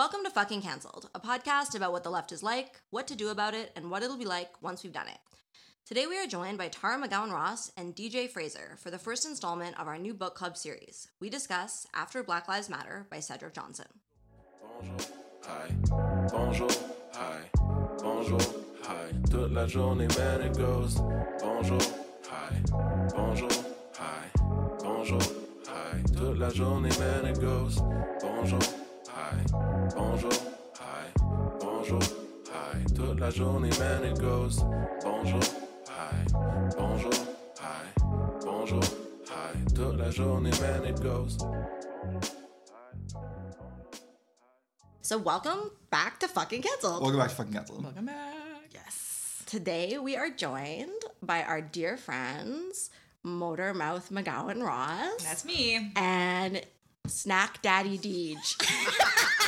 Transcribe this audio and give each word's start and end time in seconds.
Welcome 0.00 0.24
to 0.24 0.30
Fucking 0.30 0.62
Cancelled, 0.62 1.10
a 1.14 1.20
podcast 1.20 1.74
about 1.74 1.92
what 1.92 2.04
the 2.04 2.10
left 2.10 2.32
is 2.32 2.42
like, 2.42 2.80
what 2.88 3.06
to 3.08 3.14
do 3.14 3.28
about 3.28 3.52
it, 3.52 3.70
and 3.76 3.90
what 3.90 4.02
it'll 4.02 4.16
be 4.16 4.24
like 4.24 4.48
once 4.62 4.82
we've 4.82 4.94
done 4.94 5.08
it. 5.08 5.18
Today 5.84 6.06
we 6.06 6.18
are 6.18 6.26
joined 6.26 6.56
by 6.56 6.68
Tara 6.68 6.98
McGowan 6.98 7.30
Ross 7.30 7.70
and 7.76 7.94
DJ 7.94 8.26
Fraser 8.26 8.78
for 8.78 8.90
the 8.90 8.98
first 8.98 9.26
installment 9.26 9.78
of 9.78 9.86
our 9.86 9.98
new 9.98 10.14
book 10.14 10.34
club 10.34 10.56
series. 10.56 11.08
We 11.20 11.28
discuss 11.28 11.86
After 11.92 12.22
Black 12.22 12.48
Lives 12.48 12.70
Matter 12.70 13.08
by 13.10 13.20
Cedric 13.20 13.52
Johnson. 13.52 13.84
Bonjour, 14.62 14.96
hi, 15.44 15.68
bonjour, 16.32 16.70
hi, 17.12 17.40
bonjour, 17.98 18.40
hi. 18.84 19.12
Toute 19.30 19.52
la 19.52 19.66
journée, 19.66 20.08
man, 20.16 20.40
it 20.40 20.56
goes. 20.56 20.94
Bonjour, 21.42 21.78
hi, 22.26 22.62
bonjour, 23.14 23.50
hi, 23.98 24.30
bonjour, 24.82 25.20
hi. 25.68 26.02
Toute 26.16 26.38
la 26.38 26.48
journée, 26.48 26.98
man, 26.98 27.26
it 27.26 27.38
goes. 27.38 27.76
Bonjour, 28.22 28.60
hi, 29.10 29.69
bonjour, 29.94 30.32
hi, 30.78 31.12
bonjour, 31.60 32.00
hi. 32.52 32.84
Toute 32.94 33.18
la 33.20 33.30
journée, 33.30 33.70
man, 33.78 34.04
it 34.04 34.18
goes. 34.18 34.56
Bonjour, 35.02 35.40
hi, 35.88 36.24
bonjour, 36.76 37.12
hi, 37.60 38.02
bonjour, 38.40 38.82
hi. 39.28 39.74
Toute 39.74 39.98
la 39.98 40.10
journée, 40.10 40.50
man, 40.60 40.84
it 40.84 41.00
goes. 41.02 41.38
So, 45.02 45.18
welcome 45.18 45.70
back 45.90 46.20
to 46.20 46.28
Fucking 46.28 46.62
Cancelled. 46.62 47.02
Welcome 47.02 47.18
back 47.18 47.30
to 47.30 47.34
fucking 47.36 47.52
Cancel. 47.52 47.80
Welcome 47.82 48.06
back. 48.06 48.70
Yes. 48.72 49.42
Today 49.46 49.98
we 49.98 50.16
are 50.16 50.30
joined 50.30 51.02
by 51.22 51.42
our 51.42 51.60
dear 51.60 51.96
friends, 51.96 52.90
Motor 53.24 53.74
Mouth 53.74 54.10
McGowan 54.10 54.62
Ross 54.64 55.22
That's 55.24 55.44
me. 55.44 55.90
and 55.96 56.62
Snack 57.08 57.60
Daddy 57.62 57.98
Deej. 57.98 58.36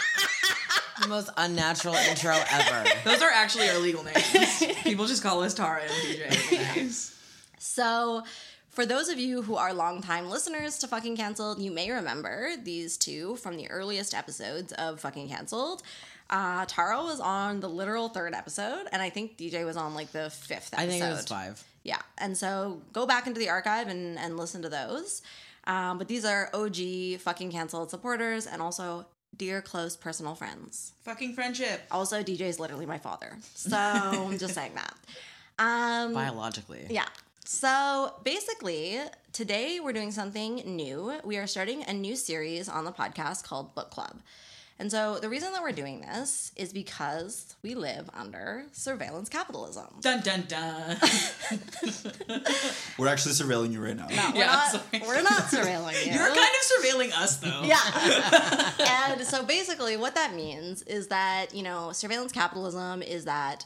The 1.02 1.08
most 1.08 1.30
unnatural 1.36 1.94
intro 1.94 2.36
ever. 2.50 2.88
Those 3.04 3.22
are 3.22 3.30
actually 3.30 3.68
our 3.68 3.78
legal 3.78 4.04
names. 4.04 4.64
People 4.84 5.06
just 5.06 5.22
call 5.22 5.42
us 5.42 5.52
Tara 5.52 5.82
and 5.82 5.90
DJ. 5.90 7.12
So, 7.58 8.22
for 8.70 8.86
those 8.86 9.08
of 9.08 9.18
you 9.18 9.42
who 9.42 9.56
are 9.56 9.74
longtime 9.74 10.30
listeners 10.30 10.78
to 10.78 10.88
Fucking 10.88 11.16
Cancelled, 11.16 11.60
you 11.60 11.70
may 11.70 11.90
remember 11.90 12.50
these 12.62 12.96
two 12.96 13.36
from 13.36 13.56
the 13.56 13.70
earliest 13.70 14.14
episodes 14.14 14.72
of 14.72 15.00
Fucking 15.00 15.28
Cancelled. 15.28 15.82
Uh, 16.30 16.64
Tara 16.66 17.02
was 17.02 17.20
on 17.20 17.60
the 17.60 17.68
literal 17.68 18.08
third 18.08 18.34
episode, 18.34 18.86
and 18.92 19.02
I 19.02 19.10
think 19.10 19.36
DJ 19.36 19.64
was 19.66 19.76
on 19.76 19.94
like 19.94 20.12
the 20.12 20.30
fifth 20.30 20.72
episode. 20.72 20.82
I 20.82 20.86
think 20.86 21.04
it 21.04 21.10
was 21.10 21.26
five. 21.26 21.62
Yeah, 21.82 22.00
and 22.18 22.36
so 22.36 22.80
go 22.92 23.06
back 23.06 23.26
into 23.26 23.38
the 23.38 23.50
archive 23.50 23.88
and, 23.88 24.18
and 24.18 24.36
listen 24.36 24.62
to 24.62 24.68
those. 24.68 25.20
Um, 25.64 25.98
but 25.98 26.08
these 26.08 26.24
are 26.24 26.48
OG 26.54 27.18
Fucking 27.20 27.50
Cancelled 27.52 27.90
supporters 27.90 28.46
and 28.46 28.62
also 28.62 29.06
dear 29.36 29.62
close 29.62 29.96
personal 29.96 30.34
friends. 30.34 30.92
Fucking 31.02 31.34
friendship. 31.34 31.82
Also, 31.90 32.22
DJ 32.22 32.42
is 32.42 32.60
literally 32.60 32.86
my 32.86 32.98
father. 32.98 33.36
So 33.54 33.76
I'm 33.76 34.38
just 34.38 34.54
saying 34.60 34.72
that. 34.74 34.94
Um, 35.58 36.14
Biologically. 36.14 36.86
yeah. 36.90 37.06
So 37.44 38.14
basically, 38.24 38.98
today 39.32 39.80
we're 39.80 39.92
doing 39.92 40.12
something 40.12 40.56
new. 40.64 41.12
We 41.24 41.36
are 41.36 41.46
starting 41.46 41.82
a 41.84 41.92
new 41.92 42.16
series 42.16 42.68
on 42.68 42.84
the 42.84 42.92
podcast 42.92 43.44
called 43.44 43.74
Book 43.74 43.90
Club. 43.90 44.20
And 44.82 44.90
so 44.90 45.20
the 45.20 45.28
reason 45.28 45.52
that 45.52 45.62
we're 45.62 45.70
doing 45.70 46.00
this 46.00 46.50
is 46.56 46.72
because 46.72 47.54
we 47.62 47.76
live 47.76 48.10
under 48.12 48.64
surveillance 48.72 49.28
capitalism. 49.28 49.86
Dun 50.00 50.22
dun 50.22 50.42
dun. 50.48 50.96
We're 52.98 53.06
actually 53.06 53.34
surveilling 53.34 53.72
you 53.72 53.80
right 53.80 53.96
now. 53.96 54.08
We're, 54.08 54.14
Yeah, 54.16 54.46
not, 54.46 54.72
sorry. 54.72 55.02
we're 55.06 55.22
not 55.22 55.42
surveilling 55.44 56.04
you. 56.04 56.14
You're 56.14 56.26
kind 56.26 56.40
of 56.40 56.82
surveilling 56.82 57.12
us 57.16 57.36
though. 57.36 57.62
Yeah. 57.62 58.72
and 59.14 59.24
so 59.24 59.44
basically, 59.44 59.96
what 59.96 60.16
that 60.16 60.34
means 60.34 60.82
is 60.82 61.06
that, 61.06 61.54
you 61.54 61.62
know, 61.62 61.92
surveillance 61.92 62.32
capitalism 62.32 63.02
is 63.02 63.24
that 63.26 63.64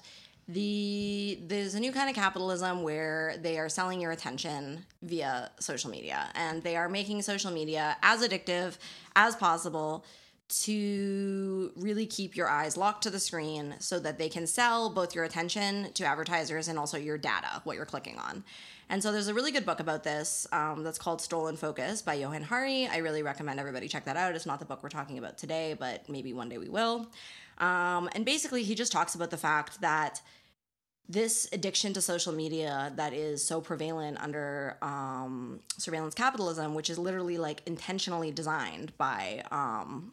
the 0.48 1.38
there's 1.46 1.74
a 1.74 1.80
new 1.80 1.92
kind 1.92 2.10
of 2.10 2.14
capitalism 2.14 2.82
where 2.82 3.36
they 3.40 3.58
are 3.58 3.70
selling 3.70 4.02
your 4.02 4.12
attention 4.12 4.84
via 5.00 5.50
social 5.60 5.90
media 5.90 6.28
and 6.34 6.62
they 6.62 6.76
are 6.76 6.90
making 6.90 7.22
social 7.22 7.50
media 7.50 7.96
as 8.02 8.20
addictive 8.20 8.76
as 9.16 9.34
possible 9.34 10.04
to 10.48 11.72
really 11.76 12.06
keep 12.06 12.36
your 12.36 12.48
eyes 12.48 12.76
locked 12.76 13.02
to 13.02 13.10
the 13.10 13.18
screen 13.18 13.74
so 13.78 13.98
that 13.98 14.18
they 14.18 14.28
can 14.28 14.46
sell 14.46 14.90
both 14.90 15.14
your 15.14 15.24
attention 15.24 15.92
to 15.94 16.04
advertisers 16.04 16.68
and 16.68 16.78
also 16.78 16.96
your 16.96 17.18
data, 17.18 17.60
what 17.64 17.76
you're 17.76 17.84
clicking 17.84 18.18
on. 18.18 18.44
And 18.88 19.02
so 19.02 19.10
there's 19.10 19.26
a 19.26 19.34
really 19.34 19.50
good 19.50 19.66
book 19.66 19.80
about 19.80 20.04
this 20.04 20.46
um, 20.52 20.84
that's 20.84 20.98
called 20.98 21.20
Stolen 21.20 21.56
Focus 21.56 22.02
by 22.02 22.14
Johann 22.14 22.44
Hari. 22.44 22.86
I 22.86 22.98
really 22.98 23.22
recommend 23.24 23.58
everybody 23.58 23.88
check 23.88 24.04
that 24.04 24.16
out. 24.16 24.36
It's 24.36 24.46
not 24.46 24.60
the 24.60 24.64
book 24.64 24.82
we're 24.82 24.88
talking 24.88 25.18
about 25.18 25.36
today, 25.36 25.74
but 25.78 26.08
maybe 26.08 26.32
one 26.32 26.48
day 26.48 26.58
we 26.58 26.68
will. 26.68 27.08
Um, 27.58 28.08
and 28.14 28.24
basically, 28.24 28.62
he 28.62 28.76
just 28.76 28.92
talks 28.92 29.16
about 29.16 29.30
the 29.30 29.36
fact 29.36 29.80
that 29.80 30.20
this 31.08 31.48
addiction 31.52 31.92
to 31.94 32.00
social 32.00 32.32
media 32.32 32.92
that 32.96 33.12
is 33.12 33.42
so 33.42 33.60
prevalent 33.60 34.18
under 34.20 34.76
um, 34.82 35.60
surveillance 35.78 36.14
capitalism, 36.14 36.74
which 36.74 36.90
is 36.90 36.98
literally 36.98 37.38
like 37.38 37.62
intentionally 37.66 38.30
designed 38.30 38.96
by 38.98 39.42
um, 39.50 40.12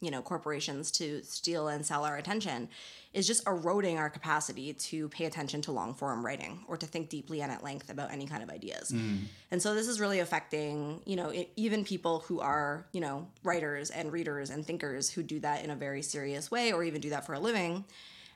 you 0.00 0.10
know 0.10 0.22
corporations 0.22 0.90
to 0.90 1.22
steal 1.22 1.68
and 1.68 1.84
sell 1.84 2.04
our 2.04 2.16
attention 2.16 2.68
is 3.12 3.26
just 3.26 3.46
eroding 3.46 3.98
our 3.98 4.08
capacity 4.08 4.72
to 4.72 5.08
pay 5.08 5.24
attention 5.24 5.60
to 5.62 5.72
long 5.72 5.94
form 5.94 6.24
writing 6.24 6.64
or 6.68 6.76
to 6.76 6.86
think 6.86 7.08
deeply 7.08 7.42
and 7.42 7.50
at 7.50 7.62
length 7.64 7.90
about 7.90 8.12
any 8.12 8.24
kind 8.26 8.42
of 8.42 8.50
ideas. 8.50 8.92
Mm. 8.92 9.22
And 9.50 9.60
so 9.60 9.74
this 9.74 9.88
is 9.88 10.00
really 10.00 10.20
affecting 10.20 11.00
you 11.04 11.16
know 11.16 11.32
e- 11.32 11.48
even 11.56 11.84
people 11.84 12.20
who 12.20 12.40
are 12.40 12.86
you 12.92 13.00
know 13.00 13.26
writers 13.44 13.90
and 13.90 14.12
readers 14.12 14.50
and 14.50 14.66
thinkers 14.66 15.10
who 15.10 15.22
do 15.22 15.40
that 15.40 15.64
in 15.64 15.70
a 15.70 15.76
very 15.76 16.02
serious 16.02 16.50
way 16.50 16.72
or 16.72 16.82
even 16.82 17.00
do 17.00 17.10
that 17.10 17.26
for 17.26 17.34
a 17.34 17.40
living. 17.40 17.84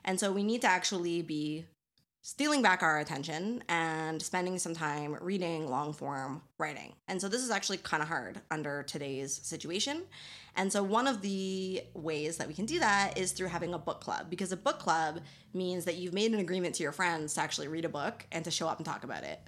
And 0.07 0.19
so 0.19 0.31
we 0.31 0.43
need 0.43 0.61
to 0.61 0.67
actually 0.67 1.23
be 1.23 1.65
stealing 2.25 2.63
back 2.63 2.81
our 2.81 2.97
attention 2.97 3.63
and 3.69 4.19
spending 4.19 4.57
some 4.57 4.73
time 4.73 5.15
reading 5.21 5.69
long 5.69 5.93
form 5.93 6.41
writing. 6.57 6.91
And 7.07 7.21
so 7.21 7.29
this 7.29 7.43
is 7.43 7.51
actually 7.51 7.77
kind 7.77 8.01
of 8.01 8.09
hard 8.09 8.41
under 8.49 8.81
today's 8.81 9.31
situation. 9.31 10.01
And 10.55 10.73
so 10.73 10.81
one 10.81 11.05
of 11.05 11.21
the 11.21 11.83
ways 11.93 12.37
that 12.37 12.47
we 12.47 12.55
can 12.55 12.65
do 12.65 12.79
that 12.79 13.15
is 13.15 13.31
through 13.31 13.49
having 13.49 13.75
a 13.75 13.77
book 13.77 14.01
club 14.01 14.31
because 14.31 14.51
a 14.51 14.57
book 14.57 14.79
club 14.79 15.19
means 15.53 15.85
that 15.85 15.97
you've 15.97 16.15
made 16.15 16.33
an 16.33 16.39
agreement 16.39 16.73
to 16.75 16.83
your 16.83 16.91
friends 16.91 17.35
to 17.35 17.41
actually 17.41 17.67
read 17.67 17.85
a 17.85 17.89
book 17.89 18.25
and 18.31 18.43
to 18.43 18.49
show 18.49 18.67
up 18.67 18.77
and 18.77 18.87
talk 18.87 19.03
about 19.03 19.23
it. 19.23 19.39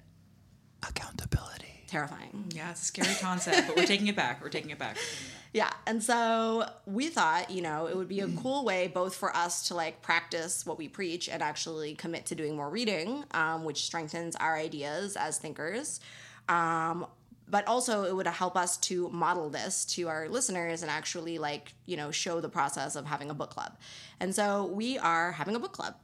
Accountability. 0.88 1.77
Terrifying. 1.88 2.44
Yeah, 2.54 2.70
it's 2.70 2.82
a 2.82 2.84
scary 2.84 3.14
concept, 3.20 3.66
but 3.66 3.76
we're 3.76 3.86
taking 3.86 4.06
it 4.06 4.14
back. 4.14 4.42
We're 4.42 4.50
taking 4.50 4.70
it 4.70 4.78
back. 4.78 4.96
Yeah. 5.54 5.70
And 5.86 6.02
so 6.02 6.68
we 6.84 7.08
thought, 7.08 7.50
you 7.50 7.62
know, 7.62 7.86
it 7.86 7.96
would 7.96 8.06
be 8.06 8.20
a 8.20 8.28
cool 8.28 8.66
way 8.66 8.86
both 8.86 9.14
for 9.14 9.34
us 9.34 9.68
to 9.68 9.74
like 9.74 10.02
practice 10.02 10.66
what 10.66 10.76
we 10.76 10.88
preach 10.88 11.26
and 11.26 11.42
actually 11.42 11.94
commit 11.94 12.26
to 12.26 12.34
doing 12.34 12.54
more 12.54 12.68
reading, 12.68 13.24
um, 13.30 13.64
which 13.64 13.82
strengthens 13.82 14.36
our 14.36 14.56
ideas 14.56 15.16
as 15.16 15.38
thinkers. 15.38 16.00
Um, 16.50 17.06
but 17.48 17.66
also 17.66 18.04
it 18.04 18.14
would 18.14 18.26
help 18.26 18.56
us 18.56 18.76
to 18.76 19.08
model 19.08 19.48
this 19.48 19.86
to 19.86 20.08
our 20.08 20.28
listeners 20.28 20.82
and 20.82 20.90
actually 20.90 21.38
like, 21.38 21.72
you 21.86 21.96
know, 21.96 22.10
show 22.10 22.42
the 22.42 22.48
process 22.50 22.94
of 22.94 23.06
having 23.06 23.30
a 23.30 23.34
book 23.34 23.50
club. 23.50 23.78
And 24.20 24.34
so 24.34 24.66
we 24.66 24.98
are 24.98 25.32
having 25.32 25.56
a 25.56 25.58
book 25.58 25.72
club. 25.72 25.94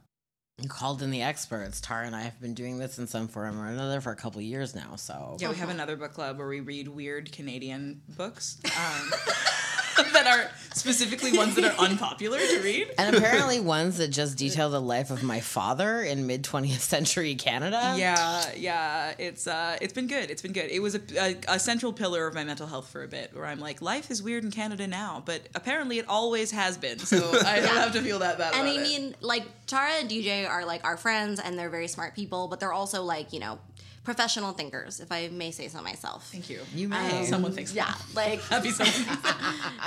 You 0.61 0.69
called 0.69 1.01
in 1.01 1.11
the 1.11 1.21
experts. 1.21 1.81
Tara 1.81 2.05
and 2.05 2.15
I 2.15 2.21
have 2.21 2.39
been 2.39 2.53
doing 2.53 2.77
this 2.77 2.97
in 2.97 3.07
some 3.07 3.27
form 3.27 3.59
or 3.59 3.67
another 3.67 3.99
for 3.99 4.11
a 4.11 4.15
couple 4.15 4.39
years 4.41 4.73
now. 4.73 4.95
So 4.95 5.35
Yeah, 5.39 5.49
we 5.49 5.57
have 5.57 5.67
another 5.69 5.97
book 5.97 6.13
club 6.13 6.37
where 6.37 6.47
we 6.47 6.61
read 6.61 6.87
weird 6.87 7.31
Canadian 7.33 8.01
books 8.07 8.57
um, 8.77 9.11
that 10.13 10.27
are 10.27 10.51
specifically 10.73 11.37
ones 11.37 11.55
that 11.55 11.63
are 11.65 11.85
unpopular 11.85 12.37
to 12.37 12.61
read. 12.61 12.91
and 12.97 13.15
apparently 13.15 13.59
ones 13.59 13.97
that 13.97 14.09
just 14.09 14.37
detail 14.37 14.69
the 14.69 14.81
life 14.81 15.09
of 15.09 15.23
my 15.23 15.39
father 15.39 16.01
in 16.01 16.27
mid 16.27 16.43
20th 16.43 16.79
century 16.79 17.35
Canada. 17.35 17.95
Yeah, 17.97 18.43
yeah, 18.55 19.13
it's 19.17 19.47
uh, 19.47 19.77
it's 19.81 19.93
been 19.93 20.07
good. 20.07 20.29
It's 20.29 20.41
been 20.41 20.53
good. 20.53 20.69
It 20.69 20.81
was 20.81 20.95
a, 20.95 21.01
a, 21.17 21.37
a 21.55 21.59
central 21.59 21.93
pillar 21.93 22.27
of 22.27 22.33
my 22.33 22.43
mental 22.43 22.67
health 22.67 22.89
for 22.89 23.03
a 23.03 23.07
bit, 23.07 23.31
where 23.33 23.45
I'm 23.45 23.59
like, 23.59 23.81
life 23.81 24.11
is 24.11 24.21
weird 24.21 24.43
in 24.43 24.51
Canada 24.51 24.87
now, 24.87 25.23
but 25.25 25.41
apparently 25.55 25.97
it 25.99 26.05
always 26.07 26.51
has 26.51 26.77
been. 26.77 26.99
So 26.99 27.17
I 27.45 27.61
don't 27.61 27.75
have 27.75 27.93
to 27.93 28.01
feel 28.01 28.19
that 28.19 28.37
bad. 28.37 28.53
And 28.53 28.67
about 28.67 28.77
I 28.77 28.81
it. 28.81 28.83
mean, 28.83 29.15
like 29.21 29.43
Tara 29.67 29.91
and 29.99 30.09
DJ 30.09 30.47
are 30.49 30.65
like 30.65 30.83
our 30.83 30.97
friends 30.97 31.39
and 31.39 31.57
they're 31.57 31.69
very 31.69 31.87
smart 31.87 32.15
people, 32.15 32.47
but 32.47 32.59
they're 32.59 32.73
also 32.73 33.03
like, 33.03 33.31
you 33.33 33.39
know, 33.39 33.59
professional 34.05 34.53
thinkers, 34.53 34.99
if 35.01 35.11
I 35.11 35.27
may 35.27 35.51
say 35.51 35.67
so 35.67 35.81
myself. 35.81 36.29
thank 36.31 36.49
you. 36.49 36.61
You 36.73 36.87
may. 36.87 37.25
Someone 37.25 37.51
thinks 37.51 37.73
Yeah, 37.73 37.93
like 38.13 38.39
Happy 38.49 38.69
someone. 38.69 38.93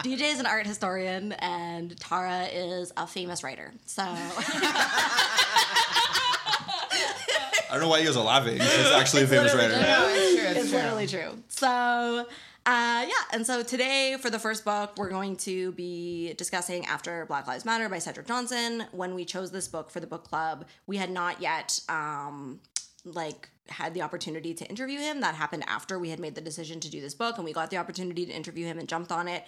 DJ 0.03 0.33
is 0.33 0.41
an 0.41 0.47
art 0.47 0.67
historian 0.67 1.33
and 1.33 1.99
Tara 1.99 2.45
is 2.53 2.93
a 2.97 3.07
famous 3.07 3.43
writer. 3.43 3.73
So 3.87 4.03
I 7.71 7.73
don't 7.73 7.81
know 7.81 7.89
why 7.89 7.99
you 7.99 8.07
guys 8.07 8.17
are 8.17 8.25
laughing. 8.25 8.59
She's 8.59 8.91
actually 8.93 9.23
a 9.23 9.27
famous 9.27 9.55
writer. 9.55 9.75
true. 9.75 9.83
it's 9.85 10.41
true. 10.41 10.63
it's 10.63 10.73
literally 10.73 11.07
true. 11.07 11.43
So 11.49 12.27
uh, 12.67 13.05
yeah, 13.07 13.11
and 13.33 13.47
so 13.47 13.63
today 13.63 14.17
for 14.21 14.31
the 14.31 14.39
first 14.39 14.65
book, 14.65 14.93
we're 14.99 15.09
going 15.11 15.37
to 15.37 15.73
be 15.73 16.35
discussing 16.35 16.85
After 16.87 17.25
Black 17.27 17.47
Lives 17.47 17.65
Matter 17.65 17.89
by 17.89 17.99
Cedric 17.99 18.27
Johnson. 18.27 18.85
When 18.93 19.15
we 19.15 19.25
chose 19.25 19.51
this 19.51 19.69
book 19.69 19.91
for 19.91 20.01
the 20.01 20.07
book 20.07 20.25
club, 20.25 20.67
we 20.87 20.97
had 20.99 21.11
not 21.11 21.41
yet 21.41 21.81
um, 21.89 22.61
like 23.05 23.49
had 23.71 23.95
the 23.95 24.03
opportunity 24.03 24.55
to 24.55 24.65
interview 24.67 24.99
him. 24.99 25.21
That 25.21 25.35
happened 25.35 25.65
after 25.67 25.99
we 25.99 26.11
had 26.11 26.19
made 26.21 26.35
the 26.35 26.41
decision 26.41 26.81
to 26.81 26.91
do 26.91 27.01
this 27.01 27.15
book, 27.15 27.37
and 27.37 27.45
we 27.45 27.53
got 27.53 27.71
the 27.71 27.77
opportunity 27.77 28.27
to 28.27 28.33
interview 28.33 28.67
him 28.67 28.79
and 28.79 28.89
jumped 28.89 29.13
on 29.13 29.29
it. 29.29 29.45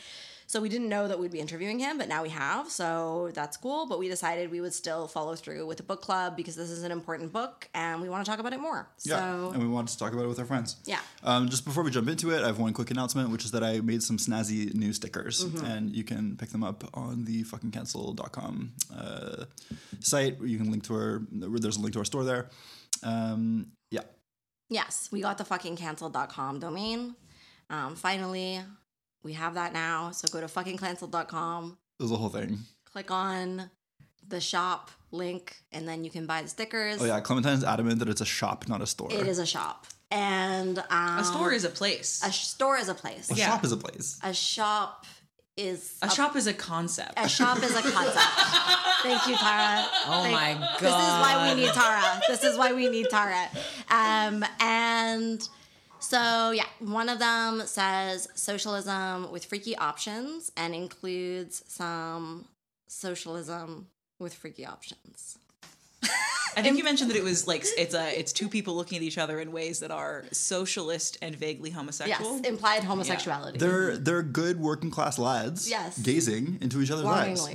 So 0.46 0.60
we 0.60 0.68
didn't 0.68 0.88
know 0.88 1.06
that 1.06 1.16
we'd 1.20 1.30
be 1.30 1.38
interviewing 1.38 1.78
him, 1.78 1.96
but 1.96 2.08
now 2.08 2.24
we 2.24 2.28
have. 2.30 2.68
So 2.72 3.30
that's 3.34 3.56
cool. 3.56 3.86
But 3.86 4.00
we 4.00 4.08
decided 4.08 4.50
we 4.50 4.60
would 4.60 4.74
still 4.74 5.06
follow 5.06 5.36
through 5.36 5.64
with 5.64 5.76
the 5.76 5.84
book 5.84 6.00
club 6.02 6.36
because 6.36 6.56
this 6.56 6.70
is 6.70 6.82
an 6.82 6.90
important 6.90 7.32
book 7.32 7.68
and 7.72 8.02
we 8.02 8.08
want 8.08 8.24
to 8.24 8.28
talk 8.28 8.40
about 8.40 8.52
it 8.52 8.58
more. 8.58 8.88
Yeah, 9.04 9.18
So 9.18 9.50
and 9.52 9.62
we 9.62 9.68
wanted 9.68 9.92
to 9.92 9.98
talk 9.98 10.12
about 10.12 10.24
it 10.24 10.28
with 10.28 10.40
our 10.40 10.44
friends. 10.44 10.74
Yeah. 10.86 10.98
Um, 11.22 11.48
just 11.48 11.64
before 11.64 11.84
we 11.84 11.92
jump 11.92 12.08
into 12.08 12.32
it, 12.32 12.42
I 12.42 12.48
have 12.48 12.58
one 12.58 12.72
quick 12.72 12.90
announcement, 12.90 13.30
which 13.30 13.44
is 13.44 13.52
that 13.52 13.62
I 13.62 13.78
made 13.78 14.02
some 14.02 14.16
snazzy 14.16 14.74
new 14.74 14.92
stickers, 14.92 15.44
Mm-hmm. 15.44 15.64
and 15.66 15.94
you 15.94 16.02
can 16.02 16.36
pick 16.36 16.48
them 16.48 16.64
up 16.64 16.82
on 16.94 17.26
the 17.26 17.44
fuckingcancel.com 17.44 18.72
uh, 18.96 19.44
site. 20.00 20.40
You 20.42 20.58
can 20.58 20.68
link 20.72 20.82
to 20.84 20.94
our. 20.94 21.22
There's 21.30 21.76
a 21.76 21.80
link 21.80 21.92
to 21.92 22.00
our 22.00 22.04
store 22.04 22.24
there. 22.24 22.50
Um. 23.04 23.66
Yes, 24.70 25.08
we 25.12 25.20
got 25.20 25.36
the 25.36 25.44
fucking 25.44 25.76
cancelled.com 25.76 26.58
domain. 26.60 27.14
Um, 27.68 27.94
finally, 27.96 28.60
we 29.22 29.34
have 29.34 29.54
that 29.54 29.72
now. 29.74 30.10
So 30.12 30.28
go 30.28 30.40
to 30.40 30.46
fuckingcancelled.com, 30.46 31.76
It 31.98 32.02
was 32.02 32.10
a 32.12 32.16
whole 32.16 32.30
thing. 32.30 32.58
click 32.90 33.10
on 33.10 33.70
the 34.26 34.40
shop 34.40 34.90
link, 35.12 35.56
and 35.72 35.86
then 35.88 36.04
you 36.04 36.10
can 36.10 36.24
buy 36.26 36.40
the 36.42 36.48
stickers. 36.48 37.02
Oh 37.02 37.04
yeah, 37.04 37.20
Clementine's 37.20 37.64
adamant 37.64 37.98
that 37.98 38.08
it's 38.08 38.20
a 38.20 38.24
shop, 38.26 38.68
not 38.68 38.80
a 38.80 38.86
store. 38.86 39.12
It 39.12 39.26
is 39.26 39.38
a 39.38 39.46
shop. 39.46 39.86
And 40.12 40.78
um, 40.90 41.18
A 41.18 41.24
store 41.24 41.52
is 41.52 41.64
a 41.64 41.68
place. 41.68 42.20
a 42.24 42.32
store 42.32 42.76
is 42.78 42.88
a 42.88 42.94
place. 42.94 43.30
A 43.30 43.34
yeah. 43.34 43.46
shop 43.50 43.64
is 43.64 43.70
a 43.72 43.76
place. 43.76 44.18
A 44.24 44.34
shop 44.34 45.06
is 45.60 45.96
A 46.02 46.10
shop 46.10 46.36
is 46.36 46.46
a 46.46 46.54
concept. 46.54 47.12
A 47.16 47.28
shop 47.28 47.58
is 47.62 47.70
a 47.76 47.82
concept. 47.82 48.18
Thank 49.02 49.26
you, 49.26 49.36
Tara. 49.36 49.84
Oh 50.06 50.22
Thank- 50.22 50.32
my 50.60 50.68
god! 50.80 50.80
This 50.80 50.92
is 50.92 51.14
why 51.22 51.48
we 51.54 51.60
need 51.62 51.72
Tara. 51.72 52.20
This 52.28 52.44
is 52.44 52.58
why 52.58 52.72
we 52.72 52.88
need 52.88 53.06
Tara. 53.10 53.48
Um, 53.90 54.44
and 54.60 55.48
so, 56.00 56.50
yeah, 56.50 56.64
one 56.80 57.08
of 57.08 57.18
them 57.18 57.62
says 57.66 58.28
socialism 58.34 59.30
with 59.32 59.44
freaky 59.44 59.76
options 59.76 60.50
and 60.56 60.74
includes 60.74 61.62
some 61.68 62.46
socialism 62.88 63.88
with 64.18 64.34
freaky 64.34 64.66
options. 64.66 65.38
I 66.56 66.62
think 66.62 66.76
you 66.78 66.84
mentioned 66.84 67.10
that 67.10 67.16
it 67.16 67.22
was 67.22 67.46
like 67.46 67.64
it's 67.78 67.94
a 67.94 68.18
it's 68.18 68.32
two 68.32 68.48
people 68.48 68.74
looking 68.74 68.96
at 68.96 69.02
each 69.02 69.18
other 69.18 69.38
in 69.40 69.52
ways 69.52 69.80
that 69.80 69.90
are 69.90 70.24
socialist 70.32 71.16
and 71.22 71.34
vaguely 71.34 71.70
homosexual. 71.70 72.36
Yes, 72.38 72.46
implied 72.46 72.84
homosexuality. 72.84 73.58
They're 73.58 73.96
they're 73.96 74.22
good 74.22 74.58
working 74.60 74.90
class 74.90 75.18
lads. 75.18 75.70
Yes. 75.70 75.98
Gazing 75.98 76.58
into 76.60 76.80
each 76.80 76.90
other's 76.90 77.06
eyes. 77.06 77.48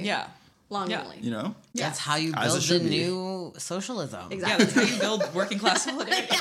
Longingly. 0.69 1.17
yeah. 1.17 1.23
You 1.23 1.31
know. 1.31 1.55
That's 1.73 1.99
how 1.99 2.15
you 2.15 2.33
As 2.35 2.67
build 2.67 2.81
the 2.83 2.89
be. 2.89 2.95
new 2.97 3.53
socialism. 3.57 4.31
Exactly. 4.31 4.39
Yeah, 4.39 4.57
that's 4.57 4.73
how 4.73 4.81
you 4.95 4.99
build 4.99 5.33
working 5.33 5.59
class 5.59 5.83
solidarity. 5.85 6.27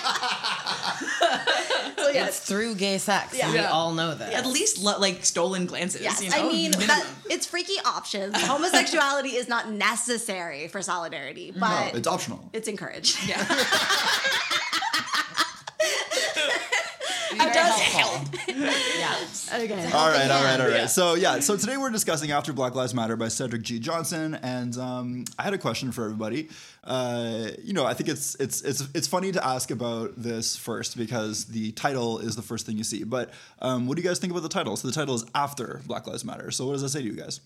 So, 1.97 2.11
yeah, 2.11 2.27
It's 2.27 2.39
through 2.41 2.75
gay 2.75 2.99
sex. 2.99 3.39
and 3.39 3.53
we 3.53 3.59
Yeah. 3.59 3.71
all 3.71 3.93
know 3.95 4.15
that. 4.15 4.33
At 4.35 4.47
least 4.47 4.79
lo- 4.79 4.99
like 4.99 5.25
stolen 5.25 5.65
glances. 5.65 6.03
Yes, 6.03 6.23
you 6.23 6.29
know? 6.31 6.37
I 6.37 6.43
mean 6.53 6.73
that 6.73 7.07
it's 7.31 7.47
freaky 7.47 7.79
options. 7.85 8.37
Homosexuality 8.43 9.31
is 9.37 9.49
not 9.49 9.71
necessary 9.71 10.69
for 10.69 10.83
solidarity, 10.83 11.53
No, 11.57 11.61
but 11.61 11.95
it's 11.95 12.07
optional. 12.07 12.41
it's 12.53 12.69
encouraged. 12.69 13.27
yeah. 13.27 13.39
It 17.49 17.55
does 17.55 17.81
help. 17.81 18.23
yeah. 18.49 19.65
Okay. 19.65 19.93
All 19.93 20.09
right, 20.09 20.31
all 20.31 20.45
right, 20.45 20.61
all 20.61 20.69
right. 20.69 20.91
So 20.91 21.15
yeah, 21.15 21.41
so 21.41 21.57
today 21.57 21.77
we're 21.77 21.91
discussing 21.91 22.31
After 22.31 22.53
Black 22.53 22.75
Lives 22.75 22.95
Matter 22.95 23.17
by 23.17 23.29
Cedric 23.29 23.63
G. 23.63 23.79
Johnson, 23.79 24.35
and 24.43 24.77
um, 24.79 25.25
I 25.39 25.43
had 25.43 25.55
a 25.55 25.59
question 25.59 25.93
for 25.93 26.05
everybody. 26.05 26.49
Uh, 26.83 27.49
you 27.63 27.73
know, 27.73 27.85
I 27.85 27.95
think 27.95 28.09
it's 28.09 28.35
it's 28.37 28.63
it's 28.63 28.89
it's 28.95 29.07
funny 29.07 29.33
to 29.33 29.47
ask 29.47 29.71
about 29.71 30.13
this 30.17 30.57
first 30.57 30.97
because 30.97 31.47
the 31.47 31.73
title 31.73 32.19
is 32.19 32.37
the 32.37 32.43
first 32.43 32.67
thing 32.67 32.77
you 32.77 32.85
see. 32.85 33.05
But 33.05 33.31
um, 33.61 33.87
what 33.87 33.97
do 33.97 34.03
you 34.03 34.09
guys 34.09 34.19
think 34.19 34.31
about 34.33 34.43
the 34.43 34.49
title? 34.49 34.77
So 34.77 34.89
the 34.89 34.95
title 34.95 35.15
is 35.15 35.25
After 35.35 35.81
Black 35.87 36.07
Lives 36.07 36.25
Matter. 36.25 36.51
So 36.51 36.67
what 36.67 36.73
does 36.73 36.83
that 36.83 36.91
say 36.91 37.01
to 37.01 37.07
you 37.07 37.17
guys? 37.17 37.41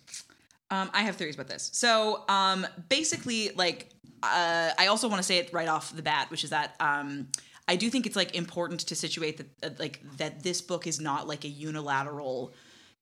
Um, 0.70 0.90
I 0.92 1.02
have 1.02 1.16
theories 1.16 1.34
about 1.34 1.48
this. 1.48 1.70
So 1.72 2.24
um, 2.28 2.66
basically, 2.88 3.50
like, 3.50 3.88
uh, 4.22 4.70
I 4.78 4.88
also 4.88 5.08
want 5.08 5.18
to 5.18 5.22
say 5.22 5.38
it 5.38 5.52
right 5.52 5.68
off 5.68 5.94
the 5.94 6.02
bat, 6.02 6.30
which 6.30 6.44
is 6.44 6.50
that 6.50 6.74
um, 6.80 7.28
I 7.68 7.76
do 7.76 7.90
think 7.90 8.06
it's 8.06 8.16
like 8.16 8.34
important 8.34 8.80
to 8.80 8.96
situate 8.96 9.36
that, 9.36 9.46
uh, 9.62 9.74
like, 9.78 10.00
that 10.16 10.42
this 10.42 10.60
book 10.60 10.86
is 10.86 11.00
not 11.00 11.28
like 11.28 11.44
a 11.44 11.48
unilateral 11.48 12.52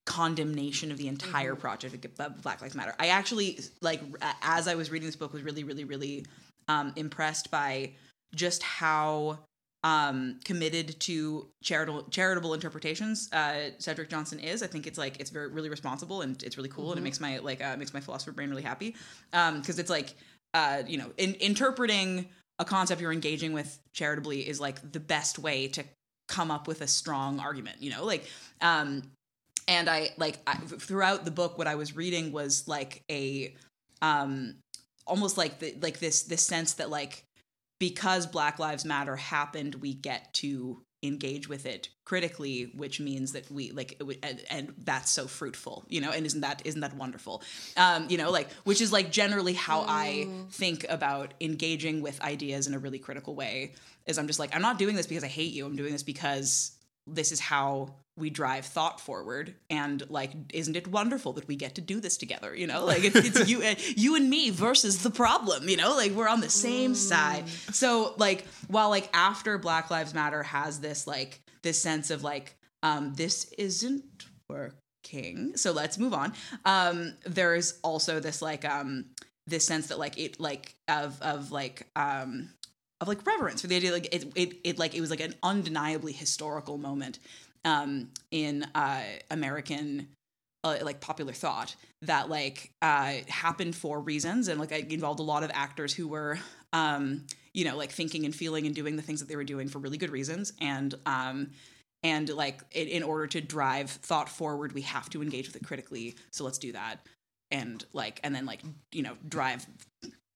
condemnation 0.05 0.91
of 0.93 0.99
the 0.99 1.09
entire 1.09 1.55
project 1.55 2.05
of 2.05 2.43
Black 2.43 2.61
Lives 2.61 2.75
Matter. 2.75 2.95
I 2.99 3.09
actually 3.09 3.61
like 3.81 4.01
as 4.43 4.69
I 4.69 4.75
was 4.75 4.91
reading 4.91 5.07
this 5.07 5.17
book 5.17 5.33
was 5.33 5.43
really, 5.43 5.65
really, 5.65 5.85
really 5.85 6.27
um, 6.69 6.93
impressed 6.97 7.51
by 7.51 7.93
just 8.35 8.63
how 8.63 9.41
um, 9.85 10.39
committed 10.45 10.99
to 11.01 11.49
charitable 11.63 12.05
charitable 12.05 12.55
interpretations 12.55 13.29
uh, 13.33 13.71
Cedric 13.79 14.09
Johnson 14.09 14.39
is. 14.41 14.63
I 14.63 14.67
think 14.69 14.87
it's 14.87 14.99
like 14.99 15.21
it's 15.21 15.31
very 15.31 15.49
really 15.49 15.69
responsible 15.69 16.23
and 16.23 16.41
it's 16.43 16.57
really 16.57 16.69
cool 16.69 16.91
and 16.91 16.99
it 16.99 17.03
makes 17.03 17.21
my 17.21 17.39
like 17.39 17.63
uh, 17.63 17.77
makes 17.77 17.93
my 17.93 18.01
philosopher 18.01 18.33
brain 18.33 18.51
really 18.51 18.63
happy 18.63 18.95
because 19.31 19.79
it's 19.79 19.91
like 19.91 20.15
uh, 20.55 20.83
you 20.87 20.99
know 20.99 21.11
in, 21.19 21.35
interpreting 21.35 22.29
a 22.59 22.65
concept 22.65 23.01
you're 23.01 23.13
engaging 23.13 23.53
with 23.53 23.79
charitably 23.93 24.49
is 24.49 24.61
like 24.61 24.93
the 24.93 25.01
best 25.01 25.39
way 25.39 25.69
to 25.69 25.85
come 26.29 26.51
up 26.51 26.67
with 26.67 26.81
a 26.81 26.87
strong 26.87 27.39
argument. 27.39 27.83
You 27.83 27.91
know, 27.91 28.05
like 28.05 28.27
um, 28.61 29.03
and 29.69 29.89
I 29.89 30.11
like 30.17 30.39
I, 30.47 30.55
throughout 30.57 31.25
the 31.25 31.31
book 31.31 31.59
what 31.59 31.67
I 31.67 31.75
was 31.75 31.97
reading 31.97 32.33
was 32.33 32.67
like 32.67 33.03
a 33.11 33.55
um 34.03 34.57
almost 35.07 35.39
like 35.39 35.59
the 35.59 35.75
like 35.81 35.99
this 35.99 36.23
this 36.23 36.43
sense 36.43 36.75
that 36.75 36.91
like 36.91 37.25
because 37.79 38.27
black 38.27 38.59
lives 38.59 38.85
matter 38.85 39.17
happened 39.17 39.77
we 39.77 39.95
get 39.95 40.33
to 40.35 40.83
engage 41.07 41.49
with 41.49 41.67
it 41.67 41.89
critically 42.05 42.73
which 42.77 43.01
means 43.01 43.33
that 43.33 43.51
we 43.51 43.71
like 43.73 44.01
and, 44.23 44.43
and 44.51 44.75
that's 44.79 45.11
so 45.11 45.27
fruitful 45.27 45.85
you 45.89 46.01
know 46.01 46.11
and 46.11 46.27
isn't 46.27 46.41
that 46.41 46.63
isn't 46.65 46.81
that 46.81 46.95
wonderful? 46.95 47.43
Um 47.77 48.07
you 48.09 48.19
know 48.19 48.31
like 48.31 48.51
which 48.65 48.81
is 48.81 48.93
like 48.93 49.11
generally 49.11 49.55
how 49.55 49.85
i 49.89 50.29
think 50.51 50.85
about 50.89 51.35
engaging 51.41 52.03
with 52.03 52.21
ideas 52.23 52.67
in 52.67 52.75
a 52.75 52.79
really 52.79 52.99
critical 52.99 53.35
way 53.35 53.75
is 54.07 54.19
i'm 54.19 54.27
just 54.27 54.39
like 54.39 54.55
i'm 54.55 54.63
not 54.63 54.79
doing 54.79 54.97
this 54.97 55.07
because 55.07 55.25
i 55.25 55.29
hate 55.29 55.53
you. 55.53 55.67
I'm 55.67 55.77
doing 55.77 55.93
this 55.93 56.03
because 56.03 56.73
this 57.07 57.33
is 57.33 57.41
how 57.41 57.95
we 58.17 58.31
drive 58.31 58.65
thought 58.65 59.01
forward 59.01 59.55
and 59.69 60.09
like 60.09 60.33
isn't 60.53 60.77
it 60.77 60.89
wonderful 60.89 61.35
that 61.35 61.47
we 61.47 61.57
get 61.57 61.75
to 61.75 61.81
do 61.81 62.01
this 62.01 62.17
together 62.17 62.55
you 62.55 62.67
know? 62.67 62.85
Like 62.85 63.05
it's, 63.05 63.17
it's 63.17 63.49
you 63.49 63.63
uh, 63.63 63.75
you 63.97 64.17
and 64.17 64.29
me 64.29 64.51
versus 64.51 65.03
the 65.03 65.11
problem 65.11 65.69
you 65.69 65.77
know? 65.77 65.95
Like 65.97 66.13
we're 66.13 66.29
on 66.29 66.41
the 66.41 66.51
same 66.51 66.95
side. 66.95 67.49
So 67.49 68.15
like 68.17 68.47
while 68.69 68.91
like 68.91 69.11
after 69.13 69.59
black 69.59 69.91
lives 69.91 70.15
matter 70.15 70.43
has 70.43 70.81
this 70.81 71.07
like 71.07 71.41
this 71.63 71.81
sense 71.81 72.11
of 72.11 72.23
like 72.23 72.57
um 72.83 73.15
this 73.15 73.53
isn't 73.59 74.27
working 74.49 75.57
so 75.57 75.73
let's 75.73 75.99
move 75.99 76.15
on 76.15 76.33
um 76.65 77.15
there's 77.25 77.79
also 77.83 78.21
this 78.21 78.43
like 78.43 78.65
um 78.65 79.07
this 79.47 79.65
sense 79.65 79.89
that 79.89 79.99
like 79.99 80.19
it 80.19 80.41
like 80.41 80.75
of 80.89 81.21
of 81.23 81.53
like 81.53 81.87
um 81.97 82.51
of 83.01 83.09
like 83.09 83.25
reverence 83.27 83.61
for 83.61 83.67
the 83.67 83.77
idea 83.77 83.93
like 83.93 84.13
it, 84.15 84.33
it 84.35 84.57
it 84.65 84.79
like 84.79 84.95
it 84.95 85.01
was 85.01 85.11
like 85.11 85.21
an 85.21 85.35
undeniably 85.43 86.13
historical 86.13 86.79
moment 86.79 87.19
um 87.67 88.09
in 88.31 88.65
uh 88.75 89.03
american 89.31 90.09
uh, 90.67 90.79
like 90.83 91.01
popular 91.01 91.33
thought 91.33 91.77
that 92.03 92.29
like 92.29 92.73
uh 92.83 93.15
happened 93.29 93.75
for 93.75 94.01
reasons. 94.01 94.49
And 94.49 94.59
like 94.59 94.73
it 94.73 94.93
involved 94.93 95.21
a 95.21 95.23
lot 95.23 95.43
of 95.43 95.51
actors 95.55 95.95
who 95.95 96.09
were 96.09 96.39
um 96.73 97.25
you 97.55 97.65
know 97.65 97.77
like 97.77 97.93
thinking 97.93 98.25
and 98.25 98.35
feeling 98.35 98.67
and 98.67 98.75
doing 98.75 98.97
the 98.97 99.03
things 99.03 99.21
that 99.21 99.29
they 99.29 99.37
were 99.37 99.45
doing 99.45 99.69
for 99.69 99.79
really 99.79 99.99
good 99.99 100.11
reasons. 100.11 100.53
And 100.61 100.95
um 101.07 101.51
and 102.03 102.29
like 102.31 102.63
in, 102.73 102.89
in 102.89 103.03
order 103.03 103.27
to 103.29 103.41
drive 103.41 103.91
thought 103.91 104.29
forward 104.29 104.73
we 104.73 104.83
have 104.83 105.09
to 105.11 105.23
engage 105.23 105.47
with 105.47 105.57
it 105.57 105.65
critically. 105.65 106.17
So 106.33 106.45
let's 106.45 106.59
do 106.59 106.73
that. 106.73 107.07
And 107.53 107.85
like 107.93 108.19
and 108.25 108.35
then 108.35 108.45
like 108.45 108.63
you 108.93 109.03
know 109.03 109.17
drive 109.29 109.67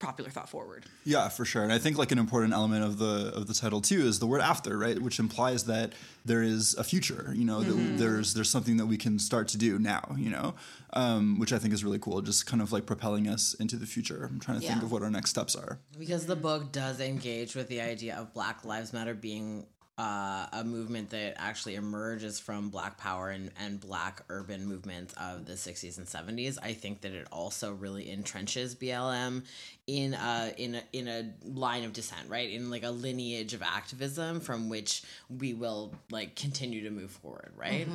popular 0.01 0.31
thought 0.31 0.49
forward 0.49 0.87
Yeah, 1.05 1.29
for 1.29 1.45
sure. 1.45 1.63
And 1.63 1.73
I 1.73 1.79
think 1.79 1.99
like 1.99 2.11
an 2.11 2.19
important 2.19 2.53
element 2.53 2.85
of 2.85 2.99
the 2.99 3.33
of 3.35 3.47
the 3.47 3.55
title 3.55 3.81
too 3.81 4.01
is 4.01 4.19
the 4.19 4.27
word 4.27 4.41
after, 4.41 4.77
right? 4.77 4.99
Which 4.99 5.19
implies 5.19 5.65
that 5.65 5.93
there 6.25 6.43
is 6.43 6.75
a 6.75 6.83
future, 6.83 7.33
you 7.37 7.45
know, 7.45 7.61
that 7.61 7.99
there's 7.99 8.35
there's 8.35 8.51
something 8.51 8.79
that 8.79 8.87
we 8.87 8.97
can 8.97 9.19
start 9.19 9.49
to 9.49 9.59
do 9.59 9.79
now, 9.79 10.17
you 10.19 10.31
know. 10.31 10.55
Um, 10.93 11.39
which 11.39 11.53
I 11.53 11.59
think 11.59 11.73
is 11.73 11.85
really 11.85 12.01
cool, 12.01 12.21
just 12.21 12.47
kind 12.47 12.61
of 12.61 12.73
like 12.73 12.85
propelling 12.85 13.29
us 13.29 13.55
into 13.55 13.77
the 13.77 13.87
future. 13.87 14.29
I'm 14.29 14.41
trying 14.41 14.61
to 14.61 14.67
think 14.67 14.83
of 14.83 14.91
what 14.91 15.03
our 15.03 15.11
next 15.11 15.31
steps 15.31 15.55
are. 15.55 15.79
Because 15.97 16.27
the 16.27 16.35
book 16.35 16.73
does 16.73 16.99
engage 16.99 17.55
with 17.55 17.69
the 17.69 17.81
idea 17.81 18.17
of 18.17 18.35
Black 18.35 18.65
Lives 18.65 18.93
Matter 18.93 19.15
being 19.15 19.67
uh, 20.01 20.47
a 20.55 20.65
movement 20.65 21.11
that 21.11 21.35
actually 21.37 21.75
emerges 21.75 22.41
from 22.41 22.71
Black 22.71 22.97
Power 22.97 23.29
and, 23.29 23.51
and 23.61 23.79
Black 23.79 24.23
urban 24.31 24.65
movements 24.65 25.13
of 25.21 25.45
the 25.45 25.53
60s 25.53 25.99
and 25.99 26.07
70s. 26.07 26.57
I 26.63 26.73
think 26.73 27.03
that 27.03 27.13
it 27.13 27.29
also 27.31 27.75
really 27.75 28.07
entrenches 28.07 28.75
BLM 28.75 29.43
in 29.87 30.15
a 30.15 30.55
in 30.57 30.77
a 30.77 30.83
in 30.93 31.09
a 31.09 31.31
line 31.45 31.85
of 31.85 31.93
descent, 31.93 32.29
right? 32.29 32.49
In 32.49 32.71
like 32.71 32.83
a 32.83 32.91
lineage 32.91 33.53
of 33.53 33.61
activism 33.63 34.41
from 34.41 34.71
which 34.71 35.03
we 35.29 35.53
will 35.53 35.93
like 36.11 36.35
continue 36.35 36.85
to 36.85 36.91
move 36.91 37.11
forward, 37.11 37.53
right? 37.57 37.87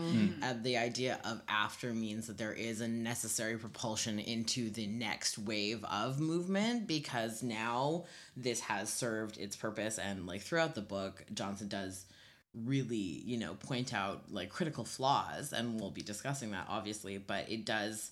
Uh, 0.43 0.53
the 0.61 0.77
idea 0.77 1.19
of 1.23 1.41
after 1.47 1.91
means 1.93 2.27
that 2.27 2.37
there 2.37 2.53
is 2.53 2.81
a 2.81 2.87
necessary 2.87 3.57
propulsion 3.57 4.19
into 4.19 4.69
the 4.69 4.85
next 4.85 5.37
wave 5.39 5.83
of 5.85 6.19
movement 6.19 6.85
because 6.85 7.41
now 7.41 8.03
this 8.35 8.59
has 8.61 8.91
served 8.91 9.37
its 9.37 9.55
purpose 9.55 9.97
and 9.97 10.27
like 10.27 10.41
throughout 10.41 10.75
the 10.75 10.81
book 10.81 11.23
Johnson 11.33 11.67
does 11.67 12.05
really, 12.63 12.95
you 12.95 13.37
know, 13.37 13.53
point 13.55 13.93
out 13.93 14.31
like 14.31 14.49
critical 14.49 14.85
flaws, 14.85 15.51
and 15.53 15.79
we'll 15.79 15.91
be 15.91 16.01
discussing 16.01 16.51
that 16.51 16.67
obviously, 16.69 17.17
but 17.17 17.49
it 17.49 17.65
does 17.65 18.11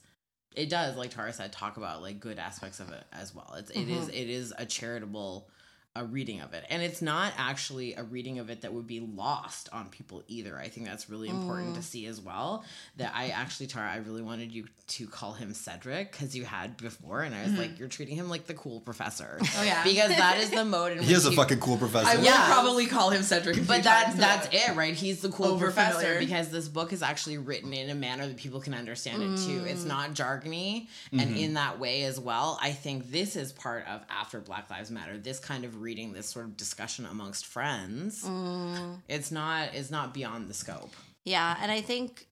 it 0.55 0.69
does, 0.69 0.95
like 0.95 1.09
Tara 1.09 1.33
said, 1.33 1.51
talk 1.51 1.77
about 1.77 2.01
like 2.01 2.19
good 2.19 2.37
aspects 2.37 2.79
of 2.79 2.91
it 2.91 3.03
as 3.11 3.33
well. 3.33 3.55
It's 3.57 3.71
it 3.71 3.89
is 3.89 4.07
mm-hmm. 4.07 4.15
it 4.15 4.29
is 4.29 4.53
a 4.57 4.65
charitable 4.65 5.49
a 5.95 6.03
reading 6.03 6.41
of 6.41 6.53
it. 6.53 6.65
And 6.69 6.81
it's 6.81 7.03
not 7.03 7.33
actually 7.37 7.93
a 7.93 8.03
reading 8.03 8.39
of 8.39 8.49
it 8.49 8.61
that 8.61 8.73
would 8.73 8.87
be 8.87 8.99
lost 8.99 9.69
on 9.71 9.89
people 9.89 10.23
either. 10.27 10.57
I 10.57 10.67
think 10.67 10.87
that's 10.87 11.07
really 11.07 11.29
important 11.29 11.75
to 11.75 11.81
mm. 11.81 11.83
see 11.83 12.07
as 12.07 12.19
well. 12.19 12.63
That 12.97 13.13
I 13.15 13.27
actually, 13.27 13.67
Tara, 13.67 13.91
I 13.91 13.97
really 13.97 14.23
wanted 14.23 14.51
you 14.51 14.65
to 14.87 15.07
call 15.07 15.33
him 15.33 15.53
Cedric 15.53 16.11
because 16.11 16.35
you 16.35 16.45
had 16.45 16.77
before, 16.77 17.21
and 17.21 17.35
I 17.35 17.43
was 17.43 17.53
like, 17.53 17.71
mm. 17.71 17.79
you're 17.79 17.89
treating 17.89 18.15
him 18.15 18.27
like 18.27 18.47
the 18.47 18.55
cool 18.55 18.79
professor. 18.79 19.37
Oh, 19.39 19.63
yeah. 19.63 19.83
because 19.83 20.09
that 20.09 20.39
is 20.39 20.49
the 20.49 20.65
mode 20.65 20.93
in 20.93 20.97
which 20.99 21.07
He 21.07 21.13
is 21.13 21.27
a 21.27 21.29
you- 21.29 21.35
fucking 21.35 21.59
cool 21.59 21.77
professor. 21.77 22.07
I 22.07 22.15
will 22.15 22.23
Yeah. 22.23 22.47
probably 22.47 22.87
call 22.87 23.11
him 23.11 23.21
Cedric. 23.21 23.67
but 23.67 23.83
that 23.83 24.15
that's 24.17 24.47
though. 24.47 24.71
it, 24.71 24.75
right? 24.75 24.95
He's 24.95 25.21
the 25.21 25.29
cool 25.29 25.45
Over 25.45 25.65
professor 25.65 25.99
familiar. 25.99 26.19
because 26.19 26.49
this 26.49 26.67
book 26.67 26.91
is 26.91 27.03
actually 27.03 27.37
written 27.37 27.71
in 27.71 27.91
a 27.91 27.95
manner 27.95 28.25
that 28.25 28.37
people 28.37 28.59
can 28.59 28.73
understand 28.73 29.21
it 29.21 29.37
too. 29.45 29.61
Mm. 29.61 29.67
It's 29.67 29.85
not 29.85 30.15
jargony, 30.15 30.87
and 31.11 31.21
mm-hmm. 31.21 31.35
in 31.35 31.53
that 31.53 31.79
way 31.79 32.03
as 32.03 32.19
well. 32.19 32.57
I 32.59 32.71
think 32.71 33.11
this 33.11 33.35
is 33.35 33.51
part 33.53 33.85
of 33.87 34.01
after 34.09 34.39
Black 34.39 34.71
Lives 34.71 34.89
Matter. 34.89 35.19
This 35.19 35.37
kind 35.37 35.65
of 35.65 35.82
reading, 35.83 36.13
this 36.13 36.27
sort 36.27 36.45
of 36.45 36.57
discussion 36.57 37.05
amongst 37.05 37.45
friends. 37.45 38.23
Mm. 38.23 39.01
It's 39.07 39.31
not 39.31 39.69
it's 39.73 39.91
not 39.91 40.13
beyond 40.13 40.47
the 40.47 40.53
scope. 40.53 40.93
Yeah, 41.25 41.55
and 41.61 41.71
I 41.71 41.81
think 41.81 42.27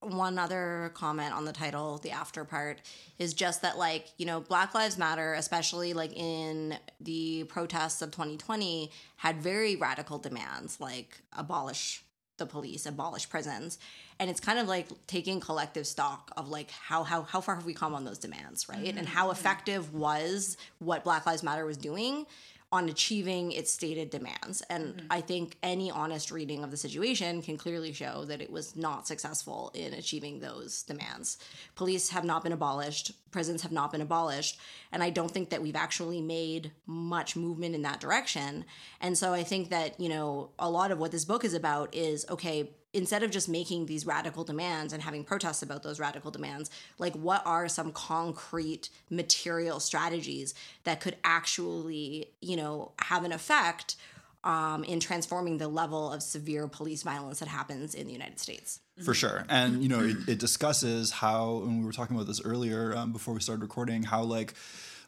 one 0.00 0.38
other 0.38 0.92
comment 0.94 1.34
on 1.34 1.44
the 1.44 1.52
title, 1.52 1.98
the 1.98 2.10
after 2.10 2.44
part, 2.44 2.80
is 3.18 3.34
just 3.34 3.62
that 3.62 3.78
like, 3.78 4.08
you 4.18 4.26
know, 4.26 4.40
Black 4.40 4.74
Lives 4.74 4.98
Matter, 4.98 5.34
especially 5.34 5.94
like 5.94 6.16
in 6.16 6.78
the 7.00 7.44
protests 7.44 8.02
of 8.02 8.10
2020, 8.10 8.90
had 9.16 9.40
very 9.40 9.76
radical 9.76 10.18
demands 10.18 10.80
like 10.80 11.22
abolish 11.32 12.04
the 12.38 12.46
police, 12.46 12.84
abolish 12.84 13.28
prisons. 13.28 13.78
And 14.18 14.28
it's 14.30 14.40
kind 14.40 14.58
of 14.58 14.68
like 14.68 14.88
taking 15.06 15.40
collective 15.40 15.86
stock 15.86 16.30
of 16.36 16.48
like 16.48 16.70
how 16.70 17.02
how 17.02 17.22
how 17.22 17.40
far 17.40 17.54
have 17.54 17.64
we 17.64 17.74
come 17.74 17.94
on 17.94 18.04
those 18.04 18.18
demands, 18.18 18.68
right? 18.68 18.86
And 18.86 18.98
mm-hmm. 18.98 19.06
how 19.06 19.30
effective 19.30 19.94
was 19.94 20.56
what 20.78 21.04
Black 21.04 21.26
Lives 21.26 21.42
Matter 21.42 21.64
was 21.64 21.76
doing 21.76 22.26
on 22.72 22.88
achieving 22.88 23.52
its 23.52 23.70
stated 23.70 24.10
demands. 24.10 24.60
And 24.68 24.94
mm-hmm. 24.94 25.06
I 25.08 25.20
think 25.20 25.56
any 25.62 25.90
honest 25.90 26.32
reading 26.32 26.64
of 26.64 26.70
the 26.72 26.76
situation 26.76 27.40
can 27.40 27.56
clearly 27.56 27.92
show 27.92 28.24
that 28.24 28.42
it 28.42 28.50
was 28.50 28.74
not 28.74 29.06
successful 29.06 29.70
in 29.72 29.94
achieving 29.94 30.40
those 30.40 30.82
demands. 30.82 31.38
Police 31.76 32.10
have 32.10 32.24
not 32.24 32.42
been 32.42 32.52
abolished, 32.52 33.12
prisons 33.30 33.62
have 33.62 33.70
not 33.70 33.92
been 33.92 34.00
abolished, 34.00 34.58
and 34.90 35.02
I 35.02 35.10
don't 35.10 35.30
think 35.30 35.50
that 35.50 35.62
we've 35.62 35.76
actually 35.76 36.20
made 36.20 36.72
much 36.86 37.36
movement 37.36 37.76
in 37.76 37.82
that 37.82 38.00
direction. 38.00 38.64
And 39.00 39.16
so 39.16 39.32
I 39.32 39.44
think 39.44 39.70
that, 39.70 40.00
you 40.00 40.08
know, 40.08 40.50
a 40.58 40.68
lot 40.68 40.90
of 40.90 40.98
what 40.98 41.12
this 41.12 41.24
book 41.24 41.44
is 41.44 41.54
about 41.54 41.94
is 41.94 42.26
okay, 42.28 42.72
instead 42.96 43.22
of 43.22 43.30
just 43.30 43.48
making 43.48 43.84
these 43.86 44.06
radical 44.06 44.42
demands 44.42 44.92
and 44.94 45.02
having 45.02 45.22
protests 45.22 45.62
about 45.62 45.82
those 45.82 46.00
radical 46.00 46.30
demands, 46.30 46.70
like 46.98 47.14
what 47.14 47.42
are 47.44 47.68
some 47.68 47.92
concrete 47.92 48.88
material 49.10 49.78
strategies 49.78 50.54
that 50.84 51.00
could 51.00 51.16
actually, 51.22 52.30
you 52.40 52.56
know, 52.56 52.92
have 53.00 53.22
an 53.24 53.32
effect 53.32 53.96
um, 54.44 54.82
in 54.84 54.98
transforming 54.98 55.58
the 55.58 55.68
level 55.68 56.10
of 56.10 56.22
severe 56.22 56.68
police 56.68 57.02
violence 57.02 57.40
that 57.40 57.48
happens 57.48 57.94
in 57.94 58.06
the 58.06 58.12
United 58.14 58.40
States? 58.40 58.80
For 59.04 59.12
sure. 59.12 59.44
And, 59.50 59.82
you 59.82 59.90
know, 59.90 60.00
it, 60.00 60.16
it 60.26 60.38
discusses 60.38 61.10
how, 61.10 61.62
and 61.64 61.80
we 61.80 61.84
were 61.84 61.92
talking 61.92 62.16
about 62.16 62.26
this 62.26 62.40
earlier 62.42 62.96
um, 62.96 63.12
before 63.12 63.34
we 63.34 63.40
started 63.40 63.60
recording, 63.60 64.04
how 64.04 64.22
like 64.22 64.54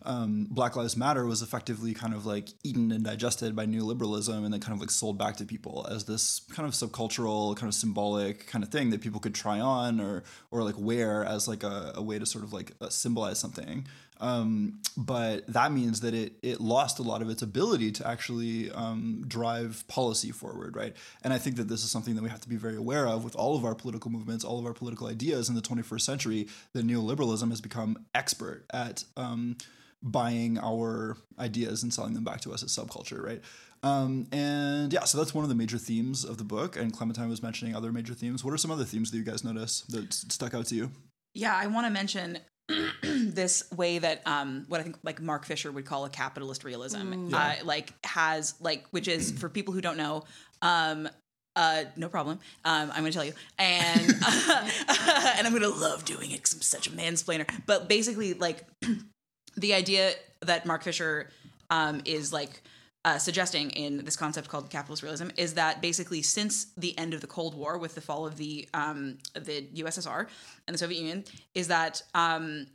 um, 0.03 0.47
Black 0.51 0.77
Lives 0.77 0.97
Matter 0.97 1.27
was 1.27 1.43
effectively 1.43 1.93
kind 1.93 2.15
of 2.15 2.25
like 2.25 2.49
eaten 2.63 2.93
and 2.93 3.05
digested 3.05 3.57
by 3.57 3.67
neoliberalism 3.67 4.45
and 4.45 4.53
then 4.53 4.61
kind 4.61 4.75
of 4.75 4.81
like 4.81 4.91
sold 4.91 5.19
back 5.19 5.37
to 5.37 5.45
people 5.45 5.87
as 5.91 6.05
this 6.05 6.41
kind 6.53 6.69
of 6.69 6.75
subcultural, 6.75 7.57
kind 7.57 7.69
of 7.69 7.75
symbolic 7.75 8.47
kind 8.47 8.63
of 8.63 8.71
thing 8.71 8.91
that 8.91 9.01
people 9.01 9.21
could 9.21 9.35
try 9.35 9.59
on 9.61 10.01
or, 10.01 10.23
or 10.51 10.63
like 10.63 10.77
wear 10.79 11.25
as 11.25 11.49
like 11.49 11.63
a, 11.63 11.93
a 11.95 12.03
way 12.03 12.19
to 12.19 12.27
sort 12.27 12.45
of 12.45 12.53
like 12.53 12.73
uh, 12.81 12.89
symbolize 12.89 13.39
something. 13.39 13.87
Um, 14.21 14.81
but 14.97 15.47
that 15.47 15.73
means 15.73 16.01
that 16.01 16.15
it 16.15 16.35
it 16.43 16.61
lost 16.61 16.99
a 16.99 17.03
lot 17.03 17.23
of 17.23 17.31
its 17.31 17.43
ability 17.43 17.93
to 17.93 18.07
actually 18.07 18.71
um, 18.73 19.25
drive 19.27 19.85
policy 19.89 20.33
forward, 20.33 20.77
right? 20.77 20.95
And 21.23 21.33
I 21.33 21.39
think 21.39 21.57
that 21.57 21.69
this 21.69 21.85
is 21.85 21.91
something 21.91 22.15
that 22.17 22.23
we 22.23 22.31
have 22.31 22.41
to 22.41 22.49
be 22.49 22.57
very 22.57 22.77
aware 22.77 23.07
of 23.07 23.25
with 23.25 23.37
all 23.37 23.57
of 23.57 23.65
our 23.65 23.75
political 23.75 24.11
movements, 24.11 24.45
all 24.45 24.59
of 24.59 24.67
our 24.67 24.75
political 24.75 25.07
ideas 25.07 25.49
in 25.49 25.55
the 25.55 25.63
21st 25.63 26.01
century. 26.01 26.49
That 26.73 26.87
neoliberalism 26.87 27.51
has 27.51 27.61
become 27.61 28.07
expert 28.15 28.65
at 28.73 29.05
um, 29.17 29.57
buying 30.03 30.59
our 30.59 31.17
ideas 31.39 31.83
and 31.83 31.93
selling 31.93 32.15
them 32.15 32.25
back 32.25 32.41
to 32.43 32.53
us 32.53 32.63
as 32.63 32.71
subculture, 32.71 33.23
right? 33.23 33.43
Um, 33.83 34.27
and 34.33 34.93
yeah, 34.93 35.05
so 35.05 35.19
that's 35.19 35.35
one 35.35 35.45
of 35.45 35.49
the 35.49 35.55
major 35.55 35.79
themes 35.79 36.25
of 36.25 36.39
the 36.39 36.45
book. 36.45 36.77
And 36.77 36.93
Clementine 36.93 37.29
was 37.29 37.43
mentioning 37.43 37.75
other 37.75 37.93
major 37.93 38.15
themes. 38.15 38.45
What 38.45 38.53
are 38.53 38.59
some 38.59 38.71
other 38.71 38.85
themes 38.85 39.11
that 39.11 39.17
you 39.17 39.25
guys 39.25 39.45
notice 39.45 39.83
that 39.83 40.13
stuck 40.13 40.55
out 40.55 40.67
to 40.67 40.75
you? 40.75 40.91
Yeah, 41.35 41.55
I 41.55 41.67
want 41.67 41.87
to 41.87 41.91
mention 41.91 42.39
this 43.03 43.71
way 43.73 43.99
that 43.99 44.23
um, 44.27 44.65
what 44.69 44.81
I 44.81 44.83
think 44.83 44.99
like 45.03 45.21
Mark 45.21 45.47
Fisher 45.47 45.73
would 45.73 45.87
call 45.87 46.05
a 46.05 46.11
capitalist 46.11 46.65
realism, 46.65 47.33
uh, 47.33 47.55
like 47.65 47.93
has 48.05 48.55
like 48.61 48.85
which 48.91 49.09
is 49.09 49.33
for 49.33 49.49
people 49.49 49.73
who 49.73 49.81
don't 49.81 49.97
know. 49.97 50.25
Um, 50.63 51.09
uh, 51.57 51.85
no 51.97 52.09
problem. 52.09 52.39
Um, 52.65 52.91
I'm 52.93 53.01
going 53.01 53.07
to 53.07 53.13
tell 53.13 53.25
you, 53.25 53.33
and 53.59 54.01
and 54.11 55.47
I'm 55.47 55.51
going 55.51 55.63
to 55.63 55.71
love 55.71 56.05
doing 56.05 56.31
it 56.31 56.37
because 56.37 56.55
I'm 56.55 56.63
such 56.63 56.87
a 56.87 56.91
mansplainer. 56.91 57.49
But 57.67 57.89
basically, 57.89 58.35
like 58.35 58.65
the 59.57 59.75
idea 59.75 60.13
that 60.43 60.67
Mark 60.67 60.85
Fisher 60.85 61.31
um, 61.71 62.03
is 62.05 62.33
like 62.33 62.63
uh, 63.05 63.19
suggesting 63.19 63.71
in 63.71 64.05
this 64.05 64.17
concept 64.17 64.49
called 64.49 64.71
capitalist 64.71 65.03
realism 65.03 65.29
is 65.37 65.55
that 65.55 65.81
basically 65.81 66.21
since 66.21 66.67
the 66.77 66.97
end 66.99 67.15
of 67.15 67.21
the 67.21 67.27
Cold 67.27 67.55
War 67.55 67.79
with 67.79 67.95
the 67.95 68.01
fall 68.01 68.27
of 68.27 68.37
the 68.37 68.69
um, 68.75 69.19
the 69.35 69.67
USSR 69.77 70.27
and 70.67 70.75
the 70.75 70.79
Soviet 70.79 70.99
Union 70.99 71.25
is 71.55 71.69
that 71.69 72.03
um, 72.15 72.67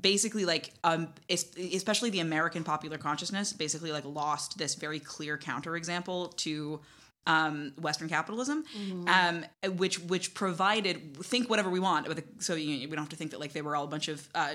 basically 0.00 0.44
like 0.44 0.72
um 0.84 1.08
especially 1.28 2.10
the 2.10 2.20
American 2.20 2.64
popular 2.64 2.98
consciousness 2.98 3.52
basically 3.52 3.92
like 3.92 4.04
lost 4.04 4.58
this 4.58 4.74
very 4.74 4.98
clear 4.98 5.38
counterexample 5.38 6.36
to 6.36 6.80
um, 7.26 7.72
Western 7.80 8.08
capitalism, 8.08 8.64
um, 9.08 9.44
which 9.76 9.98
which 10.00 10.34
provided 10.34 11.16
think 11.24 11.50
whatever 11.50 11.70
we 11.70 11.80
want 11.80 12.06
about 12.06 12.16
the 12.16 12.24
Soviet 12.38 12.64
Union. 12.64 12.88
We 12.88 12.96
don't 12.96 13.04
have 13.04 13.10
to 13.10 13.16
think 13.16 13.32
that 13.32 13.40
like 13.40 13.52
they 13.52 13.62
were 13.62 13.76
all 13.76 13.84
a 13.84 13.88
bunch 13.88 14.08
of 14.08 14.28
uh, 14.34 14.54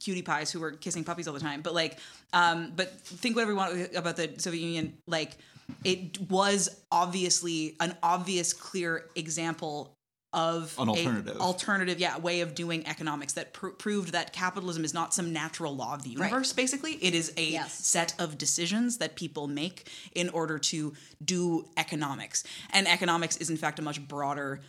cutie 0.00 0.22
pies 0.22 0.50
who 0.50 0.60
were 0.60 0.72
kissing 0.72 1.04
puppies 1.04 1.26
all 1.28 1.34
the 1.34 1.40
time. 1.40 1.62
But 1.62 1.74
like, 1.74 1.98
um, 2.32 2.72
but 2.76 2.98
think 3.00 3.36
whatever 3.36 3.52
we 3.52 3.56
want 3.56 3.94
about 3.96 4.16
the 4.16 4.34
Soviet 4.38 4.60
Union. 4.60 4.98
Like, 5.06 5.36
it 5.82 6.20
was 6.30 6.80
obviously 6.90 7.76
an 7.80 7.96
obvious, 8.02 8.52
clear 8.52 9.06
example 9.14 9.96
of 10.34 10.74
An 10.78 10.88
a 10.88 10.90
alternative. 10.92 11.36
alternative, 11.40 11.98
yeah, 12.00 12.18
way 12.18 12.40
of 12.40 12.54
doing 12.54 12.86
economics 12.86 13.32
that 13.34 13.52
pr- 13.54 13.68
proved 13.68 14.12
that 14.12 14.32
capitalism 14.32 14.84
is 14.84 14.92
not 14.92 15.14
some 15.14 15.32
natural 15.32 15.74
law 15.74 15.94
of 15.94 16.02
the 16.02 16.10
universe. 16.10 16.52
Basically, 16.52 16.94
it 16.94 17.14
is 17.14 17.32
a 17.36 17.50
Yes. 17.52 17.72
set 17.86 18.14
of 18.18 18.36
decisions 18.36 18.98
that 18.98 19.14
people 19.14 19.46
make 19.46 19.88
in 20.14 20.28
order 20.30 20.58
to 20.58 20.92
do 21.24 21.66
economics. 21.76 22.42
And 22.70 22.86
economics 22.88 23.36
is 23.38 23.48
in 23.48 23.56
fact 23.56 23.78
a 23.78 23.82
much 23.82 24.06
broader 24.06 24.60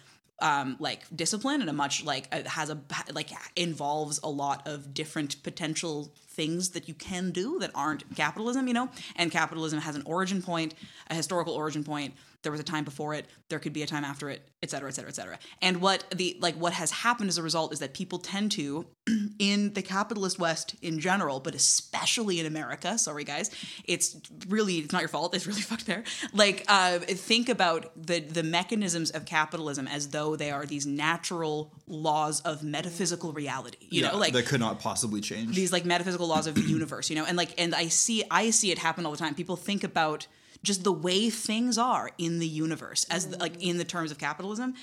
um 0.42 0.76
like 0.82 1.02
discipline 1.16 1.62
and 1.62 1.70
a 1.70 1.74
much 1.74 2.04
like 2.04 2.28
uh, 2.34 2.42
has 2.50 2.70
a 2.70 2.78
like 3.14 3.30
involves 3.56 4.20
a 4.22 4.30
lot 4.30 4.68
of 4.68 4.94
different 4.94 5.42
potential 5.44 6.12
things 6.28 6.72
that 6.72 6.90
you 6.90 6.94
can 6.94 7.32
do 7.32 7.58
that 7.60 7.72
aren't 7.74 8.04
capitalism 8.18 8.68
you 8.68 8.74
know 8.74 8.90
and 9.16 9.32
capitalism 9.32 9.80
has 9.80 9.96
an 9.96 10.04
origin 10.06 10.42
point 10.42 10.74
a 11.10 11.16
historical 11.16 11.54
origin 11.54 11.86
point 11.86 12.14
there 12.46 12.52
was 12.52 12.62
a 12.62 12.64
time 12.64 12.86
before 12.86 13.14
it 13.14 13.26
there 13.50 13.60
could 13.60 13.74
be 13.74 13.84
a 13.84 13.86
time 13.86 14.06
after 14.06 14.30
it 14.30 14.48
et 14.64 14.70
cetera 14.70 14.88
et 14.88 14.94
cetera 14.94 15.10
et 15.10 15.16
cetera 15.16 15.38
and 15.62 15.82
what 15.82 16.06
the 16.16 16.38
like 16.40 16.56
what 16.56 16.72
has 16.72 16.92
happened 16.92 17.28
as 17.28 17.38
a 17.38 17.44
result 17.44 17.74
is 17.74 17.80
that 17.80 17.94
people 17.94 18.18
tend 18.18 18.52
to 18.52 18.86
in 19.40 19.74
the 19.74 19.82
capitalist 19.82 20.40
west 20.40 20.76
in 20.82 21.00
general 21.00 21.42
but 21.42 21.54
especially 21.54 22.40
in 22.40 22.46
america 22.46 22.98
sorry 22.98 23.26
guys 23.26 23.52
it's 23.84 24.16
really 24.48 24.78
it's 24.78 24.94
not 24.94 25.02
your 25.02 25.10
fault 25.10 25.36
it's 25.36 25.46
really 25.46 25.62
fucked 25.72 25.86
there 25.86 26.04
like 26.34 26.64
uh 26.70 27.00
think 27.00 27.50
about 27.50 27.92
the 27.96 28.22
the 28.22 28.44
mechanisms 28.44 29.12
of 29.12 29.26
capitalism 29.26 29.88
as 29.88 30.10
though 30.10 30.38
they 30.38 30.52
are 30.52 30.66
these 30.66 30.86
natural 30.86 31.74
laws 31.88 32.40
of 32.42 32.64
metaphysical 32.64 33.34
reality 33.34 33.78
you 33.90 34.02
know 34.02 34.18
like 34.18 34.32
that 34.34 34.46
could 34.46 34.60
not 34.60 34.80
possibly 34.80 35.22
change. 35.22 35.56
these 35.56 35.72
like 35.74 35.86
metaphysical 35.86 36.28
laws 36.28 36.48
of 36.48 36.56
the 36.56 36.62
universe, 36.78 37.10
you 37.10 37.16
know, 37.16 37.26
and 37.26 37.38
like 37.38 37.54
and 37.58 37.74
I 37.74 37.88
see 37.88 38.24
I 38.30 38.52
see 38.52 38.72
it 38.72 38.78
happen 38.78 39.06
all 39.06 39.12
the 39.12 39.18
time. 39.18 39.36
People 39.36 39.56
think 39.56 39.84
about 39.84 40.28
just 40.66 40.84
the 40.84 40.92
way 40.92 41.30
things 41.30 41.78
are 41.78 42.12
in 42.18 42.40
the 42.40 42.48
universe 42.48 43.06
as 43.10 43.28
the, 43.28 43.38
like 43.38 43.54
mm-hmm. 43.54 43.70
in 43.70 43.78
the 43.78 43.86
terms 43.86 44.12
of 44.12 44.18
capitalism, 44.18 44.74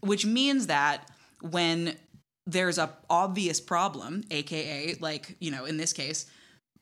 which 0.00 0.24
means 0.24 0.66
that 0.68 1.08
when 1.40 1.96
there's 2.46 2.78
a 2.78 2.90
obvious 3.08 3.60
problem, 3.60 4.22
aka 4.30 4.94
like, 5.00 5.36
you 5.40 5.50
know, 5.50 5.64
in 5.64 5.76
this 5.76 5.92
case, 5.92 6.26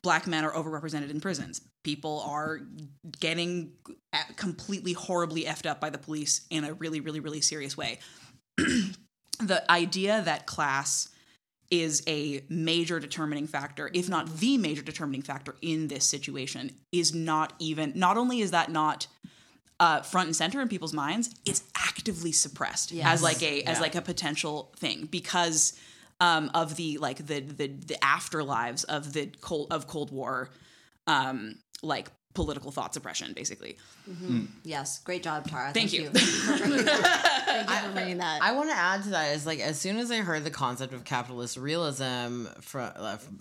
black 0.03 0.27
men 0.27 0.45
are 0.45 0.51
overrepresented 0.51 1.09
in 1.09 1.19
prisons. 1.19 1.61
People 1.83 2.21
are 2.27 2.59
getting 3.19 3.71
completely 4.35 4.93
horribly 4.93 5.43
effed 5.43 5.69
up 5.69 5.79
by 5.79 5.89
the 5.89 5.97
police 5.97 6.45
in 6.49 6.63
a 6.63 6.73
really 6.73 6.99
really 6.99 7.19
really 7.19 7.41
serious 7.41 7.77
way. 7.77 7.99
the 8.57 9.63
idea 9.71 10.21
that 10.21 10.45
class 10.45 11.09
is 11.71 12.01
a 12.07 12.43
major 12.49 12.99
determining 12.99 13.47
factor, 13.47 13.89
if 13.93 14.09
not 14.09 14.37
the 14.37 14.57
major 14.57 14.81
determining 14.81 15.21
factor 15.21 15.55
in 15.61 15.87
this 15.87 16.05
situation, 16.05 16.71
is 16.91 17.13
not 17.13 17.53
even, 17.59 17.93
not 17.95 18.17
only 18.17 18.41
is 18.41 18.51
that 18.51 18.71
not 18.71 19.07
uh, 19.79 20.01
front 20.01 20.27
and 20.27 20.35
center 20.35 20.61
in 20.61 20.67
people's 20.67 20.93
minds, 20.93 21.33
it's 21.45 21.63
actively 21.77 22.31
suppressed 22.31 22.91
Yes. 22.91 23.05
as 23.07 23.23
like 23.23 23.41
a 23.43 23.61
as 23.63 23.77
Yeah. 23.77 23.81
like 23.81 23.95
a 23.95 24.01
potential 24.01 24.73
thing 24.77 25.05
because 25.05 25.79
um, 26.19 26.51
of 26.53 26.75
the 26.75 26.97
like 26.97 27.25
the 27.27 27.39
the 27.39 27.67
the 27.67 27.97
afterlives 28.01 28.83
of 28.85 29.13
the 29.13 29.27
cold 29.39 29.67
of 29.71 29.87
Cold 29.87 30.11
War, 30.11 30.49
um, 31.07 31.55
like 31.81 32.11
political 32.33 32.71
thought 32.71 32.93
suppression, 32.93 33.33
basically. 33.33 33.77
Yes, 34.63 34.99
great 34.99 35.23
job, 35.23 35.47
Tara. 35.47 35.71
Thank 35.73 35.93
you. 35.93 36.09
Thank 36.13 36.25
you 36.25 36.31
for 36.31 36.57
bringing, 36.57 36.85
thank 36.85 37.69
you 37.69 37.75
for 37.75 37.91
bringing 37.91 38.17
that. 38.19 38.41
I 38.41 38.51
want 38.53 38.69
to 38.69 38.75
add 38.75 39.03
to 39.03 39.09
that 39.09 39.35
is 39.35 39.45
like 39.45 39.59
as 39.59 39.79
soon 39.79 39.97
as 39.97 40.11
I 40.11 40.17
heard 40.17 40.43
the 40.43 40.51
concept 40.51 40.93
of 40.93 41.03
capitalist 41.03 41.57
realism 41.57 42.45
from 42.61 42.91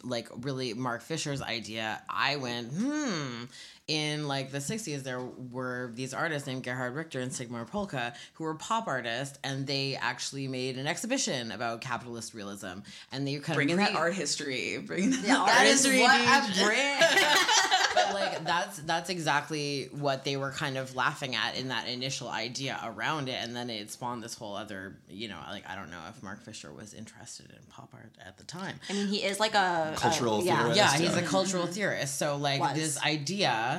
like 0.02 0.28
really 0.40 0.74
Mark 0.74 1.02
Fisher's 1.02 1.42
idea, 1.42 2.02
I 2.08 2.36
went 2.36 2.72
hmm. 2.72 3.44
In 3.88 4.28
like 4.28 4.50
the 4.52 4.58
'60s, 4.58 5.02
there 5.02 5.18
were 5.50 5.90
these 5.94 6.12
artists 6.12 6.46
named 6.46 6.62
Gerhard 6.62 6.94
Richter 6.94 7.20
and 7.20 7.32
Sigmar 7.32 7.66
Polke 7.66 8.12
who 8.34 8.44
were 8.44 8.54
pop 8.54 8.86
artists, 8.86 9.38
and 9.42 9.66
they 9.66 9.96
actually 9.96 10.46
made 10.46 10.76
an 10.76 10.86
exhibition 10.86 11.50
about 11.52 11.80
capitalist 11.80 12.34
realism, 12.34 12.80
and 13.12 13.26
they 13.26 13.36
kind 13.36 13.56
Bringing 13.56 13.78
of 13.80 13.86
that 13.86 13.94
art 13.96 14.12
history, 14.12 14.76
bringing 14.86 15.10
that 15.12 15.24
Yeah, 15.24 15.38
art 15.38 15.46
that 15.48 15.66
is 15.66 15.82
history, 15.86 16.02
what 16.02 16.18
dude. 16.18 16.28
I 16.28 16.64
bring. 16.66 17.18
but 17.94 18.14
like 18.14 18.44
that's 18.44 18.78
that's 18.80 19.08
exactly 19.08 19.88
what 19.92 20.22
they 20.22 20.36
were 20.36 20.50
kind 20.50 20.76
of 20.76 20.94
laughing 20.94 21.34
at 21.34 21.56
in 21.58 21.68
that 21.68 21.88
initial 21.88 22.28
idea 22.28 22.78
around 22.84 23.30
it, 23.30 23.42
and 23.42 23.56
then 23.56 23.70
it 23.70 23.90
spawned 23.90 24.22
this 24.22 24.34
whole 24.34 24.54
other, 24.54 24.98
you 25.08 25.28
know, 25.28 25.38
like 25.48 25.64
I 25.66 25.74
don't 25.74 25.90
know 25.90 26.00
if 26.10 26.22
Mark 26.22 26.42
Fisher 26.44 26.70
was 26.74 26.92
interested 26.92 27.46
in 27.50 27.58
pop 27.70 27.88
art 27.94 28.12
at 28.22 28.36
the 28.36 28.44
time. 28.44 28.74
I 28.90 28.92
mean, 28.92 29.06
he 29.06 29.24
is 29.24 29.40
like 29.40 29.54
a 29.54 29.94
Cultural 29.96 30.40
a, 30.40 30.44
yeah, 30.44 30.56
theorist. 30.58 30.76
Yeah, 30.76 30.90
Yes, 30.92 31.00
he's 31.00 31.16
a 31.16 31.22
cultural 31.22 31.66
theorist, 31.66 32.18
so 32.18 32.36
like 32.36 32.60
Was. 32.60 32.74
this 32.76 33.02
idea. 33.02 33.77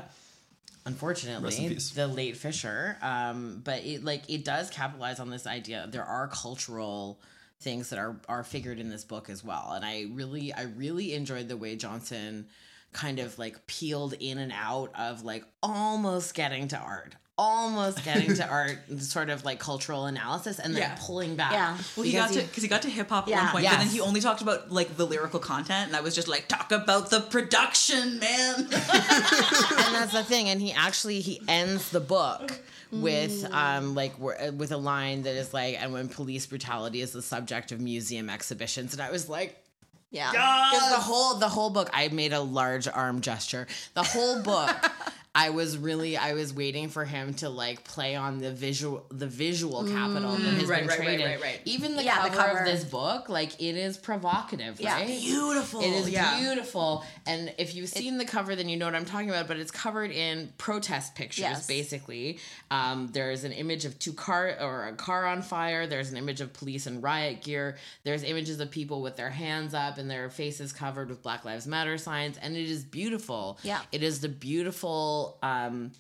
Unfortunately, 0.89 1.77
the 1.93 2.07
late 2.07 2.35
Fisher, 2.35 2.97
um, 3.01 3.61
but 3.63 3.83
it 3.85 4.03
like 4.03 4.27
it 4.27 4.43
does 4.43 4.69
capitalize 4.71 5.19
on 5.19 5.29
this 5.29 5.45
idea. 5.45 5.87
There 5.91 6.03
are 6.03 6.27
cultural 6.27 7.19
things 7.59 7.89
that 7.91 7.99
are 7.99 8.15
are 8.27 8.43
figured 8.43 8.79
in 8.79 8.89
this 8.89 9.03
book 9.03 9.29
as 9.29 9.43
well, 9.43 9.73
and 9.75 9.85
I 9.85 10.05
really 10.11 10.51
I 10.51 10.63
really 10.63 11.13
enjoyed 11.13 11.47
the 11.47 11.57
way 11.57 11.75
Johnson 11.75 12.47
kind 12.91 13.19
of 13.19 13.37
like 13.37 13.67
peeled 13.67 14.13
in 14.19 14.39
and 14.39 14.51
out 14.51 14.91
of 14.97 15.23
like 15.23 15.45
almost 15.61 16.33
getting 16.33 16.67
to 16.69 16.77
art 16.77 17.15
almost 17.39 18.03
getting 18.03 18.33
to 18.35 18.45
art 18.47 18.77
sort 18.99 19.29
of 19.29 19.45
like 19.45 19.59
cultural 19.59 20.05
analysis 20.07 20.59
and 20.59 20.73
then 20.75 20.81
Yeah. 20.81 20.97
pulling 20.99 21.35
back 21.37 21.53
Yeah. 21.53 21.77
Well, 21.95 22.03
he 22.05 22.11
Because 22.11 22.35
got 22.35 22.41
to 22.41 22.47
because 22.47 22.63
he 22.63 22.69
got 22.69 22.81
to 22.81 22.89
hip 22.89 23.09
hop 23.09 23.23
at 23.23 23.29
Yeah. 23.29 23.43
one 23.43 23.51
point, 23.53 23.65
but 23.65 23.77
then 23.79 23.87
he 23.87 24.01
only 24.01 24.19
talked 24.19 24.41
about 24.41 24.71
like 24.71 24.97
the 24.97 25.05
lyrical 25.07 25.39
content, 25.39 25.87
and 25.87 25.95
I 25.95 26.01
was 26.01 26.13
just 26.13 26.27
like, 26.27 26.47
talk 26.49 26.71
about 26.71 27.09
the 27.09 27.21
production, 27.21 28.19
man. 28.19 28.55
and 28.59 28.69
that's 28.69 30.11
the 30.13 30.23
thing 30.23 30.49
and 30.49 30.61
he 30.61 30.71
actually 30.73 31.21
he 31.21 31.41
ends 31.47 31.89
the 31.91 31.99
book 31.99 32.59
with 32.91 33.45
um 33.53 33.93
like 33.95 34.13
with 34.19 34.71
a 34.71 34.77
line 34.77 35.21
that 35.23 35.35
is 35.35 35.53
like 35.53 35.81
and 35.81 35.93
when 35.93 36.09
police 36.09 36.45
brutality 36.47 37.01
is 37.01 37.11
the 37.11 37.21
subject 37.21 37.71
of 37.71 37.79
museum 37.79 38.29
exhibitions 38.31 38.93
and 38.93 39.01
i 39.01 39.11
was 39.11 39.29
like 39.29 39.63
yeah. 40.11 40.31
because 40.31 40.89
the 40.89 40.97
whole 40.97 41.35
the 41.35 41.47
whole 41.47 41.69
book 41.69 41.87
i 41.93 42.07
made 42.07 42.33
a 42.33 42.39
large 42.39 42.87
arm 42.87 43.21
gesture 43.21 43.67
the 43.93 44.01
whole 44.03 44.41
book 44.41 44.75
I 45.35 45.51
was 45.51 45.77
really 45.77 46.17
I 46.17 46.33
was 46.33 46.53
waiting 46.53 46.89
for 46.89 47.05
him 47.05 47.35
to 47.35 47.49
like 47.49 47.83
play 47.83 48.15
on 48.15 48.39
the 48.39 48.51
visual 48.51 49.05
the 49.11 49.27
visual 49.27 49.85
capital 49.87 50.31
that 50.31 50.39
has 50.55 50.65
right, 50.65 50.79
been 50.79 50.87
right, 50.87 50.97
traded. 50.97 51.25
right, 51.25 51.33
right, 51.35 51.41
right. 51.43 51.61
Even 51.65 51.95
the, 51.95 52.03
Yeah, 52.03 52.23
the 52.27 52.35
cover 52.35 52.47
cover. 52.47 52.59
of 52.61 52.65
this 52.65 52.83
book, 52.83 53.29
like 53.29 53.53
it 53.61 53.77
is 53.77 53.95
provocative, 53.97 54.81
Yeah. 54.81 54.95
right? 54.95 55.07
Beautiful. 55.07 55.81
It 55.81 55.91
is 55.91 56.09
yeah. 56.09 56.39
beautiful. 56.39 57.05
And 57.27 57.53
if 57.59 57.75
you've 57.75 57.89
seen 57.89 58.17
the 58.17 58.25
cover, 58.25 58.55
then 58.55 58.69
you 58.69 58.75
know 58.77 58.85
what 58.85 58.95
I'm 58.95 59.05
talking 59.05 59.29
about. 59.29 59.47
But 59.47 59.57
it's 59.57 59.69
covered 59.69 60.09
in 60.11 60.51
protest 60.57 61.13
pictures, 61.13 61.41
Yes. 61.41 61.67
basically. 61.67 62.39
Um, 62.71 63.07
there's 63.13 63.43
an 63.43 63.51
image 63.51 63.85
of 63.85 63.99
two 63.99 64.13
car 64.13 64.57
or 64.59 64.87
a 64.87 64.93
car 64.95 65.27
on 65.27 65.43
fire. 65.43 65.85
There's 65.85 66.09
an 66.09 66.17
image 66.17 66.41
of 66.41 66.53
police 66.53 66.87
in 66.87 67.01
riot 67.01 67.43
gear. 67.43 67.77
There's 68.03 68.23
images 68.23 68.59
of 68.59 68.71
people 68.71 69.03
with 69.03 69.15
their 69.15 69.29
hands 69.29 69.75
up 69.75 69.99
and 69.99 70.09
their 70.09 70.31
faces 70.31 70.73
covered 70.73 71.09
with 71.09 71.21
Black 71.21 71.45
Lives 71.45 71.67
Matter 71.67 71.99
signs. 71.99 72.39
And 72.39 72.57
it 72.57 72.67
is 72.67 72.83
beautiful. 72.83 73.59
Yeah. 73.61 73.81
It 73.91 74.01
is 74.01 74.21
the 74.21 74.29
beautiful. 74.29 75.18
Um, 75.41 75.91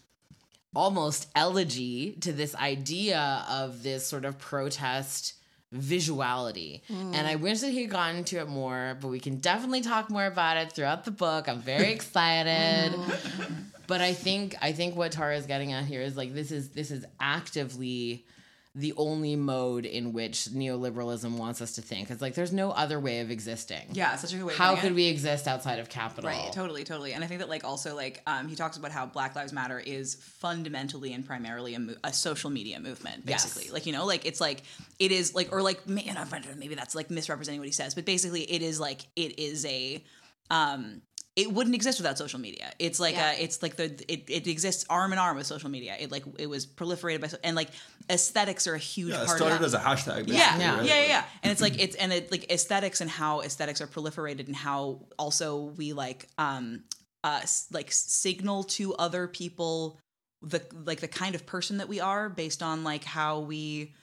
almost 0.75 1.27
elegy 1.35 2.11
to 2.21 2.31
this 2.31 2.55
idea 2.55 3.45
of 3.49 3.83
this 3.83 4.05
sort 4.05 4.25
of 4.25 4.37
protest 4.37 5.33
visuality. 5.75 6.81
And 6.89 7.27
I 7.27 7.35
wish 7.35 7.59
that 7.61 7.69
he 7.69 7.81
had 7.81 7.91
gotten 7.91 8.17
into 8.17 8.39
it 8.39 8.47
more, 8.47 8.97
but 8.99 9.07
we 9.09 9.19
can 9.19 9.37
definitely 9.37 9.81
talk 9.81 10.09
more 10.09 10.25
about 10.25 10.57
it 10.57 10.71
throughout 10.71 11.05
the 11.05 11.11
book. 11.11 11.47
I'm 11.47 11.61
very 11.61 11.91
excited. 11.91 12.93
but 13.87 14.01
I 14.01 14.13
think 14.13 14.55
I 14.61 14.71
think 14.71 14.95
what 14.95 15.11
Tara 15.11 15.35
is 15.35 15.45
getting 15.45 15.73
at 15.73 15.85
here 15.85 16.01
is 16.01 16.17
like 16.17 16.33
this 16.33 16.51
is 16.51 16.69
this 16.69 16.91
is 16.91 17.05
actively 17.19 18.25
the 18.79 18.93
only 18.97 19.35
mode 19.35 19.85
in 19.85 20.13
which 20.13 20.45
neoliberalism 20.45 21.31
wants 21.37 21.61
us 21.61 21.73
to 21.73 21.81
think. 21.81 22.09
It's 22.09 22.21
like 22.21 22.33
there's 22.33 22.53
no 22.53 22.71
other 22.71 22.99
way 22.99 23.19
of 23.19 23.29
existing. 23.29 23.89
Yeah, 23.91 24.15
such 24.15 24.33
a 24.33 24.37
good 24.37 24.45
way. 24.45 24.53
How 24.53 24.75
could 24.75 24.91
it. 24.91 24.95
we 24.95 25.07
exist 25.07 25.47
outside 25.47 25.79
of 25.79 25.89
capital? 25.89 26.29
Right, 26.29 26.51
totally, 26.53 26.83
totally. 26.83 27.13
And 27.13 27.23
I 27.23 27.27
think 27.27 27.39
that 27.41 27.49
like 27.49 27.63
also 27.65 27.95
like 27.95 28.21
um, 28.25 28.47
he 28.47 28.55
talks 28.55 28.77
about 28.77 28.91
how 28.91 29.05
Black 29.05 29.35
Lives 29.35 29.51
Matter 29.51 29.79
is 29.79 30.15
fundamentally 30.15 31.13
and 31.13 31.25
primarily 31.25 31.75
a, 31.75 31.79
mo- 31.79 31.95
a 32.03 32.13
social 32.13 32.49
media 32.49 32.79
movement, 32.79 33.23
Yes. 33.25 33.43
basically. 33.45 33.71
Like 33.73 33.85
you 33.85 33.91
know, 33.93 34.05
like 34.05 34.25
it's 34.25 34.39
like 34.41 34.63
it 34.97 35.11
is 35.11 35.35
like 35.35 35.51
or 35.51 35.61
like 35.61 35.87
may- 35.87 36.05
and 36.05 36.17
I 36.17 36.23
don't 36.25 36.57
maybe 36.57 36.75
that's 36.75 36.95
like 36.95 37.09
misrepresenting 37.09 37.59
what 37.59 37.67
he 37.67 37.73
says, 37.73 37.95
but 37.95 38.05
basically 38.05 38.41
it 38.41 38.61
is 38.61 38.79
like 38.79 39.01
it 39.15 39.39
is 39.39 39.65
a 39.65 40.03
um 40.51 41.01
it 41.35 41.51
wouldn't 41.51 41.75
exist 41.75 41.99
without 41.99 42.17
social 42.17 42.39
media. 42.39 42.73
It's 42.79 42.99
like 42.99 43.15
Yeah. 43.15 43.31
a, 43.31 43.41
it's 43.41 43.61
like 43.61 43.75
the 43.75 43.85
it, 44.11 44.29
it 44.29 44.47
exists 44.47 44.85
arm 44.89 45.13
in 45.13 45.19
arm 45.19 45.37
with 45.37 45.45
social 45.47 45.69
media. 45.69 45.95
It 45.99 46.11
like 46.11 46.23
it 46.37 46.47
was 46.47 46.65
proliferated 46.65 47.21
by 47.21 47.27
so, 47.27 47.37
and 47.43 47.55
like 47.55 47.69
aesthetics 48.09 48.67
are 48.67 48.73
a 48.73 48.79
huge 48.79 49.11
Yeah, 49.11 49.21
it 49.23 49.25
part 49.27 49.37
started 49.37 49.55
of 49.57 49.63
as 49.63 49.73
a 49.73 49.79
hashtag. 49.79 50.27
Yeah, 50.27 50.35
Yeah. 50.35 50.57
yeah, 50.59 50.77
right? 50.77 50.85
yeah, 50.85 51.05
yeah, 51.05 51.23
And 51.43 51.51
it's 51.51 51.61
like 51.61 51.79
it's 51.79 51.95
and 51.95 52.11
it 52.11 52.31
like 52.31 52.51
aesthetics 52.51 52.99
and 53.01 53.09
how 53.09 53.41
aesthetics 53.41 53.79
are 53.81 53.87
proliferated 53.87 54.47
and 54.47 54.55
how 54.55 55.05
also 55.17 55.57
we 55.77 55.93
like 55.93 56.27
um 56.37 56.83
uh 57.23 57.41
like 57.71 57.91
signal 57.91 58.63
to 58.63 58.95
other 58.95 59.27
people 59.27 59.99
the 60.41 60.61
like 60.85 60.99
the 60.99 61.07
kind 61.07 61.35
of 61.35 61.45
person 61.45 61.77
that 61.77 61.87
we 61.87 61.99
are 61.99 62.29
based 62.29 62.63
on 62.63 62.83
like 62.83 63.03
how 63.03 63.39
we 63.39 63.93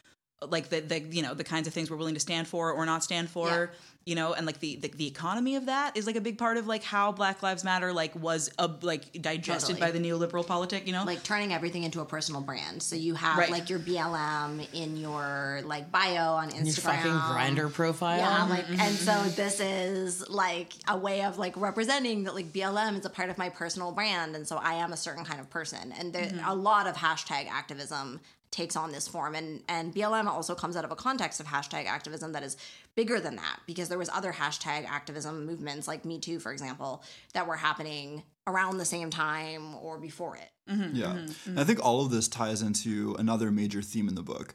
like 0.42 0.68
the, 0.68 0.80
the 0.80 1.00
you 1.00 1.22
know 1.22 1.34
the 1.34 1.44
kinds 1.44 1.66
of 1.66 1.72
things 1.72 1.90
we're 1.90 1.96
willing 1.96 2.14
to 2.14 2.20
stand 2.20 2.46
for 2.46 2.70
or 2.70 2.84
not 2.84 3.02
stand 3.02 3.30
for 3.30 3.48
Yeah. 3.48 3.66
you 4.04 4.14
know 4.14 4.34
and 4.34 4.44
like 4.44 4.60
the, 4.60 4.76
the 4.76 4.88
the 4.88 5.06
economy 5.06 5.56
of 5.56 5.66
that 5.66 5.96
is 5.96 6.06
like 6.06 6.16
a 6.16 6.20
big 6.20 6.36
part 6.36 6.58
of 6.58 6.66
like 6.66 6.82
how 6.82 7.10
black 7.10 7.42
lives 7.42 7.64
matter 7.64 7.90
like 7.90 8.14
was 8.14 8.50
a 8.58 8.70
like 8.82 9.10
digested 9.22 9.78
Totally. 9.78 9.92
by 9.92 9.98
the 9.98 10.26
neoliberal 10.26 10.46
politic 10.46 10.86
you 10.86 10.92
know 10.92 11.04
like 11.04 11.22
turning 11.22 11.54
everything 11.54 11.84
into 11.84 12.02
a 12.02 12.04
personal 12.04 12.42
brand. 12.42 12.82
So 12.82 12.96
you 12.96 13.14
have 13.14 13.38
Right. 13.38 13.50
like 13.50 13.70
your 13.70 13.78
BLM 13.78 14.66
in 14.74 14.98
your 14.98 15.62
like 15.64 15.90
bio 15.90 16.32
on 16.34 16.50
Instagram. 16.50 16.64
Your 16.64 16.72
fucking 16.72 17.12
Grindr 17.12 17.72
profile. 17.72 18.18
Yeah, 18.18 18.44
like, 18.44 18.68
and 18.68 18.94
so 18.94 19.12
mm-hmm. 19.12 19.34
this 19.36 19.60
is 19.60 20.28
like 20.28 20.74
a 20.86 20.96
way 20.96 21.22
of 21.22 21.38
like 21.38 21.56
representing 21.56 22.24
that 22.24 22.34
like 22.34 22.52
BLM 22.52 22.98
is 22.98 23.06
a 23.06 23.10
part 23.10 23.30
of 23.30 23.38
my 23.38 23.48
personal 23.48 23.92
brand, 23.92 24.36
and 24.36 24.46
so 24.46 24.56
I 24.56 24.74
am 24.74 24.92
a 24.92 24.96
certain 24.96 25.24
kind 25.24 25.40
of 25.40 25.48
person. 25.50 25.92
And 25.98 26.12
there 26.12 26.24
mm-hmm. 26.24 26.46
a 26.46 26.54
lot 26.54 26.86
of 26.86 26.96
hashtag 26.96 27.48
activism 27.48 28.20
takes 28.50 28.76
on 28.76 28.92
this 28.92 29.08
form, 29.08 29.34
and 29.34 29.62
and 29.68 29.94
BLM 29.94 30.26
also 30.26 30.54
comes 30.54 30.76
out 30.76 30.84
of 30.84 30.90
a 30.90 30.96
context 30.96 31.40
of 31.40 31.46
hashtag 31.46 31.86
activism 31.86 32.32
that 32.32 32.42
is 32.42 32.56
bigger 32.94 33.20
than 33.20 33.36
that 33.36 33.60
because 33.66 33.88
there 33.88 33.98
was 33.98 34.08
other 34.08 34.32
hashtag 34.32 34.86
activism 34.86 35.44
movements 35.46 35.86
like 35.86 36.04
Me 36.04 36.18
Too, 36.18 36.38
for 36.38 36.52
example, 36.52 37.02
that 37.34 37.46
were 37.46 37.56
happening 37.56 38.22
around 38.46 38.78
the 38.78 38.84
same 38.84 39.10
time 39.10 39.74
or 39.76 39.98
before 39.98 40.36
it. 40.36 40.50
Yeah. 40.66 41.06
Mm-hmm. 41.06 41.50
And 41.50 41.60
I 41.60 41.64
think 41.64 41.84
all 41.84 42.04
of 42.04 42.10
this 42.10 42.28
ties 42.28 42.62
into 42.62 43.16
another 43.18 43.50
major 43.50 43.82
theme 43.82 44.08
in 44.08 44.14
the 44.14 44.22
book, 44.22 44.54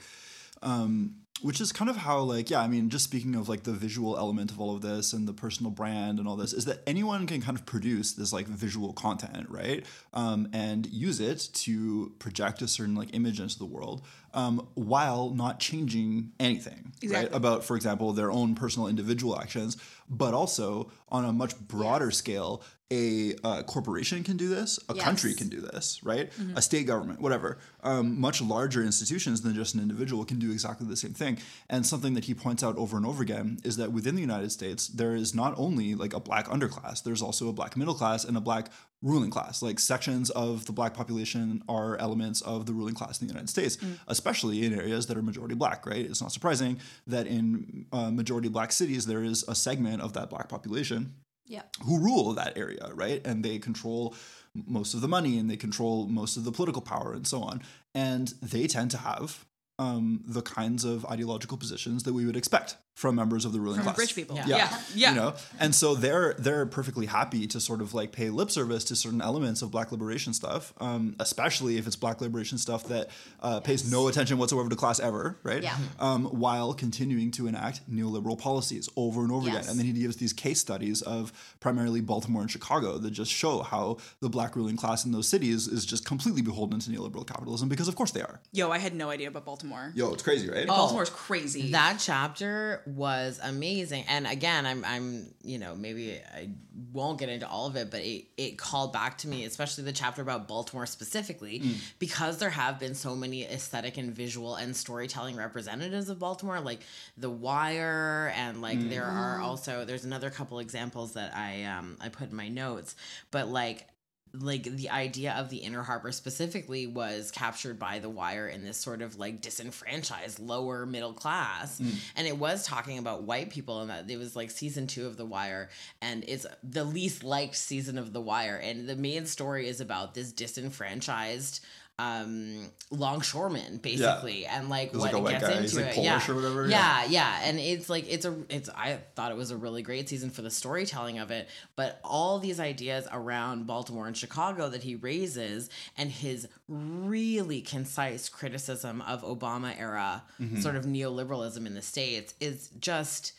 um, 0.61 1.15
which 1.41 1.59
is 1.61 1.71
kind 1.71 1.89
of 1.89 1.97
how, 1.97 2.19
like, 2.19 2.49
yeah, 2.49 2.61
I 2.61 2.67
mean, 2.67 2.89
just 2.89 3.03
speaking 3.05 3.35
of 3.35 3.49
like 3.49 3.63
the 3.63 3.71
visual 3.71 4.17
element 4.17 4.51
of 4.51 4.59
all 4.59 4.75
of 4.75 4.81
this 4.81 5.13
and 5.13 5.27
the 5.27 5.33
personal 5.33 5.71
brand 5.71 6.19
and 6.19 6.27
all 6.27 6.35
this, 6.35 6.53
is 6.53 6.65
that 6.65 6.81
anyone 6.87 7.27
can 7.27 7.41
kind 7.41 7.57
of 7.57 7.65
produce 7.65 8.13
this 8.13 8.31
like 8.31 8.47
visual 8.47 8.93
content, 8.93 9.47
right? 9.49 9.85
Um, 10.13 10.47
and 10.53 10.85
use 10.87 11.19
it 11.19 11.49
to 11.53 12.13
project 12.19 12.61
a 12.61 12.67
certain 12.67 12.95
like 12.95 13.09
image 13.13 13.39
into 13.39 13.57
the 13.57 13.65
world 13.65 14.01
um, 14.33 14.67
while 14.75 15.29
not 15.31 15.59
changing 15.59 16.31
anything, 16.39 16.93
right? 17.03 17.29
About, 17.33 17.63
for 17.63 17.75
example, 17.75 18.13
their 18.13 18.31
own 18.31 18.55
personal 18.55 18.87
individual 18.87 19.39
actions, 19.39 19.77
but 20.09 20.33
also 20.33 20.91
on 21.09 21.25
a 21.25 21.33
much 21.33 21.57
broader 21.59 22.11
scale, 22.11 22.63
a 22.93 23.33
uh, 23.45 23.63
corporation 23.63 24.21
can 24.21 24.35
do 24.35 24.49
this, 24.49 24.77
a 24.89 24.95
Yes. 24.95 25.03
country 25.05 25.33
can 25.33 25.47
do 25.47 25.61
this, 25.61 26.01
right? 26.03 26.29
A 26.55 26.61
state 26.61 26.85
government, 26.87 27.21
whatever. 27.21 27.57
Um, 27.83 28.19
much 28.19 28.41
larger 28.41 28.83
institutions 28.83 29.41
than 29.41 29.55
just 29.55 29.75
an 29.75 29.81
individual 29.81 30.25
can 30.25 30.39
do 30.39 30.51
exactly 30.51 30.85
the 30.85 30.97
same 30.97 31.13
thing. 31.13 31.30
And 31.69 31.85
something 31.85 32.13
that 32.15 32.25
he 32.25 32.33
points 32.33 32.63
out 32.63 32.77
over 32.77 32.97
and 32.97 33.05
over 33.05 33.21
again 33.23 33.59
is 33.63 33.77
that 33.77 33.91
within 33.91 34.15
the 34.15 34.21
United 34.21 34.51
States, 34.51 34.87
there 34.87 35.15
is 35.15 35.33
not 35.35 35.53
only 35.57 35.95
like 35.95 36.13
a 36.13 36.19
black 36.19 36.47
underclass, 36.47 37.03
there's 37.03 37.21
also 37.21 37.49
a 37.49 37.53
black 37.53 37.75
middle 37.77 37.93
class 37.93 38.23
and 38.23 38.35
a 38.37 38.41
black 38.41 38.69
ruling 39.01 39.31
class. 39.31 39.61
Like 39.61 39.79
sections 39.79 40.29
of 40.31 40.65
the 40.65 40.71
black 40.71 40.93
population 40.93 41.63
are 41.67 41.97
elements 41.97 42.41
of 42.41 42.65
the 42.65 42.73
ruling 42.73 42.93
class 42.93 43.19
in 43.21 43.27
the 43.27 43.33
United 43.33 43.49
States, 43.49 43.77
especially 44.07 44.65
in 44.65 44.73
areas 44.73 45.07
that 45.07 45.17
are 45.17 45.21
majority 45.21 45.55
black, 45.55 45.85
right? 45.85 46.05
It's 46.05 46.21
not 46.21 46.31
surprising 46.31 46.79
that 47.07 47.27
in 47.27 47.85
uh, 47.91 48.11
majority 48.11 48.49
black 48.49 48.71
cities, 48.71 49.05
there 49.05 49.23
is 49.23 49.43
a 49.47 49.55
segment 49.55 50.01
of 50.01 50.13
that 50.13 50.29
black 50.29 50.49
population 50.49 51.13
Yep. 51.47 51.75
who 51.83 51.99
rule 51.99 52.31
that 52.33 52.57
area, 52.57 52.91
right? 52.93 53.21
And 53.25 53.43
they 53.43 53.59
control 53.59 54.15
most 54.53 54.93
of 54.93 55.01
the 55.01 55.07
money 55.09 55.37
and 55.37 55.49
they 55.49 55.57
control 55.57 56.07
most 56.07 56.37
of 56.37 56.45
the 56.45 56.51
political 56.51 56.81
power 56.81 57.11
and 57.13 57.27
so 57.27 57.41
on. 57.41 57.61
And 57.93 58.29
they 58.41 58.67
tend 58.67 58.91
to 58.91 58.97
have 58.97 59.45
um, 59.81 60.21
the 60.27 60.43
kinds 60.43 60.85
of 60.85 61.05
ideological 61.07 61.57
positions 61.57 62.03
that 62.03 62.13
we 62.13 62.25
would 62.25 62.37
expect 62.37 62.77
from 63.01 63.15
members 63.15 63.45
of 63.45 63.51
the 63.51 63.59
ruling 63.59 63.77
From 63.77 63.85
class. 63.85 63.97
rich 63.97 64.13
people. 64.15 64.35
Yeah. 64.35 64.45
Yeah. 64.47 64.79
Yeah. 64.93 65.09
You 65.09 65.15
know, 65.15 65.33
and 65.59 65.73
so 65.73 65.95
they're 65.95 66.35
they're 66.37 66.67
perfectly 66.67 67.07
happy 67.07 67.47
to 67.47 67.59
sort 67.59 67.81
of 67.81 67.95
like 67.95 68.11
pay 68.11 68.29
lip 68.29 68.51
service 68.51 68.83
to 68.85 68.95
certain 68.95 69.21
elements 69.23 69.63
of 69.63 69.71
Black 69.71 69.91
liberation 69.91 70.33
stuff, 70.33 70.71
um, 70.79 71.15
especially 71.19 71.77
if 71.77 71.87
it's 71.87 71.95
Black 71.95 72.21
liberation 72.21 72.59
stuff 72.59 72.83
that 72.89 73.09
uh, 73.41 73.59
pays 73.59 73.91
no 73.91 74.07
attention 74.07 74.37
whatsoever 74.37 74.69
to 74.69 74.75
class 74.75 74.99
ever, 74.99 75.35
right? 75.41 75.63
Yeah. 75.63 75.75
Um, 75.99 76.25
while 76.25 76.73
continuing 76.75 77.31
to 77.31 77.47
enact 77.47 77.89
neoliberal 77.91 78.37
policies 78.37 78.87
over 78.95 79.21
and 79.23 79.31
over 79.31 79.47
Yes. 79.47 79.55
again, 79.65 79.69
and 79.71 79.79
then 79.79 79.85
he 79.87 79.93
gives 79.93 80.17
these 80.17 80.33
case 80.33 80.59
studies 80.59 81.01
of 81.01 81.33
primarily 81.59 82.01
Baltimore 82.01 82.43
and 82.43 82.51
Chicago 82.51 82.99
that 82.99 83.09
just 83.11 83.31
show 83.31 83.63
how 83.63 83.97
the 84.19 84.29
Black 84.29 84.55
ruling 84.55 84.77
class 84.77 85.05
in 85.05 85.11
those 85.11 85.27
cities 85.27 85.67
is 85.67 85.85
just 85.87 86.05
completely 86.05 86.43
beholden 86.43 86.79
to 86.79 86.91
neoliberal 86.91 87.25
capitalism 87.25 87.67
because 87.67 87.87
of 87.87 87.95
course 87.95 88.11
they 88.11 88.21
are. 88.21 88.39
Yo, 88.51 88.69
I 88.69 88.77
had 88.77 88.93
no 88.93 89.09
idea 89.09 89.27
about 89.29 89.43
Baltimore. 89.45 89.91
Yo, 89.95 90.13
it's 90.13 90.21
crazy, 90.21 90.47
right? 90.49 90.67
Baltimore's 90.67 91.09
crazy. 91.09 91.71
That 91.71 91.97
chapter 91.99 92.83
was 92.95 93.39
amazing. 93.43 94.05
And 94.07 94.27
again, 94.27 94.65
I'm 94.65 94.83
I'm 94.85 95.33
you 95.43 95.57
know, 95.57 95.75
maybe 95.75 96.19
I 96.33 96.49
won't 96.93 97.19
get 97.19 97.29
into 97.29 97.47
all 97.47 97.67
of 97.67 97.75
it, 97.75 97.89
but 97.91 98.01
it, 98.01 98.25
it 98.37 98.57
called 98.57 98.93
back 98.93 99.17
to 99.19 99.27
me, 99.27 99.45
especially 99.45 99.83
the 99.83 99.91
chapter 99.91 100.21
about 100.21 100.47
Baltimore 100.47 100.85
specifically, 100.85 101.61
because 101.99 102.37
there 102.37 102.49
have 102.49 102.79
been 102.79 102.95
so 102.95 103.15
many 103.15 103.43
aesthetic 103.43 103.97
and 103.97 104.11
visual 104.13 104.55
and 104.55 104.75
storytelling 104.75 105.35
representatives 105.35 106.09
of 106.09 106.19
Baltimore, 106.19 106.59
like 106.59 106.81
The 107.17 107.29
Wire, 107.29 108.33
and 108.35 108.61
like 108.61 108.79
there 108.89 109.05
are 109.05 109.39
also 109.39 109.85
there's 109.85 110.05
another 110.05 110.29
couple 110.29 110.59
examples 110.59 111.13
that 111.13 111.35
I 111.35 111.63
um 111.63 111.97
I 112.01 112.09
put 112.09 112.29
in 112.31 112.35
my 112.35 112.49
notes, 112.49 112.95
but 113.31 113.47
like 113.47 113.87
like 114.33 114.63
the 114.63 114.89
idea 114.89 115.33
of 115.33 115.49
the 115.49 115.57
inner 115.57 115.83
harbor 115.83 116.11
specifically 116.11 116.87
was 116.87 117.31
captured 117.31 117.77
by 117.77 117.99
the 117.99 118.09
wire 118.09 118.47
in 118.47 118.63
this 118.63 118.77
sort 118.77 119.01
of 119.01 119.17
like 119.17 119.41
disenfranchised 119.41 120.39
lower 120.39 120.85
middle 120.85 121.13
class. 121.13 121.79
Mm. 121.79 121.95
And 122.15 122.27
it 122.27 122.37
was 122.37 122.65
talking 122.65 122.97
about 122.97 123.23
white 123.23 123.49
people 123.49 123.81
and 123.81 123.89
that 123.89 124.09
it 124.09 124.17
was 124.17 124.35
like 124.35 124.49
season 124.49 124.87
two 124.87 125.05
of 125.05 125.17
the 125.17 125.25
wire 125.25 125.69
and 126.01 126.23
it's 126.27 126.45
the 126.63 126.83
least 126.83 127.23
liked 127.23 127.55
season 127.55 127.97
of 127.97 128.13
the 128.13 128.21
wire. 128.21 128.55
And 128.55 128.87
the 128.87 128.95
main 128.95 129.25
story 129.25 129.67
is 129.67 129.81
about 129.81 130.13
this 130.13 130.31
disenfranchised 130.31 131.63
um 131.99 132.69
longshoreman 132.89 133.77
basically 133.77 134.45
and 134.45 134.69
like 134.69 134.91
There's, 134.91 135.01
what 135.03 135.13
like, 135.13 135.13
a 135.13 135.17
it 135.17 135.21
white 135.21 135.31
gets 135.33 135.43
guy, 135.43 135.51
into 135.51 135.61
he's, 135.61 135.77
it. 135.77 135.97
Yeah. 135.97 136.19
whatever, 136.33 136.67
yeah. 136.67 137.05
Yeah 137.05 137.39
and 137.43 137.59
it's 137.59 137.89
like 137.89 138.09
it's 138.09 138.25
a 138.25 138.35
it's 138.49 138.69
i 138.69 138.97
thought 139.15 139.31
it 139.31 139.37
was 139.37 139.51
a 139.51 139.57
really 139.57 139.81
great 139.83 140.09
season 140.09 140.29
for 140.31 140.41
the 140.41 140.49
storytelling 140.49 141.19
of 141.19 141.29
it 141.31 141.47
but 141.75 141.99
all 142.03 142.39
these 142.39 142.59
ideas 142.59 143.07
around 143.11 143.67
baltimore 143.67 144.07
and 144.07 144.17
chicago 144.17 144.67
that 144.69 144.83
he 144.83 144.95
raises 144.95 145.69
and 145.97 146.09
his 146.09 146.47
really 146.67 147.61
concise 147.61 148.29
criticism 148.29 149.01
of 149.01 149.21
obama 149.23 149.77
era 149.79 150.23
sort 150.59 150.75
of 150.75 150.85
neoliberalism 150.85 151.65
in 151.67 151.75
the 151.75 151.81
states 151.81 152.33
is 152.39 152.69
just 152.79 153.33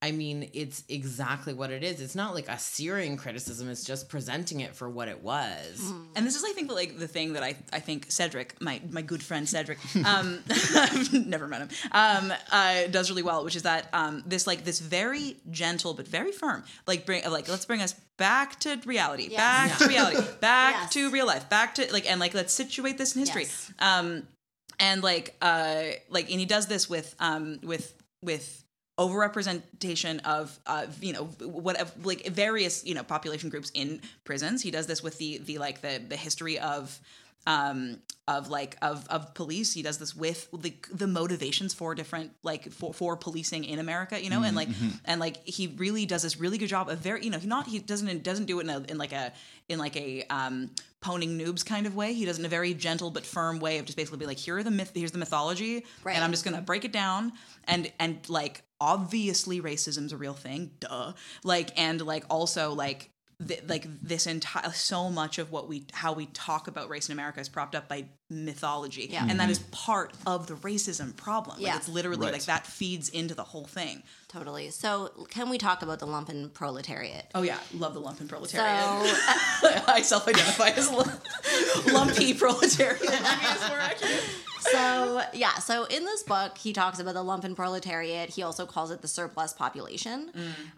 I 0.00 0.12
mean, 0.12 0.48
it's 0.52 0.84
exactly 0.88 1.52
what 1.52 1.72
it 1.72 1.82
is. 1.82 2.00
It's 2.00 2.14
not 2.14 2.32
like 2.32 2.48
a 2.48 2.56
searing 2.56 3.16
criticism. 3.16 3.68
It's 3.68 3.82
just 3.82 4.08
presenting 4.08 4.60
it 4.60 4.76
for 4.76 4.88
what 4.88 5.08
it 5.08 5.24
was. 5.24 5.92
And 6.14 6.24
this 6.24 6.36
is, 6.36 6.44
I 6.44 6.52
think, 6.52 6.70
like 6.70 7.00
the 7.00 7.08
thing 7.08 7.32
that 7.32 7.42
I, 7.42 7.56
I 7.72 7.80
think 7.80 8.06
Cedric, 8.08 8.54
my 8.60 8.80
my 8.90 9.02
good 9.02 9.22
friend 9.24 9.48
Cedric, 9.48 9.78
um, 10.04 10.38
I've 10.48 11.12
never 11.26 11.48
met 11.48 11.62
him, 11.62 11.68
um, 11.90 12.32
uh, 12.52 12.86
does 12.92 13.10
really 13.10 13.24
well, 13.24 13.42
which 13.44 13.56
is 13.56 13.62
that 13.64 13.88
um, 13.92 14.22
this 14.24 14.46
like 14.46 14.62
this 14.64 14.78
very 14.78 15.36
gentle 15.50 15.94
but 15.94 16.06
very 16.06 16.30
firm, 16.30 16.62
like 16.86 17.04
bring 17.04 17.28
like 17.28 17.48
let's 17.48 17.66
bring 17.66 17.82
us 17.82 17.94
back 18.18 18.60
to 18.60 18.80
reality, 18.86 19.34
back 19.34 19.78
to 19.78 19.88
reality, 19.88 20.18
back 20.40 20.74
Yes. 20.82 20.92
to 20.92 21.10
real 21.10 21.26
life, 21.26 21.48
back 21.50 21.74
to 21.74 21.92
like 21.92 22.08
and 22.08 22.20
like 22.20 22.34
let's 22.34 22.52
situate 22.54 22.98
this 22.98 23.16
in 23.16 23.20
history. 23.20 23.42
Yes. 23.42 23.72
Um, 23.80 24.28
and 24.78 25.02
like 25.02 25.34
uh 25.42 25.82
like 26.08 26.30
and 26.30 26.38
he 26.38 26.46
does 26.46 26.66
this 26.68 26.88
with 26.88 27.16
um 27.18 27.58
with 27.64 27.94
with 28.22 28.64
overrepresentation 28.98 30.20
of 30.24 30.58
uh 30.66 30.86
you 31.00 31.12
know 31.12 31.24
what 31.40 31.76
like 32.04 32.26
various 32.26 32.84
you 32.84 32.94
know 32.94 33.02
population 33.02 33.48
groups 33.50 33.70
in 33.74 34.00
prisons. 34.24 34.62
He 34.62 34.70
does 34.70 34.86
this 34.86 35.02
with 35.02 35.18
the 35.18 35.38
the 35.38 35.58
like 35.58 35.80
the 35.80 36.02
the 36.08 36.16
history 36.16 36.58
of 36.58 36.98
um 37.46 37.98
of 38.26 38.48
like 38.50 38.76
of 38.82 39.06
of 39.08 39.32
police. 39.34 39.72
He 39.72 39.82
does 39.82 39.98
this 39.98 40.14
with 40.14 40.48
the 40.52 40.74
the 40.92 41.06
motivations 41.06 41.72
for 41.72 41.94
different 41.94 42.32
like 42.42 42.70
for 42.72 42.92
for 42.92 43.16
policing 43.16 43.64
in 43.64 43.78
america 43.78 44.22
you 44.22 44.28
know? 44.30 44.42
And 44.42 44.54
like 44.56 44.68
and 45.04 45.20
like 45.20 45.36
he 45.46 45.68
really 45.78 46.04
does 46.04 46.22
this 46.22 46.38
really 46.38 46.58
good 46.58 46.68
job 46.68 46.88
of 46.88 46.98
very 46.98 47.24
you 47.24 47.30
know 47.30 47.38
he 47.38 47.46
not 47.46 47.66
he 47.66 47.78
doesn't 47.78 48.22
doesn't 48.22 48.46
do 48.46 48.58
it 48.60 48.64
in, 48.64 48.70
a, 48.70 48.78
in 48.90 48.98
like 48.98 49.12
a 49.12 49.32
in 49.68 49.78
like 49.78 49.96
a 49.96 50.24
um 50.24 50.70
poning 51.00 51.38
noobs 51.38 51.64
kind 51.64 51.86
of 51.86 51.94
way. 51.94 52.12
He 52.12 52.24
does 52.24 52.38
it 52.38 52.40
in 52.40 52.46
a 52.46 52.48
very 52.48 52.74
gentle 52.74 53.10
but 53.12 53.24
firm 53.24 53.60
way 53.60 53.78
of 53.78 53.86
just 53.86 53.96
basically 53.96 54.18
be 54.18 54.26
like 54.26 54.38
here 54.38 54.56
are 54.58 54.64
the 54.64 54.70
myth 54.72 54.90
here's 54.94 55.12
the 55.12 55.18
mythology 55.18 55.84
Right. 56.02 56.16
and 56.16 56.24
i'm 56.24 56.32
just 56.32 56.44
gonna 56.44 56.60
break 56.60 56.84
it 56.84 56.92
down 56.92 57.32
and 57.64 57.90
and 58.00 58.28
like 58.28 58.62
obviously 58.80 59.60
racism's 59.60 60.12
a 60.12 60.16
real 60.16 60.34
thing 60.34 60.70
duh 60.80 61.12
like 61.44 61.76
and 61.78 62.00
like 62.00 62.24
also 62.30 62.72
like 62.74 63.10
th- 63.46 63.62
like 63.68 63.86
this 64.02 64.26
entire 64.26 64.70
so 64.72 65.10
much 65.10 65.38
of 65.38 65.50
what 65.50 65.68
we 65.68 65.84
how 65.92 66.12
we 66.12 66.26
talk 66.26 66.68
about 66.68 66.88
race 66.88 67.08
in 67.08 67.12
america 67.12 67.40
is 67.40 67.48
propped 67.48 67.74
up 67.74 67.88
by 67.88 68.04
mythology 68.30 69.08
Yeah. 69.10 69.22
and 69.22 69.40
that 69.40 69.44
mm-hmm. 69.44 69.50
is 69.52 69.58
part 69.70 70.12
of 70.26 70.46
the 70.48 70.54
racism 70.54 71.16
problem 71.16 71.56
like 71.56 71.66
Yeah. 71.66 71.76
it's 71.76 71.88
literally 71.88 72.26
Right. 72.26 72.34
like 72.34 72.44
that 72.44 72.66
feeds 72.66 73.08
into 73.08 73.34
the 73.34 73.44
whole 73.44 73.64
thing 73.64 74.02
Totally. 74.28 74.68
So, 74.70 75.26
can 75.30 75.48
we 75.48 75.56
talk 75.56 75.80
about 75.80 76.00
the 76.00 76.06
lumpen 76.06 76.52
proletariat? 76.52 77.30
oh 77.34 77.40
yeah 77.42 77.56
love 77.72 77.94
the 77.94 78.00
lumpen 78.02 78.18
So, 78.18 78.26
proletariat 78.28 79.88
i 79.88 80.02
self-identify 80.02 80.68
as 80.70 80.90
lu- 80.90 81.92
lumpy 81.94 82.34
proletariat 82.34 83.00
Maybe 84.64 84.74
it's 84.74 84.74
more 84.74 84.82
accurate. 85.18 85.32
so 85.32 85.38
yeah. 85.38 85.54
So 85.54 85.84
in 85.84 86.04
this 86.04 86.22
book, 86.22 86.58
he 86.58 86.72
talks 86.72 86.98
about 86.98 87.14
the 87.14 87.24
lumpen 87.24 87.54
proletariat. 87.56 88.30
He 88.30 88.42
also 88.42 88.66
calls 88.66 88.90
it 88.90 89.02
the 89.02 89.08
surplus 89.08 89.52
population. 89.52 90.30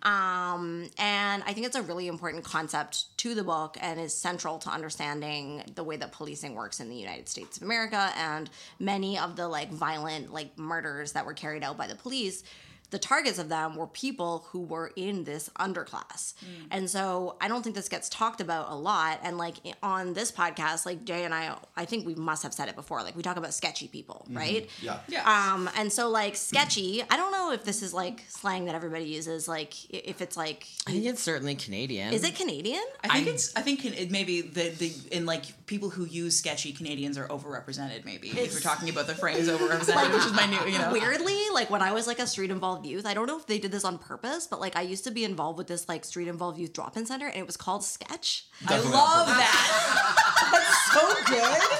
Um, 0.02 0.88
and 0.98 1.42
I 1.46 1.52
think 1.52 1.66
it's 1.66 1.76
a 1.76 1.82
really 1.82 2.08
important 2.08 2.44
concept 2.44 3.16
to 3.18 3.34
the 3.34 3.44
book 3.44 3.76
and 3.80 3.98
is 4.00 4.14
central 4.14 4.58
to 4.60 4.70
understanding 4.70 5.62
the 5.74 5.84
way 5.84 5.96
that 5.96 6.12
policing 6.12 6.54
works 6.54 6.80
in 6.80 6.88
the 6.88 6.96
United 6.96 7.28
States 7.28 7.56
of 7.56 7.62
America 7.62 8.10
and 8.16 8.50
many 8.78 9.18
of 9.18 9.36
the 9.36 9.46
like 9.48 9.70
violent 9.70 10.32
like 10.32 10.58
murders 10.58 11.12
that 11.12 11.26
were 11.26 11.34
carried 11.34 11.62
out 11.62 11.76
by 11.76 11.86
the 11.86 11.94
police. 11.96 12.42
The 12.90 12.98
targets 12.98 13.38
of 13.38 13.48
them 13.48 13.76
were 13.76 13.86
people 13.86 14.44
who 14.50 14.60
were 14.60 14.92
in 14.96 15.24
this 15.24 15.48
underclass. 15.58 16.34
And 16.70 16.88
so 16.90 17.36
I 17.40 17.48
don't 17.48 17.62
think 17.62 17.76
this 17.76 17.88
gets 17.88 18.08
talked 18.08 18.40
about 18.40 18.70
a 18.70 18.74
lot. 18.74 19.20
And 19.22 19.38
like 19.38 19.56
on 19.82 20.12
this 20.14 20.32
podcast, 20.32 20.86
like 20.86 21.04
Jay 21.04 21.24
and 21.24 21.32
I, 21.32 21.56
I 21.76 21.84
think 21.84 22.06
we 22.06 22.14
must 22.14 22.42
have 22.42 22.52
said 22.52 22.68
it 22.68 22.76
before. 22.76 23.02
Like 23.02 23.16
we 23.16 23.22
talk 23.22 23.36
about 23.36 23.54
sketchy 23.54 23.88
people, 23.88 24.26
right? 24.30 24.68
Yeah. 24.82 24.98
Yeah. 25.08 25.22
Um, 25.54 25.70
and 25.76 25.92
so 25.92 26.08
like 26.08 26.36
sketchy, 26.36 27.02
I 27.08 27.16
don't 27.16 27.32
know 27.32 27.52
if 27.52 27.64
this 27.64 27.82
is 27.82 27.94
like 27.94 28.24
slang 28.28 28.64
that 28.66 28.74
everybody 28.74 29.04
uses. 29.04 29.46
Like 29.48 29.74
if 29.90 30.20
it's 30.20 30.36
like, 30.36 30.66
I 30.86 30.92
think 30.92 31.04
it's 31.06 31.22
certainly 31.22 31.54
Canadian. 31.54 32.12
is 32.12 32.24
it 32.24 32.34
Canadian? 32.34 32.82
I 33.04 33.08
think 33.08 33.28
it's. 33.28 33.54
I 33.56 33.62
think 33.62 33.84
it 33.84 34.10
maybe 34.10 34.40
the 34.40 34.70
the 34.70 34.92
in 35.10 35.26
like 35.26 35.66
people 35.66 35.90
who 35.90 36.04
use 36.04 36.36
sketchy 36.36 36.72
Canadians 36.72 37.16
are 37.18 37.28
overrepresented. 37.28 38.04
Maybe 38.04 38.28
if 38.30 38.52
we're 38.54 38.60
talking 38.60 38.88
about 38.88 39.06
the 39.06 39.14
phrase 39.14 39.48
overrepresented, 39.48 40.12
which 40.12 40.26
is 40.26 40.32
my 40.32 40.46
new. 40.46 40.70
You 40.70 40.78
know, 40.78 40.92
Weirdly, 40.92 41.38
like 41.52 41.70
when 41.70 41.82
I 41.82 41.92
was 41.92 42.06
like 42.06 42.18
a 42.18 42.26
street 42.26 42.50
involved 42.50 42.79
youth, 42.84 43.06
I 43.06 43.14
don't 43.14 43.26
know 43.26 43.38
if 43.38 43.46
they 43.46 43.58
did 43.58 43.72
this 43.72 43.84
on 43.84 43.98
purpose, 43.98 44.46
but 44.46 44.60
like 44.60 44.76
I 44.76 44.82
used 44.82 45.04
to 45.04 45.10
be 45.10 45.24
involved 45.24 45.58
with 45.58 45.66
this 45.66 45.88
like 45.88 46.04
street 46.04 46.28
involved 46.28 46.58
youth 46.58 46.72
drop 46.72 46.96
in 46.96 47.06
center 47.06 47.26
and 47.26 47.36
it 47.36 47.46
was 47.46 47.56
called 47.56 47.84
Sketch. 47.84 48.46
I 48.66 48.78
love 48.78 49.26
that. 49.26 50.52
That's 50.52 50.92
so 50.92 51.32
good. 51.32 51.78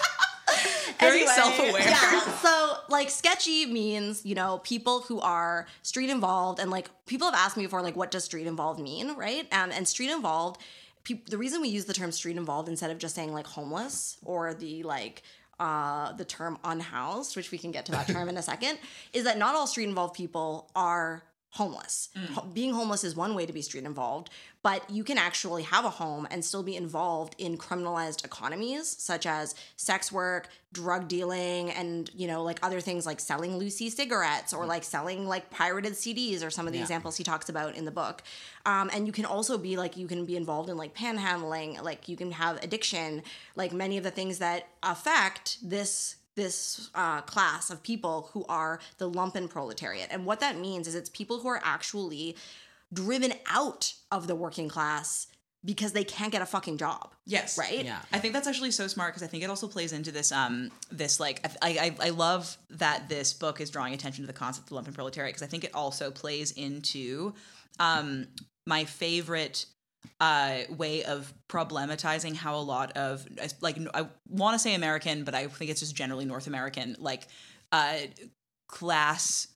Very 0.98 1.20
Anyway, 1.20 1.32
self-aware. 1.34 1.88
Yeah. 1.88 2.20
So 2.40 2.76
like 2.88 3.10
sketchy 3.10 3.66
means, 3.66 4.24
you 4.24 4.34
know, 4.34 4.58
people 4.64 5.02
who 5.02 5.20
are 5.20 5.66
street 5.82 6.08
involved 6.08 6.58
and 6.58 6.70
like 6.70 6.90
people 7.04 7.26
have 7.30 7.34
asked 7.34 7.56
me 7.56 7.64
before 7.64 7.82
like 7.82 7.96
what 7.96 8.10
does 8.10 8.24
street 8.24 8.46
involved 8.46 8.80
mean, 8.80 9.14
right? 9.14 9.46
Um, 9.52 9.70
and 9.72 9.86
street 9.86 10.10
involved 10.10 10.58
peop 11.04 11.28
the 11.28 11.38
reason 11.38 11.60
we 11.60 11.68
use 11.68 11.84
the 11.84 11.94
term 11.94 12.12
street 12.12 12.36
involved 12.36 12.68
instead 12.68 12.90
of 12.90 12.98
just 12.98 13.14
saying 13.14 13.32
like 13.32 13.46
homeless 13.46 14.18
or 14.24 14.54
the 14.54 14.82
like 14.82 15.22
uh, 15.60 16.12
the 16.12 16.24
term 16.24 16.58
unhoused, 16.64 17.36
which 17.36 17.52
we 17.52 17.58
can 17.58 17.70
get 17.70 17.86
to 17.86 17.92
that 17.92 18.08
term 18.08 18.28
in 18.32 18.36
a 18.36 18.42
second, 18.42 18.78
is 19.12 19.24
that 19.24 19.38
not 19.38 19.54
all 19.54 19.66
street 19.66 19.84
involved 19.84 20.14
people 20.14 20.70
are 20.74 21.22
homeless. 21.54 22.08
Ho- 22.34 22.46
being 22.52 22.72
homeless 22.74 23.02
is 23.02 23.16
one 23.16 23.34
way 23.34 23.44
to 23.44 23.52
be 23.52 23.60
street 23.60 23.84
involved, 23.84 24.30
but 24.62 24.88
you 24.88 25.02
can 25.02 25.18
actually 25.18 25.64
have 25.64 25.84
a 25.84 25.90
home 25.90 26.28
and 26.30 26.44
still 26.44 26.62
be 26.62 26.76
involved 26.76 27.34
in 27.38 27.58
criminalized 27.58 28.24
economies 28.24 28.86
such 29.02 29.26
as 29.26 29.54
sex 29.76 30.12
work, 30.12 30.48
drug 30.72 31.08
dealing, 31.08 31.70
and 31.70 32.08
you 32.14 32.28
know, 32.28 32.44
like 32.44 32.60
other 32.62 32.80
things 32.80 33.04
like 33.04 33.18
selling 33.18 33.56
loosie 33.56 33.90
cigarettes 33.90 34.52
or 34.52 34.64
like 34.64 34.84
selling 34.84 35.26
like 35.26 35.50
pirated 35.50 35.94
CDs 35.94 36.44
or 36.46 36.50
some 36.50 36.66
of 36.68 36.72
the 36.72 36.78
Yeah. 36.78 36.84
examples 36.84 37.16
he 37.16 37.24
talks 37.24 37.48
about 37.48 37.74
in 37.74 37.84
the 37.84 37.90
book. 37.90 38.22
Um, 38.64 38.88
and 38.94 39.06
you 39.06 39.12
can 39.12 39.24
also 39.24 39.58
be 39.58 39.76
like 39.76 39.96
you 39.96 40.06
can 40.06 40.24
be 40.26 40.36
involved 40.36 40.68
in 40.70 40.76
like 40.76 40.94
panhandling, 40.94 41.82
like 41.82 42.08
you 42.08 42.16
can 42.16 42.30
have 42.30 42.62
addiction, 42.62 43.22
like 43.56 43.72
many 43.72 43.96
of 43.98 44.04
the 44.04 44.10
things 44.12 44.38
that 44.38 44.68
affect 44.84 45.58
this 45.68 46.14
this 46.40 46.90
uh, 46.94 47.20
class 47.22 47.70
of 47.70 47.82
people 47.82 48.30
who 48.32 48.44
are 48.48 48.80
the 48.98 49.10
lumpen 49.10 49.48
proletariat. 49.48 50.08
And 50.10 50.24
what 50.24 50.40
that 50.40 50.58
means 50.58 50.88
is 50.88 50.94
it's 50.94 51.10
people 51.10 51.40
who 51.40 51.48
are 51.48 51.60
actually 51.62 52.36
driven 52.92 53.34
out 53.46 53.92
of 54.10 54.26
the 54.26 54.34
working 54.34 54.68
class 54.68 55.26
because 55.62 55.92
they 55.92 56.04
can't 56.04 56.32
get 56.32 56.40
a 56.40 56.46
fucking 56.46 56.78
job. 56.78 57.12
Yes. 57.26 57.58
Right? 57.58 57.84
Yeah. 57.84 58.00
I 58.12 58.18
think 58.18 58.32
that's 58.32 58.48
actually 58.48 58.70
so 58.70 58.86
smart 58.86 59.12
because 59.12 59.22
I 59.22 59.26
think 59.26 59.44
it 59.44 59.50
also 59.50 59.68
plays 59.68 59.92
into 59.92 60.10
this 60.10 60.32
um 60.32 60.70
this 60.90 61.20
like 61.20 61.44
I 61.60 61.94
I, 62.00 62.06
I 62.06 62.10
love 62.10 62.56
that 62.70 63.08
this 63.08 63.34
book 63.34 63.60
is 63.60 63.68
drawing 63.70 63.92
attention 63.92 64.22
to 64.22 64.26
the 64.26 64.32
concept 64.32 64.70
of 64.70 64.76
lumpen 64.76 64.94
proletariat 64.94 65.34
because 65.34 65.46
I 65.46 65.50
think 65.50 65.64
it 65.64 65.74
also 65.74 66.10
plays 66.10 66.52
into 66.52 67.34
um 67.78 68.28
my 68.66 68.84
favorite 68.84 69.66
uh 70.20 70.58
way 70.76 71.04
of 71.04 71.32
problematizing 71.48 72.34
how 72.34 72.56
a 72.56 72.60
lot 72.60 72.96
of 72.96 73.26
like 73.60 73.78
I 73.94 74.06
want 74.28 74.54
to 74.54 74.58
say 74.58 74.74
American 74.74 75.24
but 75.24 75.34
I 75.34 75.46
think 75.46 75.70
it's 75.70 75.80
just 75.80 75.94
generally 75.94 76.24
North 76.24 76.46
American 76.46 76.96
like 76.98 77.26
uh 77.72 77.98
class 78.68 79.48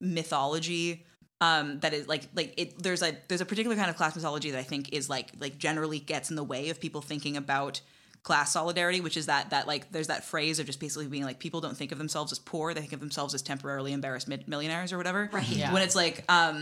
mythology 0.00 1.06
um 1.40 1.80
that 1.80 1.92
is 1.92 2.08
like 2.08 2.28
like 2.34 2.54
it 2.56 2.82
there's 2.82 3.02
a 3.02 3.16
there's 3.28 3.40
a 3.40 3.46
particular 3.46 3.76
kind 3.76 3.90
of 3.90 3.96
class 3.96 4.14
mythology 4.14 4.50
that 4.50 4.58
i 4.58 4.62
think 4.62 4.92
is 4.92 5.08
like 5.08 5.30
like 5.38 5.58
generally 5.58 5.98
gets 5.98 6.30
in 6.30 6.36
the 6.36 6.44
way 6.44 6.70
of 6.70 6.80
people 6.80 7.00
thinking 7.00 7.36
about 7.36 7.80
class 8.26 8.50
solidarity 8.52 9.00
which 9.00 9.16
is 9.16 9.26
that 9.26 9.50
that 9.50 9.68
like 9.68 9.92
there's 9.92 10.08
that 10.08 10.24
phrase 10.24 10.58
of 10.58 10.66
just 10.66 10.80
basically 10.80 11.06
being 11.06 11.22
like 11.22 11.38
people 11.38 11.60
don't 11.60 11.76
think 11.76 11.92
of 11.92 11.98
themselves 11.98 12.32
as 12.32 12.40
poor 12.40 12.74
they 12.74 12.80
think 12.80 12.92
of 12.92 12.98
themselves 12.98 13.34
as 13.34 13.40
temporarily 13.40 13.92
embarrassed 13.92 14.26
mid- 14.26 14.48
millionaires 14.48 14.92
or 14.92 14.96
whatever 14.98 15.30
Right. 15.32 15.48
Yeah. 15.48 15.72
when 15.72 15.82
it's 15.82 15.94
like 15.94 16.24
um 16.28 16.56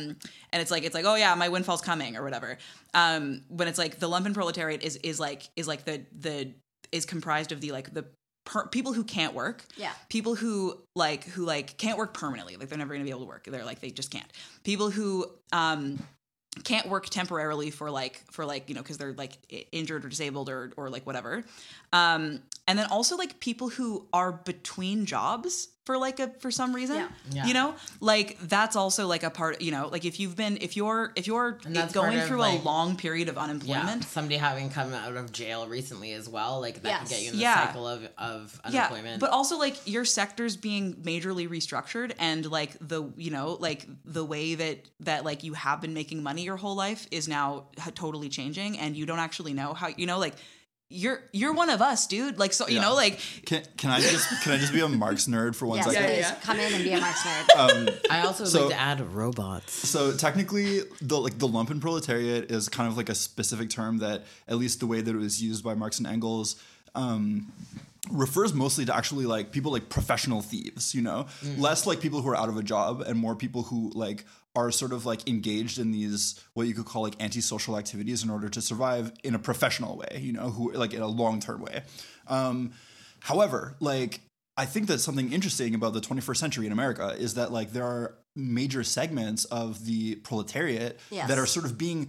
and 0.53 0.61
it's 0.61 0.70
like 0.70 0.83
it's 0.85 0.94
like 0.94 1.07
oh 1.07 1.14
yeah 1.14 1.35
my 1.35 1.48
windfall's 1.48 1.81
coming 1.81 2.16
or 2.18 2.22
whatever 2.22 2.59
um 2.92 3.40
when 3.48 3.66
it's 3.66 3.79
like 3.79 3.98
the 3.98 4.07
lumpen 4.11 4.35
proletariat 4.35 4.83
is 4.83 4.96
is 4.96 5.18
like 5.18 5.48
is 5.57 5.66
like 5.66 5.87
the 5.87 6.03
the 6.18 6.53
is 6.92 7.07
comprised 7.07 7.50
of 7.50 7.62
the 7.62 7.72
like 7.72 7.94
the 7.94 8.05
per- 8.44 8.66
people 8.68 8.92
who 8.92 9.03
can't 9.03 9.33
work 9.33 9.64
Yeah. 9.79 9.92
people 10.11 10.35
who 10.35 10.79
like 10.94 11.24
who 11.24 11.46
like 11.46 11.79
can't 11.79 11.96
work 11.96 12.12
permanently 12.12 12.57
like 12.57 12.68
they're 12.68 12.77
never 12.77 12.92
going 12.92 13.00
to 13.00 13.05
be 13.07 13.11
able 13.11 13.20
to 13.24 13.27
work 13.27 13.46
they're 13.50 13.64
like 13.64 13.81
they 13.81 13.88
just 13.90 14.11
can't 14.11 14.31
people 14.64 14.90
who 14.90 15.24
um 15.50 15.98
can't 16.62 16.88
work 16.88 17.07
temporarily 17.07 17.71
for 17.71 17.90
like 17.90 18.23
for 18.31 18.45
like 18.45 18.69
you 18.69 18.75
know 18.75 18.83
because 18.83 18.99
they're 18.99 19.14
like 19.14 19.38
injured 19.73 20.05
or 20.05 20.09
disabled 20.09 20.49
or 20.49 20.73
or 20.77 20.90
like 20.90 21.07
whatever. 21.07 21.45
Um 21.93 22.40
and 22.67 22.79
then 22.79 22.87
also 22.90 23.17
like 23.17 23.40
people 23.40 23.69
who 23.69 24.07
are 24.12 24.33
between 24.33 25.07
jobs 25.07 25.69
for 25.85 25.99
like 25.99 26.18
a 26.18 26.29
for 26.38 26.51
some 26.51 26.75
reason 26.75 26.97
Yeah. 26.97 27.09
Yeah. 27.31 27.47
you 27.47 27.55
know 27.55 27.75
like 28.01 28.38
that's 28.40 28.75
also 28.75 29.07
like 29.07 29.23
a 29.23 29.31
part 29.31 29.61
you 29.61 29.70
know 29.70 29.88
like 29.92 30.05
if 30.05 30.18
you've 30.18 30.35
been 30.35 30.57
if 30.61 30.77
you're 30.77 31.12
if 31.14 31.27
you're 31.27 31.59
And 31.66 31.77
that's 31.77 31.92
part 31.92 32.12
going 32.12 32.27
through 32.27 32.38
like- 32.38 32.61
a 32.61 32.64
long 32.64 32.97
period 32.97 33.29
of 33.29 33.35
Yeah, 33.37 33.42
unemployment 33.42 34.05
somebody 34.05 34.37
having 34.37 34.70
come 34.70 34.94
out 34.94 35.14
of 35.16 35.31
jail 35.33 35.66
recently 35.68 36.12
as 36.12 36.29
well, 36.29 36.61
like 36.61 36.83
that 36.83 37.01
can 37.01 37.09
get 37.09 37.23
you 37.23 37.31
in 37.31 37.37
the 37.37 37.42
Yeah. 37.42 37.66
cycle 37.66 37.87
of, 37.87 38.09
of 38.16 38.61
yeah 38.70 38.87
unemployment. 38.87 39.20
but 39.20 39.31
also 39.31 39.59
like 39.59 39.77
your 39.87 40.05
sector's 40.07 40.57
being 40.57 40.94
majorly 40.97 41.49
restructured 41.49 42.12
and 42.18 42.47
like 42.51 42.77
the 42.81 43.05
you 43.16 43.31
know 43.31 43.57
like 43.61 43.87
the 44.05 44.25
way 44.25 44.55
that 44.55 44.88
that 45.01 45.25
like 45.25 45.44
you 45.44 45.53
have 45.53 45.81
been 45.83 45.92
making 45.94 46.23
money 46.23 46.42
your 46.42 46.57
whole 46.57 46.77
life 46.77 47.07
is 47.11 47.29
now 47.29 47.64
totally 47.94 48.29
changing 48.31 48.79
and 48.79 48.97
you 48.97 49.05
don't 49.05 49.18
actually 49.18 49.53
know 49.53 49.75
how 49.75 49.88
you 49.88 50.07
know 50.07 50.18
like 50.18 50.35
you're 50.90 51.20
you're 51.33 51.53
one 51.55 51.70
of 51.70 51.81
us 51.81 52.07
dude 52.07 52.38
like 52.38 52.53
so 52.53 52.68
you 52.68 52.77
Yeah. 52.77 52.83
know 52.83 52.94
like 52.94 53.18
Can, 53.47 53.62
can 53.77 53.90
I 53.90 54.01
just 54.01 54.29
can 54.42 54.53
I 54.53 54.59
just 54.59 54.73
be 54.73 54.81
a 54.81 54.88
Marx 54.88 55.27
nerd 55.27 55.55
for 55.57 55.66
one 55.66 55.79
Yes, 55.79 55.87
second? 55.92 56.05
please 56.09 56.18
yeah. 56.20 56.35
come 56.42 56.59
in 56.61 56.73
and 56.75 56.85
be 56.85 56.92
a 56.92 57.01
Marx 57.01 57.20
nerd. 57.23 58.01
I 58.11 58.20
also 58.27 58.44
would 58.44 58.53
So- 58.53 58.66
like 58.66 58.75
to 58.77 58.81
add 58.81 59.01
robots. 59.12 59.73
So 59.73 60.14
technically, 60.16 60.81
the 61.01 61.18
like 61.18 61.38
the 61.38 61.49
lumpen 61.49 61.81
proletariat 61.81 62.51
is 62.51 62.68
kind 62.68 62.88
of 62.88 62.97
like 62.97 63.09
a 63.09 63.14
specific 63.14 63.70
term 63.70 63.99
that, 63.99 64.25
at 64.47 64.57
least 64.57 64.81
the 64.81 64.87
way 64.87 65.01
that 65.01 65.11
it 65.14 65.18
was 65.18 65.42
used 65.42 65.64
by 65.64 65.75
Marx 65.75 65.99
and 65.99 66.07
Engels, 66.07 66.57
um, 66.94 67.51
refers 68.11 68.53
mostly 68.53 68.85
to 68.85 68.94
actually 68.94 69.25
like 69.27 69.51
people 69.53 69.73
like 69.73 69.88
professional 69.88 70.42
thieves. 70.42 70.94
You 70.94 71.03
know, 71.03 71.27
less 71.57 71.87
like 71.87 72.01
people 72.01 72.20
who 72.20 72.29
are 72.29 72.37
out 72.37 72.49
of 72.51 72.57
a 72.57 72.62
job 72.62 73.01
and 73.01 73.18
more 73.18 73.35
people 73.35 73.62
who 73.64 73.90
like 73.94 74.25
are 74.57 74.71
sort 74.71 74.93
of 74.93 75.05
like 75.05 75.27
engaged 75.29 75.79
in 75.79 75.90
these 75.90 76.40
what 76.55 76.67
you 76.67 76.75
could 76.75 76.85
call 76.87 77.03
like 77.03 77.21
antisocial 77.21 77.77
activities 77.77 78.23
in 78.23 78.31
order 78.31 78.49
to 78.49 78.61
survive 78.62 79.12
in 79.25 79.35
a 79.35 79.38
professional 79.38 79.97
way. 79.97 80.19
You 80.21 80.33
know, 80.33 80.51
who 80.51 80.73
like 80.73 80.95
in 80.95 81.03
a 81.03 81.09
long 81.09 81.40
term 81.40 81.61
way. 81.61 81.83
Um, 82.29 82.73
however, 83.21 83.77
like 83.81 84.21
I 84.57 84.67
think 84.67 84.87
that 84.87 84.99
something 85.01 85.33
interesting 85.33 85.75
about 85.75 85.93
the 85.95 86.01
21st 86.01 86.37
century 86.37 86.67
in 86.67 86.73
America 86.73 87.14
is 87.19 87.35
that 87.35 87.53
like 87.53 87.73
there 87.73 87.85
are 87.85 88.14
major 88.37 88.85
segments 88.85 89.45
of 89.47 89.85
the 89.85 90.17
proletariat 90.17 90.99
Yes. 91.11 91.29
that 91.29 91.38
are 91.38 91.47
sort 91.47 91.64
of 91.67 91.77
being 91.79 92.09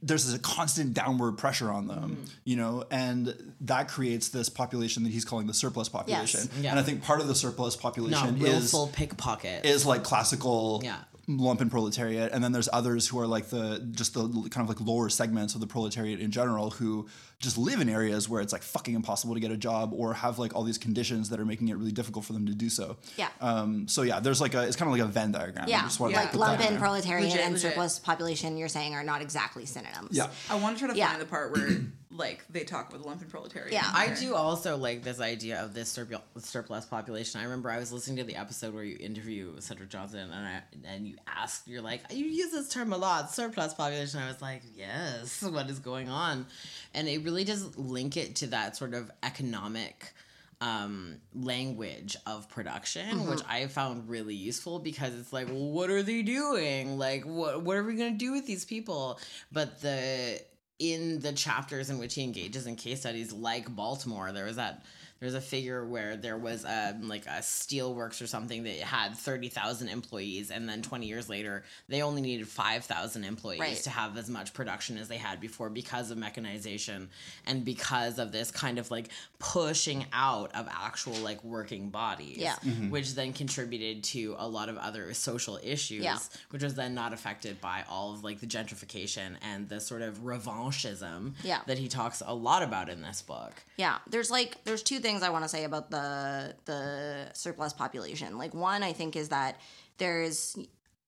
there's 0.00 0.32
a 0.32 0.38
constant 0.38 0.94
downward 0.94 1.32
pressure 1.32 1.70
on 1.70 1.86
them, 1.88 2.10
Mm-hmm. 2.16 2.24
you 2.44 2.56
know, 2.56 2.84
and 2.90 3.34
that 3.62 3.88
creates 3.88 4.28
this 4.30 4.48
population 4.48 5.02
that 5.04 5.10
he's 5.12 5.24
calling 5.26 5.46
the 5.46 5.52
surplus 5.54 5.88
population. 5.90 6.48
Yeah. 6.60 6.70
And 6.70 6.78
I 6.78 6.82
think 6.82 7.02
part 7.02 7.20
of 7.20 7.28
the 7.28 7.34
surplus 7.34 7.74
Not 7.76 7.82
population 7.82 8.36
is 8.38 8.72
willful 8.72 8.88
pickpocket. 8.94 9.66
is 9.66 9.84
like 9.84 10.02
classical 10.02 10.80
Yeah. 10.82 10.96
Lumpen 11.28 11.70
proletariat 11.70 12.32
and 12.32 12.44
then 12.44 12.52
there's 12.52 12.68
others 12.72 13.08
who 13.08 13.18
are 13.18 13.26
like 13.26 13.46
the 13.46 13.86
just 13.92 14.14
the 14.14 14.28
kind 14.50 14.62
of 14.62 14.68
like 14.68 14.80
lower 14.80 15.08
segments 15.08 15.54
of 15.54 15.60
the 15.60 15.66
proletariat 15.66 16.20
in 16.20 16.30
general 16.30 16.70
who 16.70 17.06
just 17.40 17.58
live 17.58 17.80
in 17.80 17.88
areas 17.88 18.28
where 18.28 18.40
it's 18.40 18.52
like 18.52 18.62
fucking 18.62 18.94
impossible 18.94 19.34
to 19.34 19.40
get 19.40 19.50
a 19.50 19.56
job 19.56 19.92
or 19.94 20.14
have 20.14 20.38
like 20.38 20.54
all 20.54 20.62
these 20.62 20.78
conditions 20.78 21.28
that 21.30 21.38
are 21.40 21.44
making 21.44 21.68
it 21.68 21.76
really 21.76 21.92
difficult 21.92 22.24
for 22.24 22.32
them 22.32 22.46
to 22.46 22.54
do 22.54 22.68
so 22.70 22.96
Yeah. 23.16 23.28
um 23.40 23.86
so 23.88 24.02
yeah 24.02 24.20
there's 24.20 24.40
like 24.40 24.54
a 24.54 24.62
it's 24.62 24.76
kind 24.76 24.88
of 24.90 24.92
like 24.98 25.06
a 25.06 25.10
venn 25.10 25.32
diagram 25.32 25.64
I 25.66 25.68
Yeah, 25.70 25.82
just 25.82 26.00
wanted 26.00 26.14
to 26.14 26.20
like 26.20 26.32
put 26.32 26.40
that 26.40 26.60
in 26.60 26.76
lumpen, 26.76 26.78
proletariat, 26.78 27.24
Legit, 27.28 27.40
and 27.44 27.54
legit. 27.54 27.70
surplus 27.72 27.98
population, 27.98 28.56
you're 28.56 28.68
saying 28.68 28.94
are 28.94 29.04
not 29.04 29.20
exactly 29.22 29.66
synonyms. 29.66 30.16
yeah 30.16 30.28
i 30.50 30.54
want 30.54 30.76
to 30.78 30.84
try 30.84 30.92
to 30.92 30.98
Yeah. 30.98 31.10
find 31.10 31.20
the 31.20 31.26
part 31.26 31.52
where 31.52 31.68
like 32.10 32.44
they 32.48 32.62
talk 32.62 32.88
about 32.90 33.02
the 33.02 33.08
lumpen 33.08 33.28
proletariat 33.28 33.72
Yeah. 33.72 33.82
I 33.92 34.14
do 34.14 34.34
also 34.36 34.76
like 34.76 35.02
this 35.02 35.20
idea 35.20 35.60
of 35.62 35.74
this 35.74 35.88
surplus, 35.88 36.22
surplus 36.38 36.86
population. 36.86 37.40
I 37.40 37.44
remember 37.44 37.68
I 37.70 37.78
was 37.78 37.92
listening 37.92 38.18
to 38.18 38.24
the 38.24 38.36
episode 38.36 38.72
where 38.72 38.84
you 38.84 38.96
interview 39.00 39.58
Cedric 39.58 39.88
Johnson, 39.88 40.20
and 40.20 40.32
I, 40.32 40.62
and 40.84 41.08
you 41.08 41.16
asked, 41.26 41.66
you're 41.66 41.82
like, 41.82 42.02
you 42.12 42.24
use 42.26 42.52
this 42.52 42.68
term 42.68 42.92
a 42.92 42.96
lot, 42.96 43.32
surplus 43.34 43.74
population. 43.74 44.20
I 44.20 44.28
was 44.28 44.40
like, 44.40 44.62
yes, 44.76 45.42
what 45.42 45.68
is 45.68 45.80
going 45.80 46.08
on? 46.08 46.46
And 46.94 47.08
it 47.08 47.23
really 47.24 47.44
does 47.44 47.76
link 47.76 48.16
it 48.16 48.36
to 48.36 48.48
that 48.48 48.76
sort 48.76 48.94
of 48.94 49.10
economic 49.22 50.12
um, 50.60 51.16
language 51.34 52.16
of 52.26 52.48
production, 52.48 53.26
which 53.26 53.40
I 53.48 53.66
found 53.66 54.08
really 54.08 54.34
useful 54.34 54.78
because 54.78 55.14
it's 55.14 55.32
like, 55.32 55.48
well, 55.48 55.70
what 55.70 55.90
are 55.90 56.02
they 56.02 56.22
doing? 56.22 56.98
Like, 56.98 57.24
what 57.24 57.62
what 57.62 57.76
are 57.76 57.84
we 57.84 57.96
gonna 57.96 58.12
do 58.12 58.32
with 58.32 58.46
these 58.46 58.64
people? 58.64 59.18
But 59.52 59.80
the 59.80 60.40
in 60.78 61.20
the 61.20 61.32
chapters 61.32 61.90
in 61.90 61.98
which 61.98 62.14
he 62.14 62.22
engages 62.22 62.66
in 62.66 62.76
case 62.76 63.00
studies 63.00 63.32
like 63.32 63.74
Baltimore, 63.74 64.32
there 64.32 64.44
was 64.44 64.56
that 64.56 64.84
there's 65.24 65.34
a 65.34 65.40
figure 65.40 65.86
where 65.86 66.16
there 66.18 66.36
was 66.36 66.66
um, 66.66 67.08
like 67.08 67.24
a 67.24 67.40
steelworks 67.40 68.20
or 68.20 68.26
something 68.26 68.62
that 68.64 68.76
had 68.80 69.16
30,000 69.16 69.88
employees 69.88 70.50
and 70.50 70.68
then 70.68 70.82
20 70.82 71.06
years 71.06 71.30
later 71.30 71.64
they 71.88 72.02
only 72.02 72.20
needed 72.20 72.46
5,000 72.46 73.24
employees 73.24 73.60
Right. 73.60 73.76
to 73.78 73.88
have 73.90 74.18
as 74.18 74.28
much 74.28 74.52
production 74.52 74.98
as 74.98 75.08
they 75.08 75.16
had 75.16 75.40
before 75.40 75.70
because 75.70 76.10
of 76.10 76.18
mechanization 76.18 77.08
and 77.46 77.64
because 77.64 78.18
of 78.18 78.32
this 78.32 78.50
kind 78.50 78.78
of 78.78 78.90
like 78.90 79.08
pushing 79.38 80.04
out 80.12 80.54
of 80.54 80.68
actual 80.70 81.14
like 81.14 81.42
working 81.42 81.88
bodies 81.88 82.36
Yeah. 82.36 82.56
which 82.90 83.14
then 83.14 83.32
contributed 83.32 84.04
to 84.04 84.36
a 84.38 84.46
lot 84.46 84.68
of 84.68 84.76
other 84.76 85.14
social 85.14 85.58
issues 85.62 86.04
Yeah. 86.04 86.18
which 86.50 86.62
was 86.62 86.74
then 86.74 86.92
not 86.94 87.14
affected 87.14 87.62
by 87.62 87.84
all 87.88 88.12
of 88.12 88.22
like 88.22 88.40
the 88.40 88.46
gentrification 88.46 89.36
and 89.40 89.70
the 89.70 89.80
sort 89.80 90.02
of 90.02 90.18
revanchism 90.18 91.32
Yeah. 91.42 91.60
that 91.66 91.78
he 91.78 91.88
talks 91.88 92.22
a 92.26 92.34
lot 92.34 92.62
about 92.62 92.88
in 92.88 93.00
this 93.02 93.22
book. 93.22 93.52
Yeah, 93.76 93.98
there's 94.08 94.30
like 94.30 94.62
there's 94.64 94.82
two 94.82 94.98
things 95.00 95.13
I 95.22 95.30
want 95.30 95.44
to 95.44 95.48
say 95.48 95.64
about 95.64 95.90
the 95.90 96.54
the 96.64 97.30
surplus 97.34 97.72
population. 97.72 98.38
Like 98.38 98.54
one, 98.54 98.82
I 98.82 98.92
think 98.92 99.16
is 99.16 99.28
that 99.30 99.60
there's 99.98 100.56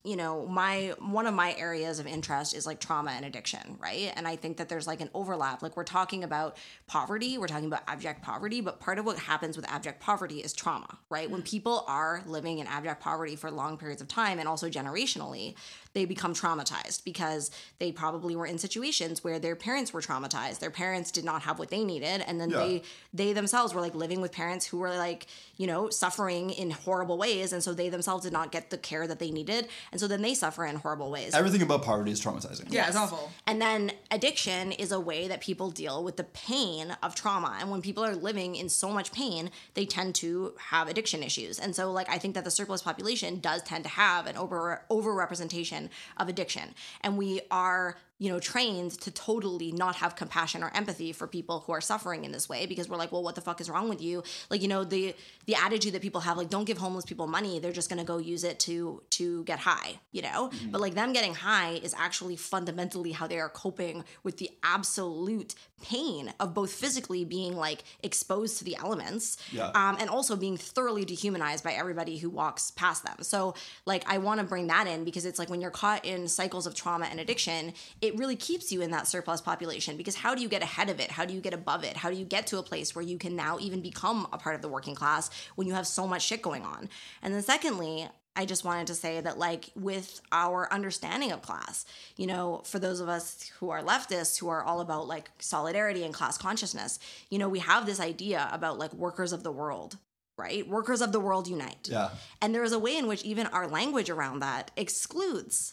you 0.06 0.14
know 0.14 0.46
my 0.46 0.94
one 1.00 1.26
of 1.26 1.34
my 1.34 1.52
areas 1.54 1.98
of 1.98 2.06
interest 2.06 2.54
is 2.54 2.64
like 2.64 2.78
trauma 2.78 3.10
and 3.10 3.24
addiction 3.24 3.76
right? 3.80 4.12
And 4.14 4.28
i 4.28 4.36
think 4.36 4.58
that 4.58 4.68
there's 4.68 4.86
like 4.86 5.00
an 5.00 5.10
overlap. 5.14 5.62
Like 5.62 5.76
we're 5.76 5.82
talking 5.84 6.22
about 6.22 6.56
poverty 6.86 7.38
we're 7.38 7.48
talking 7.48 7.66
about 7.66 7.82
abject 7.88 8.22
poverty 8.22 8.60
but 8.60 8.78
part 8.78 9.00
of 9.00 9.04
what 9.04 9.18
happens 9.18 9.56
with 9.56 9.68
abject 9.68 10.00
poverty 10.00 10.38
is 10.38 10.52
trauma 10.52 10.98
right? 11.10 11.28
When 11.28 11.42
people 11.42 11.84
are 11.88 12.22
living 12.26 12.60
in 12.60 12.68
abject 12.68 13.02
poverty 13.02 13.34
for 13.34 13.50
long 13.50 13.76
periods 13.78 14.00
of 14.00 14.06
time 14.06 14.38
and 14.38 14.48
also 14.48 14.68
generationally 14.68 15.56
they 15.96 16.04
become 16.04 16.34
traumatized 16.34 17.02
because 17.04 17.50
they 17.78 17.90
probably 17.90 18.36
were 18.36 18.44
in 18.44 18.58
situations 18.58 19.24
where 19.24 19.38
their 19.38 19.56
parents 19.56 19.94
were 19.94 20.02
traumatized. 20.02 20.58
Their 20.58 20.70
parents 20.70 21.10
did 21.10 21.24
not 21.24 21.40
have 21.42 21.58
what 21.58 21.70
they 21.70 21.84
needed. 21.84 22.20
And 22.28 22.38
then 22.38 22.50
Yeah. 22.50 22.58
they 22.58 22.82
they 23.14 23.32
themselves 23.32 23.72
were 23.72 23.80
like 23.80 23.94
living 23.94 24.20
with 24.20 24.30
parents 24.30 24.66
who 24.66 24.76
were 24.76 24.94
like 24.94 25.26
you 25.56 25.66
know 25.66 25.88
suffering 25.88 26.50
in 26.50 26.70
horrible 26.70 27.16
ways. 27.16 27.54
And 27.54 27.64
so 27.64 27.72
they 27.72 27.88
themselves 27.88 28.24
did 28.24 28.32
not 28.34 28.52
get 28.52 28.68
the 28.68 28.76
care 28.76 29.06
that 29.06 29.18
they 29.20 29.30
needed. 29.30 29.68
And 29.90 29.98
so 29.98 30.06
then 30.06 30.20
they 30.20 30.34
suffer 30.34 30.66
in 30.66 30.76
horrible 30.76 31.10
ways. 31.10 31.34
Everything 31.34 31.62
about 31.62 31.82
poverty 31.82 32.10
is 32.12 32.20
traumatizing. 32.20 32.66
Yeah 32.70 32.88
it's 32.88 32.96
awful. 32.96 33.32
And 33.46 33.56
then 33.62 33.92
addiction 34.10 34.72
is 34.72 34.92
a 34.92 35.00
way 35.00 35.28
that 35.28 35.40
people 35.40 35.70
deal 35.70 36.04
with 36.04 36.18
the 36.18 36.24
pain 36.24 36.94
of 37.02 37.14
trauma. 37.14 37.56
And 37.58 37.70
when 37.70 37.80
people 37.80 38.04
are 38.04 38.14
living 38.14 38.54
in 38.54 38.68
so 38.68 38.90
much 38.90 39.12
pain, 39.12 39.50
they 39.72 39.86
tend 39.86 40.14
to 40.16 40.52
have 40.72 40.88
addiction 40.88 41.22
issues. 41.22 41.58
And 41.58 41.74
so 41.74 41.90
like 41.90 42.10
I 42.10 42.18
think 42.18 42.34
that 42.34 42.44
the 42.44 42.50
surplus 42.50 42.82
population 42.82 43.40
does 43.40 43.62
tend 43.62 43.84
to 43.84 43.90
have 43.90 44.26
an 44.26 44.36
over 44.36 44.82
overrepresentation 44.90 45.85
of 46.16 46.28
addiction. 46.28 46.74
And 47.02 47.16
we 47.16 47.40
are 47.50 47.96
you 48.18 48.30
know, 48.30 48.40
trained 48.40 48.92
to 49.00 49.10
totally 49.10 49.72
not 49.72 49.96
have 49.96 50.16
compassion 50.16 50.62
or 50.62 50.70
empathy 50.74 51.12
for 51.12 51.26
people 51.26 51.60
who 51.66 51.72
are 51.72 51.80
suffering 51.82 52.24
in 52.24 52.32
this 52.32 52.48
way 52.48 52.64
because 52.64 52.88
we're 52.88 52.96
like, 52.96 53.12
well, 53.12 53.22
what 53.22 53.34
the 53.34 53.40
fuck 53.42 53.60
is 53.60 53.68
wrong 53.68 53.88
with 53.88 54.00
you? 54.00 54.22
Like, 54.50 54.62
you 54.62 54.68
know, 54.68 54.84
the 54.84 55.14
the 55.46 55.54
attitude 55.54 55.92
that 55.92 56.02
people 56.02 56.22
have, 56.22 56.36
like, 56.36 56.48
don't 56.48 56.64
give 56.64 56.78
homeless 56.78 57.04
people 57.04 57.26
money. 57.26 57.58
They're 57.60 57.72
just 57.72 57.88
gonna 57.90 58.04
go 58.04 58.18
use 58.18 58.42
it 58.44 58.58
to 58.60 59.02
to 59.10 59.44
get 59.44 59.58
high, 59.58 60.00
you 60.12 60.22
know? 60.22 60.50
But 60.70 60.80
like 60.80 60.94
them 60.94 61.12
getting 61.12 61.34
high 61.34 61.72
is 61.82 61.94
actually 61.96 62.36
fundamentally 62.36 63.12
how 63.12 63.26
they 63.26 63.38
are 63.38 63.48
coping 63.48 64.04
with 64.22 64.38
the 64.38 64.50
absolute 64.62 65.54
pain 65.82 66.32
of 66.40 66.54
both 66.54 66.72
physically 66.72 67.24
being 67.24 67.54
like 67.54 67.84
exposed 68.02 68.58
to 68.58 68.64
the 68.64 68.76
elements 68.76 69.36
Yeah. 69.52 69.70
um, 69.74 69.96
and 70.00 70.08
also 70.08 70.36
being 70.36 70.56
thoroughly 70.56 71.04
dehumanized 71.04 71.62
by 71.62 71.72
everybody 71.72 72.16
who 72.18 72.30
walks 72.30 72.70
past 72.70 73.04
them. 73.04 73.16
So, 73.22 73.54
like, 73.84 74.04
I 74.10 74.18
want 74.18 74.40
to 74.40 74.46
bring 74.46 74.68
that 74.68 74.86
in 74.86 75.04
because 75.04 75.24
it's 75.26 75.38
like 75.38 75.50
when 75.50 75.60
you're 75.60 75.70
caught 75.70 76.04
in 76.04 76.28
cycles 76.28 76.66
of 76.66 76.74
trauma 76.74 77.06
and 77.06 77.20
addiction, 77.20 77.74
it 78.00 78.05
really 78.14 78.36
keeps 78.36 78.70
you 78.70 78.82
in 78.82 78.90
that 78.92 79.08
surplus 79.08 79.40
population. 79.40 79.96
Because 79.96 80.14
how 80.14 80.34
do 80.34 80.42
you 80.42 80.48
get 80.48 80.62
ahead 80.62 80.88
of 80.90 81.00
it? 81.00 81.10
How 81.10 81.24
do 81.24 81.34
you 81.34 81.40
get 81.40 81.54
above 81.54 81.82
it? 81.82 81.96
How 81.96 82.10
do 82.10 82.16
you 82.16 82.24
get 82.24 82.46
to 82.48 82.58
a 82.58 82.62
place 82.62 82.94
where 82.94 83.04
you 83.04 83.18
can 83.18 83.34
now 83.34 83.58
even 83.58 83.80
become 83.80 84.28
a 84.32 84.38
part 84.38 84.54
of 84.54 84.62
the 84.62 84.68
working 84.68 84.94
class 84.94 85.30
when 85.54 85.66
you 85.66 85.74
have 85.74 85.86
so 85.86 86.06
much 86.06 86.22
shit 86.22 86.42
going 86.42 86.62
on? 86.62 86.88
And 87.22 87.34
then, 87.34 87.42
secondly, 87.42 88.08
I 88.38 88.44
just 88.44 88.64
wanted 88.64 88.86
to 88.88 88.94
say 88.94 89.20
that, 89.22 89.38
like, 89.38 89.70
with 89.74 90.20
our 90.30 90.70
understanding 90.70 91.32
of 91.32 91.40
class, 91.40 91.86
you 92.16 92.26
know, 92.26 92.60
for 92.66 92.78
those 92.78 93.00
of 93.00 93.08
us 93.08 93.50
who 93.58 93.70
are 93.70 93.82
leftists, 93.82 94.38
who 94.38 94.50
are 94.50 94.62
all 94.62 94.80
about 94.80 95.08
like 95.08 95.30
solidarity 95.38 96.04
and 96.04 96.12
class 96.12 96.36
consciousness, 96.36 96.98
you 97.30 97.38
know, 97.38 97.48
we 97.48 97.60
have 97.60 97.86
this 97.86 97.98
idea 97.98 98.48
about 98.52 98.78
like 98.78 98.92
workers 98.92 99.32
of 99.32 99.42
the 99.42 99.50
world, 99.50 99.96
right? 100.36 100.68
Workers 100.68 101.00
of 101.00 101.12
the 101.12 101.20
world 101.20 101.48
unite. 101.48 101.88
Yeah. 101.90 102.10
And 102.42 102.54
there 102.54 102.62
is 102.62 102.72
a 102.72 102.78
way 102.78 102.98
in 102.98 103.06
which 103.06 103.24
even 103.24 103.46
our 103.46 103.66
language 103.66 104.10
around 104.10 104.40
that 104.40 104.70
excludes 104.76 105.72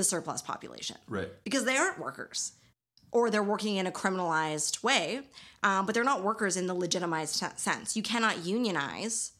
the 0.00 0.04
surplus 0.04 0.40
population 0.42 0.96
Right. 1.08 1.28
because 1.44 1.64
they 1.64 1.76
aren't 1.76 1.98
workers 1.98 2.52
or 3.12 3.28
they're 3.30 3.42
working 3.54 3.76
in 3.76 3.86
a 3.86 3.92
criminalized 3.92 4.82
way, 4.82 5.20
um, 5.62 5.84
but 5.84 5.94
they're 5.94 6.04
not 6.12 6.22
workers 6.22 6.56
in 6.56 6.66
the 6.66 6.74
legitimized 6.74 7.34
se- 7.34 7.56
sense. 7.56 7.96
You 7.96 8.02
cannot 8.02 8.44
unionize 8.46 9.32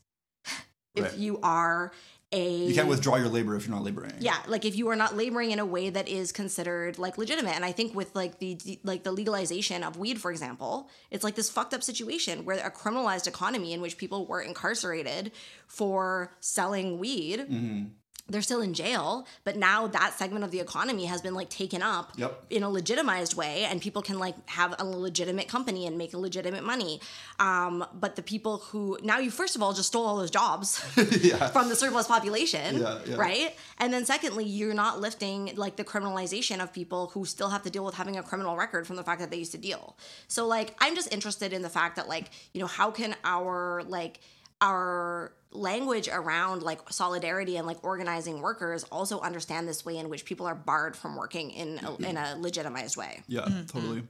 if 0.94 1.05
Right. 1.05 1.14
you 1.16 1.38
are 1.42 1.92
a 2.33 2.49
You 2.68 2.75
can't 2.75 2.87
withdraw 2.88 3.16
your 3.16 3.29
labor 3.29 3.57
if 3.57 3.66
you're 3.66 3.75
not 3.75 3.83
laboring. 3.85 4.12
yeah 4.20 4.38
like 4.46 4.64
if 4.64 4.77
you 4.77 4.87
are 4.88 4.94
not 4.94 5.16
laboring 5.16 5.51
in 5.51 5.59
a 5.59 5.66
way 5.66 5.90
that 5.90 6.07
is 6.09 6.31
considered 6.31 6.96
like 6.96 7.18
legitimate 7.18 7.57
and 7.57 7.64
i 7.64 7.73
think 7.73 7.92
with 7.92 8.14
like 8.14 8.38
the 8.38 8.57
like 8.85 9.03
the 9.03 9.11
legalization 9.11 9.83
of 9.83 9.96
weed 9.96 10.16
for 10.20 10.31
example 10.31 10.88
it's 11.11 11.25
like 11.25 11.35
this 11.35 11.51
fucked 11.51 11.75
up 11.75 11.83
situation 11.83 12.44
where 12.44 12.59
a 12.64 12.70
criminalized 12.70 13.27
economy 13.27 13.73
in 13.73 13.81
which 13.81 13.96
people 13.99 14.27
were 14.27 14.40
incarcerated 14.40 15.33
for 15.66 16.33
selling 16.38 17.01
weed 17.01 17.40
Mm-hmm. 17.40 17.85
They're 18.31 18.43
still 18.43 18.61
in 18.62 18.73
jail 18.75 19.27
but 19.45 19.57
now 19.57 19.87
that 19.87 20.14
segment 20.19 20.45
of 20.45 20.51
the 20.51 20.61
economy 20.61 21.05
has 21.07 21.21
been 21.21 21.35
like 21.35 21.49
taken 21.51 21.83
up 21.83 22.12
Yep. 22.16 22.45
in 22.51 22.62
a 22.62 22.71
legitimized 22.71 23.35
way 23.35 23.64
and 23.64 23.81
people 23.81 24.03
can 24.03 24.19
like 24.19 24.35
have 24.51 24.75
a 24.79 24.85
legitimate 24.85 25.49
company 25.49 25.87
and 25.87 25.99
make 25.99 26.14
a 26.14 26.19
legitimate 26.19 26.64
money 26.64 27.01
um, 27.38 27.85
but 27.93 28.16
the 28.16 28.23
people 28.23 28.59
who 28.59 28.99
now 29.03 29.19
you 29.19 29.31
first 29.31 29.57
of 29.57 29.62
all 29.62 29.73
just 29.73 29.88
stole 29.88 30.07
all 30.07 30.16
those 30.16 30.31
jobs 30.31 30.79
from 31.53 31.69
the 31.69 31.77
surplus 31.77 32.07
population 32.07 32.79
Yeah, 32.81 32.99
yeah. 33.07 33.16
right 33.16 33.57
and 33.79 33.93
then 33.93 34.05
secondly 34.05 34.45
you're 34.45 34.75
not 34.75 35.01
lifting 35.01 35.53
like 35.57 35.77
the 35.77 35.85
criminalization 35.85 36.62
of 36.62 36.73
people 36.73 37.09
who 37.09 37.25
still 37.25 37.49
have 37.51 37.62
to 37.64 37.71
deal 37.71 37.85
with 37.85 37.95
having 37.95 38.16
a 38.16 38.23
criminal 38.23 38.57
record 38.57 38.87
from 38.87 38.97
the 38.97 39.03
fact 39.05 39.21
that 39.21 39.31
they 39.31 39.37
used 39.38 39.53
to 39.53 39.59
deal 39.59 39.97
so 40.29 40.47
like 40.47 40.75
i'm 40.81 40.95
just 40.95 41.12
interested 41.12 41.53
in 41.53 41.62
the 41.62 41.69
fact 41.69 41.97
that 41.97 42.09
like 42.09 42.31
you 42.53 42.61
know 42.61 42.66
how 42.66 42.90
can 42.90 43.14
our 43.25 43.83
like 43.88 44.21
our 44.61 45.33
language 45.53 46.09
around 46.09 46.62
like 46.62 46.81
solidarity 46.90 47.57
and 47.57 47.66
like 47.66 47.83
organizing 47.83 48.40
workers 48.40 48.85
also 48.85 49.20
understand 49.20 49.66
this 49.66 49.85
way 49.85 49.96
in 49.96 50.09
which 50.09 50.25
people 50.25 50.46
are 50.46 50.55
barred 50.55 50.96
from 50.96 51.16
working 51.16 51.51
in 51.51 51.81
a, 51.83 52.09
in 52.09 52.16
a 52.16 52.37
legitimized 52.38 52.96
way. 52.96 53.20
Yeah, 53.27 53.49
totally. 53.68 54.03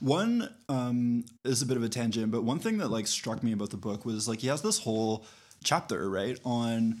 One 0.00 0.52
um, 0.68 1.24
is 1.44 1.62
a 1.62 1.66
bit 1.66 1.76
of 1.76 1.82
a 1.82 1.88
tangent, 1.88 2.30
but 2.32 2.42
one 2.42 2.58
thing 2.58 2.78
that 2.78 2.88
like 2.88 3.06
struck 3.06 3.42
me 3.42 3.52
about 3.52 3.70
the 3.70 3.76
book 3.76 4.04
was 4.04 4.28
like 4.28 4.40
he 4.40 4.48
has 4.48 4.60
this 4.60 4.78
whole 4.78 5.24
chapter 5.62 6.10
right 6.10 6.38
on 6.44 7.00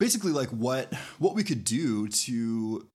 basically 0.00 0.32
like 0.32 0.48
what 0.48 0.92
what 1.20 1.34
we 1.36 1.44
could 1.44 1.64
do 1.64 2.08
to 2.08 2.86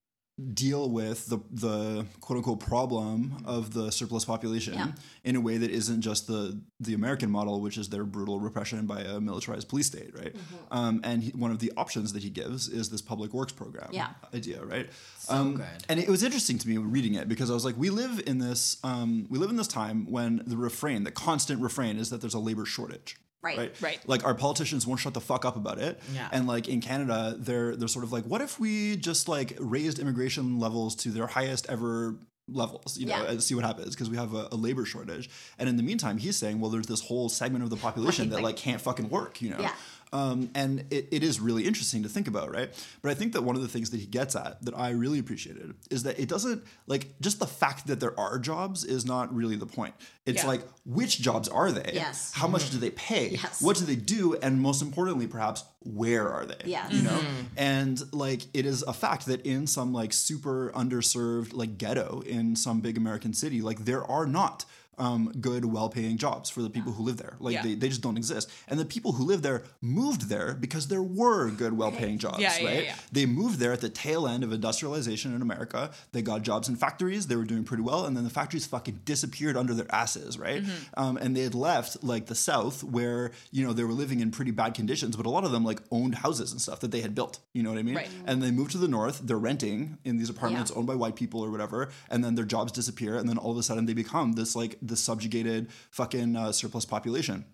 deal 0.54 0.90
with 0.92 1.26
the 1.30 1.40
the 1.52 2.06
quote 2.22 2.38
unquote 2.38 2.60
problem 2.60 3.42
of 3.46 3.74
the 3.74 3.92
surplus 3.92 4.24
population 4.24 4.76
Yeah. 4.76 4.92
in 5.24 5.36
a 5.36 5.42
way 5.42 5.58
that 5.58 5.72
isn't 5.72 6.02
just 6.02 6.28
the 6.28 6.62
the 6.80 6.94
American 6.94 7.32
model, 7.32 7.60
which 7.60 7.76
is 7.76 7.90
their 7.90 8.04
brutal 8.04 8.40
repression 8.40 8.86
by 8.86 9.02
a 9.02 9.20
militarized 9.20 9.68
police 9.68 9.88
state, 9.88 10.14
right? 10.16 10.36
Mm-hmm. 10.36 10.56
Um, 10.78 11.02
and 11.04 11.24
he, 11.24 11.32
one 11.32 11.50
of 11.50 11.58
the 11.58 11.72
options 11.76 12.14
that 12.14 12.22
he 12.22 12.30
gives 12.30 12.68
is 12.68 12.90
this 12.90 13.02
public 13.02 13.34
works 13.34 13.52
program 13.52 13.90
Yeah. 13.92 14.10
idea, 14.32 14.64
right? 14.64 14.88
So 15.18 15.54
good. 15.54 15.66
And 15.90 16.00
it 16.00 16.08
was 16.08 16.22
interesting 16.22 16.60
to 16.60 16.68
me 16.68 16.78
reading 16.78 17.16
it 17.16 17.28
because 17.28 17.50
I 17.50 17.56
was 17.56 17.66
like, 17.66 17.76
we 17.76 17.90
live 17.90 18.22
in 18.28 18.38
this, 18.38 18.78
um, 18.84 19.26
we 19.32 19.40
live 19.40 19.50
in 19.50 19.56
this 19.56 19.68
time 19.68 20.06
when 20.12 20.44
the 20.46 20.56
refrain, 20.58 21.04
the 21.04 21.12
constant 21.12 21.62
refrain, 21.62 21.98
is 21.98 22.12
that 22.12 22.22
there's 22.22 22.36
a 22.36 22.40
labor 22.40 22.66
shortage. 22.66 23.18
Right. 23.48 23.58
Right. 23.58 23.82
Right. 23.82 24.00
Like 24.08 24.24
our 24.26 24.34
politicians 24.36 24.86
won't 24.88 25.00
shut 25.00 25.14
the 25.14 25.22
fuck 25.22 25.46
up 25.46 25.56
about 25.56 25.80
it. 25.80 26.00
Yeah. 26.14 26.28
And 26.32 26.48
like 26.48 26.68
in 26.68 26.82
Canada, 26.82 27.36
they're 27.38 27.76
they're 27.76 27.88
sort 27.88 28.04
of 28.06 28.12
like, 28.12 28.26
what 28.26 28.42
if 28.42 28.60
we 28.60 28.96
just 28.98 29.28
like 29.28 29.56
raised 29.60 30.00
immigration 30.00 30.60
levels 30.60 30.96
to 30.98 31.10
their 31.10 31.28
highest 31.28 31.68
ever 31.70 32.16
levels, 32.50 32.98
you 32.98 33.06
know, 33.06 33.24
Yeah. 33.24 33.32
and 33.32 33.44
see 33.44 33.56
what 33.56 33.66
happens 33.66 33.90
because 33.94 34.10
we 34.10 34.16
have 34.18 34.34
a, 34.34 34.48
a 34.54 34.56
labor 34.56 34.86
shortage. 34.86 35.30
And 35.60 35.68
in 35.68 35.76
the 35.76 35.84
meantime, 35.84 36.18
he's 36.18 36.38
saying, 36.38 36.62
well, 36.62 36.72
there's 36.72 36.88
this 36.88 37.02
whole 37.02 37.28
segment 37.28 37.64
of 37.64 37.70
the 37.70 37.76
population 37.76 38.26
Right, 38.26 38.30
that 38.30 38.36
like- 38.38 38.44
like 38.44 38.56
can't 38.58 38.80
fucking 38.82 39.10
work, 39.10 39.42
you 39.42 39.50
know. 39.50 39.60
Yeah. 39.60 39.74
Um, 40.14 40.50
and 40.56 40.86
it, 40.90 41.10
it 41.12 41.22
is 41.24 41.40
really 41.42 41.66
interesting 41.68 42.04
to 42.04 42.10
think 42.10 42.30
about, 42.30 42.50
right? 42.54 42.70
But 43.02 43.12
I 43.12 43.14
think 43.14 43.34
that 43.34 43.44
one 43.44 43.58
of 43.58 43.62
the 43.62 43.68
things 43.68 43.90
that 43.90 44.00
he 44.00 44.06
gets 44.06 44.38
at 44.38 44.64
that 44.64 44.74
I 44.78 44.92
really 44.92 45.20
appreciated 45.20 45.74
is 45.92 46.04
that 46.04 46.18
it 46.18 46.30
doesn't 46.30 46.64
like 46.88 47.20
just 47.20 47.40
the 47.40 47.46
fact 47.48 47.88
that 47.88 48.00
there 48.00 48.18
are 48.18 48.40
jobs 48.40 48.86
is 48.86 49.06
not 49.06 49.34
really 49.36 49.58
the 49.58 49.66
point. 49.66 49.94
It's 50.26 50.44
Yeah. 50.44 50.48
like 50.48 50.62
which 50.86 51.20
jobs 51.20 51.50
are 51.50 51.72
they? 51.74 51.92
Yes. 51.94 52.32
How 52.34 52.48
much 52.48 52.70
do 52.70 52.78
they 52.78 52.92
pay? 52.92 53.32
Yes. 53.32 53.62
What 53.62 53.76
do 53.78 53.86
they 53.86 53.98
do? 53.98 54.36
And 54.36 54.62
most 54.62 54.82
importantly, 54.82 55.28
perhaps, 55.28 55.66
where 55.82 56.30
are 56.30 56.46
they? 56.46 56.62
Yes. 56.66 56.92
You 56.94 57.02
know? 57.02 57.22
And 57.58 58.02
like 58.14 58.44
it 58.54 58.66
is 58.66 58.84
a 58.84 58.94
fact 58.94 59.26
that 59.26 59.46
in 59.46 59.68
some 59.68 59.92
like 59.94 60.14
super 60.14 60.72
underserved 60.74 61.54
like 61.54 61.78
ghetto 61.78 62.22
in 62.26 62.56
some 62.56 62.80
big 62.80 62.98
American 62.98 63.34
city, 63.34 63.62
like 63.62 63.80
there 63.86 64.04
are 64.06 64.26
not 64.26 64.64
um, 64.98 65.32
good, 65.40 65.64
well-paying 65.66 66.18
jobs 66.18 66.50
for 66.50 66.62
the 66.62 66.70
people 66.70 66.92
who 66.92 67.04
live 67.04 67.18
there. 67.18 67.36
Like 67.40 67.54
Yeah. 67.56 67.64
they, 67.64 67.76
they 67.76 67.90
just 67.90 68.02
don't 68.02 68.18
exist. 68.18 68.50
And 68.68 68.80
the 68.80 68.86
people 68.86 69.12
who 69.14 69.24
live 69.26 69.42
there 69.44 69.64
moved 69.82 70.30
there 70.30 70.54
because 70.54 70.88
there 70.88 71.04
were 71.04 71.50
good, 71.52 71.78
well-paying 71.78 72.18
jobs, 72.26 72.40
Yeah, 72.40 72.64
right? 72.64 72.94
They 73.12 73.26
moved 73.26 73.60
there 73.60 73.72
at 73.74 73.82
the 73.82 73.90
tail 73.90 74.28
end 74.28 74.44
of 74.44 74.52
industrialization 74.52 75.36
in 75.36 75.42
America. 75.42 75.92
They 76.14 76.22
got 76.22 76.42
jobs 76.42 76.68
in 76.68 76.76
factories. 76.76 77.28
They 77.28 77.36
were 77.36 77.44
doing 77.46 77.64
pretty 77.64 77.84
well, 77.84 78.06
and 78.06 78.18
then 78.18 78.24
the 78.24 78.30
factories 78.30 78.66
fucking 78.66 79.02
disappeared 79.06 79.56
under 79.56 79.74
their 79.74 79.86
asses, 79.94 80.38
right? 80.40 80.64
Mm-hmm. 80.64 81.00
Um, 81.00 81.18
and 81.18 81.36
they 81.36 81.42
had 81.42 81.56
left 81.56 82.04
like 82.04 82.26
the 82.26 82.36
South, 82.36 82.84
where 82.84 83.32
you 83.52 83.66
know 83.66 83.74
they 83.74 83.84
were 83.84 83.94
living 83.94 84.20
in 84.20 84.32
pretty 84.32 84.52
bad 84.52 84.74
conditions, 84.74 85.16
but 85.16 85.26
a 85.26 85.30
lot 85.30 85.44
of 85.44 85.52
them 85.52 85.64
like 85.64 85.80
owned 85.92 86.16
houses 86.16 86.52
and 86.52 86.60
stuff 86.62 86.80
that 86.80 86.92
they 86.92 87.02
had 87.02 87.14
built. 87.14 87.40
You 87.54 87.64
know 87.64 87.70
what 87.70 87.80
I 87.80 87.84
mean? 87.84 87.96
Right. 87.96 88.10
And 88.26 88.42
they 88.42 88.52
moved 88.52 88.72
to 88.72 88.78
the 88.78 88.88
North. 88.88 89.22
They're 89.24 89.38
renting 89.38 89.98
in 90.04 90.18
these 90.18 90.30
apartments 90.30 90.72
owned 90.72 90.88
by 90.88 90.96
white 90.96 91.16
people 91.16 91.42
or 91.42 91.52
whatever, 91.52 91.90
and 92.10 92.24
then 92.24 92.36
their 92.36 92.46
jobs 92.46 92.72
disappear, 92.72 93.16
and 93.16 93.28
then 93.30 93.38
all 93.38 93.52
of 93.52 93.58
a 93.58 93.64
sudden 93.64 93.86
they 93.86 93.94
become 93.94 94.34
this 94.34 94.56
like 94.56 94.78
this 94.88 95.02
subjugated 95.02 95.70
fucking 95.92 96.36
uh, 96.36 96.52
surplus 96.52 96.86
population. 96.86 97.46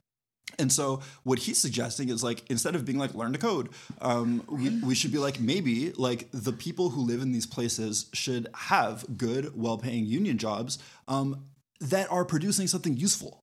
And 0.59 0.71
so 0.71 1.01
what 1.23 1.39
he's 1.39 1.57
suggesting 1.57 2.09
is 2.09 2.23
like 2.23 2.49
instead 2.49 2.75
of 2.75 2.85
being 2.85 2.99
like 2.99 3.13
learn 3.15 3.33
to 3.33 3.39
code, 3.39 3.69
um, 4.01 4.43
we, 4.47 4.69
we 4.83 4.95
should 4.95 5.11
be 5.11 5.17
like 5.17 5.39
maybe 5.39 5.91
like 5.93 6.27
the 6.31 6.53
people 6.53 6.89
who 6.89 7.01
live 7.01 7.21
in 7.21 7.31
these 7.31 7.45
places 7.45 8.07
should 8.13 8.47
have 8.53 9.17
good, 9.17 9.59
well-paying 9.59 10.05
union 10.05 10.37
jobs 10.37 10.77
um, 11.07 11.45
that 11.79 12.11
are 12.11 12.25
producing 12.25 12.67
something 12.67 12.95
useful 12.97 13.39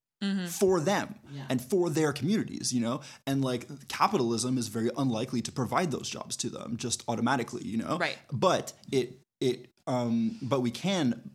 for 0.49 0.81
them 0.81 1.15
and 1.49 1.63
for 1.63 1.89
their 1.89 2.13
communities, 2.13 2.73
you 2.73 2.81
know. 2.81 3.01
And 3.27 3.43
like 3.43 3.89
capitalism 3.89 4.59
is 4.59 4.69
very 4.69 4.91
unlikely 4.97 5.41
to 5.43 5.53
provide 5.53 5.91
those 5.91 6.11
jobs 6.11 6.37
to 6.39 6.51
them 6.51 6.77
just 6.77 7.03
automatically, 7.09 7.65
you 7.65 7.79
know. 7.79 7.97
Right. 7.97 8.19
But 8.31 8.73
it 8.93 9.19
it 9.41 9.71
um, 9.87 10.39
but 10.43 10.61
we 10.61 10.71
can 10.71 11.31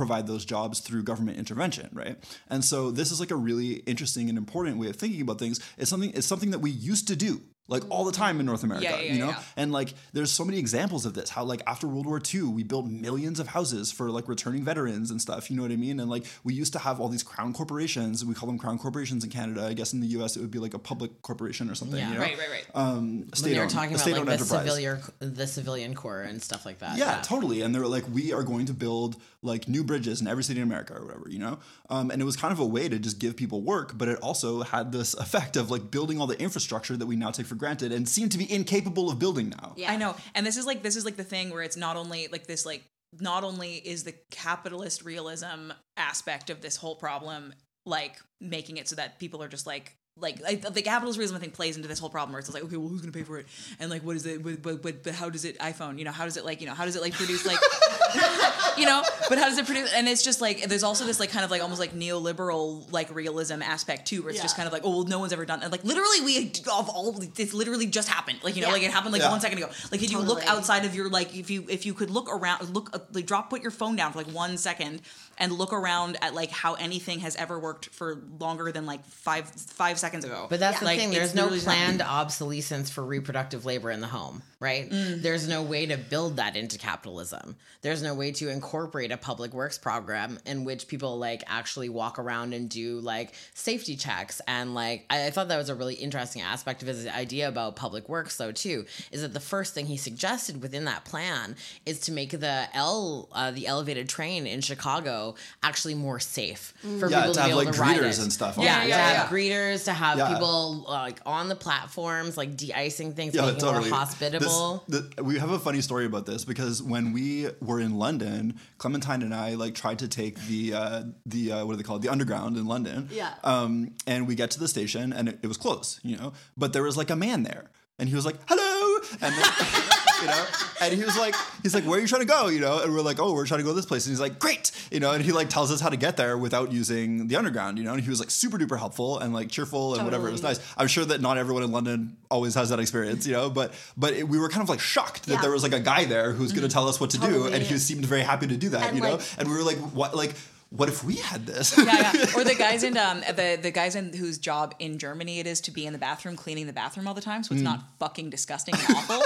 provide 0.00 0.26
those 0.26 0.44
jobs 0.54 0.80
through 0.80 1.02
government 1.02 1.36
intervention, 1.42 1.88
right? 1.92 2.16
And 2.48 2.64
so 2.64 2.90
this 2.90 3.08
is 3.12 3.20
like 3.20 3.30
a 3.30 3.36
really 3.48 3.72
interesting 3.92 4.28
and 4.30 4.38
important 4.38 4.78
way 4.78 4.88
of 4.88 4.96
thinking 4.96 5.20
about 5.20 5.38
things. 5.38 5.60
It's 5.76 5.90
something 5.90 6.10
it's 6.18 6.26
something 6.32 6.52
that 6.54 6.60
we 6.60 6.70
used 6.70 7.06
to 7.08 7.16
do 7.16 7.32
like 7.76 7.84
all 7.88 8.04
the 8.04 8.10
time 8.24 8.40
in 8.40 8.46
North 8.46 8.64
America, 8.64 8.84
Yeah, 8.90 8.98
yeah, 9.00 9.12
you 9.12 9.18
know? 9.20 9.28
yeah. 9.28 9.42
And 9.56 9.70
like 9.70 9.90
there's 10.12 10.32
so 10.32 10.44
many 10.44 10.58
examples 10.58 11.02
of 11.06 11.12
this 11.14 11.30
how 11.30 11.44
like 11.44 11.62
after 11.72 11.86
World 11.86 12.06
War 12.06 12.20
II 12.34 12.42
we 12.58 12.64
built 12.64 12.86
millions 12.86 13.38
of 13.42 13.46
houses 13.56 13.92
for 13.92 14.10
like 14.10 14.26
returning 14.34 14.64
veterans 14.64 15.08
and 15.12 15.20
stuff, 15.26 15.42
you 15.50 15.56
know 15.56 15.62
what 15.62 15.70
I 15.70 15.76
mean? 15.86 16.00
And 16.00 16.10
like 16.10 16.24
we 16.42 16.52
used 16.62 16.72
to 16.72 16.80
have 16.86 16.98
all 17.00 17.08
these 17.16 17.22
crown 17.32 17.52
corporations, 17.52 18.24
we 18.24 18.34
call 18.34 18.48
them 18.48 18.58
crown 18.58 18.76
corporations 18.84 19.22
in 19.22 19.30
Canada. 19.30 19.60
I 19.70 19.74
guess 19.78 19.92
in 19.92 20.00
the 20.00 20.08
US 20.18 20.30
it 20.36 20.40
would 20.40 20.50
be 20.50 20.58
like 20.66 20.74
a 20.74 20.80
public 20.90 21.12
corporation 21.28 21.70
or 21.70 21.76
something, 21.76 22.00
Yeah. 22.00 22.08
you 22.08 22.14
know? 22.16 22.20
Right, 22.26 22.36
right, 22.42 22.50
right. 22.56 22.66
Um 22.74 23.20
When 23.20 23.32
state 23.34 23.54
they 23.54 23.60
were 23.60 23.68
talking 23.78 23.94
about 23.94 24.06
like 24.06 24.24
the 24.26 24.32
enterprise. 24.32 24.48
civilian, 24.66 24.98
the 25.20 25.46
civilian 25.46 25.94
corps 25.94 26.22
and 26.30 26.42
stuff 26.42 26.62
like 26.66 26.78
that. 26.80 26.98
Yeah, 26.98 27.20
totally. 27.22 27.58
And 27.62 27.72
they're 27.72 27.86
like, 27.96 28.06
we 28.18 28.32
are 28.32 28.42
going 28.52 28.66
to 28.66 28.74
build 28.74 29.12
like 29.42 29.68
new 29.68 29.82
bridges 29.82 30.20
in 30.20 30.26
every 30.26 30.44
city 30.44 30.60
in 30.60 30.66
America 30.66 30.94
or 30.94 31.06
whatever, 31.06 31.28
you 31.28 31.38
know? 31.38 31.58
Um, 31.88 32.10
and 32.10 32.20
it 32.20 32.24
was 32.24 32.36
kind 32.36 32.52
of 32.52 32.58
a 32.58 32.66
way 32.66 32.88
to 32.88 32.98
just 32.98 33.18
give 33.18 33.36
people 33.36 33.62
work, 33.62 33.96
but 33.96 34.08
it 34.08 34.18
also 34.20 34.62
had 34.62 34.92
this 34.92 35.14
effect 35.14 35.56
of 35.56 35.70
like 35.70 35.90
building 35.90 36.20
all 36.20 36.26
the 36.26 36.40
infrastructure 36.40 36.96
that 36.96 37.06
we 37.06 37.16
now 37.16 37.30
take 37.30 37.46
for 37.46 37.54
granted 37.54 37.92
and 37.92 38.08
seem 38.08 38.28
to 38.28 38.38
be 38.38 38.50
incapable 38.52 39.10
of 39.10 39.18
building 39.18 39.48
now. 39.48 39.72
Yeah. 39.76 39.92
I 39.92 39.96
know. 39.96 40.14
And 40.34 40.46
this 40.46 40.56
is 40.56 40.66
like 40.66 40.82
this 40.82 40.96
is 40.96 41.04
like 41.04 41.16
the 41.16 41.24
thing 41.24 41.50
where 41.50 41.62
it's 41.62 41.76
not 41.76 41.96
only 41.96 42.28
like 42.28 42.46
this 42.46 42.66
like 42.66 42.84
not 43.18 43.42
only 43.42 43.74
is 43.74 44.04
the 44.04 44.14
capitalist 44.30 45.04
realism 45.04 45.72
aspect 45.96 46.50
of 46.50 46.60
this 46.60 46.76
whole 46.76 46.94
problem 46.94 47.54
like 47.86 48.18
making 48.40 48.76
it 48.76 48.88
so 48.88 48.96
that 48.96 49.18
people 49.18 49.42
are 49.42 49.48
just 49.48 49.66
like 49.66 49.96
like 50.16 50.38
I, 50.46 50.54
the 50.56 50.82
capitalist 50.82 51.18
realism 51.18 51.36
I 51.36 51.40
think 51.40 51.54
plays 51.54 51.76
into 51.76 51.88
this 51.88 51.98
whole 51.98 52.10
problem 52.10 52.32
where 52.32 52.40
it's 52.40 52.52
like 52.52 52.62
okay 52.64 52.76
well 52.76 52.88
who's 52.88 53.00
gonna 53.00 53.12
pay 53.12 53.22
for 53.22 53.38
it 53.38 53.46
and 53.78 53.90
like 53.90 54.02
what 54.02 54.16
is 54.16 54.26
it 54.26 54.42
but, 54.42 54.62
but, 54.62 54.82
but, 54.82 55.02
but 55.02 55.14
how 55.14 55.30
does 55.30 55.44
it 55.44 55.58
iPhone 55.58 55.98
you 55.98 56.04
know 56.04 56.12
how 56.12 56.24
does 56.24 56.36
it 56.36 56.44
like 56.44 56.60
you 56.60 56.66
know 56.66 56.74
how 56.74 56.84
does 56.84 56.94
it 56.94 57.02
like 57.02 57.14
produce 57.14 57.46
like 57.46 57.58
you 58.78 58.86
know 58.86 59.02
but 59.28 59.38
how 59.38 59.44
does 59.48 59.58
it 59.58 59.66
produce 59.66 59.92
and 59.94 60.08
it's 60.08 60.22
just 60.22 60.40
like 60.40 60.62
there's 60.68 60.82
also 60.82 61.04
this 61.04 61.20
like 61.20 61.30
kind 61.30 61.44
of 61.44 61.50
like 61.50 61.62
almost 61.62 61.80
like 61.80 61.92
neoliberal 61.94 62.90
like 62.92 63.14
realism 63.14 63.62
aspect 63.62 64.06
too 64.06 64.22
where 64.22 64.30
it's 64.32 64.42
just 64.42 64.56
kind 64.56 64.66
of 64.66 64.72
like 64.72 64.82
oh 64.84 64.90
well 64.90 65.04
no 65.04 65.18
one's 65.18 65.32
ever 65.32 65.44
done 65.44 65.62
and 65.62 65.70
like 65.72 65.84
literally 65.84 66.20
we 66.22 66.52
of 66.72 66.88
all 66.88 67.14
it's 67.36 67.54
literally 67.54 67.86
just 67.86 68.08
happened 68.08 68.38
like 68.42 68.54
you 68.56 68.62
know 68.62 68.68
Yeah. 68.68 68.74
like 68.74 68.82
it 68.82 68.90
happened 68.90 69.12
like 69.12 69.22
Yeah. 69.22 69.30
one 69.30 69.40
second 69.40 69.58
ago 69.58 69.68
like 69.90 70.02
if 70.02 70.10
you 70.10 70.18
look 70.20 70.44
outside 70.46 70.84
of 70.84 70.94
your 70.94 71.08
like 71.08 71.36
if 71.36 71.50
you 71.50 71.64
if 71.68 71.86
you 71.86 71.94
could 71.94 72.10
look 72.10 72.28
around 72.32 72.68
look 72.74 72.90
uh, 72.94 72.98
like 73.12 73.26
drop 73.26 73.50
put 73.50 73.62
your 73.62 73.70
phone 73.70 73.96
down 73.96 74.12
for 74.12 74.18
like 74.18 74.32
one 74.32 74.56
second 74.56 75.02
and 75.38 75.52
look 75.52 75.72
around 75.72 76.16
at 76.22 76.34
like 76.34 76.50
how 76.50 76.74
anything 76.74 77.20
has 77.20 77.34
ever 77.36 77.58
worked 77.58 77.86
for 77.90 78.22
longer 78.38 78.70
than 78.72 78.86
like 78.86 79.04
five 79.06 79.46
five 79.50 79.98
seconds 79.98 80.24
ago 80.24 80.46
But 80.50 80.60
that's 80.60 80.78
the 80.80 80.84
Like, 80.84 80.98
thing. 80.98 81.10
There's 81.10 81.34
no 81.34 81.42
literally 81.44 81.56
just 81.58 81.66
planned 81.66 82.02
obsolescence 82.02 82.90
for 82.90 83.04
reproductive 83.04 83.64
labor 83.64 83.90
in 83.90 84.00
the 84.00 84.06
home, 84.06 84.42
right? 84.60 84.88
Mm. 84.90 85.22
There's 85.22 85.48
no 85.48 85.62
way 85.62 85.86
to 85.86 85.96
build 85.96 86.36
that 86.36 86.56
into 86.56 86.78
capitalism. 86.78 87.56
There's 87.82 87.99
no 88.02 88.14
way 88.14 88.32
to 88.32 88.48
incorporate 88.48 89.10
a 89.12 89.16
public 89.16 89.52
works 89.52 89.78
program 89.78 90.38
in 90.46 90.64
which 90.64 90.88
people 90.88 91.18
like 91.18 91.42
actually 91.46 91.88
walk 91.88 92.18
around 92.18 92.52
and 92.54 92.68
do 92.68 93.00
like 93.00 93.34
safety 93.54 93.96
checks. 93.96 94.40
And 94.48 94.74
like, 94.74 95.06
I, 95.10 95.26
I 95.26 95.30
thought 95.30 95.48
that 95.48 95.56
was 95.58 95.68
a 95.68 95.74
really 95.74 95.94
interesting 95.94 96.42
aspect 96.42 96.82
of 96.82 96.88
his 96.88 97.06
idea 97.06 97.48
about 97.48 97.76
public 97.76 98.08
works, 98.08 98.36
though, 98.36 98.52
too, 98.52 98.86
is 99.12 99.22
that 99.22 99.32
the 99.32 99.40
first 99.40 99.74
thing 99.74 99.86
he 99.86 99.96
suggested 99.96 100.62
within 100.62 100.84
that 100.86 101.04
plan 101.04 101.56
is 101.86 102.00
to 102.00 102.12
make 102.12 102.30
the 102.30 102.68
L, 102.74 103.28
uh, 103.32 103.50
the 103.50 103.66
elevated 103.66 104.08
train 104.08 104.46
in 104.46 104.60
Chicago 104.60 105.34
actually 105.62 105.94
more 105.94 106.20
safe 106.20 106.74
for 106.98 107.10
Yeah, 107.10 107.20
people 107.22 107.32
to 107.32 107.34
to, 107.34 107.40
have, 107.40 107.48
be 107.48 107.50
able 107.52 107.64
like, 107.64 107.74
to 107.74 107.80
ride 107.80 107.96
greeters 108.00 108.18
it. 108.18 108.22
and 108.22 108.32
stuff 108.32 108.58
on 108.58 108.64
Yeah, 108.64 108.84
it. 108.84 108.88
to 108.88 108.94
have 108.94 109.30
yeah. 109.32 109.36
greeters, 109.36 109.84
to 109.84 109.92
have 109.92 110.18
Yeah. 110.18 110.32
people 110.32 110.84
like 110.88 111.20
on 111.26 111.48
the 111.48 111.56
platforms, 111.56 112.36
like 112.36 112.56
de-icing 112.56 113.14
things, 113.14 113.34
Yeah, 113.34 113.42
making 113.46 113.60
totally. 113.60 113.90
more 113.90 113.98
hospitable. 113.98 114.84
This- 114.88 115.02
the- 115.16 115.24
we 115.24 115.38
have 115.38 115.50
a 115.50 115.58
funny 115.58 115.80
story 115.80 116.06
about 116.06 116.26
this 116.26 116.44
because 116.44 116.82
when 116.82 117.12
we 117.12 117.48
were 117.60 117.80
in 117.80 117.89
London, 117.98 118.58
Clementine 118.78 119.22
and 119.22 119.34
I 119.34 119.54
like 119.54 119.74
tried 119.74 119.98
to 120.00 120.08
take 120.08 120.38
the 120.46 120.74
uh, 120.74 121.02
the 121.26 121.52
uh, 121.52 121.64
what 121.66 121.72
do 121.72 121.76
they 121.78 121.82
call 121.82 121.96
it, 121.96 122.02
the 122.02 122.08
underground 122.08 122.56
in 122.56 122.66
London. 122.66 123.08
Yeah. 123.12 123.34
Um, 123.44 123.94
and 124.06 124.26
we 124.26 124.34
get 124.34 124.50
to 124.52 124.60
the 124.60 124.68
station 124.68 125.12
and 125.12 125.28
it, 125.28 125.38
it 125.42 125.46
was 125.46 125.56
closed, 125.56 126.00
you 126.02 126.16
know, 126.16 126.32
but 126.56 126.72
there 126.72 126.82
was 126.82 126.96
like 126.96 127.10
a 127.10 127.16
man 127.16 127.42
there, 127.42 127.70
and 127.98 128.08
he 128.08 128.14
was 128.14 128.24
like, 128.24 128.36
"Hello," 128.48 128.98
and 129.20 129.34
then, 129.34 129.50
you 130.20 130.26
know, 130.26 130.46
and 130.80 130.94
he 130.94 131.04
was 131.04 131.16
like, 131.16 131.34
he's 131.62 131.74
like, 131.74 131.84
"Where 131.84 131.98
are 131.98 132.00
you 132.02 132.06
trying 132.08 132.22
to 132.22 132.26
go?" 132.26 132.48
You 132.48 132.60
know, 132.60 132.82
and 132.82 132.92
we're 132.92 133.00
like, 133.00 133.18
"Oh, 133.20 133.32
we're 133.32 133.46
trying 133.46 133.60
to 133.60 133.64
go 133.64 133.72
this 133.72 133.86
place," 133.86 134.06
and 134.06 134.12
he's 134.12 134.20
like, 134.20 134.38
"Great," 134.38 134.70
you 134.90 135.00
know, 135.00 135.12
and 135.12 135.24
he 135.24 135.32
like 135.32 135.48
tells 135.48 135.70
us 135.70 135.80
how 135.80 135.88
to 135.88 135.96
get 135.96 136.16
there 136.16 136.36
without 136.38 136.72
using 136.72 137.28
the 137.28 137.36
underground, 137.36 137.78
you 137.78 137.84
know, 137.84 137.92
and 137.92 138.02
he 138.02 138.10
was 138.10 138.20
like 138.20 138.30
super 138.30 138.58
duper 138.58 138.78
helpful 138.78 139.18
and 139.18 139.32
like 139.32 139.48
cheerful 139.50 139.94
and 139.94 140.04
whatever. 140.04 140.28
It 140.28 140.32
was 140.32 140.42
nice. 140.42 140.60
I'm 140.76 140.88
sure 140.88 141.04
that 141.04 141.20
not 141.20 141.38
everyone 141.38 141.62
in 141.62 141.72
London 141.72 142.16
always 142.30 142.54
has 142.54 142.70
that 142.70 142.80
experience, 142.80 143.26
you 143.26 143.32
know, 143.32 143.50
but 143.50 143.72
but 143.96 144.14
it, 144.14 144.28
we 144.28 144.38
were 144.38 144.48
kind 144.48 144.62
of 144.62 144.68
like 144.68 144.80
shocked 144.80 145.26
that 145.26 145.34
Yeah. 145.34 145.40
there 145.40 145.50
was 145.50 145.62
like 145.62 145.72
a 145.72 145.80
guy 145.80 146.04
there 146.04 146.32
who's 146.32 146.52
going 146.52 146.62
to 146.62 146.68
mm-hmm. 146.68 146.72
tell 146.72 146.88
us 146.88 147.00
what 147.00 147.10
to 147.10 147.18
do, 147.18 147.46
and 147.46 147.62
he 147.62 147.78
seemed 147.78 148.04
very 148.06 148.22
happy 148.22 148.46
to 148.46 148.56
do 148.56 148.70
that, 148.70 148.88
And, 148.88 148.96
you 148.96 149.02
know, 149.02 149.18
and 149.38 149.48
we 149.48 149.54
were 149.54 149.62
like, 149.62 149.78
what, 149.78 150.14
like, 150.16 150.34
what 150.70 150.88
if 150.88 151.02
we 151.02 151.16
had 151.16 151.46
this? 151.46 151.76
yeah, 151.76 152.12
yeah. 152.14 152.26
Or 152.36 152.44
the 152.44 152.54
guys 152.54 152.84
in 152.84 152.96
um 152.96 153.20
the 153.20 153.58
the 153.60 153.70
guys 153.72 153.96
in 153.96 154.12
whose 154.12 154.38
job 154.38 154.74
in 154.78 154.98
Germany 154.98 155.40
it 155.40 155.46
is 155.46 155.60
to 155.62 155.70
be 155.70 155.84
in 155.84 155.92
the 155.92 155.98
bathroom 155.98 156.36
cleaning 156.36 156.66
the 156.66 156.72
bathroom 156.72 157.08
all 157.08 157.14
the 157.14 157.20
time, 157.20 157.42
so 157.42 157.54
it's 157.54 157.62
not 157.62 157.82
fucking 157.98 158.30
disgusting 158.30 158.74
and 158.74 158.96
awful, 158.96 159.22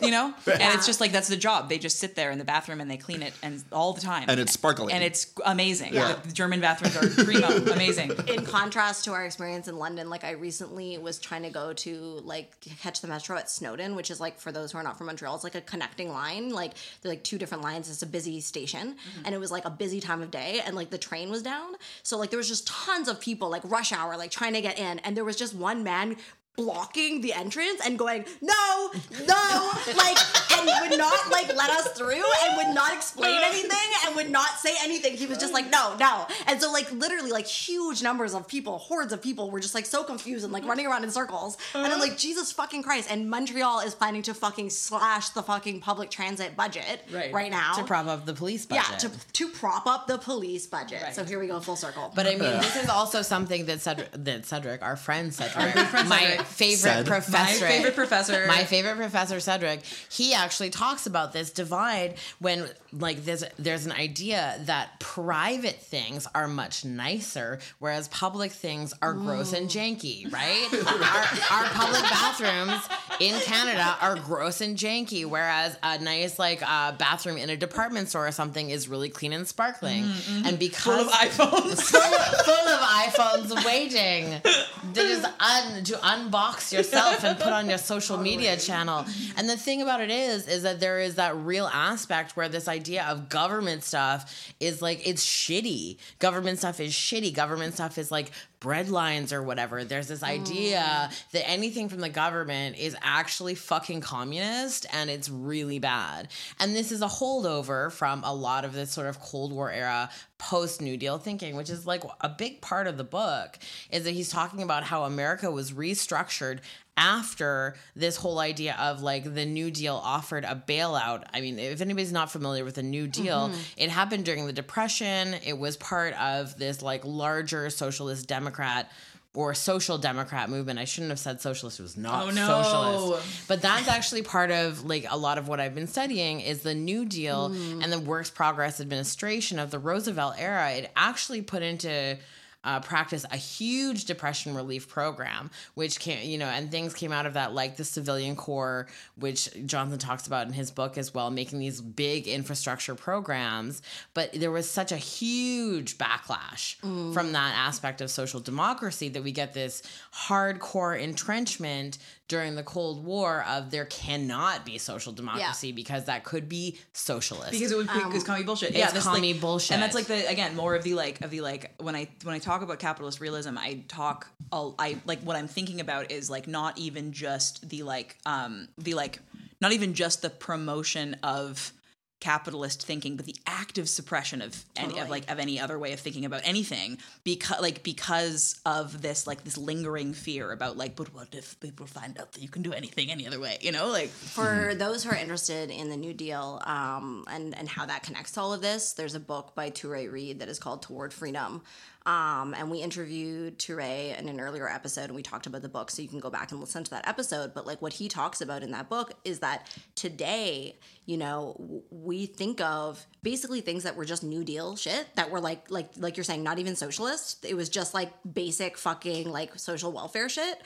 you 0.06 0.10
know. 0.10 0.34
And 0.46 0.74
it's 0.74 0.86
just 0.86 1.00
like 1.00 1.12
that's 1.12 1.28
the 1.28 1.36
job. 1.36 1.68
They 1.68 1.78
just 1.78 1.98
sit 1.98 2.14
there 2.14 2.30
in 2.30 2.38
the 2.38 2.44
bathroom 2.44 2.80
and 2.80 2.90
they 2.90 2.96
clean 2.96 3.22
it 3.22 3.34
and 3.42 3.62
all 3.72 3.92
the 3.92 4.00
time. 4.00 4.24
And 4.28 4.40
it's 4.40 4.52
sparkling. 4.52 4.94
And 4.94 5.04
it's 5.04 5.32
amazing. 5.44 5.92
Yeah. 5.92 6.16
The 6.24 6.32
German 6.32 6.60
bathrooms 6.60 6.96
are 6.96 7.24
primo, 7.24 7.48
amazing. 7.72 8.12
in 8.26 8.44
contrast 8.46 9.04
to 9.04 9.12
our 9.12 9.24
experience 9.26 9.68
in 9.68 9.76
London, 9.78 10.08
like 10.08 10.24
I 10.24 10.30
recently 10.32 10.96
was 10.96 11.18
trying 11.18 11.42
to 11.42 11.50
go 11.50 11.74
to 11.74 11.92
like 12.24 12.58
catch 12.80 13.02
the 13.02 13.08
metro 13.08 13.36
at 13.36 13.50
Snowdon, 13.50 13.96
which 13.96 14.10
is 14.10 14.18
like 14.18 14.38
for 14.38 14.50
those 14.50 14.72
who 14.72 14.78
are 14.78 14.82
not 14.82 14.96
from 14.96 15.08
Montreal, 15.08 15.34
it's 15.34 15.44
like 15.44 15.54
a 15.54 15.60
connecting 15.60 16.08
line. 16.08 16.50
Like 16.50 16.72
they're 17.02 17.12
like 17.12 17.22
two 17.22 17.36
different 17.36 17.62
lines. 17.62 17.90
It's 17.90 18.02
a 18.02 18.06
busy 18.06 18.40
station, 18.40 18.96
and 19.26 19.34
it 19.34 19.38
was 19.38 19.50
like 19.50 19.66
a 19.66 19.70
busy 19.70 20.00
time 20.00 20.22
of 20.22 20.30
day, 20.30 20.62
and 20.64 20.74
like 20.74 20.85
the 20.90 20.98
train 20.98 21.30
was 21.30 21.42
down, 21.42 21.74
so 22.02 22.18
like 22.18 22.30
there 22.30 22.38
was 22.38 22.48
just 22.48 22.66
tons 22.66 23.08
of 23.08 23.20
people, 23.20 23.48
like 23.48 23.62
rush 23.64 23.92
hour, 23.92 24.16
like 24.16 24.30
trying 24.30 24.54
to 24.54 24.60
get 24.60 24.78
in, 24.78 24.98
and 25.00 25.16
there 25.16 25.24
was 25.24 25.36
just 25.36 25.54
one 25.54 25.82
man 25.82 26.16
blocking 26.56 27.20
the 27.20 27.32
entrance 27.34 27.80
and 27.84 27.98
going 27.98 28.24
no 28.40 28.90
no 29.26 29.70
like 29.96 30.16
and 30.58 30.70
would 30.90 30.98
not 30.98 31.30
like 31.30 31.54
let 31.54 31.68
us 31.70 31.88
through 31.92 32.24
and 32.44 32.56
would 32.56 32.74
not 32.74 32.94
explain 32.94 33.38
anything 33.44 33.78
and 34.06 34.16
would 34.16 34.30
not 34.30 34.48
say 34.58 34.74
anything. 34.82 35.14
He 35.16 35.26
was 35.26 35.38
just 35.38 35.52
like 35.52 35.70
no 35.70 35.96
no. 36.00 36.26
And 36.46 36.60
so 36.60 36.72
like 36.72 36.90
literally 36.92 37.30
like 37.30 37.46
huge 37.46 38.02
numbers 38.02 38.34
of 38.34 38.48
people 38.48 38.78
hordes 38.78 39.12
of 39.12 39.20
people 39.22 39.50
were 39.50 39.60
just 39.60 39.74
like 39.74 39.84
so 39.86 40.02
confused 40.02 40.44
and 40.44 40.52
like 40.52 40.64
running 40.64 40.86
around 40.86 41.04
in 41.04 41.10
circles. 41.10 41.58
And 41.74 41.86
I'm 41.86 42.00
like 42.00 42.16
Jesus 42.16 42.52
fucking 42.52 42.82
Christ. 42.82 43.10
And 43.10 43.28
Montreal 43.28 43.80
is 43.80 43.94
planning 43.94 44.22
to 44.22 44.34
fucking 44.34 44.70
slash 44.70 45.28
the 45.30 45.42
fucking 45.42 45.80
public 45.80 46.10
transit 46.10 46.56
budget 46.56 47.02
Right. 47.12 47.32
right, 47.32 47.50
now. 47.50 47.74
To 47.74 47.84
prop 47.84 48.06
up 48.06 48.24
the 48.26 48.34
police 48.34 48.64
budget. 48.66 48.84
yeah 48.90 48.96
to, 48.98 49.10
to 49.34 49.48
prop 49.48 49.86
up 49.86 50.06
the 50.06 50.18
police 50.18 50.66
budget. 50.66 51.02
Right. 51.02 51.14
so 51.14 51.24
here 51.24 51.38
we 51.38 51.46
go 51.48 51.60
full 51.60 51.76
circle. 51.76 52.12
But 52.14 52.26
I 52.26 52.30
mean, 52.30 52.40
this 52.60 52.76
is 52.76 52.88
also 52.88 53.22
something 53.22 53.66
that 53.66 53.80
Cedric, 53.80 54.08
that 54.12 54.46
Cedric, 54.46 54.82
our 54.82 54.96
friend 54.96 55.32
Cedric, 55.34 55.74
my 56.08 56.18
Cedric. 56.20 56.45
Favorite 56.46 56.78
Said. 56.78 57.06
professor, 57.06 57.64
My 57.64 57.70
favorite 57.70 57.94
professor. 57.94 58.46
my 58.46 58.64
favorite 58.64 58.96
professor 58.96 59.40
Cedric, 59.40 59.82
he 60.10 60.34
actually 60.34 60.70
talks 60.70 61.06
about 61.06 61.32
this 61.32 61.50
divide 61.50 62.14
when 62.38 62.68
like 62.92 63.24
there's 63.24 63.44
there's 63.58 63.84
an 63.86 63.92
idea 63.92 64.58
that 64.64 64.98
private 65.00 65.80
things 65.82 66.26
are 66.34 66.48
much 66.48 66.84
nicer, 66.84 67.58
whereas 67.78 68.08
public 68.08 68.52
things 68.52 68.94
are 69.02 69.12
gross 69.12 69.52
and 69.52 69.68
janky, 69.68 70.30
right? 70.32 70.68
our, 71.52 71.58
our 71.58 71.64
public 71.70 72.02
bathrooms 72.02 72.88
in 73.20 73.38
Canada 73.40 73.96
are 74.00 74.16
gross 74.16 74.60
and 74.60 74.76
janky, 74.76 75.24
whereas 75.26 75.76
a 75.82 75.98
nice 75.98 76.38
like 76.38 76.62
uh, 76.68 76.92
bathroom 76.92 77.36
in 77.36 77.50
a 77.50 77.56
department 77.56 78.08
store 78.08 78.26
or 78.26 78.32
something 78.32 78.70
is 78.70 78.88
really 78.88 79.08
clean 79.08 79.32
and 79.32 79.46
sparkling. 79.46 80.04
And 80.44 80.58
because 80.58 80.84
Full 80.84 80.94
of 81.06 81.08
iPhones. 81.12 81.80
full 81.90 82.00
of, 82.00 82.44
full 82.44 82.68
of 82.68 82.80
iPhones 82.80 83.64
waiting 83.64 84.40
to 84.42 85.00
just 85.00 85.24
un, 85.40 85.84
to 85.84 85.94
unbox 85.94 86.35
yourself 86.72 87.24
and 87.24 87.38
put 87.38 87.52
on 87.52 87.68
your 87.68 87.78
social 87.92 88.16
media 88.16 88.56
channel. 88.56 89.04
And 89.36 89.48
the 89.48 89.56
thing 89.56 89.82
about 89.82 90.00
it 90.00 90.10
is, 90.10 90.46
is 90.46 90.62
that 90.62 90.80
there 90.80 90.98
is 91.00 91.16
that 91.16 91.36
real 91.36 91.66
aspect 91.72 92.36
where 92.36 92.48
this 92.48 92.68
idea 92.68 93.04
of 93.04 93.28
government 93.28 93.82
stuff 93.82 94.52
is 94.60 94.82
like 94.82 95.06
it's 95.06 95.24
shitty. 95.24 95.98
Government 96.18 96.58
stuff 96.58 96.80
is 96.80 96.92
shitty. 96.92 97.34
Government 97.34 97.74
stuff 97.74 97.98
is 97.98 98.10
like 98.10 98.30
bread 98.60 98.88
lines 98.88 99.32
or 99.32 99.42
whatever. 99.42 99.84
There's 99.84 100.08
this 100.08 100.22
idea 100.22 100.80
mm. 101.10 101.30
that 101.32 101.48
anything 101.48 101.88
from 101.88 102.00
the 102.00 102.08
government 102.08 102.76
is 102.78 102.96
actually 103.02 103.54
fucking 103.54 104.00
communist 104.00 104.86
and 104.92 105.10
it's 105.10 105.28
really 105.28 105.78
bad. 105.78 106.28
And 106.58 106.74
this 106.74 106.90
is 106.90 107.02
a 107.02 107.06
holdover 107.06 107.92
from 107.92 108.24
a 108.24 108.34
lot 108.34 108.64
of 108.64 108.72
this 108.72 108.90
sort 108.90 109.06
of 109.06 109.20
Cold 109.20 109.52
War 109.52 109.70
era 109.70 110.10
post 110.38 110.80
New 110.80 110.96
Deal 110.96 111.18
thinking, 111.18 111.56
which 111.56 111.70
is 111.70 111.86
like 111.86 112.02
a 112.20 112.28
big 112.28 112.60
part 112.60 112.86
of 112.86 112.96
the 112.96 113.04
book, 113.04 113.58
is 113.90 114.04
that 114.04 114.12
he's 114.12 114.28
talking 114.28 114.62
about 114.62 114.84
how 114.84 115.04
America 115.04 115.50
was 115.50 115.72
restructured 115.72 116.60
after 116.96 117.74
this 117.94 118.16
whole 118.16 118.38
idea 118.38 118.76
of 118.78 119.02
like 119.02 119.34
the 119.34 119.44
New 119.44 119.70
Deal 119.70 119.94
offered 119.94 120.44
a 120.44 120.62
bailout. 120.66 121.24
I 121.34 121.40
mean, 121.40 121.58
if 121.58 121.80
anybody's 121.80 122.12
not 122.12 122.30
familiar 122.30 122.64
with 122.64 122.76
the 122.76 122.82
New 122.82 123.06
Deal, 123.06 123.48
mm-hmm. 123.48 123.60
it 123.76 123.90
happened 123.90 124.24
during 124.24 124.46
the 124.46 124.52
Depression. 124.52 125.34
It 125.44 125.58
was 125.58 125.76
part 125.76 126.14
of 126.14 126.58
this 126.58 126.82
like 126.82 127.04
larger 127.04 127.68
socialist 127.70 128.26
Democrat 128.26 128.90
or 129.36 129.52
social 129.52 129.98
democrat 129.98 130.48
movement. 130.48 130.78
I 130.78 130.86
shouldn't 130.86 131.10
have 131.10 131.18
said 131.18 131.42
socialist. 131.42 131.78
It 131.78 131.82
was 131.82 131.96
not 131.96 132.24
Oh, 132.24 132.30
no. 132.30 132.46
socialist. 132.46 133.46
But 133.46 133.60
that's 133.60 133.86
actually 133.86 134.22
part 134.22 134.50
of 134.50 134.84
like 134.86 135.06
a 135.10 135.16
lot 135.16 135.36
of 135.36 135.46
what 135.46 135.60
I've 135.60 135.74
been 135.74 135.86
studying 135.86 136.40
is 136.40 136.62
the 136.62 136.74
New 136.74 137.04
Deal 137.04 137.50
mm. 137.50 137.84
and 137.84 137.92
the 137.92 138.00
Works 138.00 138.30
Progress 138.30 138.80
Administration 138.80 139.58
of 139.58 139.70
the 139.70 139.78
Roosevelt 139.78 140.36
era. 140.38 140.72
It 140.72 140.90
actually 140.96 141.42
put 141.42 141.62
into 141.62 142.16
uh, 142.64 142.80
practice 142.80 143.24
a 143.30 143.36
huge 143.36 144.06
depression 144.06 144.54
relief 144.54 144.88
program, 144.88 145.50
which 145.74 146.00
came, 146.00 146.28
you 146.28 146.38
know, 146.38 146.46
and 146.46 146.70
things 146.70 146.94
came 146.94 147.12
out 147.12 147.26
of 147.26 147.34
that, 147.34 147.54
like 147.54 147.76
the 147.76 147.84
civilian 147.84 148.34
corps, 148.34 148.86
which 149.16 149.48
Johnson 149.66 149.98
talks 149.98 150.26
about 150.26 150.46
in 150.46 150.52
his 150.52 150.70
book 150.70 150.98
as 150.98 151.14
well, 151.14 151.30
making 151.30 151.58
these 151.58 151.80
big 151.80 152.26
infrastructure 152.26 152.94
programs. 152.94 153.82
But 154.14 154.32
there 154.32 154.50
was 154.50 154.68
such 154.68 154.92
a 154.92 154.96
huge 154.96 155.98
backlash 155.98 156.76
from 157.14 157.32
that 157.32 157.54
aspect 157.56 158.00
of 158.00 158.10
social 158.10 158.40
democracy 158.40 159.08
that 159.10 159.22
we 159.22 159.32
get 159.32 159.54
this 159.54 159.82
hardcore 160.12 161.00
entrenchment 161.00 161.98
during 162.28 162.56
the 162.56 162.62
Cold 162.62 163.04
War 163.04 163.44
of 163.48 163.70
there 163.70 163.84
cannot 163.84 164.64
be 164.64 164.78
social 164.78 165.12
democracy 165.12 165.70
because 165.72 166.06
that 166.06 166.24
could 166.24 166.48
be 166.48 166.78
socialist. 166.92 167.52
because 167.52 167.70
it 167.70 167.76
would 167.76 167.88
Um, 167.88 168.12
it's 168.14 168.24
commie 168.24 168.42
bullshit. 168.42 168.70
it's 168.70 168.78
yeah, 168.78 168.90
this, 168.90 169.04
commie 169.04 169.32
like, 169.32 169.40
bullshit. 169.40 169.72
And 169.72 169.82
that's 169.82 169.94
like 169.94 170.06
the 170.06 170.28
again 170.28 170.56
more 170.56 170.74
of 170.74 170.82
the 170.82 170.94
like 170.94 171.20
of 171.20 171.30
the 171.30 171.40
like 171.40 171.72
when 171.80 171.94
I 171.94 172.08
when 172.24 172.34
I 172.34 172.38
talk 172.38 172.62
about 172.62 172.78
capitalist 172.78 173.20
realism, 173.20 173.56
I 173.58 173.84
talk 173.88 174.28
I'll, 174.50 174.74
I 174.78 174.98
like 175.06 175.20
what 175.20 175.36
I'm 175.36 175.48
thinking 175.48 175.80
about 175.80 176.10
is 176.10 176.28
like 176.28 176.46
not 176.48 176.78
even 176.78 177.12
just 177.12 177.68
the 177.68 177.82
like 177.84 178.16
um 178.26 178.68
the 178.78 178.94
like 178.94 179.20
not 179.60 179.72
even 179.72 179.94
just 179.94 180.22
the 180.22 180.30
promotion 180.30 181.14
of 181.22 181.72
capitalist 182.20 182.86
thinking 182.86 183.14
but 183.16 183.26
the 183.26 183.36
active 183.46 183.88
suppression 183.88 184.40
of 184.40 184.64
any 184.74 184.98
of 184.98 185.10
like 185.10 185.30
of 185.30 185.38
any 185.38 185.60
other 185.60 185.78
way 185.78 185.92
of 185.92 186.00
thinking 186.00 186.24
about 186.24 186.40
anything 186.44 186.96
because 187.24 187.60
like 187.60 187.82
because 187.82 188.58
of 188.64 189.02
this 189.02 189.26
like 189.26 189.44
this 189.44 189.58
lingering 189.58 190.14
fear 190.14 190.50
about 190.50 190.76
like 190.78 190.96
but 190.96 191.12
what 191.14 191.28
if 191.34 191.60
people 191.60 191.86
find 191.86 192.18
out 192.18 192.32
that 192.32 192.42
you 192.42 192.48
can 192.48 192.62
do 192.62 192.72
anything 192.72 193.10
any 193.10 193.26
other 193.26 193.38
way 193.38 193.58
you 193.60 193.70
know 193.70 193.88
like 193.88 194.08
For 194.08 194.74
those 194.74 195.04
who 195.04 195.10
are 195.10 195.16
interested 195.16 195.70
in 195.70 195.88
the 195.90 195.96
New 195.96 196.12
Deal 196.12 196.60
um, 196.64 197.24
and 197.30 197.56
and 197.56 197.68
how 197.68 197.86
that 197.86 198.02
connects 198.02 198.32
to 198.32 198.40
all 198.40 198.52
of 198.52 198.60
this, 198.60 198.92
there's 198.92 199.14
a 199.14 199.20
book 199.20 199.54
by 199.54 199.70
Touré 199.70 200.10
Reed 200.10 200.40
that 200.40 200.48
is 200.48 200.58
called 200.58 200.82
Toward 200.82 201.12
Freedom. 201.12 201.62
Um, 202.06 202.54
and 202.54 202.70
we 202.70 202.78
interviewed 202.78 203.58
Touré 203.58 204.16
in 204.16 204.28
an 204.28 204.38
earlier 204.40 204.68
episode, 204.68 205.06
and 205.06 205.16
we 205.16 205.22
talked 205.22 205.48
about 205.48 205.62
the 205.62 205.68
book, 205.68 205.90
so 205.90 206.02
you 206.02 206.08
can 206.08 206.20
go 206.20 206.30
back 206.30 206.52
and 206.52 206.60
listen 206.60 206.84
to 206.84 206.90
that 206.92 207.06
episode. 207.06 207.52
But 207.52 207.66
like 207.66 207.82
what 207.82 207.94
he 207.94 208.08
talks 208.08 208.40
about 208.40 208.62
in 208.62 208.70
that 208.70 208.88
book 208.88 209.14
is 209.24 209.40
that 209.40 209.66
today, 209.96 210.76
you 211.04 211.16
know, 211.16 211.82
we 211.90 212.26
think 212.26 212.60
of 212.60 213.04
basically 213.24 213.60
things 213.60 213.82
that 213.82 213.96
were 213.96 214.04
just 214.04 214.22
New 214.22 214.44
Deal 214.44 214.76
shit 214.76 215.08
that 215.16 215.32
were 215.32 215.40
like 215.40 215.68
like 215.68 215.90
like 215.98 216.16
you're 216.16 216.22
saying, 216.24 216.44
not 216.44 216.60
even 216.60 216.76
socialist. 216.76 217.44
It 217.44 217.54
was 217.54 217.68
just 217.68 217.92
like 217.92 218.12
basic 218.32 218.78
fucking 218.78 219.28
like 219.28 219.58
social 219.58 219.90
welfare 219.90 220.28
shit 220.28 220.62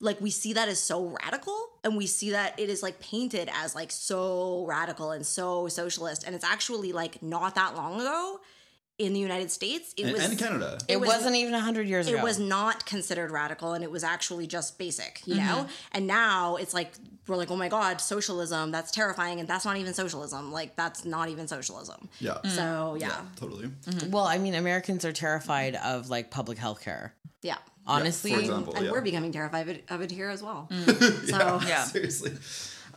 like 0.00 0.20
we 0.20 0.28
see 0.30 0.52
that 0.52 0.68
as 0.68 0.80
so 0.80 1.16
radical 1.22 1.56
and 1.82 1.96
we 1.96 2.06
see 2.06 2.30
that 2.30 2.58
it 2.58 2.68
is 2.68 2.82
like 2.82 2.98
painted 3.00 3.48
as 3.54 3.74
like 3.74 3.90
so 3.90 4.64
radical 4.66 5.12
and 5.12 5.24
so 5.24 5.68
socialist 5.68 6.24
and 6.24 6.34
it's 6.34 6.44
actually 6.44 6.92
like 6.92 7.22
not 7.22 7.54
that 7.54 7.76
long 7.76 8.00
ago 8.00 8.40
in 8.98 9.12
the 9.12 9.18
United 9.20 9.50
States 9.50 9.92
it 9.96 10.04
and, 10.04 10.12
was 10.12 10.24
and 10.24 10.38
Canada. 10.38 10.78
It, 10.88 11.00
was- 11.00 11.08
was, 11.08 11.24
not 11.24 11.34
even 11.34 11.52
100 11.52 11.88
years 11.88 12.06
it 12.06 12.12
ago. 12.12 12.20
It 12.20 12.22
was 12.24 12.38
not 12.38 12.86
considered 12.86 13.30
radical 13.32 13.72
and 13.72 13.82
it 13.82 13.90
was 13.90 14.04
actually 14.04 14.46
just 14.46 14.78
basic 14.78 15.20
you 15.26 15.34
Mm-hmm. 15.34 15.46
know 15.46 15.66
and 15.92 16.06
now 16.06 16.56
it's 16.56 16.72
like 16.72 16.92
we're 17.26 17.36
like 17.36 17.50
oh 17.50 17.56
my 17.56 17.68
god 17.68 18.00
socialism 18.00 18.70
that's 18.70 18.90
terrifying 18.92 19.40
and 19.40 19.48
that's 19.48 19.64
not 19.64 19.76
even 19.78 19.94
socialism 19.94 20.52
like 20.52 20.76
that's 20.76 21.04
not 21.04 21.28
even 21.28 21.48
socialism 21.48 22.08
Yeah, 22.20 22.38
so 22.46 22.96
yeah 23.00 23.22
totally. 23.36 23.70
Well, 24.10 24.24
I 24.24 24.38
mean, 24.38 24.54
Americans 24.54 25.04
are 25.04 25.12
terrified 25.12 25.74
of 25.76 26.08
like 26.10 26.30
public 26.30 26.58
health 26.58 26.80
care. 26.80 27.14
yeah 27.42 27.56
Honestly, 27.86 28.32
for 28.32 28.40
example, 28.40 28.74
and 28.76 28.86
yeah. 28.86 28.92
we're 28.92 29.02
becoming 29.02 29.30
terrified 29.32 29.62
of 29.62 29.68
it, 29.68 29.84
of 29.90 30.00
it 30.02 30.10
here 30.10 30.30
as 30.30 30.42
well 30.42 30.68
Mm. 30.70 31.26
so 31.30 31.60
yeah 31.68 31.82
Seriously. 31.84 32.32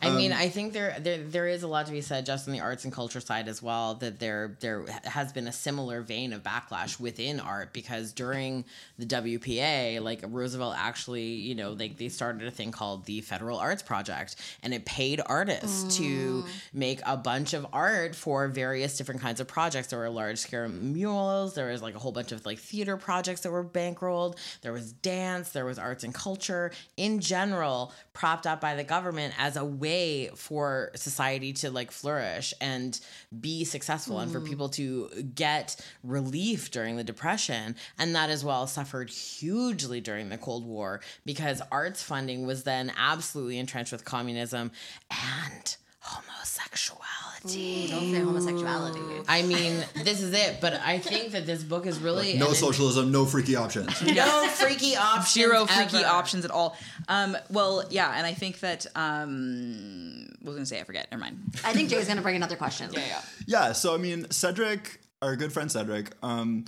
I 0.00 0.10
mean, 0.10 0.32
um, 0.32 0.38
I 0.38 0.48
think 0.48 0.72
there, 0.72 0.96
there 1.00 1.18
there 1.18 1.48
is 1.48 1.62
a 1.62 1.68
lot 1.68 1.86
to 1.86 1.92
be 1.92 2.00
said 2.00 2.26
just 2.26 2.46
on 2.46 2.52
the 2.52 2.60
arts 2.60 2.84
and 2.84 2.92
culture 2.92 3.20
side 3.20 3.48
as 3.48 3.62
well. 3.62 3.94
That 3.94 4.18
there 4.18 4.56
there 4.60 4.84
has 5.04 5.32
been 5.32 5.48
a 5.48 5.52
similar 5.52 6.02
vein 6.02 6.32
of 6.32 6.42
backlash 6.42 7.00
within 7.00 7.40
art 7.40 7.72
because 7.72 8.12
during 8.12 8.64
the 8.98 9.06
WPA, 9.06 10.00
like 10.00 10.20
Roosevelt 10.26 10.74
actually, 10.76 11.34
you 11.34 11.54
know, 11.54 11.72
like 11.72 11.96
they 11.96 12.08
started 12.08 12.46
a 12.46 12.50
thing 12.50 12.70
called 12.70 13.06
the 13.06 13.20
Federal 13.22 13.58
Arts 13.58 13.82
Project, 13.82 14.36
and 14.62 14.72
it 14.72 14.84
paid 14.84 15.20
artists 15.26 15.96
to 15.96 16.42
mm. 16.42 16.48
make 16.72 17.00
a 17.04 17.16
bunch 17.16 17.54
of 17.54 17.66
art 17.72 18.14
for 18.14 18.46
various 18.48 18.96
different 18.96 19.20
kinds 19.20 19.40
of 19.40 19.48
projects. 19.48 19.88
There 19.88 19.98
were 19.98 20.10
large 20.10 20.38
scale 20.38 20.68
murals. 20.68 21.54
There 21.54 21.70
was 21.70 21.82
like 21.82 21.94
a 21.94 21.98
whole 21.98 22.12
bunch 22.12 22.32
of 22.32 22.46
like 22.46 22.58
theater 22.58 22.96
projects 22.96 23.40
that 23.40 23.50
were 23.50 23.64
bankrolled. 23.64 24.36
There 24.62 24.72
was 24.72 24.92
dance. 24.92 25.50
There 25.50 25.64
was 25.64 25.78
arts 25.78 26.04
and 26.04 26.14
culture 26.14 26.72
in 26.96 27.20
general, 27.20 27.92
propped 28.12 28.46
up 28.46 28.60
by 28.60 28.74
the 28.74 28.84
government 28.84 29.34
as 29.38 29.56
a 29.56 29.64
way 29.64 29.87
for 30.34 30.90
society 30.94 31.52
to 31.54 31.70
like 31.70 31.90
flourish 31.90 32.54
and 32.60 32.98
be 33.40 33.64
successful 33.64 34.18
and 34.18 34.30
for 34.30 34.40
hmm. 34.40 34.46
people 34.46 34.68
to 34.70 35.08
get 35.34 35.76
relief 36.02 36.70
during 36.70 36.96
the 36.96 37.04
depression. 37.04 37.76
And 37.98 38.14
that 38.14 38.30
as 38.30 38.44
well 38.44 38.66
suffered 38.66 39.10
hugely 39.10 40.00
during 40.00 40.28
the 40.28 40.38
cold 40.38 40.66
war 40.66 41.00
because 41.24 41.62
arts 41.70 42.02
funding 42.02 42.46
was 42.46 42.64
then 42.64 42.92
absolutely 42.96 43.58
entrenched 43.58 43.92
with 43.92 44.04
communism 44.04 44.70
and 45.10 45.76
homosexuality. 46.00 47.88
Don't 47.90 48.12
say 48.12 48.20
homosexuality 48.20 49.00
I 49.28 49.42
mean, 49.42 49.84
this 50.04 50.20
is 50.22 50.32
it, 50.32 50.60
but 50.60 50.74
I 50.74 50.98
think 50.98 51.32
that 51.32 51.46
this 51.46 51.62
book 51.62 51.86
is 51.86 51.98
really 51.98 52.34
No 52.34 52.48
an- 52.48 52.54
socialism, 52.54 53.10
no 53.12 53.24
freaky 53.24 53.56
options. 53.56 54.00
no 54.14 54.46
freaky 54.48 54.96
options, 54.96 55.32
zero 55.32 55.66
freaky 55.66 55.98
ever. 55.98 56.06
options 56.08 56.44
at 56.44 56.50
all. 56.50 56.76
Um 57.08 57.36
well 57.50 57.84
yeah 57.90 58.12
and 58.16 58.26
i 58.26 58.34
think 58.34 58.60
that 58.60 58.86
um 58.96 60.28
what 60.40 60.48
was 60.50 60.56
gonna 60.56 60.66
say? 60.66 60.80
I 60.80 60.84
forget. 60.84 61.08
Never 61.10 61.20
mind. 61.20 61.38
I 61.64 61.72
think 61.72 61.90
Jay's 61.90 62.06
gonna 62.08 62.22
bring 62.22 62.36
another 62.36 62.56
question. 62.56 62.90
Yeah 62.92 63.00
yeah. 63.06 63.20
Yeah, 63.46 63.72
so 63.72 63.94
I 63.94 63.98
mean, 63.98 64.26
Cedric, 64.30 65.00
our 65.22 65.36
good 65.36 65.52
friend 65.52 65.70
Cedric, 65.70 66.12
um, 66.22 66.64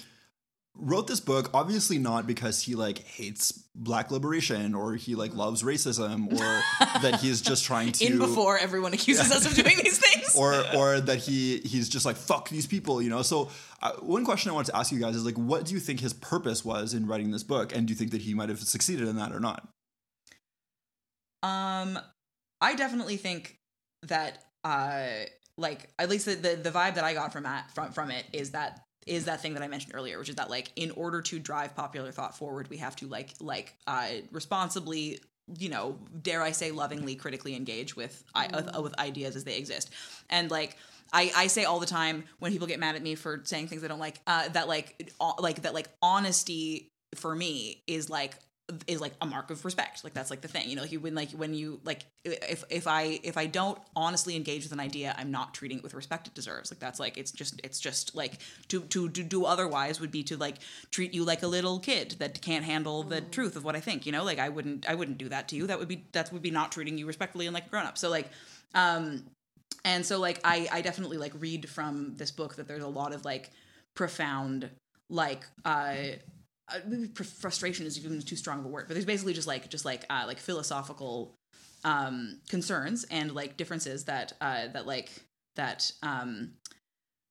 wrote 0.77 1.07
this 1.09 1.21
book 1.21 1.51
obviously 1.53 1.99
not 1.99 2.27
because 2.27 2.63
he 2.63 2.75
like 2.75 2.99
hates 3.01 3.53
black 3.75 4.11
liberation 4.11 4.75
or 4.75 4.95
he 4.95 5.15
like 5.15 5.35
loves 5.35 5.63
racism 5.63 6.33
or 6.33 6.63
that 7.03 7.19
he's 7.21 7.43
just 7.43 7.65
trying 7.65 7.93
to 7.93 8.05
in 8.05 8.19
before 8.19 8.57
everyone 8.57 8.95
accuses 8.95 9.31
us 9.31 9.47
of 9.47 9.55
doing 9.55 9.77
these 9.83 9.99
things 10.07 10.35
or 10.35 10.65
or 10.77 11.01
that 11.01 11.19
he 11.19 11.59
he's 11.59 11.89
just 11.89 12.07
like 12.07 12.17
fuck 12.17 12.49
these 12.49 12.67
people, 12.67 13.03
you 13.03 13.11
know. 13.11 13.23
So 13.23 13.51
uh, 13.83 13.93
one 14.01 14.25
question 14.25 14.51
I 14.51 14.55
wanted 14.55 14.73
to 14.73 14.79
ask 14.79 14.93
you 14.93 14.99
guys 14.99 15.17
is 15.17 15.25
like, 15.25 15.37
what 15.37 15.65
do 15.65 15.75
you 15.75 15.81
think 15.81 16.01
his 16.01 16.13
purpose 16.13 16.65
was 16.65 16.95
in 16.95 17.07
writing 17.07 17.31
this 17.31 17.43
book, 17.43 17.75
and 17.75 17.87
do 17.87 17.93
you 17.93 17.97
think 17.97 18.11
that 18.13 18.23
he 18.23 18.35
might 18.35 18.49
have 18.49 18.61
succeeded 18.61 19.09
in 19.09 19.17
that 19.17 19.33
or 19.33 19.41
not? 19.41 19.69
Um, 21.43 21.99
I 22.61 22.75
definitely 22.75 23.17
think 23.17 23.57
that 24.03 24.45
uh, 24.65 25.07
like 25.57 25.89
at 25.99 26.09
least 26.09 26.27
the, 26.27 26.35
the 26.35 26.57
the 26.57 26.71
vibe 26.71 26.95
that 26.95 27.05
I 27.05 27.15
got 27.15 27.33
from 27.33 27.45
that 27.45 27.71
from 27.73 27.93
from 27.93 28.11
it 28.11 28.27
is 28.33 28.51
that 28.51 28.81
is 29.07 29.25
that 29.25 29.41
thing 29.41 29.55
that 29.55 29.63
I 29.63 29.69
mentioned 29.69 29.95
earlier, 29.95 30.19
which 30.19 30.29
is 30.29 30.37
that 30.37 30.51
like 30.51 30.71
in 30.77 30.91
order 30.93 31.23
to 31.23 31.39
drive 31.39 31.75
popular 31.75 32.13
thought 32.13 32.37
forward, 32.37 32.69
we 32.69 32.79
have 32.79 32.97
to 32.97 33.07
like 33.07 33.35
like 33.41 33.75
uh 33.87 34.09
responsibly 34.31 35.21
you 35.59 35.69
know 35.69 35.99
dare 36.23 36.43
i 36.43 36.53
say 36.53 36.71
lovingly 36.71 37.17
critically 37.17 37.57
engage 37.57 37.97
with 37.97 38.23
I, 38.37 38.47
uh, 38.47 38.81
with 38.81 38.97
ideas 39.01 39.35
as 39.35 39.43
they 39.43 39.57
exist. 39.57 39.91
And 40.29 40.51
like 40.51 40.77
I, 41.13 41.33
I 41.37 41.47
say 41.49 41.65
all 41.65 41.81
the 41.81 41.87
time 41.87 42.25
when 42.39 42.53
people 42.53 42.67
get 42.67 42.79
mad 42.79 42.95
at 42.95 43.03
me 43.03 43.15
for 43.15 43.41
saying 43.45 43.69
things 43.69 43.83
I 43.85 43.89
don't 43.89 43.99
like 43.99 44.21
uh, 44.27 44.49
that 44.51 44.69
like 44.69 45.11
uh, 45.21 45.33
like 45.39 45.63
that 45.63 45.75
like 45.75 45.89
honesty 46.03 46.91
for 47.15 47.35
me 47.35 47.83
is 47.87 48.09
like 48.09 48.37
is 48.87 49.01
like 49.01 49.13
a 49.21 49.27
mark 49.27 49.51
of 49.51 49.65
respect. 49.65 50.05
Like 50.05 50.15
that's 50.15 50.31
like 50.31 50.41
the 50.41 50.49
thing 50.49 50.69
you 50.69 50.77
know 50.77 50.83
like 50.83 50.93
you 50.93 51.01
when 51.01 51.15
like 51.15 51.31
when 51.33 51.55
you 51.55 51.81
like 51.85 52.05
if 52.25 52.65
if 52.71 52.87
i 52.87 53.21
if 53.23 53.37
i 53.37 53.47
don't 53.47 53.79
honestly 53.97 54.37
engage 54.37 54.63
with 54.63 54.73
an 54.73 54.81
idea 54.81 55.15
i'm 55.19 55.31
not 55.31 55.55
treating 55.55 55.79
it 55.79 55.83
with 55.83 55.95
respect 55.95 56.27
it 56.27 56.35
deserves. 56.35 56.71
Like 56.71 56.81
that's 56.81 57.01
like 57.01 57.17
it's 57.19 57.31
just 57.31 57.61
it's 57.65 57.81
just 57.81 58.15
like 58.15 58.39
to 58.69 58.81
to, 58.83 59.09
to 59.09 59.23
do 59.23 59.45
otherwise 59.45 60.01
would 60.01 60.11
be 60.11 60.23
to 60.25 60.37
like 60.37 60.57
treat 60.91 61.15
you 61.15 61.25
like 61.25 61.43
a 61.43 61.47
little 61.47 61.79
kid 61.79 62.17
that 62.19 62.41
can't 62.41 62.65
handle 62.65 63.03
the 63.03 63.21
truth 63.21 63.57
of 63.57 63.65
what 63.65 63.77
i 63.77 63.81
think 63.81 64.07
you 64.07 64.13
know? 64.13 64.25
Like 64.25 64.39
i 64.39 64.49
wouldn't 64.49 64.89
i 64.89 64.95
wouldn't 64.95 65.19
do 65.19 65.29
that 65.29 65.49
to 65.49 65.57
you. 65.57 65.67
That 65.67 65.79
would 65.79 65.89
be 65.89 66.05
that 66.13 66.33
would 66.33 66.43
be 66.43 66.51
not 66.51 66.73
treating 66.73 66.99
you 66.99 67.07
respectfully 67.07 67.47
and 67.47 67.55
like 67.55 67.67
a 67.67 67.71
grown 67.71 67.87
up 67.87 67.99
so 67.99 68.09
like 68.09 68.29
um 68.75 69.25
and 69.85 70.05
so 70.05 70.19
like 70.19 70.41
i 70.45 70.69
i 70.73 70.81
definitely 70.81 71.17
like 71.17 71.33
read 71.39 71.69
from 71.69 72.15
this 72.17 72.31
book 72.31 72.57
that 72.57 72.69
there's 72.69 72.83
a 72.83 72.89
lot 72.89 73.13
of 73.13 73.25
like 73.25 73.51
profound 73.95 74.69
like 75.09 75.45
uh 75.65 75.95
uh, 76.73 76.79
maybe 76.87 77.07
frustration 77.09 77.87
is 77.87 77.99
even 77.99 78.21
too 78.21 78.37
strong 78.37 78.59
of 78.59 78.65
a 78.65 78.69
word 78.69 78.87
but 78.87 78.95
there's 78.95 79.05
basically 79.05 79.35
just 79.35 79.49
like 79.49 79.69
just 79.69 79.85
like 79.85 80.05
uh 80.11 80.25
like 80.27 80.39
philosophical 80.39 81.35
um 81.85 82.39
concerns 82.49 83.05
and 83.11 83.33
like 83.33 83.57
differences 83.57 84.05
that 84.05 84.33
uh 84.41 84.69
that 84.69 84.87
like 84.87 85.11
that 85.57 85.91
um 86.03 86.53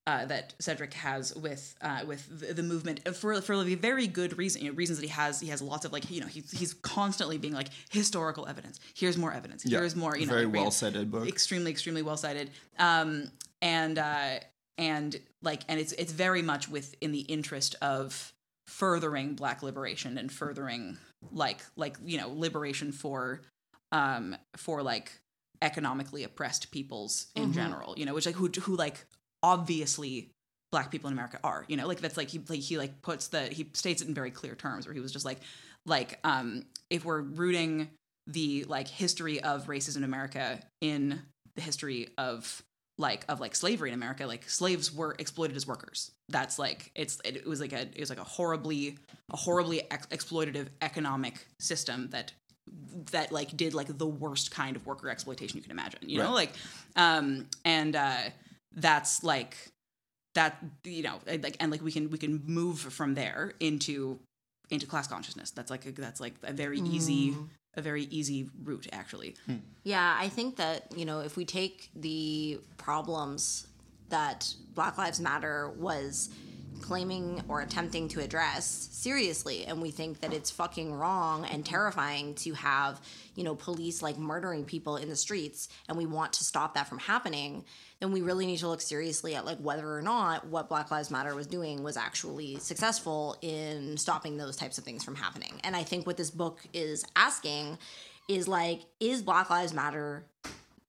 uh, 0.07 0.25
that 0.25 0.55
Cedric 0.57 0.91
has 0.95 1.35
with 1.35 1.75
uh, 1.81 2.01
with 2.07 2.39
the, 2.39 2.51
the 2.55 2.63
movement 2.63 3.07
for 3.15 3.39
for 3.41 3.53
a 3.53 3.75
very 3.75 4.07
good 4.07 4.39
reason. 4.39 4.63
You 4.63 4.71
know, 4.71 4.75
reasons 4.75 4.97
that 4.97 5.05
he 5.05 5.11
has 5.11 5.39
he 5.39 5.49
has 5.49 5.61
lots 5.61 5.85
of 5.85 5.93
like 5.93 6.09
you 6.09 6.19
know 6.19 6.25
he's 6.25 6.49
he's 6.49 6.73
constantly 6.73 7.37
being 7.37 7.53
like 7.53 7.67
historical 7.91 8.47
evidence. 8.47 8.79
Here's 8.95 9.19
more 9.19 9.31
evidence. 9.31 9.65
Yeah, 9.65 9.77
Here's 9.77 9.95
more. 9.95 10.17
You 10.17 10.25
know, 10.25 10.33
very 10.33 10.45
like, 10.45 10.55
well 10.55 10.71
cited 10.71 11.11
book. 11.11 11.27
extremely 11.27 11.69
extremely 11.69 12.01
well 12.01 12.17
cited 12.17 12.49
um 12.79 13.29
and 13.61 13.99
uh 13.99 14.39
and 14.79 15.19
like 15.43 15.61
and 15.67 15.79
it's 15.79 15.91
it's 15.93 16.11
very 16.11 16.41
much 16.41 16.69
within 16.69 17.11
the 17.11 17.19
interest 17.21 17.75
of 17.81 18.33
furthering 18.69 19.33
black 19.33 19.63
liberation 19.63 20.17
and 20.17 20.31
furthering 20.31 20.97
like 21.31 21.59
like 21.75 21.97
you 22.05 22.17
know 22.19 22.31
liberation 22.31 22.91
for 22.91 23.41
um 23.91 24.35
for 24.55 24.83
like 24.83 25.11
economically 25.61 26.23
oppressed 26.23 26.71
peoples 26.71 27.27
in 27.35 27.51
general 27.51 27.95
you 27.97 28.05
know 28.05 28.13
which 28.13 28.27
like 28.27 28.35
who 28.35 28.47
who 28.61 28.75
like 28.75 29.05
obviously 29.41 30.29
black 30.71 30.91
people 30.91 31.07
in 31.07 31.13
america 31.13 31.39
are 31.43 31.65
you 31.67 31.75
know 31.75 31.87
like 31.87 31.99
that's 31.99 32.15
like 32.15 32.29
he 32.29 32.39
like 32.47 32.59
he 32.59 32.77
like 32.77 33.01
puts 33.01 33.29
the 33.29 33.41
he 33.41 33.67
states 33.73 34.03
it 34.03 34.07
in 34.07 34.13
very 34.13 34.31
clear 34.31 34.53
terms 34.55 34.85
where 34.85 34.93
he 34.93 35.01
was 35.01 35.11
just 35.11 35.25
like 35.25 35.39
like 35.85 36.19
um 36.23 36.63
if 36.91 37.03
we're 37.03 37.21
rooting 37.21 37.89
the 38.27 38.63
like 38.65 38.87
history 38.87 39.41
of 39.41 39.65
racism 39.65 39.97
in 39.97 40.03
america 40.03 40.59
in 40.79 41.19
the 41.55 41.61
history 41.61 42.07
of 42.17 42.61
like 42.99 43.23
of 43.29 43.39
like 43.39 43.55
slavery 43.55 43.89
in 43.89 43.95
america 43.95 44.27
like 44.27 44.47
slaves 44.47 44.93
were 44.93 45.15
exploited 45.17 45.55
as 45.55 45.65
workers. 45.65 46.11
That's 46.27 46.59
like 46.59 46.91
it's 46.93 47.19
it, 47.23 47.47
was 47.47 47.61
like 47.61 47.73
a 47.73 47.81
it 47.81 47.99
was 47.99 48.09
like 48.09 48.19
a 48.19 48.23
horribly 48.23 48.97
a 49.31 49.37
horribly 49.37 49.89
ex- 49.89 50.05
exploitative 50.07 50.67
economic 50.81 51.47
system 51.59 52.09
that 52.11 52.33
that 53.11 53.31
like 53.31 53.55
did 53.57 53.73
like 53.73 53.97
the 53.97 54.05
worst 54.05 54.51
kind 54.51 54.75
of 54.75 54.85
worker 54.85 55.09
exploitation 55.09 55.57
you 55.57 55.63
can 55.63 55.71
imagine 55.71 56.01
you 56.01 56.19
know? 56.19 56.33
Like 56.33 56.51
um 56.95 57.47
and 57.65 57.95
uh 57.95 58.17
that's 58.75 59.23
like 59.23 59.55
that 60.35 60.63
you 60.83 61.01
know 61.01 61.19
like 61.25 61.55
and 61.59 61.71
like 61.71 61.81
we 61.81 61.91
can 61.91 62.11
we 62.11 62.17
can 62.17 62.43
move 62.45 62.79
from 62.79 63.15
there 63.15 63.53
into 63.59 64.19
into 64.69 64.85
class 64.85 65.07
consciousness. 65.07 65.51
That's 65.51 65.71
like 65.71 65.85
a, 65.85 65.91
that's 65.91 66.19
like 66.19 66.35
a 66.43 66.53
very 66.53 66.79
hmm. 66.79 66.87
easy 66.87 67.35
a 67.75 67.81
very 67.81 68.03
easy 68.03 68.49
route 68.63 68.87
actually. 68.91 69.35
Hmm. 69.45 69.57
Yeah, 69.83 70.15
I 70.19 70.29
think 70.29 70.55
that, 70.57 70.91
you 70.95 71.05
know, 71.05 71.19
if 71.19 71.37
we 71.37 71.45
take 71.45 71.89
the 71.95 72.59
problems 72.77 73.67
that 74.09 74.53
Black 74.73 74.97
Lives 74.97 75.19
Matter 75.19 75.69
was 75.77 76.29
claiming 76.79 77.41
or 77.47 77.61
attempting 77.61 78.07
to 78.07 78.19
address 78.19 78.89
seriously 78.91 79.65
and 79.65 79.81
we 79.81 79.91
think 79.91 80.21
that 80.21 80.33
it's 80.33 80.49
fucking 80.49 80.93
wrong 80.93 81.45
and 81.45 81.65
terrifying 81.65 82.33
to 82.35 82.53
have 82.53 83.01
you 83.35 83.43
know 83.43 83.55
police 83.55 84.01
like 84.01 84.17
murdering 84.17 84.65
people 84.65 84.97
in 84.97 85.09
the 85.09 85.15
streets 85.15 85.69
and 85.87 85.97
we 85.97 86.05
want 86.05 86.33
to 86.33 86.43
stop 86.43 86.73
that 86.73 86.87
from 86.87 86.99
happening 86.99 87.63
then 87.99 88.11
we 88.11 88.21
really 88.21 88.45
need 88.45 88.57
to 88.57 88.67
look 88.67 88.81
seriously 88.81 89.35
at 89.35 89.45
like 89.45 89.57
whether 89.59 89.93
or 89.93 90.01
not 90.01 90.47
what 90.47 90.69
black 90.69 90.89
lives 90.91 91.11
matter 91.11 91.35
was 91.35 91.47
doing 91.47 91.83
was 91.83 91.97
actually 91.97 92.57
successful 92.57 93.37
in 93.41 93.97
stopping 93.97 94.37
those 94.37 94.55
types 94.55 94.77
of 94.77 94.83
things 94.83 95.03
from 95.03 95.15
happening. 95.15 95.59
And 95.63 95.75
i 95.75 95.83
think 95.83 96.07
what 96.07 96.17
this 96.17 96.31
book 96.31 96.59
is 96.73 97.05
asking 97.15 97.77
is 98.27 98.47
like 98.47 98.81
is 98.99 99.21
black 99.21 99.49
lives 99.49 99.73
matter 99.73 100.23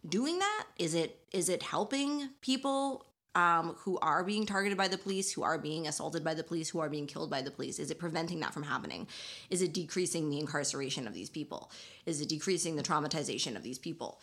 doing 0.09 0.39
that? 0.39 0.67
Is 0.79 0.95
it 0.95 1.19
is 1.33 1.49
it 1.49 1.63
helping 1.63 2.31
people 2.41 3.05
um, 3.35 3.77
who 3.79 3.99
are 3.99 4.25
being 4.25 4.47
targeted 4.47 4.77
by 4.77 4.89
the 4.89 4.99
police, 4.99 5.33
who 5.33 5.43
are 5.43 5.59
being 5.59 5.87
assaulted 5.87 6.25
by 6.25 6.35
the 6.35 6.43
police, 6.43 6.69
who 6.71 6.81
are 6.81 6.89
being 6.89 7.07
killed 7.07 7.31
by 7.31 7.43
the 7.43 7.51
police? 7.51 7.79
Is 7.79 7.91
it 7.91 7.99
preventing 7.99 8.41
that 8.41 8.53
from 8.53 8.65
happening? 8.65 9.07
Is 9.51 9.63
it 9.63 9.73
decreasing 9.73 10.31
the 10.31 10.39
incarceration 10.39 11.07
of 11.07 11.15
these 11.15 11.31
people? 11.31 11.71
Is 12.07 12.21
it 12.21 12.29
decreasing 12.29 12.77
the 12.77 12.83
traumatization 12.83 13.57
of 13.57 13.63
these 13.63 13.79
people? 13.79 14.21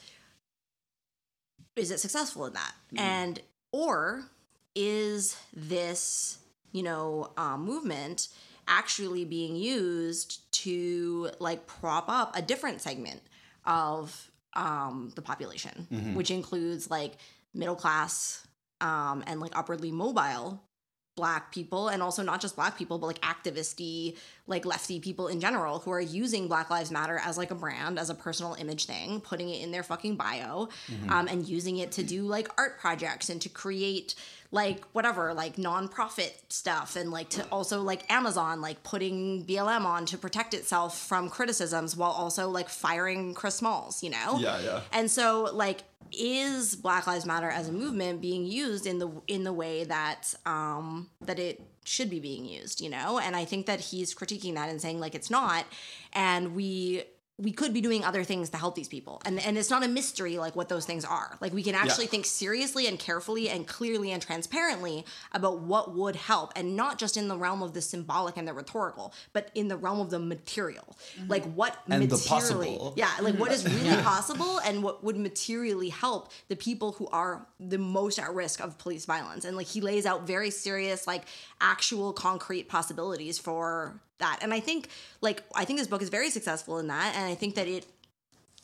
Is 1.76 1.92
it 1.92 2.00
successful 2.00 2.46
in 2.46 2.54
that? 2.54 2.74
And 2.98 3.40
or 3.72 4.26
is 4.76 5.38
this, 5.54 6.40
you 6.72 6.84
know, 6.84 7.32
uh, 7.38 7.58
movement 7.58 8.30
actually 8.68 9.24
being 9.26 9.56
used 9.56 10.52
to 10.52 11.30
like 11.40 11.66
prop 11.68 12.10
up 12.10 12.36
a 12.36 12.42
different 12.42 12.82
segment 12.82 13.22
of 13.66 14.32
um, 14.56 15.12
the 15.16 15.22
population, 15.22 15.88
which 16.16 16.32
includes 16.32 16.90
like 16.90 17.14
middle 17.54 17.76
class 17.76 18.47
um, 18.82 19.24
and 19.28 19.40
like 19.40 19.58
upwardly 19.58 19.92
mobile 19.92 20.62
black 21.16 21.52
people 21.52 21.88
and 21.88 22.04
also 22.04 22.22
not 22.22 22.40
just 22.40 22.56
black 22.56 22.78
people 22.78 23.00
but 23.00 23.08
like 23.08 23.20
activisty 23.22 24.16
like 24.46 24.66
lefty 24.68 25.00
people 25.00 25.28
in 25.28 25.40
general 25.40 25.80
who 25.80 25.90
are 25.90 26.00
using 26.00 26.48
black 26.48 26.70
lives 26.70 26.92
matter 26.92 27.20
as 27.26 27.40
like 27.40 27.50
a 27.50 27.56
brand 27.56 27.98
as 27.98 28.12
a 28.12 28.14
personal 28.14 28.54
image 28.60 28.86
thing 28.86 29.20
putting 29.22 29.50
it 29.50 29.64
in 29.64 29.72
their 29.72 29.82
fucking 29.82 30.16
bio 30.16 30.70
um, 31.10 31.28
and 31.28 31.48
using 31.50 31.78
it 31.78 31.92
to 31.92 32.04
do 32.04 32.22
like 32.22 32.48
art 32.56 32.78
projects 32.80 33.32
and 33.32 33.42
to 33.42 33.50
create 33.50 34.14
like 34.52 34.86
whatever 34.94 35.34
like 35.34 35.56
nonprofit 35.56 36.34
stuff 36.50 36.96
and 36.96 37.10
like 37.10 37.30
to 37.30 37.44
also 37.52 37.82
like 37.82 38.10
amazon 38.12 38.62
like 38.62 38.84
putting 38.84 39.44
blm 39.44 39.86
on 39.86 40.06
to 40.06 40.20
protect 40.20 40.54
itself 40.54 41.00
from 41.00 41.30
criticisms 41.32 41.98
while 41.98 42.12
also 42.12 42.48
like 42.48 42.70
firing 42.70 43.34
chris 43.34 43.56
smalls 43.56 44.04
you 44.04 44.12
know 44.12 44.38
Yeah, 44.38 44.60
yeah. 44.60 44.82
and 44.94 45.10
so 45.10 45.50
like 45.52 45.82
is 46.12 46.76
black 46.76 47.08
lives 47.08 47.26
matter 47.26 47.50
as 47.50 47.70
a 47.70 47.72
movement 47.72 48.22
being 48.22 48.46
used 48.46 48.86
in 48.86 49.00
the 49.00 49.10
in 49.28 49.44
the 49.44 49.54
way 49.54 49.84
that 49.84 50.34
um 50.46 51.10
that 51.22 51.40
it 51.40 51.62
should 51.86 52.10
be 52.10 52.20
being 52.20 52.46
used 52.46 52.82
you 52.82 52.90
know? 52.90 53.20
And 53.20 53.36
i 53.36 53.46
think 53.46 53.66
that 53.66 53.80
he's 53.80 54.14
critiquing 54.14 54.56
that 54.56 54.70
and 54.70 54.82
saying 54.82 55.00
like 55.00 55.16
it's 55.16 55.30
not. 55.30 55.66
And 56.14 56.56
we 56.56 57.04
we 57.40 57.52
could 57.52 57.72
be 57.72 57.82
doing 57.82 58.04
other 58.04 58.24
things 58.24 58.50
to 58.50 58.58
help 58.58 58.74
these 58.74 58.88
people. 58.88 59.22
And 59.24 59.40
and 59.40 59.58
it's 59.60 59.70
not 59.70 59.84
a 59.84 59.88
mystery 59.88 60.40
like 60.40 60.56
what 60.56 60.70
those 60.70 60.86
things 60.86 61.06
are. 61.06 61.38
Like 61.40 61.54
we 61.54 61.62
can 61.62 61.76
actually 61.76 62.06
Yeah. 62.06 62.10
think 62.12 62.26
seriously 62.26 62.88
and 62.88 62.98
carefully 62.98 63.48
and 63.48 63.68
clearly 63.68 64.12
and 64.12 64.20
transparently 64.22 65.06
about 65.34 65.60
what 65.60 65.94
would 65.96 66.16
help 66.16 66.52
and 66.56 66.76
not 66.76 66.98
just 66.98 67.16
in 67.16 67.28
the 67.28 67.38
realm 67.38 67.62
of 67.62 67.74
the 67.74 67.82
symbolic 67.82 68.38
and 68.38 68.48
the 68.48 68.54
rhetorical 68.54 69.14
but 69.34 69.52
in 69.54 69.68
the 69.68 69.78
realm 69.78 70.00
of 70.00 70.10
the 70.10 70.18
material. 70.20 70.98
Mm-hmm. 71.20 71.30
Like 71.30 71.44
what 71.54 71.78
And 71.88 72.02
the 72.02 72.08
materially 72.16 72.68
possible. 72.76 72.94
yeah 72.98 73.12
like 73.22 73.36
what 73.36 73.52
is 73.52 73.64
really 73.66 74.02
possible 74.02 74.60
and 74.66 74.82
what 74.82 75.04
would 75.04 75.18
materially 75.18 75.90
help 75.90 76.32
the 76.48 76.56
people 76.56 76.94
who 76.94 77.08
are 77.10 77.46
the 77.60 77.78
most 77.78 78.18
at 78.18 78.34
risk 78.34 78.60
of 78.62 78.80
police 78.80 79.06
violence. 79.06 79.46
And 79.46 79.56
like 79.56 79.68
he 79.68 79.80
lays 79.82 80.08
out 80.08 80.26
very 80.26 80.50
serious 80.50 81.06
like 81.06 81.26
actual 81.62 82.14
concrete 82.14 82.68
possibilities 82.68 83.38
for 83.38 84.02
that. 84.20 84.40
And 84.42 84.54
i 84.54 84.60
think 84.60 84.90
like 85.22 85.44
i 85.56 85.66
think 85.66 85.80
this 85.80 85.88
book 85.88 86.02
is 86.02 86.10
very 86.10 86.30
successful 86.30 86.80
in 86.80 86.88
that. 86.88 87.14
And 87.16 87.26
i 87.26 87.36
think 87.36 87.56
that 87.56 87.68
it 87.68 87.86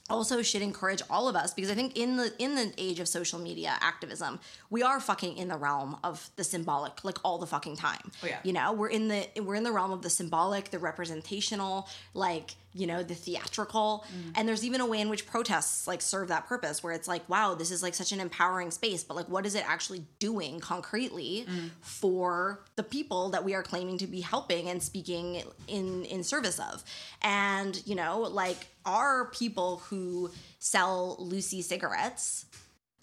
also 0.09 0.41
should 0.41 0.61
encourage 0.61 1.01
all 1.09 1.27
of 1.27 1.35
us 1.35 1.53
because 1.53 1.71
I 1.71 1.75
think 1.75 1.97
in 1.97 2.17
the 2.17 2.33
in 2.37 2.55
the 2.55 2.73
age 2.77 2.99
of 2.99 3.07
social 3.07 3.39
media 3.39 3.75
activism, 3.79 4.39
we 4.73 4.81
are 4.81 4.99
fucking 4.99 5.37
in 5.37 5.49
the 5.49 5.55
realm 5.55 5.95
of 6.03 6.31
the 6.35 6.43
symbolic 6.43 7.05
like 7.05 7.19
all 7.23 7.37
the 7.37 7.45
fucking 7.45 7.77
time. 7.77 8.11
Oh, 8.23 8.27
yeah. 8.27 8.39
You 8.43 8.53
know, 8.53 8.73
we're 8.73 8.89
in 8.89 9.07
the 9.07 9.27
we're 9.39 9.53
in 9.53 9.61
the 9.61 9.71
realm 9.71 9.91
of 9.91 10.01
the 10.01 10.09
symbolic, 10.09 10.71
the 10.71 10.79
representational, 10.79 11.87
like, 12.15 12.55
you 12.73 12.87
know, 12.87 13.03
the 13.03 13.13
theatrical. 13.13 14.03
Mm-hmm. 14.07 14.31
And 14.33 14.47
there's 14.47 14.65
even 14.65 14.81
a 14.81 14.87
way 14.87 14.99
in 14.99 15.09
which 15.09 15.27
protests 15.27 15.85
like 15.85 16.01
serve 16.01 16.29
that 16.29 16.47
purpose 16.47 16.81
where 16.81 16.91
it's 16.91 17.07
like, 17.07 17.29
wow, 17.29 17.53
this 17.53 17.69
is 17.69 17.83
like 17.83 17.93
such 17.93 18.11
an 18.13 18.19
empowering 18.19 18.71
space, 18.71 19.03
but 19.03 19.15
like 19.15 19.29
what 19.29 19.45
is 19.45 19.53
it 19.53 19.63
actually 19.69 20.05
doing 20.17 20.59
concretely 20.59 21.45
mm. 21.47 21.69
for 21.81 22.63
the 22.75 22.81
people 22.81 23.29
that 23.29 23.43
we 23.43 23.53
are 23.53 23.61
claiming 23.61 23.99
to 23.99 24.07
be 24.07 24.21
helping 24.21 24.69
and 24.69 24.81
speaking 24.81 25.43
in 25.67 26.03
in 26.05 26.23
service 26.23 26.59
of? 26.59 26.83
And, 27.21 27.79
you 27.85 27.93
know, 27.93 28.21
like 28.21 28.69
are 28.87 29.25
people 29.25 29.83
who 29.89 30.31
sell 30.57 31.15
loosie 31.19 31.61
cigarettes 31.61 32.47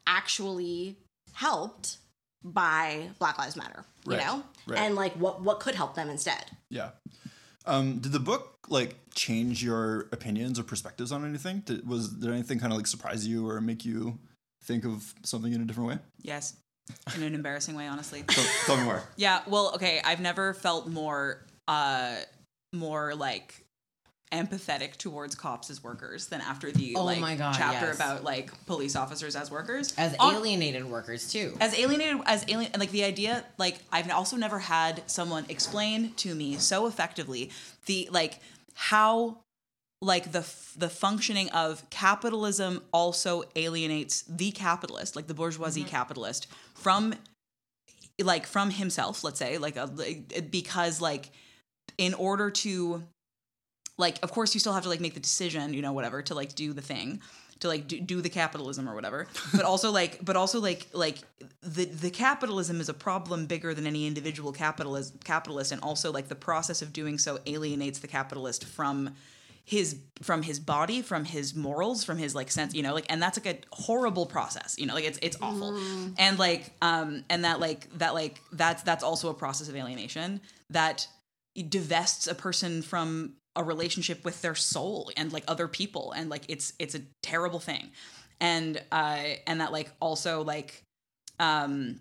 actually 0.04 0.96
helped 1.32 1.98
by 2.44 3.08
Black 3.18 3.38
Lives 3.38 3.56
Matter, 3.56 3.84
you 4.06 4.12
Right, 4.16 4.24
know? 4.24 4.42
right. 4.66 4.78
And 4.80 4.94
like 4.94 5.12
what 5.14 5.42
what 5.42 5.60
could 5.60 5.74
help 5.74 5.94
them 5.94 6.08
instead? 6.08 6.44
Yeah. 6.70 6.90
Um, 7.66 7.98
did 7.98 8.12
the 8.12 8.20
book 8.20 8.56
like 8.68 8.96
change 9.14 9.62
your 9.62 10.08
opinions 10.12 10.58
or 10.58 10.62
perspectives 10.62 11.12
on 11.12 11.24
anything? 11.24 11.60
Did, 11.60 11.86
was 11.86 12.08
did 12.08 12.30
anything 12.30 12.58
kind 12.58 12.72
of 12.72 12.78
like 12.78 12.86
surprise 12.86 13.26
you 13.26 13.48
or 13.48 13.60
make 13.60 13.84
you 13.84 14.18
think 14.64 14.84
of 14.84 15.12
something 15.24 15.52
in 15.52 15.60
a 15.60 15.64
different 15.64 15.88
way? 15.90 15.98
Yes. 16.22 16.54
In 17.14 17.22
an 17.22 17.34
embarrassing 17.34 17.76
way, 17.76 17.86
honestly. 17.86 18.22
Tell, 18.26 18.44
tell 18.64 18.76
me 18.78 18.84
more. 18.84 19.02
Yeah, 19.16 19.42
well, 19.46 19.72
okay, 19.74 20.00
I've 20.04 20.20
never 20.20 20.54
felt 20.54 20.86
more 20.88 21.44
uh 21.68 22.16
more 22.72 23.14
like 23.14 23.64
empathetic 24.32 24.96
towards 24.96 25.34
cops 25.34 25.70
as 25.70 25.82
workers 25.82 26.26
than 26.26 26.40
after 26.40 26.70
the 26.70 26.94
Oh 26.96 27.04
like 27.04 27.20
my 27.20 27.34
God, 27.36 27.54
chapter 27.56 27.86
yes. 27.86 27.96
about 27.96 28.22
like 28.22 28.50
police 28.66 28.94
officers 28.94 29.34
as 29.34 29.50
workers. 29.50 29.92
As 29.98 30.14
On- 30.20 30.34
alienated 30.34 30.84
workers 30.84 31.30
too. 31.30 31.56
as 31.60 31.76
alienated 31.78 32.20
as 32.26 32.44
alien 32.48 32.70
and 32.72 32.80
like 32.80 32.92
the 32.92 33.04
idea 33.04 33.44
like 33.58 33.78
I've 33.90 34.10
also 34.10 34.36
never 34.36 34.58
had 34.60 35.02
someone 35.10 35.46
explain 35.48 36.12
to 36.14 36.34
me 36.34 36.56
so 36.56 36.86
effectively 36.86 37.50
the 37.86 38.08
like 38.12 38.40
how 38.74 39.38
like 40.00 40.32
the 40.32 40.46
the 40.76 40.88
functioning 40.88 41.50
of 41.50 41.88
capitalism 41.90 42.82
also 42.92 43.42
alienates 43.56 44.22
the 44.22 44.50
capitalist 44.52 45.16
like 45.16 45.26
the 45.26 45.34
bourgeoisie 45.34 45.80
mm-hmm. 45.82 45.90
capitalist 45.90 46.46
from 46.74 47.14
like 48.22 48.46
from 48.46 48.70
himself 48.70 49.24
let's 49.24 49.38
say 49.38 49.58
like, 49.58 49.76
a, 49.76 49.90
like 49.94 50.50
because 50.50 51.00
like 51.00 51.30
in 51.98 52.14
order 52.14 52.50
to 52.50 53.02
like 54.00 54.18
of 54.22 54.32
course 54.32 54.54
you 54.54 54.60
still 54.60 54.72
have 54.72 54.82
to 54.82 54.88
like 54.88 55.00
make 55.00 55.14
the 55.14 55.20
decision 55.20 55.72
you 55.74 55.82
know 55.82 55.92
whatever 55.92 56.22
to 56.22 56.34
like 56.34 56.54
do 56.54 56.72
the 56.72 56.82
thing 56.82 57.20
to 57.60 57.68
like 57.68 57.86
do, 57.86 58.00
do 58.00 58.20
the 58.20 58.28
capitalism 58.28 58.88
or 58.88 58.94
whatever. 58.94 59.26
But 59.52 59.64
also 59.64 59.90
like 59.90 60.24
but 60.24 60.36
also 60.36 60.60
like 60.60 60.88
like 60.92 61.18
the 61.62 61.84
the 61.84 62.10
capitalism 62.10 62.80
is 62.80 62.88
a 62.88 62.94
problem 62.94 63.46
bigger 63.46 63.74
than 63.74 63.86
any 63.86 64.06
individual 64.06 64.52
capitalist 64.52 65.22
capitalist 65.24 65.72
and 65.72 65.80
also 65.82 66.10
like 66.12 66.28
the 66.28 66.34
process 66.34 66.82
of 66.82 66.92
doing 66.92 67.18
so 67.18 67.38
alienates 67.46 67.98
the 67.98 68.08
capitalist 68.08 68.64
from 68.64 69.14
his 69.64 69.98
from 70.22 70.42
his 70.42 70.58
body 70.58 71.02
from 71.02 71.24
his 71.24 71.54
morals 71.54 72.02
from 72.02 72.16
his 72.16 72.34
like 72.34 72.50
sense 72.50 72.74
you 72.74 72.82
know 72.82 72.94
like 72.94 73.06
and 73.10 73.22
that's 73.22 73.38
like 73.38 73.54
a 73.54 73.76
horrible 73.76 74.24
process 74.26 74.76
you 74.78 74.86
know 74.86 74.94
like 74.94 75.04
it's 75.04 75.18
it's 75.20 75.36
awful. 75.42 75.78
And 76.18 76.38
like 76.38 76.72
um 76.80 77.24
and 77.28 77.44
that 77.44 77.60
like 77.60 77.90
that 77.98 78.14
like 78.14 78.40
that's 78.52 78.82
that's 78.82 79.04
also 79.04 79.28
a 79.28 79.34
process 79.34 79.68
of 79.68 79.76
alienation 79.76 80.40
that 80.70 81.06
divests 81.68 82.26
a 82.26 82.34
person 82.34 82.80
from 82.80 83.34
a 83.56 83.64
relationship 83.64 84.24
with 84.24 84.42
their 84.42 84.54
soul 84.54 85.10
and 85.16 85.32
like 85.32 85.44
other 85.48 85.68
people 85.68 86.12
and 86.12 86.30
like 86.30 86.42
it's 86.48 86.72
it's 86.78 86.94
a 86.94 87.00
terrible 87.22 87.58
thing. 87.58 87.90
And 88.40 88.80
uh 88.92 89.22
and 89.46 89.60
that 89.60 89.72
like 89.72 89.90
also 90.00 90.42
like 90.42 90.82
um 91.38 92.00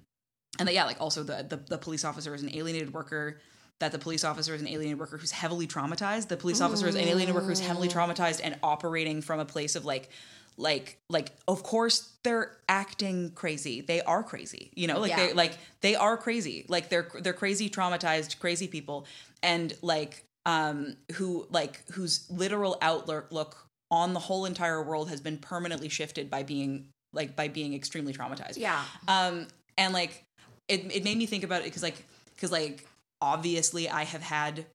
and 0.57 0.67
that 0.67 0.73
yeah 0.73 0.85
like 0.85 1.01
also 1.01 1.23
the, 1.23 1.45
the 1.47 1.57
the 1.57 1.77
police 1.77 2.05
officer 2.05 2.33
is 2.35 2.43
an 2.43 2.55
alienated 2.55 2.93
worker 2.93 3.39
that 3.79 3.91
the 3.91 3.99
police 3.99 4.23
officer 4.23 4.53
is 4.53 4.61
an 4.61 4.67
alienated 4.67 4.99
worker 4.99 5.17
who's 5.17 5.31
heavily 5.31 5.65
traumatized. 5.65 6.27
The 6.27 6.35
police 6.37 6.59
officer 6.59 6.87
is 6.87 6.95
an 6.95 7.01
alienated 7.01 7.33
worker 7.33 7.47
who's 7.47 7.61
heavily 7.61 7.87
traumatized 7.87 8.41
and 8.43 8.57
operating 8.61 9.21
from 9.21 9.39
a 9.39 9.45
place 9.45 9.75
of 9.77 9.85
like 9.85 10.09
like 10.57 10.97
like 11.09 11.31
of 11.47 11.63
course 11.63 12.11
they're 12.23 12.57
acting 12.67 13.31
crazy. 13.31 13.79
They 13.81 14.01
are 14.01 14.21
crazy 14.21 14.71
you 14.75 14.87
know? 14.87 14.99
Like 14.99 15.11
Yeah. 15.11 15.27
they 15.27 15.33
like 15.33 15.57
they 15.81 15.95
are 15.95 16.17
crazy. 16.17 16.65
Like 16.67 16.89
they're 16.89 17.07
they're 17.21 17.33
crazy 17.33 17.69
traumatized 17.69 18.39
crazy 18.39 18.67
people. 18.67 19.05
And 19.41 19.73
like 19.81 20.25
um 20.45 20.95
who 21.13 21.47
like 21.51 21.81
whose 21.91 22.29
literal 22.29 22.77
outlook 22.81 23.65
on 23.91 24.13
the 24.13 24.19
whole 24.19 24.45
entire 24.45 24.81
world 24.81 25.09
has 25.09 25.19
been 25.21 25.37
permanently 25.37 25.89
shifted 25.89 26.29
by 26.29 26.43
being 26.43 26.87
like 27.13 27.35
by 27.35 27.47
being 27.47 27.73
extremely 27.73 28.13
traumatized 28.13 28.57
Yeah. 28.57 28.83
um 29.07 29.47
and 29.77 29.93
like 29.93 30.23
it, 30.67 30.95
it 30.95 31.03
made 31.03 31.17
me 31.17 31.25
think 31.25 31.43
about 31.43 31.61
it 31.61 31.65
because 31.65 31.83
like 31.83 32.03
because 32.35 32.51
like 32.51 32.87
obviously 33.21 33.89
i 33.89 34.03
have 34.03 34.21
had 34.21 34.65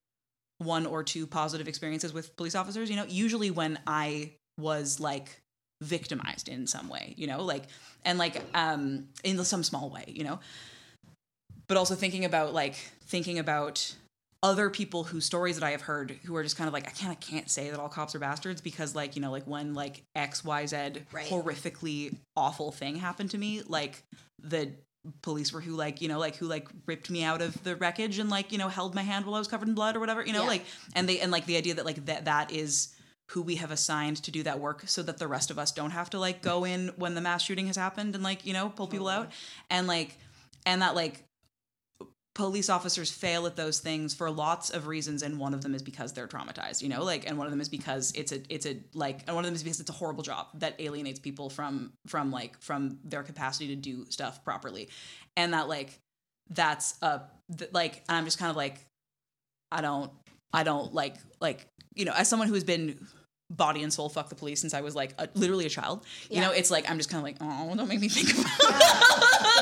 one 0.58 0.86
or 0.86 1.02
two 1.02 1.26
positive 1.26 1.68
experiences 1.68 2.12
with 2.12 2.36
police 2.36 2.54
officers 2.54 2.90
you 2.90 2.96
know 2.96 3.04
usually 3.08 3.50
when 3.50 3.78
i 3.86 4.30
was 4.58 5.00
like 5.00 5.40
victimized 5.82 6.48
in 6.48 6.66
some 6.66 6.88
way, 6.88 7.14
you 7.18 7.26
know, 7.26 7.42
like 7.42 7.64
and 8.04 8.18
like 8.18 8.40
um 8.54 9.08
in 9.22 9.42
some 9.44 9.62
small 9.62 9.90
way, 9.90 10.04
you 10.06 10.24
know. 10.24 10.38
But 11.66 11.76
also 11.76 11.94
thinking 11.94 12.24
about 12.24 12.54
like 12.54 12.76
thinking 13.06 13.38
about 13.38 13.94
other 14.44 14.68
people 14.68 15.04
whose 15.04 15.24
stories 15.24 15.58
that 15.58 15.64
I 15.64 15.70
have 15.70 15.80
heard 15.80 16.10
who 16.26 16.36
are 16.36 16.42
just 16.42 16.56
kind 16.58 16.68
of 16.68 16.74
like 16.74 16.86
I 16.86 16.90
kind 16.90 17.10
of 17.10 17.18
can't 17.18 17.50
say 17.50 17.70
that 17.70 17.80
all 17.80 17.88
cops 17.88 18.14
are 18.14 18.18
bastards 18.18 18.60
because 18.60 18.94
like 18.94 19.16
you 19.16 19.22
know 19.22 19.30
like 19.32 19.44
when 19.46 19.72
like 19.72 20.02
X 20.14 20.44
Y 20.44 20.66
Z 20.66 20.76
Right. 21.10 21.26
horrifically 21.26 22.14
awful 22.36 22.70
thing 22.70 22.96
happened 22.96 23.30
to 23.30 23.38
me 23.38 23.62
like 23.66 24.02
the 24.42 24.70
police 25.22 25.50
were 25.52 25.62
who 25.62 25.72
like 25.72 26.02
you 26.02 26.08
know 26.08 26.18
like 26.18 26.36
who 26.36 26.46
like 26.46 26.68
ripped 26.86 27.08
me 27.10 27.24
out 27.24 27.40
of 27.40 27.62
the 27.64 27.74
wreckage 27.76 28.18
and 28.18 28.28
like 28.28 28.52
you 28.52 28.58
know 28.58 28.68
held 28.68 28.94
my 28.94 29.02
hand 29.02 29.24
while 29.24 29.34
I 29.34 29.38
was 29.38 29.48
covered 29.48 29.68
in 29.68 29.74
blood 29.74 29.96
or 29.96 30.00
whatever 30.00 30.24
you 30.24 30.34
know 30.34 30.42
Yeah. 30.42 30.48
like 30.48 30.64
and 30.94 31.08
they 31.08 31.20
and 31.20 31.32
like 31.32 31.46
the 31.46 31.56
idea 31.56 31.74
that 31.74 31.86
like 31.86 32.04
that 32.04 32.26
that 32.26 32.52
is 32.52 32.94
who 33.30 33.40
we 33.40 33.56
have 33.56 33.70
assigned 33.70 34.18
to 34.24 34.30
do 34.30 34.42
that 34.42 34.60
work 34.60 34.82
so 34.86 35.02
that 35.02 35.16
the 35.16 35.26
rest 35.26 35.50
of 35.50 35.58
us 35.58 35.72
don't 35.72 35.92
have 35.92 36.10
to 36.10 36.18
like 36.18 36.42
go 36.42 36.64
in 36.64 36.88
when 36.96 37.14
the 37.14 37.22
mass 37.22 37.42
shooting 37.42 37.66
has 37.68 37.76
happened 37.76 38.14
and 38.14 38.22
like 38.22 38.44
you 38.44 38.52
know 38.52 38.68
pull 38.68 38.86
people 38.86 39.08
out 39.08 39.32
and 39.70 39.86
like 39.86 40.18
and 40.66 40.82
that 40.82 40.94
like 40.94 41.24
police 42.34 42.68
officers 42.68 43.12
fail 43.12 43.46
at 43.46 43.54
those 43.54 43.78
things 43.78 44.12
for 44.12 44.28
lots 44.30 44.70
of 44.70 44.86
reasons 44.88 45.22
and 45.22 45.38
one 45.38 45.54
of 45.54 45.62
them 45.62 45.74
is 45.74 45.82
because 45.82 46.12
they're 46.12 46.26
traumatized 46.26 46.82
you 46.82 46.88
know 46.88 47.04
like 47.04 47.28
and 47.28 47.38
one 47.38 47.46
of 47.46 47.52
them 47.52 47.60
is 47.60 47.68
because 47.68 48.12
it's 48.16 48.32
a 48.32 48.40
it's 48.48 48.66
a 48.66 48.76
like 48.92 49.22
and 49.26 49.36
one 49.36 49.44
of 49.44 49.46
them 49.46 49.54
is 49.54 49.62
because 49.62 49.78
it's 49.78 49.90
a 49.90 49.94
horrible 49.94 50.22
job 50.24 50.48
that 50.54 50.74
alienates 50.80 51.20
people 51.20 51.48
from 51.48 51.92
from 52.08 52.32
like 52.32 52.60
from 52.60 52.98
their 53.04 53.22
capacity 53.22 53.68
to 53.68 53.76
do 53.76 54.04
stuff 54.10 54.44
properly. 54.44 54.88
And 55.36 55.54
that 55.54 55.68
like 55.68 55.98
that's 56.50 56.96
a 57.02 57.22
th- 57.56 57.70
like 57.72 58.02
and 58.08 58.18
i'm 58.18 58.24
just 58.24 58.38
kind 58.38 58.50
of 58.50 58.56
like 58.56 58.80
i 59.72 59.80
don't 59.80 60.10
i 60.52 60.62
don't 60.62 60.92
like 60.92 61.16
like 61.40 61.66
you 61.94 62.04
know 62.04 62.12
as 62.14 62.28
someone 62.28 62.48
who 62.48 62.54
has 62.54 62.64
been 62.64 63.06
body 63.50 63.82
and 63.82 63.92
soul 63.92 64.08
fuck 64.10 64.28
the 64.28 64.34
police 64.34 64.60
since 64.60 64.74
i 64.74 64.80
was 64.82 64.94
like 64.94 65.14
a, 65.18 65.26
literally 65.34 65.64
a 65.64 65.70
child 65.70 66.04
you 66.30 66.40
know 66.40 66.50
it's 66.50 66.70
like 66.70 66.88
i'm 66.90 66.98
just 66.98 67.08
kind 67.08 67.18
of 67.18 67.24
like 67.24 67.36
oh 67.40 67.74
don't 67.74 67.88
make 67.88 68.00
me 68.00 68.08
think 68.08 68.30
about 68.32 68.46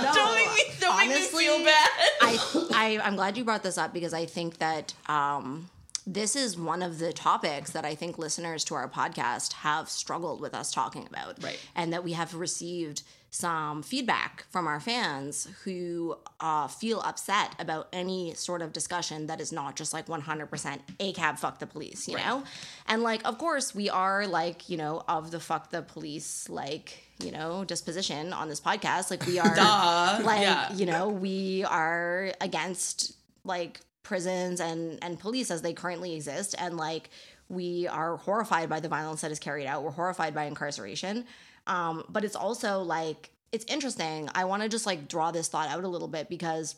No, 0.02 0.12
don't 0.14 0.34
make 0.34 0.50
me 0.54 0.61
don't 0.82 0.92
honestly, 0.94 1.46
make 1.48 1.58
me 1.58 1.64
feel 1.64 1.64
bad. 1.64 1.88
I, 2.20 2.66
I 2.74 3.00
I'm 3.06 3.16
glad 3.16 3.36
you 3.36 3.44
brought 3.44 3.62
this 3.62 3.78
up 3.78 3.92
because 3.92 4.12
I 4.12 4.26
think 4.26 4.58
that 4.58 4.94
um, 5.06 5.70
this 6.06 6.34
is 6.36 6.56
one 6.58 6.82
of 6.82 6.98
the 6.98 7.12
topics 7.12 7.70
that 7.72 7.84
I 7.84 7.94
think 7.94 8.18
listeners 8.18 8.64
to 8.64 8.74
our 8.74 8.88
podcast 8.88 9.52
have 9.54 9.88
struggled 9.88 10.40
with 10.40 10.54
us 10.54 10.70
talking 10.72 11.06
about, 11.06 11.42
Right. 11.42 11.58
And 11.76 11.92
that 11.92 12.02
we 12.04 12.12
have 12.12 12.34
received 12.34 13.02
some 13.34 13.82
feedback 13.82 14.44
from 14.50 14.66
our 14.66 14.78
fans 14.78 15.48
who 15.64 16.16
uh, 16.40 16.68
feel 16.68 17.00
upset 17.00 17.54
about 17.58 17.88
any 17.90 18.34
sort 18.34 18.60
of 18.60 18.74
discussion 18.74 19.26
that 19.28 19.40
is 19.40 19.52
not 19.52 19.74
just 19.74 19.94
like 19.94 20.06
100% 20.06 20.80
ACAB 21.00 21.38
fuck 21.38 21.58
the 21.58 21.66
police, 21.66 22.06
you 22.08 22.16
know? 22.18 22.42
And 22.86 23.02
like, 23.02 23.22
of 23.26 23.38
course, 23.38 23.74
we 23.74 23.88
are 23.88 24.26
like, 24.26 24.68
you 24.68 24.76
know, 24.76 25.02
of 25.08 25.30
the 25.30 25.40
fuck 25.40 25.70
the 25.70 25.80
police, 25.80 26.50
like, 26.50 27.04
you 27.24 27.32
know, 27.32 27.64
disposition 27.64 28.34
on 28.34 28.48
this 28.50 28.60
podcast. 28.60 29.10
Like, 29.10 29.24
we 29.26 29.38
are, 29.38 29.54
Duh. 29.54 30.20
like, 30.24 30.42
Yeah. 30.42 30.70
you 30.74 30.84
know, 30.84 31.08
we 31.08 31.64
are 31.64 32.32
against 32.42 33.16
like 33.44 33.80
prisons 34.02 34.60
and 34.60 34.98
and 35.02 35.18
police 35.18 35.50
as 35.50 35.62
they 35.62 35.72
currently 35.72 36.14
exist. 36.14 36.54
And 36.58 36.76
like 36.76 37.10
we 37.48 37.86
are 37.88 38.16
horrified 38.16 38.68
by 38.68 38.80
the 38.80 38.88
violence 38.88 39.20
that 39.20 39.30
is 39.30 39.38
carried 39.38 39.66
out. 39.66 39.82
We're 39.82 39.90
horrified 39.90 40.34
by 40.34 40.44
incarceration. 40.44 41.24
Um 41.66 42.04
but 42.08 42.24
it's 42.24 42.36
also 42.36 42.80
like 42.82 43.30
it's 43.52 43.64
interesting. 43.66 44.28
I 44.34 44.46
want 44.46 44.62
to 44.62 44.68
just 44.68 44.86
like 44.86 45.08
draw 45.08 45.30
this 45.30 45.48
thought 45.48 45.68
out 45.68 45.84
a 45.84 45.88
little 45.88 46.08
bit 46.08 46.28
because 46.28 46.76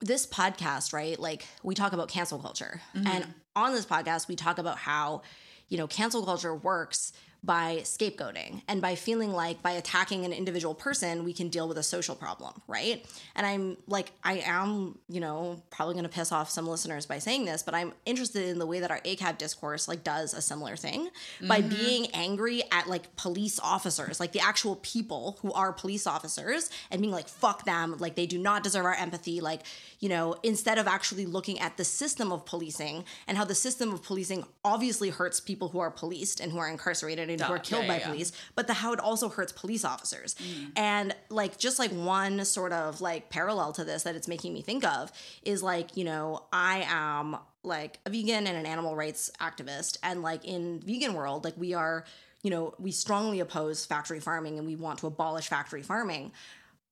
this 0.00 0.26
podcast 0.26 0.92
right 0.92 1.18
like 1.18 1.46
we 1.62 1.74
talk 1.74 1.92
about 1.92 2.08
cancel 2.08 2.38
culture. 2.38 2.80
And 3.06 3.26
on 3.56 3.72
this 3.72 3.86
podcast 3.86 4.28
we 4.28 4.36
talk 4.36 4.58
about 4.58 4.78
how 4.78 5.22
you 5.68 5.78
know 5.78 5.86
cancel 5.86 6.24
culture 6.24 6.54
works 6.54 7.12
by 7.44 7.78
scapegoating 7.82 8.62
and 8.68 8.80
by 8.80 8.94
feeling 8.94 9.32
like 9.32 9.62
by 9.62 9.72
attacking 9.72 10.24
an 10.24 10.32
individual 10.32 10.74
person 10.74 11.24
we 11.24 11.32
can 11.32 11.48
deal 11.48 11.68
with 11.68 11.78
a 11.78 11.82
social 11.82 12.14
problem 12.14 12.52
right? 12.66 13.04
And 13.34 13.46
i'm 13.46 13.76
like 13.86 14.12
i 14.22 14.38
am 14.44 14.98
you 15.08 15.20
know 15.20 15.62
probably 15.70 15.94
going 15.94 16.04
to 16.04 16.10
piss 16.10 16.32
off 16.32 16.50
some 16.50 16.66
listeners 16.66 17.06
by 17.06 17.18
saying 17.18 17.44
this 17.44 17.62
but 17.62 17.74
i'm 17.74 17.92
interested 18.06 18.48
in 18.48 18.58
the 18.58 18.66
way 18.66 18.80
that 18.80 18.90
our 18.90 19.00
acab 19.04 19.38
discourse 19.38 19.88
like 19.88 20.04
does 20.04 20.34
a 20.34 20.42
similar 20.42 20.76
thing. 20.76 21.08
By 21.46 21.60
mm-hmm. 21.60 21.68
being 21.68 22.06
angry 22.14 22.62
at 22.70 22.88
like 22.88 23.14
police 23.16 23.58
officers 23.60 24.20
like 24.20 24.32
the 24.32 24.40
actual 24.40 24.76
people 24.76 25.38
who 25.42 25.52
are 25.52 25.72
police 25.72 26.06
officers 26.06 26.70
and 26.90 27.00
being 27.00 27.12
like 27.12 27.28
fuck 27.28 27.64
them 27.64 27.96
like 27.98 28.14
they 28.14 28.26
do 28.26 28.38
not 28.38 28.62
deserve 28.62 28.84
our 28.84 28.94
empathy 28.94 29.40
like 29.40 29.62
you 30.00 30.08
know 30.08 30.36
instead 30.42 30.78
of 30.78 30.86
actually 30.86 31.26
looking 31.26 31.58
at 31.60 31.76
the 31.76 31.84
system 31.84 32.32
of 32.32 32.44
policing 32.44 33.04
and 33.26 33.36
how 33.36 33.44
the 33.44 33.54
system 33.54 33.92
of 33.92 34.02
policing 34.02 34.44
obviously 34.64 35.10
hurts 35.10 35.40
people 35.40 35.68
who 35.68 35.78
are 35.78 35.90
policed 35.90 36.40
and 36.40 36.52
who 36.52 36.58
are 36.58 36.68
incarcerated 36.68 37.30
and 37.32 37.42
who 37.42 37.52
are 37.52 37.58
killed 37.58 37.82
Yeah, 37.84 37.88
by 37.88 37.98
yeah. 37.98 38.08
police 38.08 38.32
but 38.54 38.66
the 38.66 38.74
how 38.74 38.92
it 38.92 39.00
also 39.00 39.28
hurts 39.28 39.52
police 39.52 39.84
officers 39.84 40.34
Mm. 40.34 40.72
and 40.76 41.14
like 41.30 41.58
just 41.58 41.78
like 41.78 41.90
one 41.90 42.44
sort 42.44 42.72
of 42.72 43.00
like 43.00 43.28
parallel 43.30 43.72
to 43.72 43.84
this 43.84 44.04
that 44.04 44.14
it's 44.16 44.28
making 44.28 44.52
me 44.54 44.62
think 44.62 44.84
of 44.84 45.10
is 45.44 45.62
like 45.62 45.96
you 45.96 46.04
know 46.04 46.42
i 46.52 46.84
am 46.88 47.36
like 47.64 47.98
a 48.06 48.10
vegan 48.10 48.46
and 48.46 48.56
an 48.56 48.66
animal 48.66 48.96
rights 48.96 49.30
activist 49.40 49.98
and 50.02 50.22
like 50.22 50.44
in 50.44 50.80
vegan 50.80 51.14
world 51.14 51.44
like 51.44 51.54
we 51.56 51.74
are 51.74 52.04
you 52.42 52.50
know 52.50 52.74
we 52.78 52.90
strongly 52.90 53.38
oppose 53.40 53.84
factory 53.86 54.18
farming 54.20 54.58
and 54.58 54.66
we 54.66 54.74
want 54.74 54.98
to 54.98 55.06
abolish 55.06 55.48
factory 55.48 55.82
farming 55.82 56.32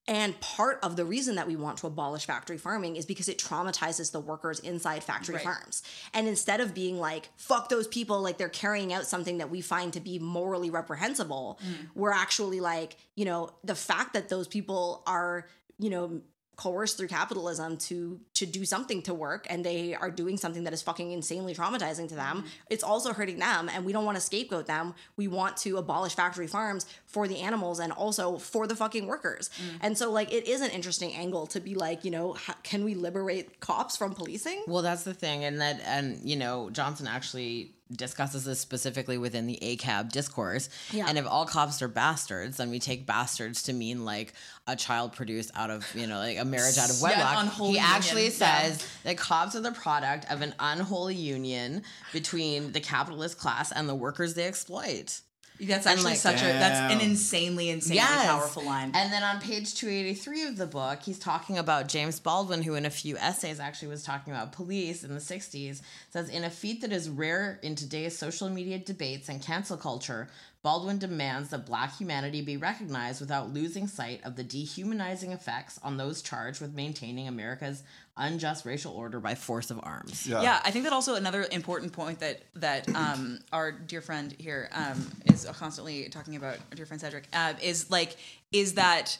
and 0.08 0.38
part 0.40 0.78
of 0.82 0.96
the 0.96 1.04
reason 1.04 1.36
that 1.36 1.46
we 1.46 1.56
want 1.56 1.78
to 1.78 1.86
abolish 1.86 2.26
factory 2.26 2.58
farming 2.58 2.96
is 2.96 3.06
because 3.06 3.28
it 3.28 3.38
traumatizes 3.38 4.12
the 4.12 4.20
workers 4.20 4.58
inside 4.60 5.04
factory 5.04 5.36
Right. 5.36 5.44
farms. 5.44 5.82
And 6.14 6.26
instead 6.26 6.60
of 6.60 6.74
being 6.74 6.98
like, 6.98 7.28
fuck 7.36 7.68
those 7.68 7.86
people, 7.86 8.20
like 8.20 8.38
they're 8.38 8.48
carrying 8.48 8.92
out 8.92 9.06
something 9.06 9.38
that 9.38 9.50
we 9.50 9.60
find 9.60 9.92
to 9.92 10.00
be 10.00 10.18
morally 10.18 10.70
reprehensible, 10.70 11.60
mm. 11.64 11.88
we're 11.94 12.12
actually 12.12 12.60
like, 12.60 12.96
you 13.14 13.24
know, 13.24 13.50
the 13.62 13.74
fact 13.74 14.14
that 14.14 14.28
those 14.28 14.48
people 14.48 15.02
are, 15.06 15.46
you 15.78 15.90
know, 15.90 16.22
coerced 16.60 16.98
through 16.98 17.08
capitalism 17.08 17.78
to 17.78 18.20
to 18.34 18.44
do 18.44 18.66
something 18.66 19.00
to 19.00 19.14
work 19.14 19.46
and 19.48 19.64
they 19.64 19.94
are 19.94 20.10
doing 20.10 20.36
something 20.36 20.64
that 20.64 20.74
is 20.74 20.82
fucking 20.82 21.10
insanely 21.10 21.54
traumatizing 21.54 22.06
to 22.06 22.14
them. 22.14 22.38
Mm-hmm. 22.38 22.46
It's 22.68 22.84
also 22.84 23.14
hurting 23.14 23.38
them 23.38 23.70
and 23.72 23.82
we 23.86 23.94
don't 23.94 24.04
want 24.04 24.16
to 24.16 24.20
scapegoat 24.20 24.66
them. 24.66 24.94
We 25.16 25.26
want 25.26 25.56
to 25.58 25.78
abolish 25.78 26.14
factory 26.14 26.46
farms 26.46 26.84
for 27.06 27.26
the 27.26 27.38
animals 27.38 27.80
and 27.80 27.92
also 27.92 28.36
for 28.36 28.66
the 28.66 28.76
fucking 28.76 29.06
workers. 29.06 29.48
Mm. 29.48 29.78
And 29.80 29.98
so 29.98 30.12
like 30.12 30.34
it 30.34 30.46
is 30.46 30.60
an 30.60 30.70
interesting 30.70 31.14
angle 31.14 31.46
to 31.46 31.60
be 31.60 31.74
like 31.74 32.04
you 32.04 32.10
know 32.10 32.34
how, 32.34 32.54
can 32.62 32.84
we 32.84 32.94
liberate 32.94 33.60
cops 33.60 33.96
from 33.96 34.12
policing? 34.12 34.64
Well, 34.66 34.82
that's 34.82 35.04
the 35.04 35.14
thing, 35.14 35.44
and 35.44 35.60
that, 35.60 35.80
and 35.84 36.18
you 36.22 36.36
know, 36.36 36.70
Johnson 36.70 37.06
actually 37.06 37.72
discusses 37.94 38.44
this 38.44 38.60
specifically 38.60 39.18
within 39.18 39.46
the 39.46 39.58
ACAB 39.62 40.10
discourse. 40.12 40.68
Yeah. 40.92 41.06
And 41.08 41.18
if 41.18 41.26
all 41.26 41.46
cops 41.46 41.82
are 41.82 41.88
bastards, 41.88 42.56
then 42.56 42.70
we 42.70 42.78
take 42.78 43.06
bastards 43.06 43.62
to 43.64 43.72
mean 43.72 44.04
like 44.04 44.32
a 44.66 44.76
child 44.76 45.12
produced 45.12 45.50
out 45.54 45.70
of, 45.70 45.86
you 45.94 46.06
know, 46.06 46.18
like 46.18 46.38
a 46.38 46.44
marriage 46.44 46.78
out 46.78 46.90
of 46.90 47.00
wedlock. 47.02 47.36
unholy 47.42 47.72
he 47.72 47.78
actually 47.78 48.22
union, 48.22 48.38
yeah. 48.40 48.60
says 48.60 48.86
that 49.04 49.16
cops 49.16 49.54
are 49.56 49.60
the 49.60 49.72
product 49.72 50.30
of 50.30 50.42
an 50.42 50.54
unholy 50.58 51.14
union 51.14 51.82
between 52.12 52.72
the 52.72 52.80
capitalist 52.80 53.38
class 53.38 53.72
and 53.72 53.88
the 53.88 53.94
workers 53.94 54.34
they 54.34 54.44
exploit. 54.46 55.20
That's 55.62 55.86
actually 55.86 56.12
like- 56.12 56.18
such 56.18 56.40
a 56.42 56.46
that's 56.46 56.92
an 56.92 57.00
insanely 57.00 57.68
insanely 57.70 57.96
Yes. 57.96 58.26
powerful 58.26 58.64
line. 58.64 58.92
And 58.94 59.12
then 59.12 59.22
on 59.22 59.40
page 59.40 59.74
283 59.74 60.44
of 60.44 60.56
the 60.56 60.66
book, 60.66 61.02
he's 61.02 61.18
talking 61.18 61.58
about 61.58 61.88
James 61.88 62.18
Baldwin, 62.20 62.62
who 62.62 62.74
in 62.74 62.86
a 62.86 62.90
few 62.90 63.16
essays 63.18 63.60
actually 63.60 63.88
was 63.88 64.02
talking 64.02 64.32
about 64.32 64.52
police 64.52 65.04
in 65.04 65.14
the 65.14 65.20
60s. 65.20 65.82
Says, 66.12 66.28
in 66.28 66.44
a 66.44 66.50
feat 66.50 66.80
that 66.80 66.92
is 66.92 67.08
rare 67.08 67.58
in 67.62 67.74
today's 67.74 68.16
social 68.18 68.48
media 68.48 68.78
debates 68.78 69.28
and 69.28 69.42
cancel 69.42 69.76
culture, 69.76 70.28
Baldwin 70.62 70.98
demands 70.98 71.48
that 71.50 71.64
black 71.64 71.96
humanity 71.96 72.42
be 72.42 72.56
recognized 72.58 73.20
without 73.20 73.52
losing 73.52 73.86
sight 73.88 74.20
of 74.24 74.36
the 74.36 74.44
dehumanizing 74.44 75.32
effects 75.32 75.78
on 75.82 75.96
those 75.96 76.20
charged 76.20 76.60
with 76.60 76.74
maintaining 76.74 77.26
America's 77.26 77.82
unjust 78.16 78.64
racial 78.64 78.92
order 78.92 79.20
by 79.20 79.34
force 79.34 79.70
of 79.70 79.80
arms. 79.82 80.26
Yeah. 80.26 80.42
yeah, 80.42 80.60
I 80.64 80.70
think 80.70 80.84
that 80.84 80.92
also 80.92 81.14
another 81.14 81.46
important 81.50 81.92
point 81.92 82.20
that 82.20 82.42
that 82.54 82.88
um, 82.94 83.40
our 83.52 83.72
dear 83.72 84.00
friend 84.00 84.34
here 84.38 84.68
um, 84.72 85.10
is 85.26 85.46
constantly 85.58 86.08
talking 86.08 86.36
about, 86.36 86.56
our 86.70 86.76
dear 86.76 86.86
friend 86.86 87.00
Cedric, 87.00 87.24
uh, 87.32 87.54
is 87.62 87.90
like 87.90 88.16
is 88.52 88.74
that 88.74 89.18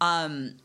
um, 0.00 0.56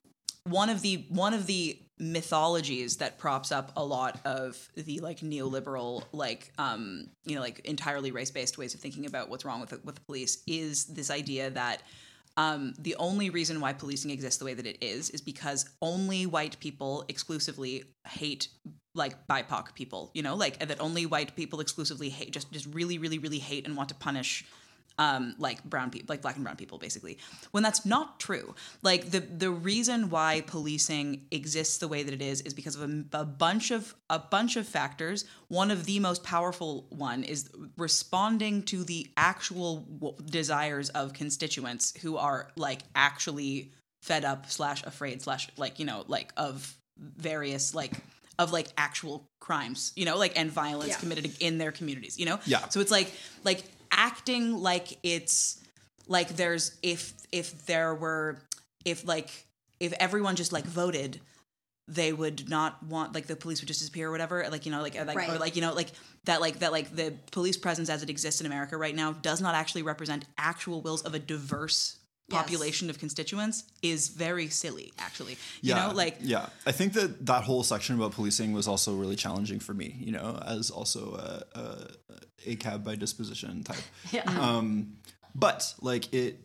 one 0.43 0.70
of 0.70 0.82
the 0.82 1.05
one 1.09 1.34
of 1.34 1.45
the 1.45 1.80
mythologies 1.99 2.97
that 2.97 3.17
props 3.17 3.51
up 3.51 3.74
a 3.76 3.84
lot 3.84 4.20
of 4.24 4.70
the 4.76 5.01
like 5.01 5.20
neoliberal 5.20 6.01
like 6.13 6.53
um 6.57 7.09
you 7.26 7.36
know 7.36 7.41
like 7.41 7.59
entirely 7.65 8.11
race-based 8.11 8.57
ways 8.57 8.74
of 8.74 8.80
thinking 8.80 9.05
about 9.05 9.30
what's 9.30 9.43
wrong 9.43 9.59
with 9.59 9.70
the, 9.70 9.82
with 9.84 9.95
the 9.95 10.01
police 10.01 10.41
is 10.47 10.86
this 10.86 11.11
idea 11.11 11.49
that 11.49 11.84
um, 12.40 12.74
the 12.80 12.96
only 12.96 13.30
reason 13.30 13.60
why 13.60 13.74
policing 13.74 14.12
exists 14.12 14.40
the 14.40 14.46
way 14.46 14.54
that 14.54 14.66
it 14.66 14.78
is 14.80 15.10
is 15.10 15.20
because 15.20 15.70
only 15.82 16.26
white 16.26 16.58
people 16.62 17.04
exclusively 17.10 17.84
hate 18.08 18.48
like 18.96 19.28
BIPOC 19.28 19.76
people, 19.76 20.10
you 20.14 20.24
know, 20.24 20.36
like 20.36 20.58
that 20.66 20.80
only 20.80 21.06
white 21.06 21.36
people 21.36 21.60
exclusively 21.60 22.08
hate, 22.08 22.32
just 22.32 22.50
just 22.54 22.66
really, 22.74 22.98
really, 22.98 23.20
really 23.20 23.40
hate 23.40 23.68
and 23.68 23.76
want 23.76 23.90
to 23.90 23.96
punish 23.96 24.46
um, 25.00 25.34
like 25.39 25.64
brown 25.64 25.89
people, 25.89 26.08
like 26.14 26.22
black 26.22 26.36
and 26.36 26.43
brown 26.43 26.58
people, 26.58 26.78
basically. 26.78 27.18
When 27.52 27.64
that's 27.64 27.86
not 27.86 28.20
true, 28.20 28.54
like 28.84 29.10
the 29.12 29.22
the 29.22 29.50
reason 29.50 30.10
why 30.12 30.41
policing 30.45 31.26
exists 31.32 31.78
the 31.80 31.88
way 31.88 32.04
that 32.04 32.14
it 32.14 32.22
is 32.22 32.41
is 32.41 32.54
because 32.54 32.76
of 32.76 32.84
a, 32.89 33.06
a 33.14 33.26
bunch 33.26 33.72
of 33.72 33.95
a 34.10 34.20
bunch 34.20 34.58
of 34.58 34.68
factors. 34.68 35.26
One 35.47 35.72
of 35.72 35.86
the 35.86 36.00
most 36.00 36.24
powerful 36.24 36.86
one 36.89 37.24
is 37.24 37.50
responding 37.78 38.64
to 38.64 38.84
the 38.84 39.08
actual 39.18 39.78
w- 40.00 40.16
desires 40.26 40.89
of 40.89 41.14
constituents 41.14 41.93
who 42.02 42.18
are 42.18 42.52
like 42.56 42.82
actually 42.93 43.72
fed 44.04 44.24
up 44.26 44.50
slash 44.52 44.84
afraid 44.86 45.22
slash 45.22 45.50
like 45.58 45.80
you 45.80 45.86
know 45.86 46.04
like 46.08 46.32
of 46.38 46.76
various 46.97 47.74
like 47.74 47.93
of 48.38 48.52
like 48.54 48.68
actual 48.78 49.26
crimes 49.39 49.91
you 49.95 50.06
know 50.06 50.18
like 50.18 50.38
and 50.39 50.52
violence 50.52 50.89
Yeah. 50.91 50.97
committed 50.97 51.32
in 51.39 51.58
their 51.58 51.72
communities 51.72 52.18
you 52.20 52.26
know 52.26 52.39
Yeah. 52.45 52.68
so 52.70 52.80
it's 52.80 52.91
like 52.91 53.12
like 53.43 53.64
acting 53.92 54.58
like 54.58 54.98
it's 55.04 55.62
like 56.08 56.30
there's 56.30 56.78
if 56.82 57.14
if 57.32 57.66
there 57.66 57.94
were 57.94 58.38
if 58.86 59.08
like 59.08 59.30
if 59.80 59.94
everyone 59.94 60.36
just 60.36 60.52
like 60.52 60.66
voted 60.66 61.20
they 61.88 62.14
would 62.14 62.50
not 62.50 62.82
want 62.84 63.16
like 63.16 63.28
the 63.28 63.36
police 63.36 63.62
would 63.62 63.68
just 63.68 63.80
disappear 63.80 64.10
or 64.10 64.12
whatever 64.12 64.46
like 64.52 64.66
you 64.66 64.72
know 64.72 64.82
like, 64.82 64.96
or, 64.96 65.06
like 65.06 65.30
or 65.30 65.40
like 65.40 65.56
you 65.56 65.62
know 65.62 65.74
like 65.74 65.92
that 66.26 66.42
like 66.42 66.60
that 66.60 66.72
like 66.72 66.96
the 66.96 67.14
police 67.32 67.58
presence 67.58 67.90
as 67.90 68.04
it 68.04 68.10
exists 68.10 68.42
in 68.42 68.48
america 68.48 68.78
right 68.78 68.96
now 68.96 69.12
does 69.12 69.42
not 69.42 69.56
actually 69.56 69.82
represent 69.82 70.26
actual 70.38 70.82
wills 70.82 71.02
of 71.02 71.14
a 71.14 71.20
diverse 71.20 71.99
Yes. 72.32 72.42
population 72.42 72.90
of 72.90 73.00
constituents 73.00 73.64
is 73.82 74.10
very 74.10 74.48
silly 74.48 74.94
actually 75.00 75.38
yeah, 75.62 75.86
you 75.86 75.90
know 75.90 75.96
like 75.96 76.18
yeah. 76.22 76.48
I 76.66 76.72
think 76.72 76.94
that 76.94 77.26
that 77.26 77.44
whole 77.44 77.64
section 77.64 77.96
about 77.96 78.12
policing 78.14 78.54
was 78.54 78.68
also 78.68 78.96
really 78.96 79.16
challenging 79.16 79.60
for 79.60 79.74
me. 79.74 79.96
You 80.00 80.12
know, 80.14 80.42
as 80.46 80.70
also 80.70 81.16
a, 81.16 81.60
a, 81.60 82.56
ACAB 82.56 82.84
by 82.84 82.96
disposition 82.96 83.64
type. 83.64 83.78
Yeah. 84.12 84.24
Um, 84.26 84.98
but 85.36 85.74
like 85.82 86.12
it, 86.14 86.40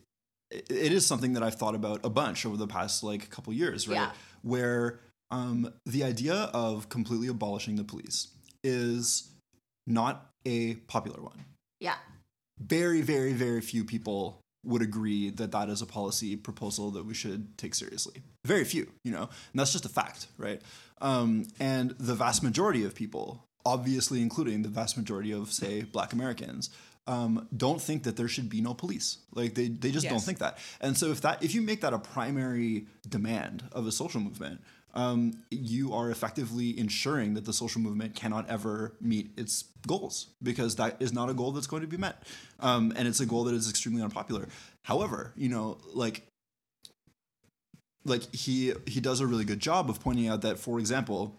it 0.51 0.91
is 0.91 1.05
something 1.05 1.33
that 1.33 1.43
I've 1.43 1.55
thought 1.55 1.75
about 1.75 2.01
a 2.03 2.09
bunch 2.09 2.45
over 2.45 2.57
the 2.57 2.67
past 2.67 3.03
like 3.03 3.29
couple 3.29 3.53
years, 3.53 3.87
right? 3.87 3.95
Yeah. 3.95 4.11
Where 4.43 4.99
um, 5.31 5.73
the 5.85 6.03
idea 6.03 6.35
of 6.53 6.89
completely 6.89 7.27
abolishing 7.27 7.75
the 7.75 7.83
police 7.83 8.27
is 8.63 9.29
not 9.87 10.31
a 10.45 10.75
popular 10.87 11.21
one. 11.21 11.45
yeah. 11.79 11.95
Very, 12.57 13.01
very, 13.01 13.33
very 13.33 13.59
few 13.59 13.83
people 13.83 14.39
would 14.65 14.81
agree 14.81 15.29
that 15.29 15.51
that 15.51 15.69
is 15.69 15.81
a 15.81 15.85
policy 15.85 16.35
proposal 16.35 16.91
that 16.91 17.05
we 17.05 17.13
should 17.13 17.57
take 17.57 17.75
seriously. 17.75 18.21
Very 18.43 18.63
few, 18.63 18.91
you 19.03 19.11
know, 19.11 19.23
and 19.23 19.59
that's 19.59 19.71
just 19.71 19.85
a 19.85 19.89
fact, 19.89 20.27
right? 20.37 20.61
Um, 21.01 21.47
and 21.59 21.91
the 21.99 22.15
vast 22.15 22.43
majority 22.43 22.83
of 22.83 22.95
people, 22.95 23.45
obviously 23.65 24.21
including 24.21 24.61
the 24.61 24.69
vast 24.69 24.97
majority 24.97 25.31
of, 25.31 25.51
say, 25.51 25.83
Black 25.83 26.13
Americans, 26.13 26.69
um, 27.07 27.47
don't 27.55 27.81
think 27.81 28.03
that 28.03 28.17
there 28.17 28.27
should 28.27 28.49
be 28.49 28.61
no 28.61 28.73
police. 28.73 29.19
Like 29.33 29.53
they, 29.53 29.67
they 29.67 29.91
just 29.91 30.07
don't 30.09 30.19
think 30.19 30.39
that. 30.39 30.57
And 30.81 30.97
so 30.97 31.11
if 31.11 31.21
that 31.21 31.43
if 31.43 31.53
you 31.53 31.61
make 31.61 31.81
that 31.81 31.93
a 31.93 31.99
primary 31.99 32.87
demand 33.07 33.63
of 33.71 33.85
a 33.85 33.91
social 33.91 34.21
movement, 34.21 34.61
um, 34.95 35.43
you 35.51 35.93
are 35.93 36.09
effectively 36.09 36.77
ensuring 36.79 37.33
that 37.33 37.45
the 37.45 37.53
social 37.53 37.81
movement 37.81 38.15
cannot 38.15 38.49
ever 38.49 38.93
meet 39.01 39.31
its 39.37 39.65
goals 39.85 40.27
because 40.41 40.77
that 40.77 40.95
is 40.99 41.13
not 41.13 41.29
a 41.29 41.33
goal 41.33 41.51
that's 41.51 41.67
going 41.67 41.81
to 41.81 41.87
be 41.87 41.97
met, 41.97 42.23
um, 42.59 42.93
and 42.95 43.07
it's 43.07 43.19
a 43.19 43.25
goal 43.25 43.43
that 43.43 43.53
is 43.53 43.69
extremely 43.69 44.01
unpopular. 44.01 44.47
However, 44.83 45.33
you 45.35 45.49
know, 45.49 45.77
like 45.93 46.23
like 48.05 48.33
he 48.33 48.73
he 48.85 49.01
does 49.01 49.19
a 49.19 49.27
really 49.27 49.45
good 49.45 49.59
job 49.59 49.89
of 49.89 49.99
pointing 49.99 50.27
out 50.27 50.41
that, 50.41 50.57
for 50.59 50.79
example, 50.79 51.35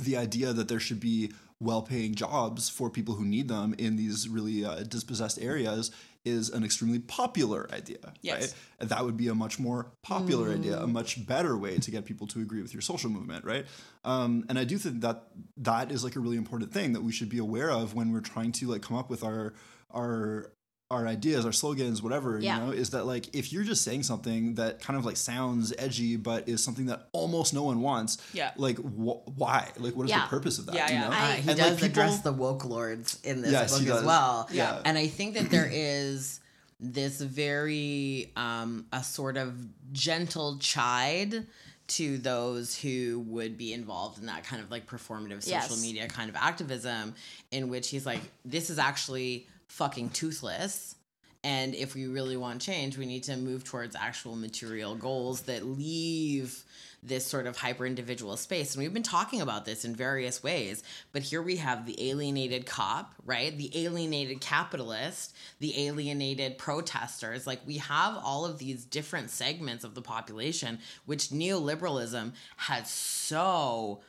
the 0.00 0.16
idea 0.16 0.52
that 0.52 0.68
there 0.68 0.80
should 0.80 1.00
be 1.00 1.32
well-paying 1.60 2.14
jobs 2.14 2.68
for 2.68 2.90
people 2.90 3.14
who 3.14 3.24
need 3.24 3.48
them 3.48 3.74
in 3.78 3.96
these 3.96 4.28
really 4.28 4.64
uh, 4.64 4.82
dispossessed 4.82 5.40
areas 5.40 5.92
is 6.24 6.50
an 6.50 6.62
extremely 6.64 6.98
popular 6.98 7.68
idea 7.72 8.12
Yes. 8.20 8.40
right? 8.40 8.54
And 8.80 8.88
that 8.90 9.04
would 9.04 9.16
be 9.16 9.28
a 9.28 9.34
much 9.34 9.58
more 9.58 9.92
popular 10.02 10.50
idea 10.52 10.78
a 10.78 10.86
much 10.86 11.26
better 11.26 11.56
way 11.56 11.78
to 11.78 11.90
get 11.90 12.04
people 12.04 12.26
to 12.28 12.40
agree 12.40 12.62
with 12.62 12.72
your 12.72 12.82
social 12.82 13.10
movement 13.10 13.44
right? 13.44 13.66
Um, 14.04 14.44
and 14.48 14.58
i 14.58 14.64
do 14.64 14.78
think 14.78 15.00
that 15.02 15.24
that 15.56 15.90
is 15.92 16.04
like 16.04 16.16
a 16.16 16.20
really 16.20 16.36
important 16.36 16.72
thing 16.72 16.92
that 16.94 17.02
we 17.02 17.12
should 17.12 17.28
be 17.28 17.38
aware 17.38 17.70
of 17.70 17.94
when 17.94 18.12
we're 18.12 18.20
trying 18.20 18.52
to 18.52 18.66
like 18.68 18.82
come 18.82 18.96
up 18.96 19.10
with 19.10 19.22
our 19.24 19.54
our 19.90 20.52
our 20.92 21.06
ideas, 21.08 21.46
our 21.46 21.52
slogans, 21.52 22.02
whatever, 22.02 22.38
Yeah. 22.38 22.60
you 22.60 22.66
know, 22.66 22.72
is 22.72 22.90
that 22.90 23.06
like 23.06 23.34
if 23.34 23.52
you're 23.52 23.64
just 23.64 23.82
saying 23.82 24.02
something 24.02 24.54
that 24.56 24.80
kind 24.80 24.98
of 24.98 25.04
like 25.06 25.16
sounds 25.16 25.72
edgy, 25.78 26.16
but 26.16 26.48
is 26.48 26.62
something 26.62 26.86
that 26.86 27.08
almost 27.12 27.54
no 27.54 27.62
one 27.62 27.80
wants, 27.80 28.18
Yeah. 28.34 28.52
like 28.56 28.76
wh- 28.76 29.26
why? 29.38 29.70
Like, 29.78 29.96
what 29.96 30.04
is 30.04 30.10
Yeah. 30.10 30.22
the 30.24 30.28
purpose 30.28 30.58
of 30.58 30.66
that? 30.66 30.74
Yeah, 30.74 30.88
you 30.88 30.94
yeah. 30.94 31.00
know? 31.08 31.10
I- 31.16 31.36
he 31.36 31.48
And, 31.50 31.58
does 31.58 31.70
like, 31.70 31.80
people- 31.80 31.86
address 32.02 32.20
the 32.20 32.32
woke 32.32 32.64
lords 32.66 33.18
in 33.24 33.40
this 33.40 33.52
Yes, 33.52 33.72
book 33.72 33.80
as 33.80 33.86
does. 33.88 34.04
well. 34.04 34.48
Yeah. 34.52 34.80
And 34.84 34.98
I 34.98 35.08
think 35.08 35.34
that 35.34 35.50
there 35.50 35.68
is 35.72 36.40
this 36.78 37.20
very 37.20 38.30
um 38.36 38.84
a 38.92 39.02
sort 39.02 39.36
of 39.36 39.54
gentle 39.92 40.58
chide 40.58 41.46
to 41.88 42.18
those 42.18 42.76
who 42.76 43.22
would 43.26 43.56
be 43.58 43.72
involved 43.72 44.18
in 44.18 44.26
that 44.26 44.44
kind 44.44 44.62
of 44.62 44.70
like 44.70 44.86
performative 44.86 45.42
social 45.42 45.76
Yes. 45.76 45.82
media 45.82 46.08
kind 46.08 46.28
of 46.30 46.36
activism 46.36 47.14
in 47.50 47.68
which 47.68 47.88
he's 47.88 48.04
like 48.06 48.20
this 48.44 48.68
is 48.70 48.78
actually 48.78 49.46
fucking 49.72 50.10
toothless 50.10 50.96
and 51.44 51.74
if 51.74 51.94
we 51.94 52.06
really 52.06 52.36
want 52.36 52.60
change 52.60 52.98
we 52.98 53.06
need 53.06 53.22
to 53.22 53.36
move 53.36 53.64
towards 53.64 53.96
actual 53.96 54.36
material 54.36 54.94
goals 54.94 55.42
that 55.42 55.64
leave 55.64 56.64
this 57.02 57.26
sort 57.26 57.46
of 57.46 57.56
hyper 57.56 57.84
individual 57.84 58.36
space. 58.36 58.74
And 58.74 58.82
we've 58.82 58.94
been 58.94 59.02
talking 59.02 59.40
about 59.40 59.64
this 59.64 59.84
in 59.84 59.94
various 59.94 60.42
ways, 60.42 60.84
but 61.10 61.22
here 61.22 61.42
we 61.42 61.56
have 61.56 61.84
the 61.84 62.10
alienated 62.10 62.64
cop, 62.64 63.14
right? 63.26 63.56
The 63.56 63.84
alienated 63.84 64.40
capitalist, 64.40 65.34
the 65.58 65.86
alienated 65.86 66.58
protesters. 66.58 67.46
Like 67.46 67.60
we 67.66 67.78
have 67.78 68.16
all 68.22 68.44
of 68.44 68.58
these 68.58 68.84
different 68.84 69.30
segments 69.30 69.82
of 69.82 69.96
the 69.96 70.02
population, 70.02 70.78
which 71.04 71.28
neoliberalism 71.28 72.34
has 72.56 72.88
so 72.90 74.00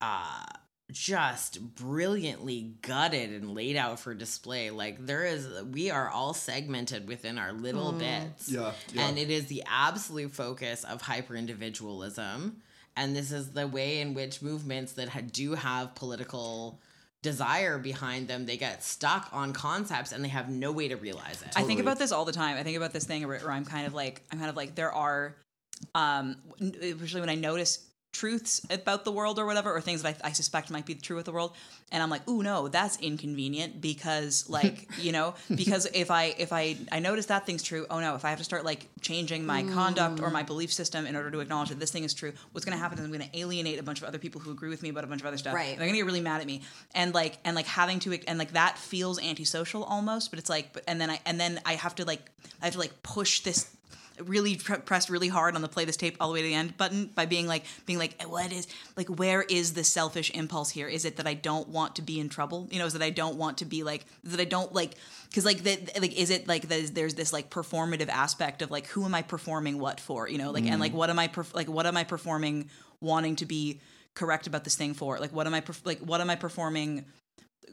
uh 0.00 0.44
just 0.92 1.74
brilliantly 1.74 2.74
gutted 2.82 3.30
and 3.30 3.54
laid 3.54 3.76
out 3.76 3.98
for 3.98 4.14
display. 4.14 4.70
Like 4.70 5.04
there 5.04 5.24
is 5.24 5.48
we 5.72 5.90
are 5.90 6.08
all 6.08 6.32
segmented 6.32 7.08
within 7.08 7.38
our 7.38 7.52
little 7.52 7.92
bits. 7.92 8.48
Yeah, 8.48 8.72
yeah. 8.92 9.08
and 9.08 9.18
it 9.18 9.30
is 9.30 9.46
the 9.46 9.64
absolute 9.66 10.32
focus 10.32 10.84
of 10.84 11.02
hyper 11.02 11.34
individualism 11.34 12.62
and 12.96 13.14
this 13.14 13.30
is 13.30 13.52
the 13.52 13.66
way 13.66 14.00
in 14.00 14.14
which 14.14 14.42
movements 14.42 14.92
that 14.92 15.08
ha- 15.10 15.20
do 15.30 15.54
have 15.54 15.94
political 15.94 16.80
desire 17.22 17.78
behind 17.78 18.28
them 18.28 18.46
they 18.46 18.56
get 18.56 18.82
stuck 18.82 19.28
on 19.32 19.52
concepts 19.52 20.12
and 20.12 20.24
they 20.24 20.28
have 20.28 20.48
no 20.48 20.72
way 20.72 20.88
to 20.88 20.96
realize 20.96 21.42
it. 21.42 21.52
I 21.56 21.62
think 21.62 21.80
about 21.80 21.98
this 21.98 22.12
all 22.12 22.24
the 22.24 22.32
time. 22.32 22.56
I 22.56 22.62
think 22.62 22.76
about 22.76 22.92
this 22.92 23.04
thing 23.04 23.26
where, 23.26 23.38
where 23.40 23.50
I'm 23.50 23.64
kind 23.64 23.86
of 23.86 23.94
like, 23.94 24.22
I'm 24.30 24.38
kind 24.38 24.48
of 24.48 24.56
like, 24.56 24.74
there 24.74 24.92
are, 24.92 25.36
um, 25.94 26.36
n- 26.60 26.74
usually 26.80 27.20
when 27.20 27.30
I 27.30 27.34
notice 27.34 27.85
truths 28.16 28.64
about 28.70 29.04
the 29.04 29.12
world 29.12 29.38
or 29.38 29.46
whatever, 29.46 29.74
or 29.74 29.80
things 29.80 30.02
that 30.02 30.20
I, 30.22 30.28
I 30.28 30.32
suspect 30.32 30.70
might 30.70 30.86
be 30.86 30.94
true 30.94 31.16
with 31.16 31.26
the 31.26 31.32
world, 31.32 31.52
and 31.92 32.02
I'm 32.02 32.10
like, 32.10 32.28
ooh, 32.28 32.42
no, 32.42 32.68
that's 32.68 32.98
inconvenient 32.98 33.80
because, 33.80 34.48
like, 34.58 34.88
you 34.98 35.12
know, 35.12 35.34
because 35.54 35.86
if 35.92 36.10
I 36.10 36.34
if 36.38 36.52
I 36.52 36.76
I 36.90 37.00
notice 37.00 37.26
that 37.26 37.46
thing's 37.46 37.62
true, 37.62 37.86
oh 37.90 38.00
no, 38.00 38.14
if 38.14 38.24
I 38.24 38.30
have 38.30 38.38
to 38.38 38.44
start 38.44 38.64
like 38.64 38.86
changing 39.00 39.46
my 39.46 39.62
conduct 39.62 40.20
or 40.20 40.30
my 40.30 40.42
mm. 40.42 40.46
belief 40.46 40.72
system 40.72 41.06
in 41.06 41.16
order 41.16 41.30
to 41.30 41.40
acknowledge 41.40 41.68
that 41.68 41.80
this 41.80 41.90
thing 41.90 42.04
is 42.04 42.14
true, 42.14 42.32
what's 42.52 42.64
going 42.64 42.76
to 42.76 42.82
happen 42.82 42.98
is 42.98 43.04
I'm 43.04 43.12
going 43.12 43.28
to 43.28 43.38
alienate 43.38 43.78
a 43.78 43.82
bunch 43.82 44.00
of 44.00 44.08
other 44.08 44.18
people 44.18 44.40
who 44.40 44.50
agree 44.50 44.68
with 44.68 44.82
me 44.82 44.88
about 44.88 45.04
a 45.04 45.06
bunch 45.06 45.20
of 45.20 45.26
other 45.26 45.38
stuff. 45.38 45.54
Right. 45.54 45.76
They're 45.76 45.86
gonna 45.86 45.98
get 45.98 46.06
really 46.06 46.20
mad 46.20 46.40
at 46.40 46.46
me 46.46 46.62
and 46.94 47.14
like 47.14 47.38
and 47.44 47.54
like 47.54 47.66
having 47.66 47.98
to 48.00 48.18
and 48.26 48.38
like 48.38 48.52
that 48.52 48.78
feels 48.78 49.20
antisocial 49.22 49.84
almost 49.84 50.30
but 50.30 50.38
it's 50.38 50.48
like 50.48 50.72
but 50.72 50.82
and 50.88 51.00
then 51.00 51.10
i 51.10 51.20
and 51.26 51.38
then 51.38 51.60
i 51.64 51.74
have 51.74 51.94
to 51.94 52.04
like 52.04 52.30
i 52.62 52.66
have 52.66 52.74
to 52.74 52.78
like 52.78 53.02
push 53.02 53.40
this 53.40 53.70
really 54.24 54.56
pr- 54.56 54.76
press 54.76 55.10
really 55.10 55.28
hard 55.28 55.54
on 55.54 55.62
the 55.62 55.68
play 55.68 55.84
this 55.84 55.96
tape 55.96 56.16
all 56.20 56.28
the 56.28 56.34
way 56.34 56.42
to 56.42 56.48
the 56.48 56.54
end 56.54 56.76
button 56.76 57.10
by 57.14 57.26
being 57.26 57.46
like 57.46 57.64
being 57.84 57.98
like 57.98 58.20
what 58.26 58.52
is 58.52 58.66
like 58.96 59.08
where 59.08 59.42
is 59.42 59.74
the 59.74 59.84
selfish 59.84 60.30
impulse 60.30 60.70
here? 60.70 60.88
Is 60.88 61.04
it 61.04 61.16
that 61.16 61.26
i 61.26 61.34
don't 61.34 61.68
want 61.68 61.96
to 61.96 62.02
be 62.02 62.20
in 62.20 62.28
trouble? 62.28 62.68
You 62.70 62.78
know 62.78 62.86
is 62.86 62.92
that 62.92 63.02
i 63.02 63.10
don't 63.10 63.36
want 63.36 63.58
to 63.58 63.64
be 63.64 63.82
like 63.82 64.06
that 64.24 64.40
i 64.40 64.44
don't 64.44 64.72
like 64.72 64.94
because 65.28 65.44
like 65.44 65.62
that 65.64 66.00
like 66.00 66.16
is 66.16 66.30
it 66.30 66.48
like 66.48 66.68
there's, 66.68 66.92
there's 66.92 67.14
this 67.14 67.32
like 67.32 67.50
performative 67.50 68.08
aspect 68.08 68.62
of 68.62 68.70
like 68.70 68.86
who 68.88 69.04
am 69.04 69.14
i 69.14 69.22
performing 69.22 69.78
what 69.78 70.00
for? 70.00 70.28
You 70.28 70.38
know 70.38 70.50
like 70.50 70.64
and 70.64 70.80
like 70.80 70.92
mm. 70.92 70.96
what 70.96 71.10
am 71.10 71.18
i 71.18 71.28
perf- 71.28 71.54
like 71.54 71.68
what 71.68 71.86
am 71.86 71.96
i 71.96 72.04
performing 72.04 72.70
wanting 73.00 73.36
to 73.36 73.46
be 73.46 73.80
correct 74.14 74.46
about 74.46 74.64
this 74.64 74.76
thing 74.76 74.94
for? 74.94 75.18
Like 75.18 75.32
what 75.32 75.46
am 75.46 75.54
i 75.54 75.60
perf- 75.60 75.84
like 75.84 76.00
what 76.00 76.20
am 76.20 76.30
i 76.30 76.36
performing 76.36 77.04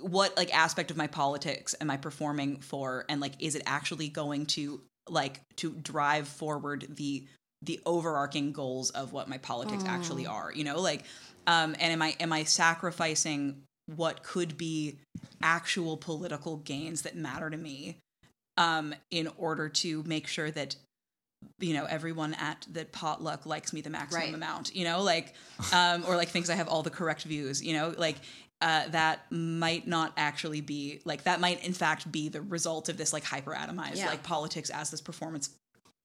what 0.01 0.35
like 0.35 0.53
aspect 0.53 0.91
of 0.91 0.97
my 0.97 1.07
politics 1.07 1.75
am 1.79 1.89
i 1.89 1.97
performing 1.97 2.59
for? 2.59 3.05
And 3.07 3.21
like 3.21 3.33
is 3.39 3.55
it 3.55 3.63
actually 3.65 4.09
going 4.09 4.45
to 4.47 4.81
like 5.09 5.41
to 5.57 5.71
drive 5.73 6.27
forward 6.27 6.87
the 6.89 7.25
the 7.61 7.79
overarching 7.85 8.51
goals 8.51 8.89
of 8.91 9.13
what 9.13 9.29
my 9.29 9.37
politics 9.37 9.83
actually 9.87 10.25
are 10.25 10.51
you 10.53 10.63
know 10.63 10.79
like 10.79 11.03
um 11.47 11.75
and 11.79 11.93
am 11.93 12.01
i 12.01 12.15
am 12.19 12.31
i 12.33 12.43
sacrificing 12.43 13.61
what 13.95 14.23
could 14.23 14.57
be 14.57 14.97
actual 15.41 15.97
political 15.97 16.57
gains 16.57 17.01
that 17.03 17.15
matter 17.15 17.49
to 17.49 17.57
me 17.57 17.97
um 18.57 18.93
in 19.11 19.29
order 19.37 19.69
to 19.69 20.03
make 20.03 20.27
sure 20.27 20.51
that 20.51 20.75
you 21.59 21.73
know 21.73 21.85
everyone 21.85 22.33
at 22.35 22.65
the 22.71 22.85
potluck 22.85 23.45
likes 23.45 23.73
me 23.73 23.81
the 23.81 23.89
maximum 23.89 24.23
Right. 24.23 24.33
amount 24.33 24.75
you 24.75 24.85
know 24.85 25.01
like 25.01 25.33
um 25.73 26.03
or 26.07 26.15
like 26.15 26.29
thinks 26.29 26.49
i 26.49 26.55
have 26.55 26.67
all 26.67 26.83
the 26.83 26.89
correct 26.89 27.23
views 27.23 27.63
you 27.63 27.73
know 27.73 27.93
like 27.97 28.15
uh, 28.63 28.87
that 28.89 29.17
might 29.31 29.85
not 29.87 30.13
actually 30.17 30.61
be 30.61 31.01
like 31.05 31.23
that 31.23 31.39
might 31.39 31.63
in 31.63 31.73
fact 31.73 32.11
be 32.11 32.29
the 32.29 32.41
result 32.41 32.89
of 32.89 32.95
this 32.97 33.11
like 33.13 33.23
hyper 33.23 33.51
atomized 33.53 33.97
Yeah. 33.97 34.07
like 34.09 34.23
politics 34.23 34.69
as 34.69 34.89
this 34.89 35.01
performance 35.01 35.49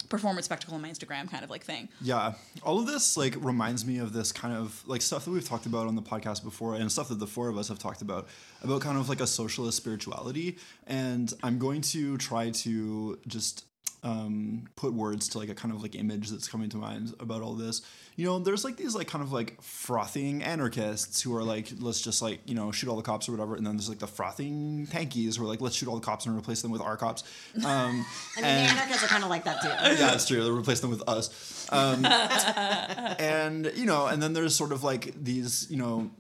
performance 0.09 0.47
spectacle 0.47 0.75
on 0.77 0.81
my 0.81 0.89
instagram 0.89 1.29
kind 1.31 1.43
of 1.45 1.51
like 1.51 1.65
thing 1.65 1.89
Yeah, 2.01 2.35
all 2.63 2.79
of 2.79 2.87
this 2.87 3.17
like 3.17 3.35
reminds 3.53 3.85
me 3.85 3.99
of 3.99 4.13
this 4.13 4.31
kind 4.33 4.55
of 4.55 4.83
like 4.87 5.03
stuff 5.03 5.25
that 5.25 5.31
we've 5.33 5.47
talked 5.47 5.67
about 5.67 5.87
on 5.87 5.97
the 5.97 6.03
podcast 6.03 6.45
before, 6.45 6.75
and 6.77 6.91
stuff 6.91 7.09
that 7.09 7.19
the 7.19 7.27
four 7.27 7.49
of 7.49 7.57
us 7.59 7.69
have 7.69 7.79
talked 7.81 8.01
about 8.01 8.29
about 8.63 8.81
kind 8.81 8.97
of 8.97 9.09
like 9.09 9.21
a 9.21 9.27
socialist 9.27 9.77
spirituality. 9.77 10.57
And 10.87 11.33
I'm 11.43 11.59
going 11.59 11.81
to 11.95 12.17
try 12.17 12.51
to 12.51 13.19
just 13.27 13.65
um, 14.03 14.69
put 14.77 14.93
words 14.93 15.29
to 15.29 15.39
like 15.39 15.49
a 15.49 15.55
kind 15.55 15.75
of 15.75 15.83
like 15.83 15.95
image 15.95 16.31
that's 16.31 16.49
coming 16.49 16.69
to 16.71 16.77
mind 16.77 17.15
about 17.19 17.43
all 17.43 17.55
this. 17.55 17.83
You 18.17 18.27
know, 18.27 18.39
there's 18.39 18.65
like 18.65 18.77
these 18.77 18.95
like 18.95 19.09
kind 19.09 19.23
of 19.23 19.33
like 19.33 19.61
frothing 19.63 20.43
anarchists 20.43 21.21
who 21.23 21.37
are 21.37 21.43
like, 21.43 21.69
let's 21.79 22.01
just 22.01 22.21
like 22.23 22.41
you 22.47 22.55
know 22.55 22.73
shoot 22.73 22.89
all 22.89 22.97
the 22.97 23.03
cops 23.03 23.29
or 23.29 23.33
whatever, 23.33 23.57
and 23.57 23.67
then 23.67 23.77
there's 23.77 23.89
like 23.89 23.99
the 23.99 24.07
frothing 24.07 24.87
tankies 24.91 25.37
who 25.37 25.45
are 25.45 25.49
like, 25.49 25.61
let's 25.61 25.77
shoot 25.77 25.89
all 25.89 25.97
the 25.97 26.05
cops 26.05 26.27
and 26.27 26.37
replace 26.37 26.63
them 26.63 26.71
with 26.71 26.81
our 26.81 26.97
cops. 26.97 27.23
Um, 27.57 27.65
I 27.65 28.41
mean, 28.41 28.45
and- 28.45 28.69
the 28.69 28.73
anarchists 28.75 29.05
are 29.05 29.09
kind 29.09 29.25
of 29.25 29.31
like 29.31 29.45
that 29.45 29.63
too. 29.63 29.69
yeah, 30.03 30.15
it's 30.15 30.27
true. 30.27 30.43
They 30.43 30.51
replace 30.51 30.81
them 30.81 30.91
with 30.91 31.09
us. 31.09 31.69
Um, 31.71 32.05
and 33.19 33.71
you 33.75 33.87
know, 33.87 34.07
and 34.07 34.23
then 34.23 34.33
there's 34.33 34.55
sort 34.55 34.73
of 34.73 34.83
like 34.85 35.13
these, 35.23 35.67
you 35.71 35.77
know, 35.77 36.11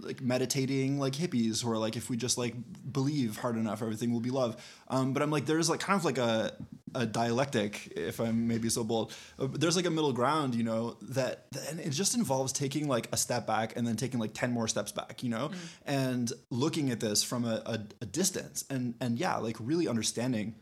like 0.00 0.20
meditating 0.20 0.98
like 0.98 1.14
hippies 1.14 1.62
who 1.62 1.70
are 1.70 1.78
like, 1.78 1.96
if 1.96 2.10
we 2.10 2.16
just 2.16 2.36
like 2.38 2.54
believe 2.92 3.38
hard 3.38 3.56
enough, 3.56 3.82
everything 3.82 4.12
will 4.12 4.20
be 4.20 4.30
love. 4.30 4.62
Um, 4.88 5.12
but 5.12 5.22
I'm 5.22 5.30
like, 5.30 5.46
there's 5.46 5.70
like 5.70 5.80
kind 5.80 5.98
of 5.98 6.04
like 6.04 6.18
a 6.18 6.52
a 6.94 7.06
dialectic, 7.06 7.92
if 7.96 8.20
I'm 8.20 8.46
maybe 8.48 8.68
so 8.68 8.84
bold. 8.84 9.12
Uh, 9.38 9.48
There's 9.50 9.76
like 9.76 9.86
a 9.86 9.90
middle 9.90 10.12
ground, 10.12 10.54
you 10.54 10.62
know, 10.62 10.96
that 11.02 11.46
and 11.68 11.80
it 11.80 11.90
just 11.90 12.14
involves 12.14 12.52
taking 12.52 12.88
like 12.88 13.08
a 13.12 13.16
step 13.16 13.46
back 13.46 13.76
and 13.76 13.86
then 13.86 13.96
taking 13.96 14.20
like 14.20 14.34
ten 14.34 14.52
more 14.52 14.68
steps 14.68 14.92
back, 14.92 15.22
you 15.22 15.30
know, 15.30 15.50
and 15.86 16.32
looking 16.50 16.90
at 16.90 17.00
this 17.00 17.22
from 17.22 17.44
a, 17.44 17.62
a, 17.66 17.80
a 18.00 18.06
distance 18.06 18.64
and 18.70 18.94
and 19.00 19.18
yeah, 19.18 19.36
like 19.36 19.56
really 19.60 19.88
understanding 19.88 20.54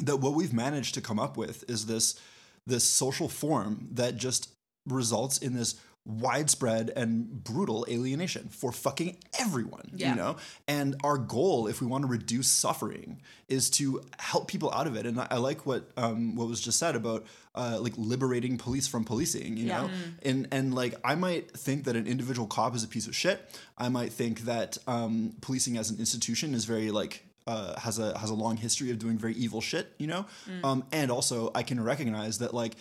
that 0.00 0.16
what 0.16 0.34
we've 0.34 0.52
managed 0.52 0.94
to 0.94 1.00
come 1.00 1.18
up 1.18 1.36
with 1.36 1.68
is 1.68 1.86
this 1.86 2.18
this 2.66 2.84
social 2.84 3.28
form 3.28 3.88
that 3.92 4.16
just 4.16 4.50
results 4.86 5.38
in 5.38 5.54
this 5.54 5.76
widespread 6.06 6.90
and 6.94 7.42
brutal 7.42 7.86
alienation 7.88 8.48
for 8.50 8.72
fucking 8.72 9.16
everyone 9.40 9.90
Yeah. 9.94 10.10
you 10.10 10.16
know? 10.16 10.36
And 10.68 10.96
our 11.02 11.16
goal 11.16 11.66
if 11.66 11.80
we 11.80 11.86
want 11.86 12.02
to 12.04 12.08
reduce 12.08 12.48
suffering 12.48 13.22
is 13.48 13.70
to 13.70 14.02
help 14.18 14.46
people 14.48 14.70
out 14.72 14.86
of 14.86 14.96
it. 14.96 15.06
And 15.06 15.18
i, 15.20 15.26
I 15.30 15.36
like 15.38 15.64
what 15.66 15.90
um, 15.96 16.36
what 16.36 16.46
was 16.48 16.60
just 16.60 16.78
said 16.78 16.94
about 16.94 17.24
uh, 17.54 17.78
like 17.80 17.94
liberating 17.96 18.58
police 18.58 18.86
from 18.86 19.04
policing 19.04 19.56
you 19.56 19.66
know? 19.66 19.88
And 20.22 20.48
and 20.52 20.74
like 20.74 20.94
i 21.04 21.14
might 21.14 21.50
think 21.52 21.84
that 21.84 21.96
an 21.96 22.06
individual 22.06 22.46
cop 22.48 22.74
is 22.74 22.84
a 22.84 22.88
piece 22.88 23.06
of 23.06 23.14
shit. 23.16 23.40
I 23.78 23.88
might 23.88 24.12
think 24.12 24.40
that 24.42 24.76
um, 24.86 25.34
policing 25.40 25.76
as 25.78 25.90
an 25.90 25.98
institution 25.98 26.54
is 26.54 26.64
very 26.66 26.90
like 26.90 27.24
uh, 27.46 27.78
has 27.78 27.98
a 27.98 28.16
has 28.18 28.30
a 28.30 28.34
long 28.34 28.56
history 28.56 28.90
of 28.90 28.98
doing 28.98 29.18
very 29.18 29.34
evil 29.34 29.60
shit, 29.60 29.92
you 29.98 30.06
know, 30.06 30.24
um, 30.62 30.82
and 30.92 31.10
also 31.10 31.50
I 31.54 31.62
can 31.62 31.78
recognize 31.82 32.38
that 32.38 32.54
like 32.54 32.74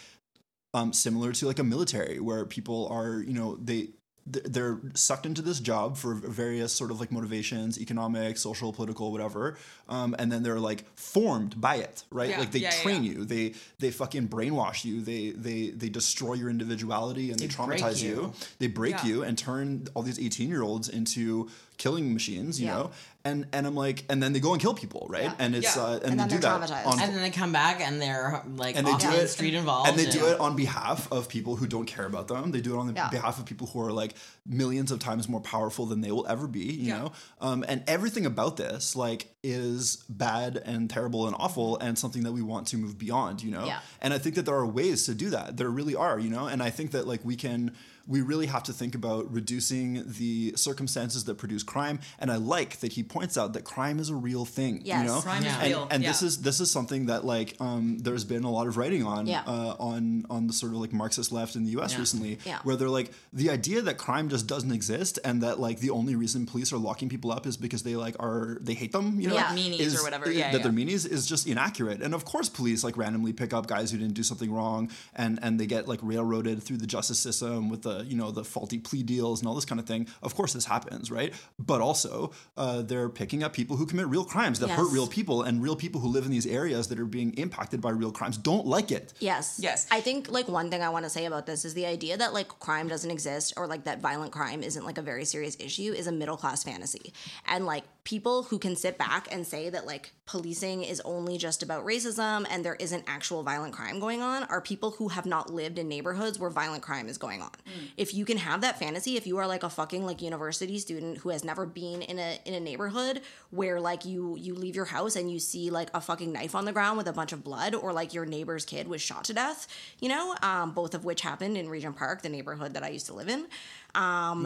um, 0.74 0.94
similar 0.94 1.32
to 1.34 1.46
like 1.48 1.60
a 1.60 1.64
military 1.64 2.20
where 2.20 2.46
people 2.46 2.88
are 2.90 3.20
you 3.22 3.34
know 3.34 3.58
they 3.58 3.90
they're 4.26 4.80
sucked 4.94 5.26
into 5.26 5.42
this 5.42 5.60
job 5.60 5.98
for 5.98 6.14
various 6.14 6.72
sort 6.72 6.92
of 6.92 7.00
like 7.02 7.12
motivations 7.12 7.78
economic 7.78 8.38
social 8.38 8.72
political 8.72 9.12
whatever 9.12 9.58
um, 9.90 10.16
and 10.18 10.32
then 10.32 10.44
they're 10.44 10.62
like 10.62 10.86
formed 10.98 11.60
by 11.60 11.76
it 11.76 12.06
right? 12.10 12.30
Yeah, 12.30 12.40
like 12.40 12.52
they 12.52 12.60
yeah, 12.60 12.70
train 12.70 13.04
yeah. 13.04 13.12
you. 13.12 13.26
They 13.26 13.54
they 13.80 13.92
fucking 13.92 14.30
brainwash 14.30 14.86
you. 14.86 15.02
They 15.02 15.32
they 15.32 15.72
they 15.72 15.90
destroy 15.90 16.36
your 16.36 16.50
individuality 16.50 17.32
and 17.32 17.40
they, 17.40 17.48
They 17.48 17.54
traumatize 17.54 18.02
you. 18.02 18.10
you. 18.10 18.34
they 18.60 18.68
break 18.68 19.04
you 19.04 19.24
and 19.24 19.38
turn 19.38 19.88
all 19.94 20.04
these 20.04 20.20
18 20.20 20.48
year 20.48 20.64
olds 20.64 20.88
into 20.88 21.50
killing 21.78 22.14
machines 22.14 22.62
you 22.62 22.68
know 22.68 22.92
and 23.26 23.46
and 23.54 23.66
i'm 23.66 23.76
like 23.76 24.04
and 24.10 24.22
then 24.22 24.34
they 24.34 24.40
go 24.40 24.52
and 24.54 24.62
kill 24.62 24.74
people 24.74 25.06
right 25.10 25.24
Yeah. 25.24 25.34
and 25.40 25.56
it's 25.56 25.76
Yeah. 25.76 25.84
uh, 25.84 25.94
and, 26.04 26.20
And 26.20 26.20
they 26.20 26.36
do 26.36 26.40
that 26.42 26.72
on 26.86 27.00
and 27.00 27.14
then 27.14 27.22
they 27.22 27.30
come 27.30 27.52
back 27.54 27.80
and 27.80 28.02
they're 28.02 28.44
like 28.58 28.76
and 28.76 28.86
they 28.86 28.92
do 28.98 29.08
often 29.08 29.20
it 29.22 29.28
street 29.30 29.54
involved 29.54 29.90
and 29.90 29.98
they 29.98 30.06
do 30.10 30.26
it 30.28 30.40
on 30.40 30.56
behalf 30.56 31.10
of 31.12 31.30
people 31.30 31.56
who 31.56 31.66
don't 31.68 31.86
care 31.86 32.06
about 32.06 32.28
them 32.28 32.52
they 32.52 32.60
do 32.62 32.76
it 32.76 32.78
on 32.80 32.88
the 32.88 32.94
Yeah. 32.94 33.10
behalf 33.10 33.40
of 33.40 33.46
people 33.46 33.68
who 33.68 33.80
are 33.82 33.94
like 33.94 34.16
millions 34.46 34.92
of 34.92 35.00
times 35.00 35.30
more 35.30 35.40
powerful 35.42 35.86
than 35.86 36.02
they 36.02 36.12
will 36.12 36.28
ever 36.28 36.48
be 36.48 36.66
you 36.66 36.88
Yeah. 36.90 36.98
know 37.00 37.12
um, 37.40 37.64
and 37.68 37.84
everything 37.88 38.26
about 38.26 38.58
this 38.58 38.96
like 38.96 39.28
is 39.42 40.04
bad 40.10 40.58
and 40.58 40.90
terrible 40.90 41.26
and 41.28 41.36
awful 41.40 41.78
and 41.80 41.98
something 41.98 42.24
that 42.24 42.32
we 42.34 42.42
want 42.42 42.68
to 42.68 42.78
move 42.78 42.98
beyond 42.98 43.42
you 43.42 43.52
know 43.52 43.66
Yeah. 43.66 43.80
and 44.02 44.14
i 44.14 44.18
think 44.18 44.36
that 44.36 44.46
there 44.46 44.56
are 44.56 44.66
ways 44.66 45.06
to 45.06 45.14
do 45.16 45.30
that 45.30 45.56
there 45.58 45.70
really 45.70 45.96
are 45.96 46.20
you 46.20 46.30
know 46.30 46.48
and 46.48 46.62
i 46.62 46.70
think 46.70 46.92
that 46.92 47.08
like 47.08 47.24
we 47.24 47.36
can 47.38 47.74
we 48.06 48.22
really 48.22 48.48
have 48.48 48.64
to 48.64 48.74
think 48.74 48.96
about 48.96 49.32
reducing 49.32 50.04
the 50.06 50.54
circumstances 50.56 51.24
that 51.26 51.36
produce 51.36 51.64
crime 51.64 52.00
and 52.20 52.32
i 52.32 52.36
like 52.36 52.80
that 52.82 52.94
he 52.94 53.04
points 53.04 53.38
out 53.38 53.54
that 53.54 53.64
crime 53.64 54.00
is 54.00 54.10
a 54.10 54.16
real 54.16 54.46
thing 54.46 54.82
you 54.86 54.94
know 55.04 55.22
Crime 55.22 55.40
is 55.40 55.46
Yeah. 55.46 55.60
and, 55.60 55.68
real. 55.70 55.88
and 55.92 56.04
this 56.04 56.22
yeah. 56.22 56.28
is 56.28 56.42
this 56.42 56.60
is 56.60 56.70
something 56.72 57.06
that 57.08 57.24
like 57.26 57.56
um, 57.62 58.00
there's 58.00 58.26
been 58.26 58.44
a 58.44 58.52
lot 58.52 58.68
of 58.68 58.76
writing 58.78 59.04
on 59.06 59.26
Yeah. 59.28 59.44
uh, 59.48 59.76
on 59.80 60.26
on 60.30 60.48
the 60.48 60.54
sort 60.54 60.74
of 60.74 60.80
like 60.80 60.92
Marxist 60.94 61.32
left 61.32 61.56
in 61.56 61.64
the 61.64 61.72
U.S. 61.72 61.94
Yeah. 61.94 62.00
recently, 62.00 62.40
Yeah. 62.46 62.60
where 62.64 62.76
they're 62.76 62.90
like 62.90 63.12
the 63.32 63.50
idea 63.50 63.82
that 63.84 63.98
crime 63.98 64.28
just 64.30 64.48
doesn't 64.48 64.72
exist 64.72 65.20
and 65.24 65.42
that 65.44 65.60
like 65.60 65.80
the 65.80 65.92
only 65.92 66.16
reason 66.16 66.46
police 66.46 66.74
are 66.74 66.78
locking 66.78 67.10
people 67.10 67.32
up 67.32 67.46
is 67.46 67.56
because 67.58 67.84
they 67.84 67.96
like 67.96 68.16
are 68.20 68.58
they 68.62 68.74
hate 68.74 68.92
them, 68.92 69.20
you 69.22 69.28
know, 69.30 69.36
Yeah. 69.36 69.56
Meanies 69.56 69.98
or 69.98 70.04
whatever. 70.04 70.30
Yeah, 70.32 70.52
that 70.52 70.58
yeah. 70.58 70.64
they're 70.64 70.72
meanies 70.72 71.08
is 71.10 71.26
just 71.26 71.48
inaccurate. 71.48 72.02
And 72.02 72.14
of 72.14 72.26
course, 72.26 72.50
police 72.50 72.84
like 72.84 72.98
randomly 72.98 73.34
pick 73.34 73.54
up 73.54 73.68
guys 73.68 73.92
who 73.92 73.98
didn't 73.98 74.16
do 74.16 74.24
something 74.24 74.52
wrong 74.52 74.90
and 75.16 75.40
and 75.42 75.60
they 75.60 75.68
get 75.68 75.88
like 75.88 76.00
railroaded 76.02 76.62
through 76.64 76.78
the 76.78 76.88
justice 76.88 77.20
system 77.20 77.70
with 77.70 77.84
the 77.84 77.93
you 78.02 78.16
know 78.16 78.32
the 78.32 78.44
faulty 78.44 78.80
plea 78.80 79.04
deals 79.04 79.42
and 79.42 79.48
all 79.48 79.56
this 79.56 79.66
kind 79.66 79.80
of 79.80 79.86
thing. 79.86 80.08
Of 80.22 80.36
course, 80.36 80.54
this 80.54 80.66
happens, 80.66 81.12
right? 81.12 81.34
But 81.60 81.82
also, 81.82 82.32
uh, 82.58 82.82
they're 82.82 83.10
picking 83.10 83.44
up 83.44 83.54
people 83.54 83.78
who 83.78 83.86
commit 83.86 84.08
real 84.08 84.26
crimes 84.26 84.60
that 84.60 84.70
hurt 84.70 84.92
real 84.92 85.08
people, 85.08 85.44
and 85.44 85.62
real 85.62 85.76
people 85.76 86.02
who 86.02 86.08
live 86.08 86.26
in 86.26 86.32
these 86.32 86.48
areas 86.48 86.88
that 86.88 87.00
are 87.00 87.06
being 87.06 87.34
impacted 87.34 87.82
by 87.82 87.92
real 87.92 88.12
crimes 88.12 88.38
don't 88.38 88.66
like 88.66 88.92
it. 88.92 89.14
Yes. 89.20 89.60
Yes. 89.62 89.88
I 89.92 90.02
think 90.02 90.32
like 90.32 90.48
one 90.48 90.70
thing 90.70 90.82
I 90.82 90.90
want 90.90 91.06
to 91.06 91.10
say 91.10 91.26
about 91.26 91.46
this 91.46 91.66
is 91.66 91.74
the 91.74 91.86
idea 91.86 92.18
that 92.18 92.34
like 92.34 92.48
crime 92.48 92.88
doesn't 92.88 93.12
exist 93.12 93.54
or 93.58 93.68
like 93.68 93.84
that 93.86 94.02
violent 94.02 94.32
crime 94.32 94.64
isn't 94.64 94.86
like 94.86 94.98
a 94.98 95.02
very 95.02 95.26
serious 95.26 95.58
issue 95.60 95.94
is 95.94 96.08
a 96.08 96.12
middle 96.12 96.38
class 96.38 96.64
fantasy. 96.64 97.14
And 97.48 97.66
like 97.66 97.84
people 98.04 98.44
who 98.44 98.60
can 98.60 98.76
sit 98.76 98.98
back 98.98 99.28
and 99.32 99.46
say 99.48 99.70
that 99.70 99.86
like 99.86 100.12
policing 100.26 100.84
is 100.84 101.02
only 101.02 101.38
just 101.38 101.64
about 101.64 101.86
racism 101.86 102.46
and 102.50 102.66
there 102.66 102.76
isn't 102.76 103.04
actual 103.08 103.44
violent 103.44 103.74
crime 103.74 104.00
going 104.00 104.22
on 104.22 104.44
are 104.46 104.62
people 104.62 104.92
who 104.92 105.10
have 105.10 105.26
not 105.26 105.50
lived 105.50 105.80
in 105.80 105.88
neighborhoods 105.88 106.40
where 106.40 106.50
violent 106.50 106.84
crime 106.84 107.08
is 107.08 107.18
going 107.18 107.42
on. 107.42 107.52
If 107.98 108.14
you 108.14 108.26
can 108.26 108.38
have 108.38 108.62
that 108.62 108.80
fantasy, 108.80 109.18
if 109.18 109.28
you 109.28 109.38
are 109.38 109.48
like 109.48 109.64
a 109.64 109.70
fucking 109.70 110.06
like 110.06 110.22
university 110.22 110.80
student 110.80 111.20
who 111.20 111.30
has 111.30 111.44
never 111.44 111.66
been 111.66 112.02
in 112.02 112.20
a 112.20 112.40
in 112.46 112.54
a 112.54 112.60
neighborhood 112.60 113.22
where 113.52 113.80
like 113.80 114.06
you 114.06 114.38
you 114.38 114.56
leave 114.56 114.76
your 114.76 114.86
house 114.86 115.16
and 115.16 115.32
you 115.32 115.40
see 115.40 115.70
like 115.70 115.90
a 115.94 116.02
fucking 116.02 116.32
knife 116.32 116.56
on 116.56 116.66
the 116.66 116.72
ground 116.72 116.98
with 116.98 117.08
a 117.08 117.14
bunch 117.14 117.32
of 117.34 117.44
blood 117.44 117.76
or 117.76 117.94
like 117.94 118.14
your 118.14 118.26
neighbor's 118.26 118.66
kid 118.66 118.88
was 118.88 119.02
shot 119.02 119.24
to 119.26 119.34
death, 119.34 119.68
you 120.00 120.10
know, 120.10 120.36
um, 120.42 120.72
both 120.72 120.94
of 120.94 121.06
which 121.06 121.22
happened 121.22 121.58
in 121.58 121.70
Regent 121.70 121.96
Park, 121.96 122.22
the 122.22 122.30
neighborhood 122.30 122.74
that 122.74 122.84
I 122.84 122.90
used 122.90 123.08
to 123.08 123.14
live 123.14 123.30
in 123.30 123.48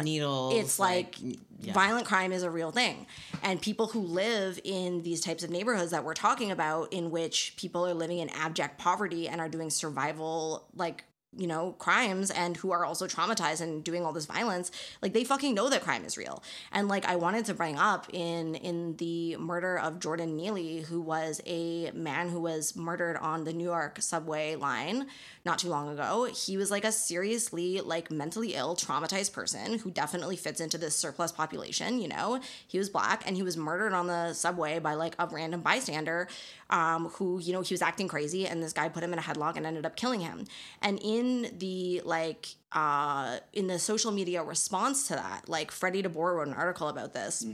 needles. 0.04 0.54
it's 0.56 0.80
like, 0.80 1.16
yeah. 1.22 1.74
violent 1.74 2.06
crime 2.06 2.32
is 2.32 2.44
a 2.44 2.50
real 2.50 2.72
thing 2.72 3.06
and 3.44 3.62
people 3.62 3.88
who 3.88 4.02
live 4.02 4.60
in 4.64 5.02
these 5.04 5.22
types 5.22 5.44
of 5.44 5.50
neighborhoods 5.50 5.92
that 5.92 6.04
we're 6.04 6.14
talking 6.14 6.52
about 6.52 6.92
in 6.92 7.12
which 7.12 7.54
people 7.58 7.86
are 7.86 7.94
living 7.94 8.20
in 8.20 8.30
abject 8.30 8.78
poverty 8.78 9.28
and 9.28 9.40
are 9.40 9.50
doing 9.50 9.70
survival 9.70 10.68
like 10.76 11.06
you 11.38 11.48
know 11.48 11.74
crimes 11.74 12.32
and 12.32 12.58
who 12.58 12.72
are 12.72 12.86
also 12.86 13.08
traumatized 13.08 13.62
and 13.62 13.84
doing 13.84 14.06
all 14.06 14.14
this 14.14 14.26
violence 14.26 14.72
like 15.02 15.14
they 15.14 15.24
fucking 15.24 15.54
know 15.54 15.70
that 15.70 15.84
crime 15.84 16.04
is 16.04 16.18
real. 16.18 16.44
And 16.72 16.88
like 16.88 17.06
i 17.06 17.16
wanted 17.16 17.46
to 17.46 17.54
bring 17.54 17.78
up 17.78 18.08
in 18.12 18.56
in 18.56 18.96
the 18.98 19.38
murder 19.38 19.78
of 19.80 20.00
jordan 20.00 20.36
neely 20.36 20.82
who 20.82 21.02
was 21.02 21.42
a 21.46 21.92
man 21.92 22.30
who 22.30 22.42
was 22.42 22.76
murdered 22.76 23.18
on 23.18 23.44
the 23.44 23.54
new 23.54 23.66
york 23.66 24.02
subway 24.02 24.56
line 24.56 25.08
not 25.46 25.60
too 25.60 25.70
long 25.70 25.90
ago. 25.90 26.26
He 26.26 26.58
was 26.58 26.70
like 26.70 26.84
a 26.84 26.92
seriously 26.92 27.80
like 27.80 28.12
mentally 28.12 28.54
ill 28.54 28.76
traumatized 28.76 29.32
person 29.32 29.80
who 29.80 29.90
definitely 29.90 30.36
fits 30.36 30.60
into 30.60 30.78
this 30.78 30.96
surplus 30.96 31.32
population 31.32 32.00
you 32.00 32.08
know? 32.08 32.40
He 32.68 32.78
was 32.78 32.90
black 32.90 33.24
and 33.26 33.36
he 33.36 33.44
was 33.44 33.58
murdered 33.58 33.94
on 33.94 34.08
the 34.08 34.34
subway 34.34 34.80
by 34.80 34.94
like 34.96 35.16
a 35.20 35.28
random 35.28 35.62
bystander 35.62 36.28
um, 36.70 37.10
who 37.10 37.40
you 37.40 37.54
know 37.54 37.62
he 37.62 37.74
was 37.74 37.82
acting 37.82 38.08
crazy 38.08 38.48
and 38.48 38.62
this 38.62 38.74
guy 38.74 38.90
put 38.90 39.04
him 39.04 39.14
in 39.14 39.20
a 39.20 39.22
headlock 39.22 39.56
and 39.56 39.66
ended 39.66 39.86
up 39.86 39.96
killing 39.96 40.20
him. 40.20 40.46
And 40.82 41.00
in 41.02 41.27
the 41.58 42.02
like 42.06 42.48
uh 42.72 43.38
in 43.54 43.68
the 43.68 43.80
social 43.80 44.12
media 44.12 44.44
response 44.44 45.08
to 45.08 45.14
that 45.14 45.48
like 45.48 45.72
freddie 45.72 46.04
deBoer 46.04 46.36
wrote 46.36 46.48
an 46.48 46.54
article 46.54 46.88
about 46.88 47.14
this. 47.14 47.46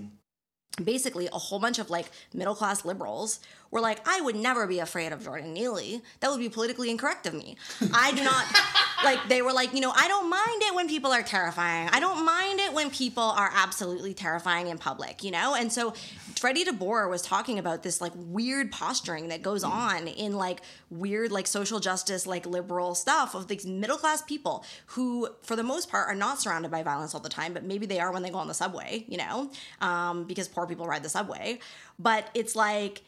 Basically 0.84 1.28
a 1.32 1.38
whole 1.38 1.60
bunch 1.60 1.78
of 1.80 1.90
like 1.90 2.10
middle 2.34 2.56
class 2.56 2.84
liberals 2.84 3.40
were 3.74 3.82
like, 3.82 4.08
I 4.08 4.22
would 4.22 4.36
never 4.36 4.68
be 4.68 4.78
afraid 4.80 5.12
of 5.12 5.24
Jordan 5.24 5.52
Neely. 5.52 6.04
That 6.20 6.30
would 6.30 6.40
be 6.40 6.48
politically 6.48 6.92
incorrect 6.92 7.26
of 7.26 7.34
me. 7.34 7.58
I 7.92 8.12
do 8.12 8.24
not 8.24 8.46
like 9.04 9.28
they 9.28 9.42
were 9.42 9.52
like, 9.52 9.74
you 9.74 9.82
know, 9.82 9.92
I 9.96 10.08
don't 10.08 10.30
mind 10.30 10.62
it 10.62 10.76
when 10.76 10.88
people 10.88 11.12
are 11.12 11.24
terrifying. 11.24 11.90
I 11.92 12.00
don't 12.00 12.24
mind 12.24 12.60
it 12.60 12.72
when 12.72 12.92
people 12.92 13.24
are 13.24 13.50
absolutely 13.52 14.14
terrifying 14.14 14.68
in 14.68 14.78
public, 14.78 15.24
you 15.24 15.32
know? 15.32 15.56
And 15.56 15.74
so 15.74 15.96
Freddie 16.36 16.66
DeBoer 16.66 17.10
was 17.10 17.24
talking 17.24 17.58
about 17.58 17.82
this 17.82 18.00
like 18.00 18.12
weird 18.16 18.72
posturing 18.72 19.30
that 19.30 19.42
goes 19.42 19.64
on 19.64 20.08
in 20.08 20.34
like 20.34 20.62
weird 20.92 21.32
like 21.32 21.48
social 21.48 21.80
justice 21.80 22.28
like 22.28 22.46
liberal 22.46 22.94
stuff 22.94 23.34
of 23.34 23.48
these 23.48 23.66
middle 23.66 23.98
class 23.98 24.22
people 24.22 24.64
who 24.88 25.28
for 25.42 25.56
the 25.56 25.64
most 25.64 25.90
part 25.90 26.08
are 26.08 26.16
not 26.16 26.40
surrounded 26.40 26.70
by 26.70 26.84
violence 26.84 27.16
all 27.16 27.22
the 27.22 27.28
time, 27.28 27.54
but 27.54 27.64
maybe 27.64 27.88
they 27.88 28.00
are 28.00 28.14
when 28.14 28.22
they 28.22 28.30
go 28.30 28.38
on 28.38 28.48
the 28.48 28.54
subway, 28.54 29.04
you 29.08 29.18
know? 29.18 29.50
Um, 29.82 30.26
because 30.26 30.48
poor 30.48 30.68
people 30.68 30.86
ride 30.86 31.02
the 31.02 31.10
subway. 31.10 31.58
But 31.98 32.30
it's 32.36 32.56
like 32.56 33.02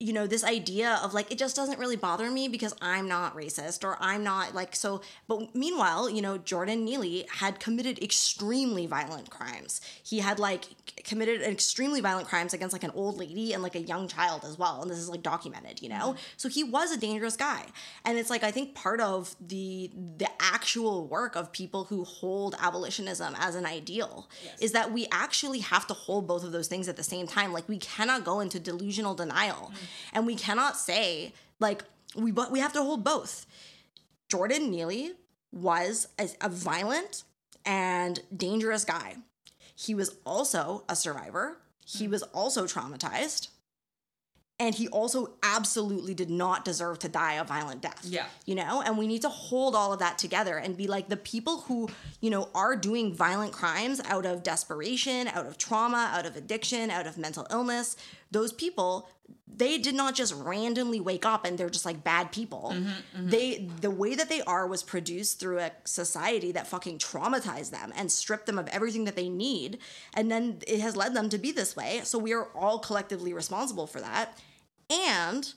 you 0.00 0.12
know 0.12 0.26
this 0.26 0.42
idea 0.42 0.98
of 1.04 1.14
like 1.14 1.30
it 1.30 1.38
just 1.38 1.54
doesn't 1.54 1.78
really 1.78 1.96
bother 1.96 2.30
me 2.30 2.48
because 2.48 2.74
i'm 2.80 3.06
not 3.06 3.36
racist 3.36 3.84
or 3.84 3.96
i'm 4.00 4.24
not 4.24 4.54
like 4.54 4.74
so 4.74 5.00
but 5.28 5.54
meanwhile 5.54 6.08
you 6.08 6.22
know 6.22 6.38
jordan 6.38 6.84
neely 6.84 7.26
had 7.28 7.60
committed 7.60 8.02
extremely 8.02 8.86
violent 8.86 9.30
crimes. 9.30 9.80
He 10.02 10.18
had 10.18 10.38
like 10.38 10.64
committed 11.04 11.42
extremely 11.42 12.00
violent 12.00 12.28
crimes 12.28 12.52
against 12.52 12.72
like 12.72 12.84
an 12.84 12.90
old 12.94 13.16
lady 13.18 13.52
and 13.52 13.62
like 13.62 13.74
a 13.74 13.80
young 13.80 14.08
child 14.08 14.44
as 14.44 14.58
well 14.58 14.82
and 14.82 14.90
this 14.90 14.98
is 14.98 15.08
like 15.08 15.22
documented 15.22 15.80
you 15.82 15.88
know? 15.88 16.10
Mm-hmm. 16.10 16.18
So 16.36 16.48
he 16.48 16.64
was 16.64 16.90
a 16.90 16.98
dangerous 16.98 17.36
guy. 17.36 17.66
And 18.04 18.18
it's 18.18 18.30
like 18.30 18.42
i 18.42 18.50
think 18.50 18.74
part 18.74 19.00
of 19.00 19.34
the 19.40 19.90
the 20.18 20.28
actual 20.40 21.06
work 21.06 21.36
of 21.36 21.52
people 21.52 21.84
who 21.84 22.04
hold 22.04 22.54
abolitionism 22.60 23.34
as 23.38 23.54
an 23.54 23.66
ideal 23.66 24.28
is 24.60 24.72
that 24.72 24.92
we 24.92 25.06
actually 25.12 25.60
have 25.60 25.86
to 25.86 25.94
hold 25.94 26.26
both 26.26 26.44
of 26.44 26.52
those 26.52 26.66
things 26.66 26.88
at 26.88 26.96
the 26.96 27.02
same 27.02 27.26
time. 27.26 27.52
Like 27.52 27.68
we 27.68 27.78
cannot 27.78 28.24
go 28.24 28.40
into 28.40 28.58
delusional 28.58 29.14
denial 29.14 29.70
mm-hmm. 29.72 29.84
And 30.12 30.26
we 30.26 30.34
cannot 30.34 30.76
say 30.76 31.32
like 31.58 31.84
we 32.16 32.30
but 32.30 32.50
we 32.50 32.60
have 32.60 32.72
to 32.72 32.82
hold 32.82 33.04
both 33.04 33.46
jordan 34.28 34.70
neely 34.70 35.12
was 35.52 36.08
a, 36.18 36.28
a 36.40 36.48
violent 36.48 37.24
and 37.64 38.20
dangerous 38.36 38.84
guy 38.84 39.16
he 39.74 39.94
was 39.94 40.16
also 40.24 40.84
a 40.88 40.96
survivor 40.96 41.58
he 41.84 42.06
was 42.06 42.22
also 42.22 42.64
traumatized 42.64 43.48
and 44.60 44.74
he 44.74 44.88
also 44.88 45.32
absolutely 45.42 46.12
did 46.12 46.28
not 46.28 46.66
deserve 46.66 46.98
to 46.98 47.08
die 47.08 47.34
a 47.34 47.44
violent 47.44 47.80
death. 47.80 48.04
Yeah. 48.04 48.26
You 48.44 48.56
know, 48.56 48.82
and 48.82 48.98
we 48.98 49.06
need 49.06 49.22
to 49.22 49.30
hold 49.30 49.74
all 49.74 49.94
of 49.94 50.00
that 50.00 50.18
together 50.18 50.58
and 50.58 50.76
be 50.76 50.86
like 50.86 51.08
the 51.08 51.16
people 51.16 51.62
who, 51.62 51.88
you 52.20 52.28
know, 52.28 52.50
are 52.54 52.76
doing 52.76 53.14
violent 53.14 53.52
crimes 53.52 54.02
out 54.04 54.26
of 54.26 54.42
desperation, 54.42 55.28
out 55.28 55.46
of 55.46 55.56
trauma, 55.56 56.12
out 56.14 56.26
of 56.26 56.36
addiction, 56.36 56.90
out 56.90 57.06
of 57.06 57.16
mental 57.16 57.46
illness. 57.50 57.96
Those 58.30 58.52
people, 58.52 59.08
they 59.46 59.78
did 59.78 59.94
not 59.94 60.14
just 60.14 60.34
randomly 60.34 61.00
wake 61.00 61.26
up 61.26 61.44
and 61.44 61.58
they're 61.58 61.68
just 61.68 61.84
like 61.84 62.02
bad 62.02 62.32
people. 62.32 62.72
Mm-hmm, 62.74 62.88
mm-hmm. 62.88 63.28
They 63.28 63.68
the 63.80 63.90
way 63.90 64.14
that 64.14 64.28
they 64.28 64.40
are 64.42 64.66
was 64.66 64.82
produced 64.82 65.40
through 65.40 65.58
a 65.58 65.72
society 65.84 66.52
that 66.52 66.66
fucking 66.66 66.98
traumatized 66.98 67.70
them 67.70 67.92
and 67.96 68.10
stripped 68.10 68.46
them 68.46 68.58
of 68.58 68.68
everything 68.68 69.04
that 69.04 69.16
they 69.16 69.28
need 69.28 69.78
and 70.14 70.30
then 70.30 70.60
it 70.66 70.80
has 70.80 70.96
led 70.96 71.14
them 71.14 71.28
to 71.28 71.38
be 71.38 71.52
this 71.52 71.76
way. 71.76 72.00
So 72.04 72.18
we 72.18 72.32
are 72.32 72.48
all 72.54 72.78
collectively 72.78 73.32
responsible 73.32 73.86
for 73.86 74.00
that 74.00 74.38
and 74.88 75.52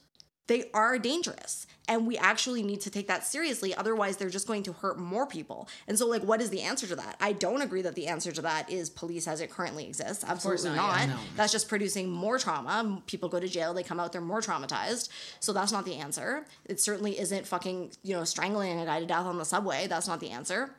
they 0.48 0.70
are 0.74 0.98
dangerous 0.98 1.66
and 1.88 2.06
we 2.08 2.18
actually 2.18 2.64
need 2.64 2.82
to 2.82 2.90
take 2.90 3.08
that 3.08 3.26
seriously 3.26 3.74
otherwise 3.76 4.18
they're 4.18 4.30
just 4.30 4.48
going 4.48 4.64
to 4.64 4.74
hurt 4.74 4.98
more 5.00 5.26
people. 5.26 5.68
And 5.88 5.98
so 5.98 6.08
like 6.08 6.24
what 6.24 6.42
is 6.42 6.50
the 6.50 6.62
answer 6.62 6.88
to 6.88 6.96
that? 6.96 7.16
I 7.20 7.34
don't 7.34 7.62
agree 7.62 7.82
that 7.82 7.96
the 7.96 8.08
answer 8.08 8.32
to 8.32 8.42
that 8.42 8.70
is 8.70 8.90
police 8.90 9.28
as 9.28 9.42
it 9.42 9.50
currently 9.50 9.86
exists. 9.86 10.24
Absolutely 10.28 10.70
not, 10.70 10.76
not, 10.76 11.00
yeah, 11.00 11.06
no. 11.08 11.20
that's 11.36 11.52
just 11.52 11.70
producing 11.70 12.10
more 12.10 12.38
trauma. 12.38 13.02
People 13.08 13.30
go 13.30 13.40
to 13.40 13.48
jail 13.48 13.74
they 13.74 13.84
come 13.84 14.00
out 14.00 14.12
they're 14.12 14.22
more 14.22 14.42
traumatized. 14.42 15.10
So 15.40 15.54
that's 15.54 15.72
not 15.72 15.86
the 15.86 15.96
answer. 15.96 16.46
It 16.66 16.80
certainly 16.80 17.20
isn't 17.20 17.48
fucking 17.48 17.92
you 18.04 18.16
know 18.16 18.24
strangling 18.24 18.80
a 18.80 18.86
guy 18.86 19.00
to 19.00 19.06
death 19.06 19.26
on 19.26 19.38
the 19.38 19.46
subway. 19.46 19.88
That's 19.88 20.08
not 20.08 20.20
the 20.20 20.32
answer. 20.32 20.72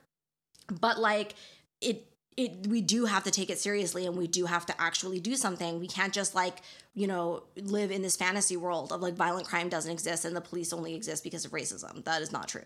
But 0.80 0.98
like 0.98 1.34
it 1.80 2.06
it 2.36 2.66
we 2.66 2.80
do 2.80 3.04
have 3.04 3.24
to 3.24 3.30
take 3.30 3.50
it 3.50 3.58
seriously 3.58 4.06
and 4.06 4.16
we 4.16 4.26
do 4.26 4.46
have 4.46 4.66
to 4.66 4.80
actually 4.80 5.20
do 5.20 5.36
something. 5.36 5.80
We 5.80 5.88
can't 5.88 6.12
just 6.12 6.34
like 6.34 6.62
you 6.94 7.06
know 7.06 7.44
live 7.56 7.90
in 7.90 8.02
this 8.02 8.16
fantasy 8.16 8.56
world 8.56 8.92
of 8.92 9.00
like 9.00 9.14
violent 9.14 9.46
crime 9.46 9.68
doesn't 9.68 9.90
exist 9.90 10.24
and 10.24 10.34
the 10.34 10.40
police 10.40 10.72
only 10.72 10.94
exist 10.94 11.24
because 11.24 11.44
of 11.44 11.52
racism. 11.52 12.04
That 12.04 12.22
is 12.22 12.32
not 12.32 12.48
true 12.48 12.64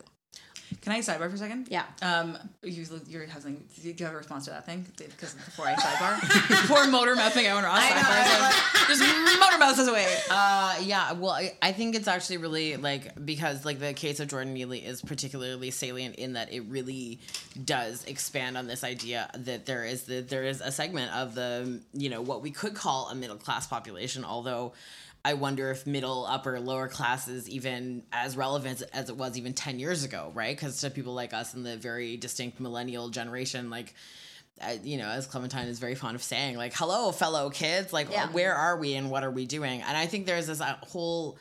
Can 0.81 0.93
I 0.93 1.01
sidebar 1.01 1.29
for 1.29 1.35
a 1.35 1.39
second? 1.39 1.68
Yeah. 1.70 1.85
Um, 2.03 2.39
you, 2.62 2.87
you're 3.09 3.26
having. 3.26 3.64
Do 3.83 3.89
you 3.89 4.05
have 4.05 4.14
a 4.14 4.18
response 4.18 4.45
to 4.45 4.51
that 4.51 4.64
thing? 4.64 4.87
Because 4.97 5.35
before 5.35 5.66
I 5.66 5.74
sidebar, 5.74 6.20
before 6.49 6.87
motor 6.87 7.16
mouthing 7.16 7.47
out 7.47 7.64
on 7.64 7.81
sidebar, 7.81 8.89
just 8.89 9.01
motor 9.41 9.59
mouth 9.59 9.79
us 9.79 9.89
away. 9.89 10.07
Uh, 10.31 10.76
yeah. 10.83 11.12
Well, 11.12 11.33
I, 11.33 11.53
I 11.61 11.72
think 11.72 11.97
it's 11.97 12.09
actually 12.09 12.39
really 12.39 12.76
like 12.76 13.24
because 13.24 13.64
like 13.64 13.81
the 13.81 13.93
case 13.93 14.20
of 14.20 14.29
Jordan 14.29 14.55
Neely 14.55 14.79
is 14.79 15.03
particularly 15.03 15.70
salient 15.70 16.16
in 16.16 16.35
that 16.35 16.53
it 16.53 16.61
really 16.62 17.20
does 17.64 18.05
expand 18.05 18.57
on 18.57 18.66
this 18.66 18.85
idea 18.85 19.31
that 19.35 19.66
there 19.66 19.85
is 19.85 20.05
that 20.05 20.29
there 20.29 20.45
is 20.45 20.61
a 20.61 20.70
segment 20.70 21.12
of 21.14 21.35
the 21.35 21.81
you 21.93 22.09
know 22.09 22.20
what 22.20 22.41
we 22.43 22.51
could 22.51 22.74
call 22.74 23.09
a 23.09 23.14
middle 23.14 23.37
class 23.37 23.66
population, 23.66 24.24
although. 24.24 24.72
I 25.29 25.35
wonder 25.35 25.70
if 25.70 25.87
middle, 25.87 26.24
upper, 26.24 26.59
lower 26.59 26.89
class 26.89 27.29
is 27.29 27.51
even 27.51 28.03
as 28.11 28.35
relevant 28.35 28.83
as 28.95 29.11
it 29.11 29.16
was 29.18 29.37
even 29.37 29.53
10 29.53 29.79
years 29.79 30.03
ago, 30.03 30.33
right? 30.35 30.57
Because 30.57 30.81
to 30.81 30.89
people 30.89 31.12
like 31.12 31.35
us 31.35 31.53
in 31.53 31.62
the 31.64 31.76
very 31.76 32.16
distinct 32.16 32.61
millennial 32.61 33.11
generation, 33.11 33.68
like, 33.68 33.93
uh, 34.62 34.76
you 34.83 34.97
know, 34.97 35.07
as 35.07 35.26
Clementine 35.26 35.68
is 35.68 35.79
very 35.81 35.95
fond 35.95 36.14
of 36.14 36.22
saying, 36.22 36.57
like, 36.57 36.72
hello, 36.74 37.12
fellow 37.12 37.51
kids, 37.51 37.93
like, 37.93 38.11
Yeah. 38.11 38.31
where 38.31 38.55
are 38.55 38.79
we 38.79 38.95
and 38.95 39.11
what 39.11 39.22
are 39.22 39.31
we 39.31 39.45
doing? 39.45 39.83
And 39.83 39.99
I 39.99 40.07
think 40.07 40.24
there's 40.24 40.47
this 40.47 40.62
uh, 40.62 40.76
whole 40.81 41.39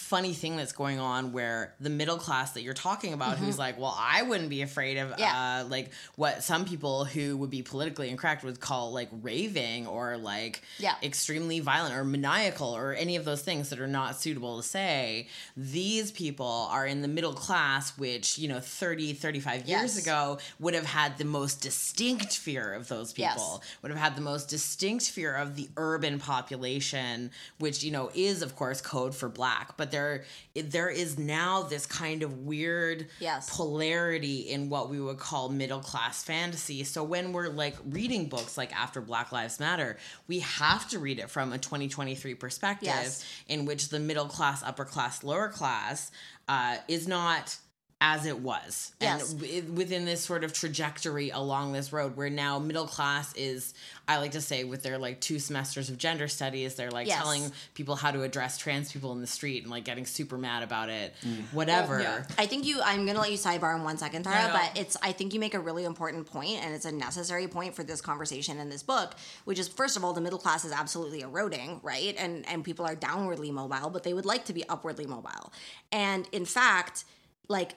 funny 0.00 0.32
thing 0.32 0.56
that's 0.56 0.72
going 0.72 0.98
on 0.98 1.32
where 1.32 1.74
the 1.78 1.90
middle 1.90 2.16
class 2.16 2.52
that 2.52 2.62
you're 2.62 2.72
talking 2.74 3.12
about 3.12 3.36
who's 3.38 3.58
like 3.58 3.78
well 3.78 3.94
i 3.98 4.22
wouldn't 4.22 4.48
be 4.50 4.62
afraid 4.62 4.96
of 4.96 5.10
Mm-hmm. 5.10 5.20
Yeah. 5.20 5.60
uh, 5.60 5.68
like 5.68 5.90
what 6.16 6.42
some 6.42 6.64
people 6.64 7.04
who 7.04 7.36
would 7.36 7.50
be 7.50 7.62
politically 7.62 8.08
incorrect 8.10 8.42
would 8.44 8.58
call 8.60 8.92
like 8.92 9.08
raving 9.22 9.86
or 9.86 10.16
like 10.16 10.62
Yeah. 10.78 10.94
extremely 11.02 11.60
violent 11.60 11.94
or 11.94 12.04
maniacal 12.04 12.68
or 12.74 12.94
any 12.94 13.16
of 13.16 13.24
those 13.24 13.42
things 13.42 13.70
that 13.70 13.78
are 13.80 13.86
not 13.86 14.20
suitable 14.20 14.56
to 14.62 14.66
say 14.66 15.28
these 15.56 16.10
people 16.10 16.68
are 16.70 16.86
in 16.86 17.02
the 17.02 17.08
middle 17.08 17.32
class 17.34 17.96
which 17.98 18.38
you 18.38 18.48
know 18.48 18.60
30 18.60 19.12
35 19.14 19.68
years 19.68 19.68
Yes. 19.96 19.98
ago 20.02 20.38
would 20.58 20.74
have 20.74 20.86
had 20.86 21.18
the 21.18 21.24
most 21.24 21.60
distinct 21.60 22.36
fear 22.36 22.72
of 22.72 22.88
those 22.88 23.12
Yes. 23.16 23.34
people 23.34 23.62
would 23.82 23.90
have 23.90 24.00
had 24.00 24.16
the 24.16 24.22
most 24.22 24.48
distinct 24.48 25.08
fear 25.10 25.34
of 25.36 25.56
the 25.56 25.68
urban 25.76 26.18
population, 26.18 27.30
which 27.58 27.82
you 27.84 27.90
know 27.90 28.10
is 28.14 28.42
of 28.42 28.56
course 28.56 28.80
code 28.80 29.14
for 29.14 29.28
black. 29.28 29.76
But 29.76 29.89
there, 29.90 30.24
there 30.54 30.88
is 30.88 31.18
now 31.18 31.62
this 31.62 31.86
kind 31.86 32.22
of 32.22 32.38
weird 32.38 33.08
Yes. 33.18 33.54
polarity 33.54 34.50
in 34.50 34.68
what 34.68 34.88
we 34.90 35.00
would 35.00 35.18
call 35.18 35.48
middle 35.48 35.80
class 35.80 36.22
fantasy. 36.22 36.84
So 36.84 37.02
when 37.04 37.32
we're 37.32 37.48
like 37.48 37.76
reading 37.88 38.26
books 38.28 38.56
like 38.56 38.74
After 38.74 39.00
Black 39.00 39.32
Lives 39.32 39.60
Matter, 39.60 39.96
we 40.28 40.40
have 40.40 40.88
to 40.90 40.98
read 40.98 41.18
it 41.18 41.30
from 41.30 41.52
a 41.52 41.58
2023 41.58 42.34
perspective, 42.34 42.86
Yes. 42.88 43.24
in 43.48 43.64
which 43.64 43.88
the 43.88 43.98
middle 44.00 44.26
class, 44.26 44.62
upper 44.62 44.84
class, 44.84 45.22
lower 45.22 45.48
class 45.48 46.10
uh, 46.48 46.76
is 46.88 47.06
not 47.08 47.56
as 48.02 48.24
it 48.24 48.38
was 48.40 48.92
Yes. 48.98 49.32
and 49.34 49.76
within 49.76 50.06
this 50.06 50.22
sort 50.24 50.42
of 50.42 50.54
trajectory 50.54 51.28
along 51.28 51.72
this 51.72 51.92
road 51.92 52.16
where 52.16 52.30
now 52.30 52.58
middle 52.58 52.86
class 52.86 53.34
is 53.36 53.74
i 54.10 54.18
like 54.18 54.32
to 54.32 54.40
say 54.40 54.64
with 54.64 54.82
their 54.82 54.98
like 54.98 55.20
two 55.20 55.38
semesters 55.38 55.88
of 55.88 55.98
gender 55.98 56.28
studies 56.28 56.74
they're 56.74 56.90
like 56.90 57.06
Yes. 57.06 57.18
telling 57.18 57.50
people 57.74 57.96
how 57.96 58.10
to 58.10 58.22
address 58.22 58.58
trans 58.58 58.92
people 58.92 59.12
in 59.12 59.20
the 59.20 59.26
street 59.26 59.62
and 59.62 59.70
like 59.70 59.84
getting 59.84 60.06
super 60.06 60.36
mad 60.36 60.62
about 60.62 60.88
it 60.88 61.14
mm. 61.24 61.42
whatever 61.52 62.00
yeah. 62.00 62.24
I 62.38 62.46
think 62.46 62.64
you. 62.66 62.80
I'm 62.82 63.06
gonna 63.06 63.20
let 63.20 63.30
you 63.30 63.38
sidebar 63.38 63.74
in 63.76 63.84
one 63.84 63.98
second, 63.98 64.24
Tara. 64.24 64.42
No, 64.42 64.48
no. 64.48 64.52
But 64.54 64.78
it's. 64.78 64.96
I 65.02 65.12
think 65.12 65.34
you 65.34 65.40
make 65.40 65.54
a 65.54 65.60
really 65.60 65.84
important 65.84 66.26
point, 66.26 66.62
and 66.62 66.74
it's 66.74 66.84
a 66.84 66.92
necessary 66.92 67.48
point 67.48 67.74
for 67.74 67.82
this 67.82 68.00
conversation 68.00 68.58
in 68.58 68.68
this 68.68 68.82
book, 68.82 69.14
which 69.44 69.58
is 69.58 69.68
first 69.68 69.96
of 69.96 70.04
all, 70.04 70.12
the 70.12 70.20
middle 70.20 70.38
class 70.38 70.64
is 70.64 70.72
absolutely 70.72 71.20
eroding, 71.20 71.80
right? 71.82 72.14
And 72.18 72.46
and 72.48 72.64
people 72.64 72.84
are 72.84 72.96
downwardly 72.96 73.52
mobile, 73.52 73.90
but 73.90 74.02
they 74.02 74.14
would 74.14 74.26
like 74.26 74.44
to 74.46 74.52
be 74.52 74.68
upwardly 74.68 75.06
mobile. 75.06 75.52
And 75.92 76.28
in 76.32 76.44
fact, 76.44 77.04
like 77.48 77.72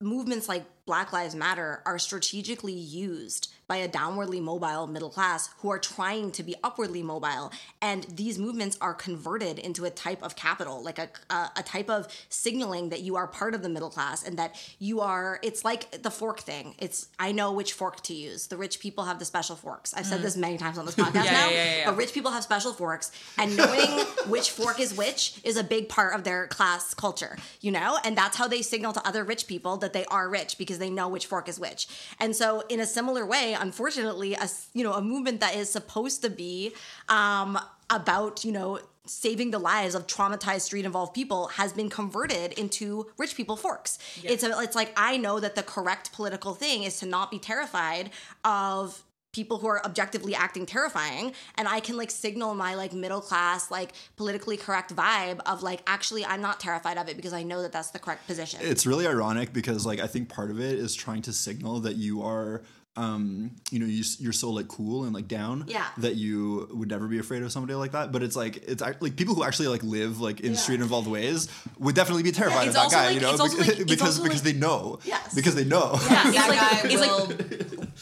movements 0.00 0.48
like 0.48 0.64
Black 0.84 1.12
Lives 1.12 1.34
Matter 1.34 1.82
are 1.86 1.98
strategically 1.98 2.72
used 2.72 3.52
by 3.68 3.76
a 3.76 3.88
downwardly 3.88 4.40
mobile 4.40 4.86
middle 4.86 5.10
class 5.10 5.50
who 5.58 5.70
are 5.70 5.78
trying 5.78 6.30
to 6.32 6.42
be 6.42 6.54
upwardly 6.62 7.02
mobile. 7.02 7.52
And 7.82 8.04
these 8.04 8.38
movements 8.38 8.78
are 8.80 8.94
converted 8.94 9.58
into 9.58 9.84
a 9.84 9.90
type 9.90 10.22
of 10.22 10.36
capital, 10.36 10.82
like 10.82 10.98
a, 10.98 11.08
a, 11.30 11.50
a 11.56 11.62
type 11.62 11.90
of 11.90 12.08
signaling 12.28 12.90
that 12.90 13.00
you 13.00 13.16
are 13.16 13.26
part 13.26 13.54
of 13.54 13.62
the 13.62 13.68
middle 13.68 13.90
class 13.90 14.26
and 14.26 14.38
that 14.38 14.54
you 14.78 15.00
are, 15.00 15.40
it's 15.42 15.64
like 15.64 16.02
the 16.02 16.10
fork 16.10 16.40
thing. 16.40 16.74
It's, 16.78 17.08
I 17.18 17.32
know 17.32 17.52
which 17.52 17.72
fork 17.72 18.02
to 18.04 18.14
use. 18.14 18.46
The 18.46 18.56
rich 18.56 18.80
people 18.80 19.04
have 19.04 19.18
the 19.18 19.24
special 19.24 19.56
forks. 19.56 19.94
I've 19.94 20.06
said 20.06 20.20
mm. 20.20 20.22
this 20.22 20.36
many 20.36 20.58
times 20.58 20.78
on 20.78 20.86
this 20.86 20.94
podcast 20.94 21.14
Yeah, 21.26 21.32
now, 21.32 21.48
yeah, 21.48 21.54
yeah, 21.54 21.76
yeah. 21.78 21.90
but 21.90 21.96
rich 21.96 22.12
people 22.12 22.30
have 22.30 22.44
special 22.44 22.72
forks 22.72 23.10
and 23.38 23.56
knowing 23.56 23.88
which 24.28 24.50
fork 24.50 24.80
is 24.80 24.96
which 24.96 25.40
is 25.44 25.56
a 25.56 25.64
big 25.64 25.88
part 25.88 26.14
of 26.14 26.24
their 26.24 26.46
class 26.46 26.94
culture 26.94 27.36
you 27.60 27.72
know 27.72 27.98
and 28.04 28.16
that's 28.16 28.36
how 28.36 28.46
they 28.46 28.62
signal 28.62 28.92
to 28.92 29.06
other 29.06 29.24
rich 29.24 29.46
people 29.46 29.76
that 29.76 29.92
they 29.92 30.04
are 30.06 30.28
rich 30.28 30.58
because 30.58 30.78
they 30.78 30.90
know 30.90 31.08
which 31.08 31.26
fork 31.26 31.48
is 31.48 31.58
which 31.58 31.88
and 32.20 32.36
so 32.36 32.62
in 32.68 32.80
a 32.80 32.86
similar 32.86 33.26
way 33.26 33.55
unfortunately 33.60 34.34
a 34.34 34.40
s- 34.42 34.68
you 34.74 34.84
know 34.84 34.92
a 34.94 35.02
movement 35.02 35.40
that 35.40 35.54
is 35.56 35.70
supposed 35.70 36.22
to 36.22 36.30
be 36.30 36.72
um 37.08 37.58
about 37.90 38.44
you 38.44 38.52
know 38.52 38.80
saving 39.06 39.52
the 39.52 39.58
lives 39.60 39.94
of 39.94 40.06
traumatized 40.08 40.62
street 40.62 40.84
involved 40.84 41.14
people 41.14 41.46
has 41.48 41.72
been 41.72 41.88
converted 41.88 42.52
into 42.54 43.06
rich 43.18 43.36
people 43.36 43.56
forks. 43.56 43.98
It's 44.24 44.42
a, 44.42 44.58
it's 44.60 44.74
like 44.74 44.92
I 44.96 45.16
know 45.16 45.38
that 45.38 45.54
the 45.54 45.62
correct 45.62 46.12
political 46.12 46.54
thing 46.54 46.82
is 46.82 46.98
to 46.98 47.06
not 47.06 47.30
be 47.30 47.38
terrified 47.38 48.10
of 48.44 49.04
people 49.32 49.58
who 49.58 49.68
are 49.68 49.84
objectively 49.84 50.34
acting 50.34 50.64
terrifying 50.66 51.32
and 51.56 51.68
I 51.68 51.78
can 51.80 51.96
like 51.98 52.10
signal 52.10 52.54
my 52.54 52.74
like 52.74 52.94
middle 52.94 53.20
class 53.20 53.70
like 53.70 53.92
politically 54.16 54.56
correct 54.56 54.96
vibe 54.96 55.40
of 55.46 55.62
like 55.62 55.82
actually 55.86 56.24
I'm 56.24 56.40
not 56.40 56.58
terrified 56.58 56.96
of 56.96 57.08
it 57.10 57.16
because 57.16 57.34
I 57.34 57.42
know 57.42 57.60
that 57.62 57.70
that's 57.70 57.90
the 57.90 57.98
correct 57.98 58.26
position. 58.26 58.60
It's 58.62 58.86
really 58.86 59.06
ironic 59.06 59.52
because 59.52 59.84
like 59.84 60.00
I 60.00 60.06
think 60.06 60.30
part 60.30 60.50
of 60.50 60.58
it 60.58 60.78
is 60.78 60.94
trying 60.96 61.20
to 61.22 61.32
signal 61.34 61.80
that 61.80 61.96
you 61.96 62.22
are 62.22 62.62
um 62.96 63.50
you 63.70 63.78
know 63.78 63.86
you, 63.86 64.02
you're 64.18 64.32
so 64.32 64.50
like 64.50 64.68
cool 64.68 65.04
and 65.04 65.12
like 65.14 65.28
down 65.28 65.64
Yeah. 65.68 65.86
that 65.98 66.14
you 66.16 66.68
would 66.72 66.88
never 66.88 67.06
be 67.08 67.18
afraid 67.18 67.42
of 67.42 67.52
somebody 67.52 67.74
like 67.74 67.92
that 67.92 68.10
but 68.12 68.22
it's 68.22 68.36
like 68.36 68.56
it's 68.68 68.80
like 68.80 69.16
people 69.16 69.34
who 69.34 69.44
actually 69.44 69.68
like 69.68 69.82
live 69.82 70.20
like 70.20 70.40
in 70.40 70.56
street 70.56 70.80
involved 70.80 71.06
ways 71.08 71.48
would 71.78 71.94
definitely 71.94 72.22
be 72.22 72.32
terrified 72.32 72.62
Yeah, 72.62 72.68
of 72.68 72.74
that 72.74 72.80
also 72.84 72.96
guy 72.96 73.06
like- 73.06 73.14
you 73.16 73.20
know 73.20 73.30
it's 73.32 73.40
also 73.40 73.56
because 73.58 73.78
like- 73.78 73.86
because, 73.86 74.20
because 74.20 74.44
like- 74.44 74.54
they 74.54 74.58
know 74.58 74.98
Yes. 75.04 75.34
because 75.34 75.54
they 75.54 75.64
know 75.64 75.98
Yeah, 76.10 76.28
it's 76.28 76.36
that 76.36 76.48
like, 76.48 77.00
guy 77.00 77.06
will 77.06 77.36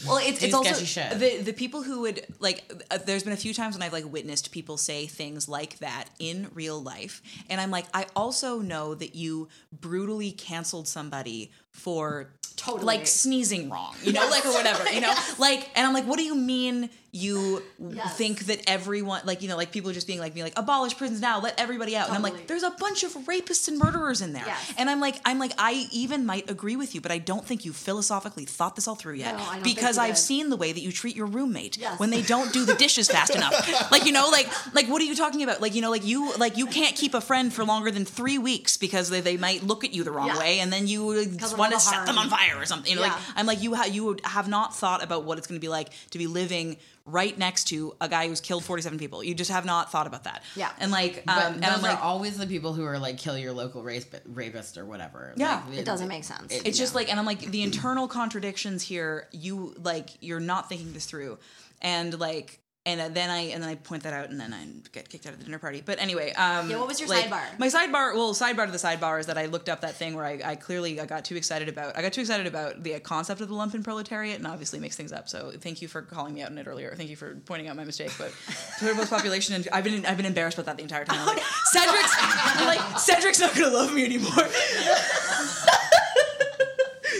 well, 0.05 0.17
it's, 0.17 0.43
it's 0.43 0.53
also 0.53 0.73
shit. 0.83 1.17
the 1.19 1.41
the 1.41 1.53
people 1.53 1.81
who 1.81 2.01
would 2.01 2.25
like. 2.39 2.69
Uh, 2.91 2.97
there's 3.05 3.23
been 3.23 3.31
a 3.31 3.37
few 3.37 3.53
times 3.53 3.75
when 3.75 3.81
I've 3.81 3.93
like 3.93 4.11
witnessed 4.11 4.51
people 4.51 4.75
say 4.75 5.07
things 5.07 5.47
like 5.47 5.79
that 5.79 6.09
in 6.19 6.49
real 6.53 6.83
life, 6.83 7.21
and 7.49 7.61
I'm 7.61 7.71
like, 7.71 7.85
I 7.93 8.05
also 8.13 8.59
know 8.59 8.93
that 8.93 9.15
you 9.15 9.47
brutally 9.71 10.31
canceled 10.33 10.89
somebody 10.89 11.49
for 11.71 12.33
Totally. 12.55 12.85
like 12.85 13.07
sneezing 13.07 13.69
wrong, 13.69 13.95
you 14.01 14.13
know, 14.13 14.27
like 14.29 14.45
or 14.45 14.53
whatever, 14.53 14.89
you 14.89 15.01
know, 15.01 15.13
like, 15.37 15.69
and 15.75 15.85
I'm 15.85 15.93
like, 15.93 16.05
what 16.05 16.17
do 16.17 16.23
you 16.23 16.35
mean 16.35 16.89
you 17.15 17.63
Yes. 17.79 18.17
think 18.17 18.39
that 18.47 18.61
everyone, 18.67 19.21
like, 19.25 19.41
you 19.41 19.47
know, 19.47 19.55
like 19.55 19.71
people 19.71 19.91
just 19.93 20.05
being 20.05 20.19
like, 20.19 20.33
being 20.33 20.43
like, 20.45 20.57
abolish 20.59 20.97
prisons 20.97 21.21
now, 21.21 21.39
let 21.39 21.57
everybody 21.59 21.95
out, 21.95 22.07
and 22.07 22.15
I'm 22.15 22.21
like, 22.21 22.47
there's 22.47 22.63
a 22.63 22.71
bunch 22.71 23.03
of 23.03 23.13
rapists 23.25 23.67
and 23.69 23.77
murderers 23.79 24.21
in 24.21 24.33
there, 24.33 24.43
Yes. 24.45 24.73
and 24.77 24.89
I'm 24.89 24.99
like, 24.99 25.15
I'm 25.25 25.39
like, 25.39 25.53
I 25.57 25.87
even 25.93 26.25
might 26.25 26.49
agree 26.49 26.75
with 26.75 26.93
you, 26.93 26.99
but 26.99 27.11
I 27.11 27.17
don't 27.19 27.45
think 27.45 27.63
you 27.63 27.71
philosophically 27.73 28.43
thought 28.45 28.75
this 28.75 28.87
all 28.87 28.95
through 28.95 29.13
yet, 29.15 29.37
No, 29.37 29.61
because 29.63 29.97
I've 29.97 30.15
did. 30.15 30.21
seen 30.21 30.49
the 30.49 30.57
way 30.57 30.73
that 30.73 30.81
you 30.81 30.91
treat 30.91 31.15
your 31.15 31.27
roommate 31.27 31.77
Yes. 31.77 31.99
when 31.99 32.09
they 32.09 32.21
don't 32.21 32.51
do 32.51 32.65
the 32.65 32.75
dishes 32.75 33.09
fast 33.09 33.33
enough. 33.39 33.91
Like, 33.91 34.05
you 34.05 34.11
know, 34.11 34.27
like, 34.29 34.47
like 34.75 34.87
what 34.87 35.01
are 35.01 35.05
you 35.05 35.15
talking 35.15 35.41
about? 35.43 35.61
Like, 35.61 35.73
you 35.73 35.81
know, 35.81 35.91
like 35.91 36.05
you, 36.05 36.33
like 36.37 36.57
you 36.57 36.67
can't 36.67 36.95
keep 36.97 37.13
a 37.13 37.21
friend 37.21 37.53
for 37.53 37.63
longer 37.63 37.91
than 37.91 38.03
three 38.03 38.37
weeks 38.37 38.75
because 38.77 39.09
they, 39.09 39.21
they 39.21 39.37
might 39.37 39.63
look 39.63 39.83
at 39.85 39.93
you 39.93 40.03
the 40.03 40.11
wrong 40.11 40.27
Yeah. 40.27 40.39
way, 40.39 40.59
and 40.59 40.71
then 40.73 40.87
you 40.87 41.05
want 41.05 41.71
to 41.73 41.79
set 41.79 42.05
them 42.05 42.17
on 42.17 42.29
fire 42.29 42.57
or 42.57 42.65
something. 42.65 42.89
You 42.89 42.97
know, 42.97 43.03
Yeah. 43.05 43.13
like 43.13 43.21
I'm 43.37 43.45
like 43.45 43.61
you, 43.61 43.73
ha- 43.75 43.85
you 43.85 44.17
have 44.25 44.47
not 44.49 44.75
thought 44.75 45.01
about 45.03 45.23
what 45.23 45.37
it's 45.37 45.47
going 45.47 45.59
to 45.59 45.65
be 45.65 45.69
like 45.69 45.89
to 46.11 46.17
be 46.17 46.27
living 46.27 46.77
right 47.07 47.37
next 47.37 47.65
to 47.65 47.95
a 48.01 48.09
guy 48.09 48.27
who's 48.27 48.41
killed 48.41 48.63
47 48.65 48.97
people. 48.97 49.23
You 49.23 49.35
just 49.35 49.51
have 49.51 49.63
not 49.63 49.91
thought 49.91 50.07
about 50.07 50.23
that. 50.23 50.41
Yeah. 50.55 50.71
and 50.79 50.91
like, 50.91 51.23
But 51.25 51.37
um, 51.45 51.53
and 51.53 51.63
those 51.63 51.69
I'm 51.75 51.81
like, 51.83 51.99
are 51.99 52.03
always 52.03 52.37
the 52.37 52.47
people 52.47 52.73
who 52.73 52.83
are 52.83 52.97
like 52.97 53.17
kill 53.19 53.37
your 53.37 53.53
local 53.53 53.83
race, 53.83 54.07
rapist 54.25 54.77
or 54.77 54.85
whatever. 54.85 55.33
Yeah. 55.37 55.61
Like, 55.69 55.79
it 55.79 55.85
doesn't 55.85 56.07
make 56.07 56.23
sense. 56.23 56.51
it- 56.51 56.65
it's 56.65 56.77
just 56.79 56.93
Yeah. 56.93 56.97
like 56.97 57.09
and 57.11 57.19
i'm 57.19 57.25
like 57.27 57.39
the 57.51 57.61
internal 57.61 58.07
contradictions 58.07 58.81
here 58.81 59.27
you 59.31 59.75
like 59.83 60.09
you're 60.21 60.39
not 60.39 60.67
thinking 60.67 60.93
this 60.93 61.05
through 61.05 61.37
and 61.81 62.19
like 62.19 62.59
and 62.85 63.15
then 63.15 63.29
I 63.29 63.39
and 63.51 63.63
then 63.63 63.69
I 63.69 63.75
point 63.75 64.03
that 64.03 64.13
out, 64.13 64.29
and 64.29 64.39
then 64.39 64.53
I 64.53 64.65
get 64.91 65.09
kicked 65.09 65.25
out 65.25 65.33
of 65.33 65.39
the 65.39 65.45
dinner 65.45 65.59
party. 65.59 65.81
But 65.83 65.99
anyway, 65.99 66.31
um, 66.33 66.69
Yeah, 66.69 66.77
what 66.77 66.87
was 66.87 66.99
your 66.99 67.09
like, 67.09 67.25
sidebar? 67.25 67.57
My 67.57 67.67
sidebar, 67.67 68.13
well, 68.13 68.33
sidebar 68.33 68.65
to 68.65 68.71
the 68.71 68.77
sidebar 68.77 69.19
is 69.19 69.25
that 69.25 69.37
I 69.37 69.47
looked 69.47 69.69
up 69.69 69.81
that 69.81 69.95
thing 69.95 70.15
where 70.15 70.25
I, 70.25 70.39
I 70.43 70.55
clearly 70.55 70.99
I 71.01 71.05
got 71.05 71.25
too 71.25 71.35
excited 71.35 71.67
about. 71.67 71.97
I 71.97 72.01
got 72.01 72.13
too 72.13 72.21
excited 72.21 72.47
about 72.47 72.83
the 72.83 72.99
concept 72.99 73.41
of 73.41 73.49
the 73.49 73.55
lumpen 73.55 73.83
proletariat, 73.83 74.37
and 74.37 74.45
obviously 74.45 74.79
makes 74.79 74.95
things 74.95 75.11
up. 75.11 75.27
So 75.29 75.51
thank 75.59 75.81
you 75.81 75.87
for 75.87 76.01
calling 76.03 76.35
me 76.35 76.43
out 76.43 76.51
on 76.51 76.57
it 76.57 76.67
earlier. 76.67 76.93
Thank 76.95 77.09
you 77.09 77.15
for 77.15 77.35
pointing 77.45 77.67
out 77.67 77.75
my 77.75 77.85
mistake. 77.85 78.11
But 78.17 78.31
total 78.79 79.05
population, 79.07 79.55
and 79.55 79.67
I've 79.73 79.83
been 79.83 80.05
I've 80.05 80.17
been 80.17 80.25
embarrassed 80.27 80.57
about 80.57 80.67
that 80.67 80.77
the 80.77 80.83
entire 80.83 81.05
time. 81.05 81.19
I'm 81.19 81.25
like, 81.25 81.43
Cedric's 81.71 82.13
I'm 82.19 82.67
like 82.67 82.99
Cedric's 82.99 83.39
not 83.39 83.55
gonna 83.55 83.75
love 83.75 83.93
me 83.93 84.05
anymore. 84.05 84.31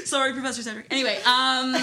Sorry, 0.06 0.34
Professor 0.34 0.62
Cedric. 0.62 0.86
Anyway, 0.92 1.18
um, 1.26 1.74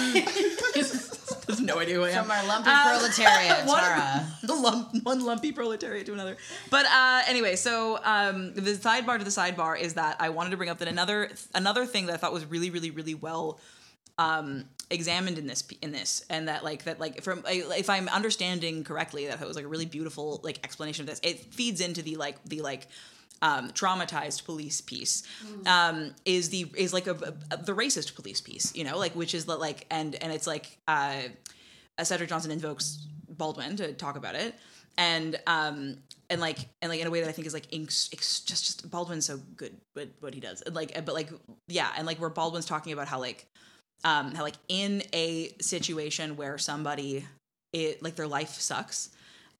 has 1.47 1.59
no 1.61 1.79
idea 1.79 1.95
who 1.95 2.03
I 2.03 2.09
am. 2.11 2.23
From 2.23 2.31
our 2.31 2.45
lumpy 2.47 2.69
Uh, 2.69 2.89
proletariat, 2.97 3.65
one- 3.67 3.79
Tara. 3.79 4.27
the 4.43 4.53
lump, 4.55 5.03
one 5.03 5.23
lumpy 5.25 5.51
proletariat 5.51 6.05
to 6.07 6.13
another. 6.13 6.37
But 6.69 6.85
uh, 6.85 7.21
anyway, 7.27 7.55
so 7.55 7.99
um, 8.03 8.53
the 8.53 8.73
sidebar 8.73 9.17
to 9.19 9.23
the 9.23 9.31
sidebar 9.31 9.79
is 9.79 9.95
that 9.95 10.17
I 10.19 10.29
wanted 10.29 10.51
to 10.51 10.57
bring 10.57 10.69
up 10.69 10.79
that 10.79 10.87
another 10.87 11.29
another 11.55 11.85
thing 11.85 12.05
that 12.07 12.13
I 12.13 12.17
thought 12.17 12.33
was 12.33 12.45
really, 12.45 12.69
really, 12.69 12.91
really 12.91 13.15
well 13.15 13.59
um, 14.17 14.65
examined 14.89 15.37
in 15.39 15.47
this 15.47 15.63
in 15.81 15.91
this, 15.91 16.23
and 16.29 16.47
that 16.47 16.63
like 16.63 16.83
that 16.83 16.99
like 16.99 17.23
from 17.23 17.43
if 17.47 17.89
I'm 17.89 18.07
understanding 18.09 18.83
correctly, 18.83 19.27
that 19.27 19.41
it 19.41 19.47
was 19.47 19.55
like 19.55 19.65
a 19.65 19.67
really 19.67 19.85
beautiful 19.85 20.39
like 20.43 20.59
explanation 20.63 21.03
of 21.03 21.09
this. 21.09 21.19
It 21.23 21.53
feeds 21.53 21.81
into 21.81 22.01
the 22.01 22.15
like 22.17 22.43
the 22.45 22.61
like. 22.61 22.87
Um, 23.41 23.71
traumatized 23.71 24.45
police 24.45 24.79
piece 24.79 25.21
um, 25.65 26.15
is 26.23 26.47
the 26.47 26.65
is 26.77 26.93
like 26.93 27.07
a, 27.07 27.35
a- 27.51 27.57
the 27.57 27.73
racist 27.73 28.15
police 28.15 28.39
piece, 28.39 28.73
you 28.73 28.85
know, 28.85 28.97
like 28.97 29.15
which 29.17 29.33
is 29.33 29.43
the 29.43 29.57
like 29.57 29.85
and 29.91 30.15
and 30.23 30.31
it's 30.31 30.47
like 30.47 30.77
uh, 30.87 31.23
Cedric 32.01 32.29
Johnson 32.29 32.51
invokes 32.51 33.05
Baldwin 33.27 33.75
to 33.77 33.91
talk 33.93 34.15
about 34.15 34.35
it, 34.35 34.55
and 34.97 35.37
um 35.45 35.97
and 36.29 36.39
like 36.39 36.59
and 36.81 36.89
like 36.89 37.01
in 37.01 37.07
a 37.07 37.11
way 37.11 37.19
that 37.19 37.27
I 37.27 37.33
think 37.33 37.45
is 37.45 37.53
like 37.53 37.67
inks, 37.73 38.09
ex, 38.13 38.39
just 38.39 38.65
just 38.65 38.89
Baldwin's 38.89 39.25
so 39.25 39.41
good 39.57 39.75
at 39.97 40.07
what 40.21 40.33
he 40.33 40.39
does, 40.39 40.61
And, 40.61 40.73
like 40.73 41.03
but 41.05 41.13
like 41.13 41.29
yeah, 41.67 41.89
and 41.97 42.07
like 42.07 42.19
where 42.21 42.29
Baldwin's 42.29 42.65
talking 42.65 42.93
about 42.93 43.09
how 43.09 43.19
like 43.19 43.45
um 44.05 44.33
how 44.35 44.43
like 44.43 44.55
in 44.69 45.03
a 45.11 45.49
situation 45.59 46.37
where 46.37 46.57
somebody 46.57 47.25
it 47.73 48.01
like 48.01 48.15
their 48.15 48.27
life 48.27 48.51
sucks, 48.61 49.09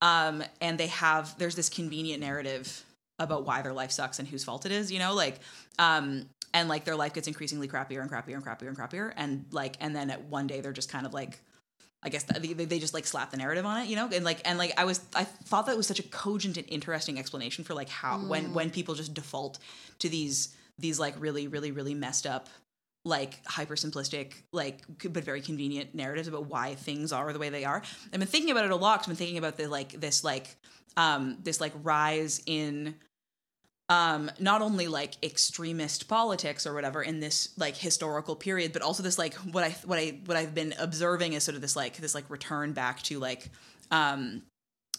um 0.02 0.42
and 0.62 0.78
they 0.78 0.88
have 0.88 1.38
there's 1.38 1.56
this 1.56 1.68
convenient 1.68 2.22
narrative 2.22 2.86
about 3.24 3.46
why 3.46 3.62
their 3.62 3.74
life 3.74 3.92
sucks 3.92 4.20
and 4.20 4.28
whose 4.28 4.44
fault 4.44 4.66
it 4.66 4.72
is, 4.72 4.92
you 4.92 5.00
know, 5.00 5.14
like 5.14 5.40
um 5.80 6.26
and 6.54 6.70
like 6.70 6.86
their 6.86 6.96
life 6.96 7.14
gets 7.14 7.28
increasingly 7.28 7.68
crappier 7.68 8.02
and 8.02 8.12
crappier 8.12 8.36
and 8.36 8.46
crappier 8.46 8.68
and 8.68 8.78
crappier. 8.78 9.12
And 9.16 9.46
like 9.52 9.78
and 9.80 9.96
then 9.96 10.10
at 10.10 10.24
one 10.26 10.48
day 10.48 10.62
they're 10.62 10.74
just 10.74 10.90
kind 10.90 11.06
of 11.06 11.14
like 11.14 11.40
I 12.04 12.10
guess 12.10 12.24
they, 12.24 12.54
they 12.54 12.80
just 12.80 12.94
like 12.94 13.06
slap 13.06 13.32
the 13.32 13.38
narrative 13.38 13.66
on 13.66 13.82
it, 13.82 13.88
you 13.88 13.96
know, 13.96 14.10
and 14.14 14.26
like 14.26 14.42
and 14.46 14.58
like 14.58 14.74
I 14.78 14.84
was 14.84 15.00
I 15.16 15.24
thought 15.24 15.68
that 15.68 15.78
was 15.78 15.88
such 15.88 16.00
a 16.00 16.04
cogent 16.04 16.58
and 16.58 16.68
interesting 16.70 17.18
explanation 17.18 17.64
for 17.64 17.74
like 17.74 17.90
how 17.90 18.18
when 18.18 18.54
when 18.54 18.70
people 18.70 18.94
just 18.94 19.14
default 19.14 19.58
to 20.00 20.10
these 20.10 20.56
these 20.78 21.00
like 21.00 21.16
really 21.20 21.48
really 21.48 21.72
really 21.72 21.94
messed 21.94 22.28
up 22.28 22.50
like 23.06 23.40
hyper 23.46 23.76
simplistic 23.76 24.34
like 24.52 24.82
but 25.10 25.24
very 25.24 25.42
convenient 25.42 25.94
narratives 25.94 26.28
about 26.28 26.48
why 26.48 26.76
things 26.76 27.14
are 27.14 27.32
the 27.32 27.40
way 27.40 27.50
they 27.50 27.64
are. 27.64 27.82
I've 28.06 28.20
been 28.20 28.28
thinking 28.28 28.52
about 28.52 28.66
it 28.66 28.72
a 28.72 28.76
lot 28.76 29.00
I've 29.00 29.08
been 29.08 29.16
thinking 29.16 29.38
about 29.38 29.58
the 29.58 29.68
like 29.68 30.00
this 30.00 30.24
like 30.26 30.56
um 30.98 31.38
this 31.42 31.62
like 31.62 31.74
rise 31.84 32.42
in 32.46 32.96
um 33.90 34.32
not 34.40 34.62
only 34.62 34.88
like 34.88 35.16
extremist 35.24 36.08
politics 36.08 36.66
or 36.66 36.74
whatever 36.74 37.02
in 37.02 37.20
this 37.20 37.50
like 37.58 37.76
historical 37.76 38.36
period 38.36 38.72
but 38.72 38.82
also 38.82 39.04
this 39.04 39.18
like 39.18 39.34
what 39.36 39.64
i 39.64 39.70
what 39.86 40.00
i 40.00 40.18
what 40.26 40.38
i've 40.38 40.56
been 40.56 40.74
observing 40.80 41.34
is 41.34 41.44
sort 41.44 41.56
of 41.56 41.62
this 41.62 41.76
like 41.76 41.98
this 41.98 42.16
like 42.16 42.30
return 42.30 42.72
back 42.72 43.02
to 43.02 43.20
like 43.20 43.50
um 43.92 44.42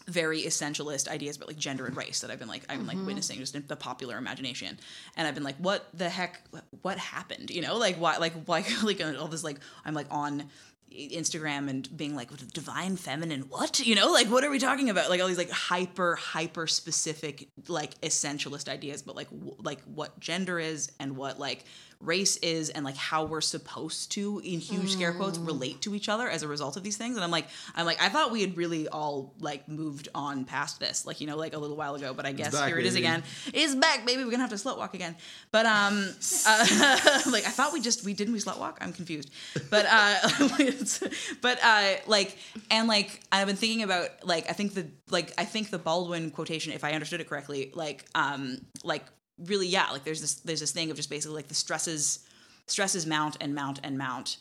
very 0.06 0.42
essentialist 0.42 1.08
ideas 1.08 1.36
about 1.36 1.48
like 1.48 1.56
gender 1.56 1.86
and 1.86 1.96
race 1.96 2.20
that 2.20 2.30
I've 2.30 2.38
been 2.38 2.48
like 2.48 2.64
I've 2.68 2.78
been 2.78 2.86
like 2.86 3.04
witnessing 3.06 3.38
just 3.38 3.54
in 3.54 3.64
the 3.66 3.76
popular 3.76 4.18
imagination, 4.18 4.78
and 5.16 5.26
I've 5.26 5.34
been 5.34 5.44
like, 5.44 5.56
what 5.56 5.88
the 5.94 6.08
heck, 6.08 6.42
what 6.82 6.98
happened? 6.98 7.50
You 7.50 7.62
know, 7.62 7.76
like 7.76 7.96
why, 7.96 8.18
like 8.18 8.34
why, 8.44 8.64
like 8.82 9.02
all 9.18 9.28
this 9.28 9.44
like 9.44 9.60
I'm 9.84 9.94
like 9.94 10.06
on 10.10 10.50
Instagram 10.94 11.68
and 11.68 11.96
being 11.96 12.14
like 12.14 12.30
divine 12.52 12.96
feminine, 12.96 13.42
what? 13.42 13.80
You 13.80 13.94
know, 13.94 14.12
like 14.12 14.28
what 14.28 14.44
are 14.44 14.50
we 14.50 14.58
talking 14.58 14.90
about? 14.90 15.10
Like 15.10 15.20
all 15.20 15.28
these 15.28 15.38
like 15.38 15.50
hyper 15.50 16.16
hyper 16.16 16.66
specific 16.66 17.48
like 17.68 18.00
essentialist 18.00 18.68
ideas, 18.68 19.02
but 19.02 19.16
like 19.16 19.30
w- 19.30 19.56
like 19.62 19.80
what 19.82 20.18
gender 20.20 20.58
is 20.58 20.90
and 21.00 21.16
what 21.16 21.38
like 21.38 21.64
race 22.04 22.36
is 22.38 22.70
and 22.70 22.84
like 22.84 22.96
how 22.96 23.24
we're 23.24 23.40
supposed 23.40 24.12
to 24.12 24.40
in 24.44 24.60
huge 24.60 24.92
scare 24.92 25.12
quotes 25.12 25.38
relate 25.38 25.80
to 25.82 25.94
each 25.94 26.08
other 26.08 26.28
as 26.28 26.42
a 26.42 26.48
result 26.48 26.76
of 26.76 26.82
these 26.82 26.96
things. 26.96 27.16
And 27.16 27.24
i'm 27.24 27.30
like 27.30 27.46
i'm 27.74 27.86
like 27.86 28.00
i 28.02 28.08
thought 28.08 28.30
we 28.30 28.40
had 28.40 28.56
really 28.56 28.88
all 28.88 29.34
like 29.40 29.68
moved 29.68 30.08
on 30.14 30.44
past 30.44 30.80
this 30.80 31.06
like 31.06 31.20
you 31.20 31.26
know 31.26 31.36
like 31.36 31.54
a 31.54 31.58
little 31.58 31.76
while 31.76 31.94
ago 31.94 32.12
but 32.14 32.26
i 32.26 32.32
guess 32.32 32.52
back, 32.52 32.68
here 32.68 32.78
it 32.78 32.86
is 32.86 32.94
again. 32.94 33.22
It's 33.52 33.74
back 33.74 34.06
baby. 34.06 34.24
We're 34.24 34.30
gonna 34.30 34.42
have 34.42 34.50
to 34.50 34.56
slut 34.56 34.78
walk 34.78 34.94
again. 34.94 35.16
But 35.50 35.66
um 35.66 36.14
uh, 36.46 37.20
like 37.30 37.46
i 37.46 37.50
thought 37.50 37.72
we 37.72 37.80
just 37.80 38.04
we 38.04 38.14
didn't 38.14 38.32
we 38.32 38.40
slut 38.40 38.58
walk? 38.58 38.78
I'm 38.80 38.92
confused. 38.92 39.30
But 39.70 39.86
uh 39.88 40.48
but 41.40 41.58
uh 41.62 41.94
like 42.06 42.36
and 42.70 42.88
like 42.88 43.20
i've 43.32 43.46
been 43.46 43.56
thinking 43.56 43.82
about 43.82 44.08
like 44.24 44.48
i 44.48 44.52
think 44.52 44.74
the 44.74 44.86
like 45.10 45.32
i 45.38 45.44
think 45.44 45.70
the 45.70 45.78
baldwin 45.78 46.30
quotation 46.30 46.72
if 46.72 46.84
i 46.84 46.92
understood 46.92 47.20
it 47.20 47.28
correctly 47.28 47.70
like 47.74 48.04
um 48.14 48.58
like 48.82 49.04
really 49.38 49.66
yeah 49.66 49.90
like 49.90 50.04
there's 50.04 50.20
this 50.20 50.34
there's 50.34 50.60
this 50.60 50.70
thing 50.70 50.90
of 50.90 50.96
just 50.96 51.10
basically 51.10 51.34
like 51.34 51.48
the 51.48 51.54
stresses 51.54 52.20
stresses 52.66 53.06
mount 53.06 53.36
and 53.40 53.54
mount 53.54 53.80
and 53.82 53.98
mount. 53.98 54.38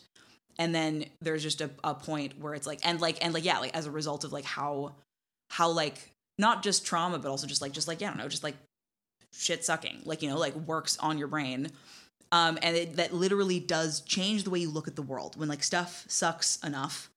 And 0.58 0.74
then 0.74 1.06
there's 1.20 1.42
just 1.42 1.60
a, 1.60 1.70
a 1.82 1.94
point 1.94 2.38
where 2.38 2.54
it's 2.54 2.66
like 2.66 2.80
and 2.84 3.00
like 3.00 3.24
and 3.24 3.34
like 3.34 3.44
yeah 3.44 3.58
like 3.58 3.76
as 3.76 3.86
a 3.86 3.90
result 3.90 4.24
of 4.24 4.32
like 4.32 4.44
how 4.44 4.92
how 5.50 5.68
like 5.70 6.10
not 6.38 6.62
just 6.62 6.86
trauma 6.86 7.18
but 7.18 7.28
also 7.28 7.46
just 7.46 7.60
like 7.60 7.72
just 7.72 7.88
like 7.88 8.00
yeah, 8.00 8.08
I 8.08 8.10
don't 8.10 8.18
know 8.18 8.28
just 8.28 8.44
like 8.44 8.56
shit 9.32 9.64
sucking 9.64 10.02
like 10.04 10.22
you 10.22 10.28
know 10.28 10.38
like 10.38 10.54
works 10.54 10.96
on 10.98 11.18
your 11.18 11.28
brain. 11.28 11.70
Um 12.30 12.58
and 12.62 12.76
it, 12.76 12.96
that 12.96 13.12
literally 13.12 13.58
does 13.58 14.00
change 14.02 14.44
the 14.44 14.50
way 14.50 14.60
you 14.60 14.70
look 14.70 14.88
at 14.88 14.96
the 14.96 15.02
world. 15.02 15.36
When 15.36 15.48
like 15.48 15.64
stuff 15.64 16.04
sucks 16.08 16.56
enough 16.64 17.10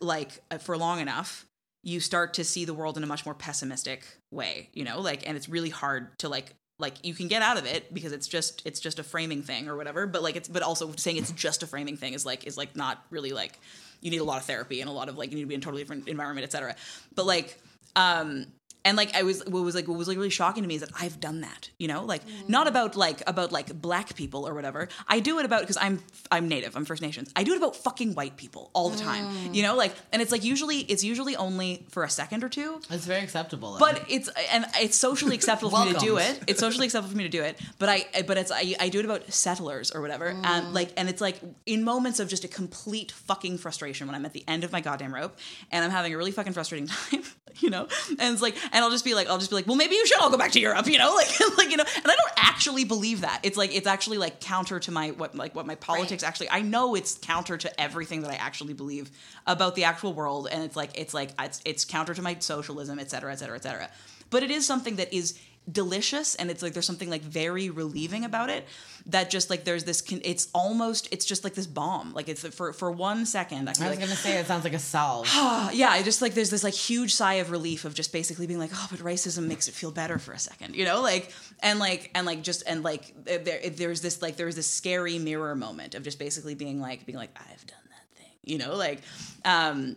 like 0.00 0.42
uh, 0.50 0.58
for 0.58 0.76
long 0.76 1.00
enough 1.00 1.46
you 1.82 2.00
start 2.00 2.34
to 2.34 2.44
see 2.44 2.64
the 2.64 2.74
world 2.74 2.96
in 2.96 3.04
a 3.04 3.06
much 3.06 3.24
more 3.24 3.34
pessimistic 3.34 4.04
way, 4.30 4.68
you 4.74 4.84
know, 4.84 5.00
like, 5.00 5.26
and 5.26 5.36
it's 5.36 5.48
really 5.48 5.70
hard 5.70 6.18
to 6.18 6.28
like, 6.28 6.54
like 6.80 7.04
you 7.04 7.14
can 7.14 7.28
get 7.28 7.42
out 7.42 7.58
of 7.58 7.66
it 7.66 7.92
because 7.92 8.12
it's 8.12 8.26
just 8.26 8.62
it's 8.64 8.80
just 8.80 8.98
a 8.98 9.02
framing 9.02 9.42
thing 9.42 9.68
or 9.68 9.76
whatever 9.76 10.06
but 10.06 10.22
like 10.22 10.36
it's 10.36 10.48
but 10.48 10.62
also 10.62 10.92
saying 10.96 11.16
it's 11.16 11.32
just 11.32 11.62
a 11.62 11.66
framing 11.66 11.96
thing 11.96 12.14
is 12.14 12.26
like 12.26 12.46
is 12.46 12.56
like 12.56 12.74
not 12.74 13.04
really 13.10 13.32
like 13.32 13.58
you 14.00 14.10
need 14.10 14.20
a 14.20 14.24
lot 14.24 14.38
of 14.38 14.44
therapy 14.44 14.80
and 14.80 14.88
a 14.88 14.92
lot 14.92 15.08
of 15.08 15.18
like 15.18 15.30
you 15.30 15.36
need 15.36 15.42
to 15.42 15.48
be 15.48 15.54
in 15.54 15.60
a 15.60 15.62
totally 15.62 15.82
different 15.82 16.08
environment 16.08 16.44
etc 16.44 16.74
but 17.14 17.26
like 17.26 17.58
um 17.96 18.46
and 18.84 18.96
like 18.96 19.14
I 19.14 19.22
was 19.22 19.44
what 19.46 19.62
was 19.62 19.74
like 19.74 19.88
what 19.88 19.98
was 19.98 20.08
like 20.08 20.16
really 20.16 20.30
shocking 20.30 20.62
to 20.62 20.68
me 20.68 20.76
is 20.76 20.80
that 20.80 20.90
I've 20.98 21.20
done 21.20 21.42
that, 21.42 21.70
you 21.78 21.88
know, 21.88 22.04
like 22.04 22.26
mm. 22.26 22.48
not 22.48 22.66
about 22.66 22.96
like 22.96 23.22
about 23.26 23.52
like 23.52 23.80
black 23.80 24.14
people 24.14 24.46
or 24.46 24.54
whatever. 24.54 24.88
I 25.08 25.20
do 25.20 25.38
it 25.38 25.44
about 25.44 25.60
because 25.60 25.76
I'm 25.76 26.02
I'm 26.30 26.48
native, 26.48 26.76
I'm 26.76 26.84
First 26.84 27.02
Nations. 27.02 27.30
I 27.36 27.44
do 27.44 27.52
it 27.52 27.56
about 27.58 27.76
fucking 27.76 28.14
white 28.14 28.36
people 28.36 28.70
all 28.72 28.88
the 28.88 28.98
time, 28.98 29.24
mm. 29.26 29.54
you 29.54 29.62
know, 29.62 29.76
like 29.76 29.94
and 30.12 30.22
it's 30.22 30.32
like 30.32 30.44
usually 30.44 30.78
it's 30.78 31.04
usually 31.04 31.36
only 31.36 31.86
for 31.90 32.04
a 32.04 32.10
second 32.10 32.42
or 32.42 32.48
two, 32.48 32.80
It's 32.90 33.06
very 33.06 33.22
acceptable. 33.22 33.72
though. 33.72 33.78
but 33.78 34.04
it's 34.08 34.28
and 34.52 34.64
it's 34.80 34.96
socially 34.96 35.34
acceptable 35.34 35.70
for 35.70 35.84
me 35.84 35.92
to 35.92 35.98
do 35.98 36.18
it. 36.18 36.40
It's 36.46 36.60
socially 36.60 36.86
acceptable 36.86 37.10
for 37.10 37.18
me 37.18 37.24
to 37.24 37.30
do 37.30 37.42
it. 37.42 37.58
But 37.78 37.88
I 37.88 38.06
but 38.26 38.38
it's 38.38 38.50
I, 38.50 38.74
I 38.80 38.88
do 38.88 38.98
it 39.00 39.04
about 39.04 39.30
settlers 39.32 39.90
or 39.92 40.00
whatever. 40.00 40.32
Mm. 40.32 40.44
And 40.44 40.74
like 40.74 40.92
and 40.96 41.08
it's 41.08 41.20
like 41.20 41.40
in 41.66 41.84
moments 41.84 42.20
of 42.20 42.28
just 42.28 42.44
a 42.44 42.48
complete 42.48 43.12
fucking 43.12 43.58
frustration 43.58 44.06
when 44.06 44.14
I'm 44.14 44.24
at 44.24 44.32
the 44.32 44.44
end 44.48 44.64
of 44.64 44.72
my 44.72 44.80
goddamn 44.80 45.14
rope 45.14 45.38
and 45.70 45.84
I'm 45.84 45.90
having 45.90 46.14
a 46.14 46.16
really 46.16 46.30
fucking 46.32 46.52
frustrating 46.52 46.86
time, 47.10 47.22
you 47.56 47.70
know. 47.70 47.88
And 48.18 48.32
it's 48.32 48.42
like 48.42 48.56
and 48.72 48.84
I'll 48.84 48.90
just 48.90 49.04
be 49.04 49.14
like 49.14 49.28
I'll 49.28 49.38
just 49.38 49.50
be 49.50 49.56
like, 49.56 49.66
well 49.66 49.76
maybe 49.76 49.94
you 49.94 50.06
should 50.06 50.20
all 50.20 50.30
go 50.30 50.38
back 50.38 50.52
to 50.52 50.60
Europe, 50.60 50.86
you 50.86 50.98
know, 50.98 51.14
like 51.14 51.28
like 51.56 51.70
you 51.70 51.76
know. 51.76 51.84
And 51.96 52.06
I 52.06 52.16
don't 52.16 52.32
actually 52.36 52.84
believe 52.84 53.22
that. 53.22 53.40
It's 53.42 53.56
like 53.56 53.74
it's 53.74 53.86
actually 53.86 54.18
like 54.18 54.40
counter 54.40 54.80
to 54.80 54.90
my 54.90 55.10
what 55.12 55.34
like 55.34 55.54
what 55.54 55.66
my 55.66 55.74
politics 55.74 56.22
actually. 56.22 56.50
I 56.50 56.62
know 56.62 56.94
it's 56.94 57.18
counter 57.18 57.56
to 57.56 57.80
everything 57.80 58.22
that 58.22 58.30
I 58.30 58.36
actually 58.36 58.74
believe 58.74 59.10
about 59.46 59.74
the 59.74 59.84
actual 59.84 60.12
world, 60.12 60.48
and 60.50 60.62
it's 60.62 60.76
like 60.76 60.98
it's 60.98 61.14
like 61.14 61.30
it's 61.38 61.60
it's 61.64 61.84
counter 61.84 62.14
to 62.14 62.22
my 62.22 62.36
socialism, 62.38 62.98
et 62.98 63.10
cetera, 63.10 63.32
et 63.32 63.36
cetera, 63.36 63.56
et 63.56 63.62
cetera. 63.62 63.90
But 64.30 64.42
it 64.44 64.50
is 64.50 64.66
something 64.66 64.96
that 64.96 65.12
is 65.12 65.38
delicious 65.70 66.34
and 66.34 66.50
it's 66.50 66.62
like 66.62 66.72
there's 66.72 66.86
something 66.86 67.10
like 67.10 67.22
very 67.22 67.70
relieving 67.70 68.24
about 68.24 68.50
it 68.50 68.66
that 69.06 69.30
just 69.30 69.50
like 69.50 69.64
there's 69.64 69.84
this 69.84 70.00
con- 70.00 70.20
it's 70.24 70.48
almost 70.52 71.06
it's 71.12 71.24
just 71.24 71.44
like 71.44 71.54
this 71.54 71.66
balm 71.66 72.12
like 72.12 72.28
it's 72.28 72.46
for 72.48 72.72
for 72.72 72.90
one 72.90 73.24
second 73.24 73.68
i 73.68 73.70
I 73.70 73.72
was 73.72 73.80
like 73.80 74.00
gonna 74.00 74.16
say 74.16 74.38
it 74.38 74.46
sounds 74.46 74.64
like 74.64 74.74
a 74.74 74.78
salve. 74.78 75.26
yeah, 75.72 75.88
I 75.90 76.02
just 76.02 76.20
like 76.22 76.34
there's 76.34 76.50
this 76.50 76.64
like 76.64 76.74
huge 76.74 77.14
sigh 77.14 77.34
of 77.34 77.50
relief 77.50 77.84
of 77.84 77.94
just 77.94 78.12
basically 78.12 78.46
being 78.46 78.58
like, 78.58 78.70
oh, 78.74 78.88
but 78.90 79.00
racism 79.00 79.46
makes 79.46 79.68
it 79.68 79.74
feel 79.74 79.90
better 79.90 80.18
for 80.18 80.32
a 80.32 80.38
second, 80.38 80.76
you 80.76 80.84
know, 80.84 81.00
like 81.00 81.32
and 81.60 81.78
like 81.78 82.10
and 82.14 82.26
like 82.26 82.42
just 82.42 82.62
and 82.66 82.84
like 82.84 83.14
there 83.24 83.60
there's 83.70 84.00
this 84.00 84.20
like 84.22 84.36
there's 84.36 84.56
this 84.56 84.66
scary 84.66 85.18
mirror 85.18 85.54
moment 85.54 85.94
of 85.94 86.02
just 86.02 86.18
basically 86.18 86.54
being 86.54 86.80
like 86.80 87.06
being 87.06 87.18
like 87.18 87.30
I've 87.36 87.66
done 87.66 87.78
that 87.90 88.18
thing, 88.18 88.32
you 88.44 88.58
know, 88.58 88.74
like 88.76 89.00
um 89.44 89.96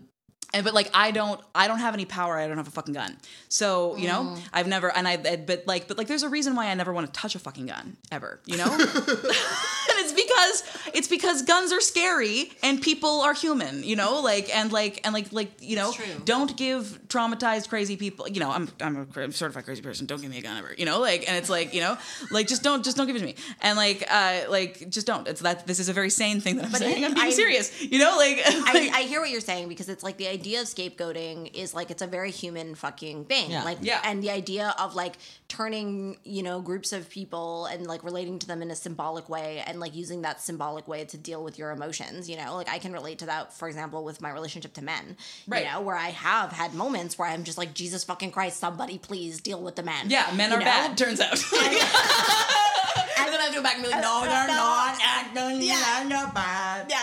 and 0.53 0.63
but 0.63 0.73
like 0.73 0.89
I 0.93 1.11
don't 1.11 1.41
I 1.53 1.67
don't 1.67 1.79
have 1.79 1.93
any 1.93 2.05
power. 2.05 2.37
I 2.37 2.47
don't 2.47 2.57
have 2.57 2.67
a 2.67 2.71
fucking 2.71 2.93
gun. 2.93 3.17
So 3.49 3.95
you 3.97 4.07
know 4.07 4.35
mm. 4.35 4.39
I've 4.53 4.67
never 4.67 4.95
and 4.95 5.07
I 5.07 5.17
but 5.17 5.63
like 5.65 5.87
but 5.87 5.97
like 5.97 6.07
there's 6.07 6.23
a 6.23 6.29
reason 6.29 6.55
why 6.55 6.67
I 6.67 6.73
never 6.75 6.93
want 6.93 7.11
to 7.11 7.19
touch 7.19 7.35
a 7.35 7.39
fucking 7.39 7.65
gun 7.65 7.97
ever. 8.11 8.39
You 8.45 8.57
know, 8.57 8.71
and 8.71 8.81
it's 8.83 10.13
because 10.13 10.63
it's 10.93 11.07
because 11.07 11.41
guns 11.41 11.71
are 11.71 11.81
scary 11.81 12.51
and 12.61 12.81
people 12.81 13.21
are 13.21 13.33
human. 13.33 13.83
You 13.83 13.95
know, 13.95 14.21
like 14.21 14.55
and 14.55 14.71
like 14.71 15.01
and 15.03 15.13
like 15.13 15.33
like 15.33 15.51
you 15.59 15.75
know 15.75 15.93
don't 16.25 16.55
give 16.55 17.02
traumatized 17.13 17.69
crazy 17.69 17.95
people. 17.97 18.27
You 18.27 18.39
know 18.39 18.49
I'm 18.51 18.69
I'm 18.81 19.07
a 19.15 19.31
certified 19.31 19.65
crazy 19.65 19.81
person. 19.81 20.05
Don't 20.05 20.21
give 20.21 20.29
me 20.31 20.37
a 20.39 20.41
gun 20.41 20.57
ever. 20.57 20.73
You 20.77 20.85
know 20.85 20.99
like 20.99 21.27
and 21.27 21.37
it's 21.37 21.49
like 21.49 21.73
you 21.73 21.81
know 21.81 21.97
like 22.31 22.47
just 22.47 22.63
don't 22.63 22.83
just 22.83 22.97
don't 22.97 23.07
give 23.07 23.15
it 23.15 23.19
to 23.19 23.25
me 23.25 23.35
and 23.61 23.77
like 23.77 24.03
uh 24.09 24.41
like 24.49 24.89
just 24.89 25.07
don't. 25.07 25.27
It's 25.27 25.41
that 25.41 25.67
this 25.67 25.79
is 25.79 25.89
a 25.89 25.93
very 25.93 26.09
sane 26.09 26.39
thing 26.41 26.55
that 26.57 26.65
I'm 26.65 26.71
But 26.71 26.79
saying. 26.79 27.03
it- 27.03 27.05
I'm 27.07 27.13
being 27.13 27.27
I- 27.27 27.31
serious. 27.31 27.81
You 27.81 27.99
know 27.99 28.15
like, 28.17 28.41
I, 28.45 28.71
like 28.73 28.91
I 28.93 29.01
hear 29.03 29.19
what 29.21 29.29
you're 29.29 29.41
saying 29.41 29.67
because 29.69 29.89
it's 29.89 30.03
like 30.03 30.17
the 30.17 30.27
idea 30.27 30.61
of 30.61 30.67
scapegoating 30.67 31.53
is 31.53 31.73
like 31.73 31.91
it's 31.91 32.01
a 32.01 32.07
very 32.07 32.31
human 32.31 32.75
fucking 32.75 33.25
thing. 33.25 33.51
Yeah. 33.51 33.63
Like 33.63 33.77
Yeah. 33.81 34.01
and 34.03 34.23
the 34.23 34.31
idea 34.31 34.73
of 34.79 34.95
like 34.95 35.15
turning, 35.47 36.17
you 36.23 36.41
know, 36.41 36.61
groups 36.61 36.91
of 36.93 37.09
people 37.09 37.65
and 37.67 37.85
like 37.85 38.03
relating 38.03 38.39
to 38.39 38.47
them 38.47 38.61
in 38.61 38.71
a 38.71 38.75
symbolic 38.75 39.29
way 39.29 39.63
and 39.67 39.79
like 39.79 39.93
using 39.95 40.21
that 40.23 40.41
symbolic 40.41 40.87
way 40.87 41.05
to 41.05 41.17
deal 41.17 41.43
with 41.43 41.59
your 41.59 41.69
emotions, 41.71 42.27
you 42.29 42.37
know? 42.37 42.55
Like 42.55 42.69
I 42.69 42.79
can 42.79 42.91
relate 42.93 43.19
to 43.19 43.25
that, 43.27 43.53
for 43.53 43.67
example, 43.67 44.03
with 44.03 44.19
my 44.21 44.31
relationship 44.31 44.73
to 44.75 44.83
men. 44.83 45.15
Right. 45.47 45.65
You 45.65 45.71
know, 45.71 45.81
where 45.81 45.95
I 45.95 46.09
have 46.09 46.51
had 46.51 46.73
moments 46.73 47.02
where 47.17 47.27
I'm 47.29 47.43
just 47.43 47.57
like, 47.57 47.73
Jesus 47.73 48.03
fucking 48.03 48.31
Christ, 48.31 48.59
somebody 48.59 48.97
please 48.97 49.41
deal 49.41 49.61
with 49.61 49.75
the 49.75 49.83
men. 49.83 50.09
yeah, 50.09 50.31
men 50.35 50.49
You 50.49 50.55
are 50.57 50.59
know? 50.59 50.65
bad. 50.65 50.97
Turns 50.97 51.19
out. 51.21 51.37
And 53.15 53.31
then 53.31 53.39
I 53.39 53.43
have 53.43 53.51
to 53.53 53.57
go 53.57 53.63
back 53.63 53.75
and 53.75 53.83
be 53.83 53.89
like, 53.89 54.01
no, 54.01 54.21
they're 54.23 54.47
not 54.47 54.97
acting. 55.01 55.61
Yeah, 55.61 56.03
they're 56.09 56.27
bad. 56.33 56.87
Yeah, 56.89 57.02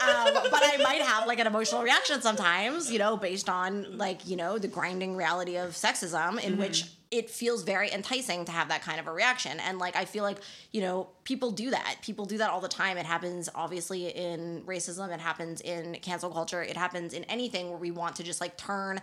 Um, 0.00 0.34
but 0.50 0.62
I 0.64 0.78
might 0.82 1.02
have 1.02 1.26
like 1.26 1.38
an 1.38 1.46
emotional 1.46 1.82
reaction 1.82 2.20
sometimes, 2.22 2.90
you 2.90 2.98
know, 2.98 3.16
based 3.16 3.48
on 3.48 3.98
like, 3.98 4.26
you 4.26 4.36
know, 4.36 4.58
the 4.58 4.68
grinding 4.68 5.16
reality 5.16 5.56
of 5.56 5.70
sexism 5.70 6.42
in 6.42 6.56
which 6.56 6.84
it 7.10 7.28
feels 7.28 7.64
very 7.64 7.90
enticing 7.90 8.44
to 8.44 8.52
have 8.52 8.68
that 8.68 8.82
kind 8.82 9.00
of 9.00 9.06
a 9.08 9.12
reaction. 9.12 9.58
And 9.60 9.78
like, 9.78 9.96
I 9.96 10.04
feel 10.04 10.22
like, 10.22 10.38
you 10.72 10.80
know, 10.80 11.08
people 11.24 11.50
do 11.50 11.70
that. 11.70 11.96
People 12.02 12.24
do 12.24 12.38
that 12.38 12.50
all 12.50 12.60
the 12.60 12.68
time. 12.68 12.96
It 12.96 13.06
happens 13.06 13.48
obviously 13.54 14.08
in 14.08 14.62
racism, 14.64 15.12
it 15.12 15.20
happens 15.20 15.60
in 15.60 15.96
cancel 16.02 16.30
culture, 16.30 16.62
it 16.62 16.76
happens 16.76 17.12
in 17.12 17.24
anything 17.24 17.68
where 17.68 17.78
we 17.78 17.90
want 17.90 18.16
to 18.16 18.22
just 18.22 18.40
like 18.40 18.56
turn 18.56 19.00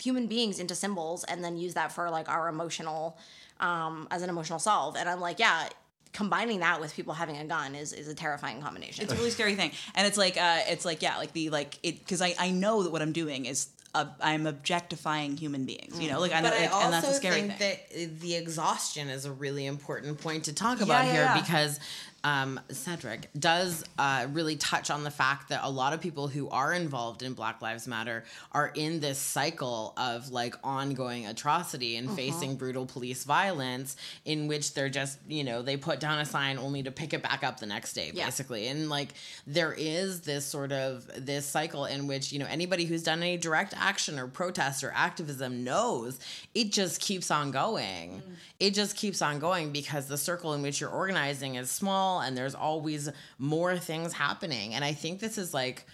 human 0.00 0.26
beings 0.26 0.58
into 0.58 0.74
symbols 0.74 1.24
and 1.24 1.44
then 1.44 1.56
use 1.56 1.74
that 1.74 1.92
for 1.92 2.08
like 2.10 2.28
our 2.28 2.48
emotional 2.48 3.18
um 3.60 4.08
as 4.10 4.22
an 4.22 4.30
emotional 4.30 4.58
solve 4.58 4.96
and 4.96 5.08
i'm 5.08 5.20
like 5.20 5.38
yeah 5.38 5.68
combining 6.12 6.60
that 6.60 6.80
with 6.80 6.94
people 6.94 7.14
having 7.14 7.36
a 7.36 7.44
gun 7.44 7.74
is 7.74 7.92
is 7.92 8.08
a 8.08 8.14
terrifying 8.14 8.60
combination. 8.60 9.04
It's 9.04 9.12
a 9.12 9.16
really 9.16 9.30
scary 9.30 9.54
thing. 9.54 9.70
And 9.94 10.06
it's 10.06 10.18
like 10.18 10.36
uh 10.36 10.58
it's 10.68 10.84
like 10.84 11.02
yeah 11.02 11.16
like 11.18 11.32
the 11.32 11.50
like 11.50 11.78
it 11.82 11.98
because 12.00 12.20
i 12.20 12.34
i 12.38 12.50
know 12.50 12.82
that 12.82 12.90
what 12.92 13.00
i'm 13.02 13.12
doing 13.12 13.46
is 13.46 13.68
uh, 13.94 14.04
i'm 14.20 14.46
objectifying 14.46 15.36
human 15.36 15.64
beings 15.64 15.98
you 16.00 16.08
know? 16.10 16.20
Like 16.20 16.32
i 16.32 16.40
know 16.40 16.50
But 16.50 16.58
I 16.60 16.66
also 16.66 16.84
and 16.84 16.92
that's 16.94 17.08
a 17.08 17.14
scary 17.14 17.40
think 17.42 17.58
thing. 17.58 17.76
that 18.00 18.20
the 18.20 18.34
exhaustion 18.36 19.08
is 19.08 19.24
a 19.24 19.32
really 19.32 19.66
important 19.66 20.20
point 20.20 20.44
to 20.44 20.52
talk 20.52 20.78
Yeah, 20.78 20.84
about 20.84 21.06
yeah, 21.06 21.12
here 21.12 21.22
yeah. 21.24 21.40
because 21.40 21.80
um, 22.22 22.60
Cedric 22.70 23.30
does 23.38 23.82
uh, 23.98 24.26
really 24.32 24.56
touch 24.56 24.90
on 24.90 25.04
the 25.04 25.10
fact 25.10 25.48
that 25.48 25.60
a 25.62 25.70
lot 25.70 25.92
of 25.94 26.00
people 26.00 26.28
who 26.28 26.48
are 26.50 26.72
involved 26.74 27.22
in 27.22 27.32
Black 27.32 27.62
Lives 27.62 27.88
Matter 27.88 28.24
are 28.52 28.70
in 28.74 29.00
this 29.00 29.18
cycle 29.18 29.94
of 29.96 30.30
like 30.30 30.54
ongoing 30.62 31.26
atrocity 31.26 31.96
Uh-huh. 31.96 32.08
and 32.08 32.16
facing 32.16 32.56
brutal 32.56 32.84
police 32.84 33.24
violence 33.24 33.96
in 34.24 34.48
which 34.48 34.74
they're 34.74 34.90
just, 34.90 35.18
you 35.28 35.44
know, 35.44 35.62
they 35.62 35.76
put 35.76 35.98
down 36.00 36.18
a 36.18 36.24
sign 36.26 36.58
only 36.58 36.82
to 36.82 36.90
pick 36.90 37.14
it 37.14 37.22
back 37.22 37.42
up 37.42 37.58
the 37.60 37.66
next 37.66 37.94
day, 37.94 38.10
Yeah. 38.12 38.26
basically. 38.26 38.68
And 38.68 38.90
like 38.90 39.14
there 39.46 39.72
is 39.76 40.20
this 40.20 40.44
sort 40.44 40.72
of 40.72 41.08
this 41.16 41.46
cycle 41.46 41.86
in 41.86 42.06
which, 42.06 42.32
you 42.32 42.38
know, 42.38 42.46
anybody 42.50 42.84
who's 42.84 43.02
done 43.02 43.22
any 43.22 43.36
direct 43.38 43.72
action 43.76 44.18
or 44.18 44.26
protest 44.26 44.84
or 44.84 44.92
activism 44.94 45.64
knows 45.64 46.18
it 46.54 46.70
just 46.72 47.00
keeps 47.00 47.30
on 47.30 47.50
going. 47.50 48.22
It 48.58 48.74
just 48.74 48.94
keeps 48.96 49.22
on 49.22 49.38
going 49.38 49.72
because 49.72 50.06
the 50.06 50.18
circle 50.18 50.52
in 50.52 50.60
which 50.60 50.80
you're 50.80 50.90
organizing 50.90 51.54
is 51.54 51.70
small 51.70 52.09
and 52.18 52.36
there's 52.36 52.56
always 52.56 53.08
more 53.38 53.78
things 53.78 54.12
happening. 54.12 54.74
And 54.74 54.84
I 54.84 54.92
think 54.92 55.20
this 55.20 55.38
is 55.38 55.54
like 55.54 55.86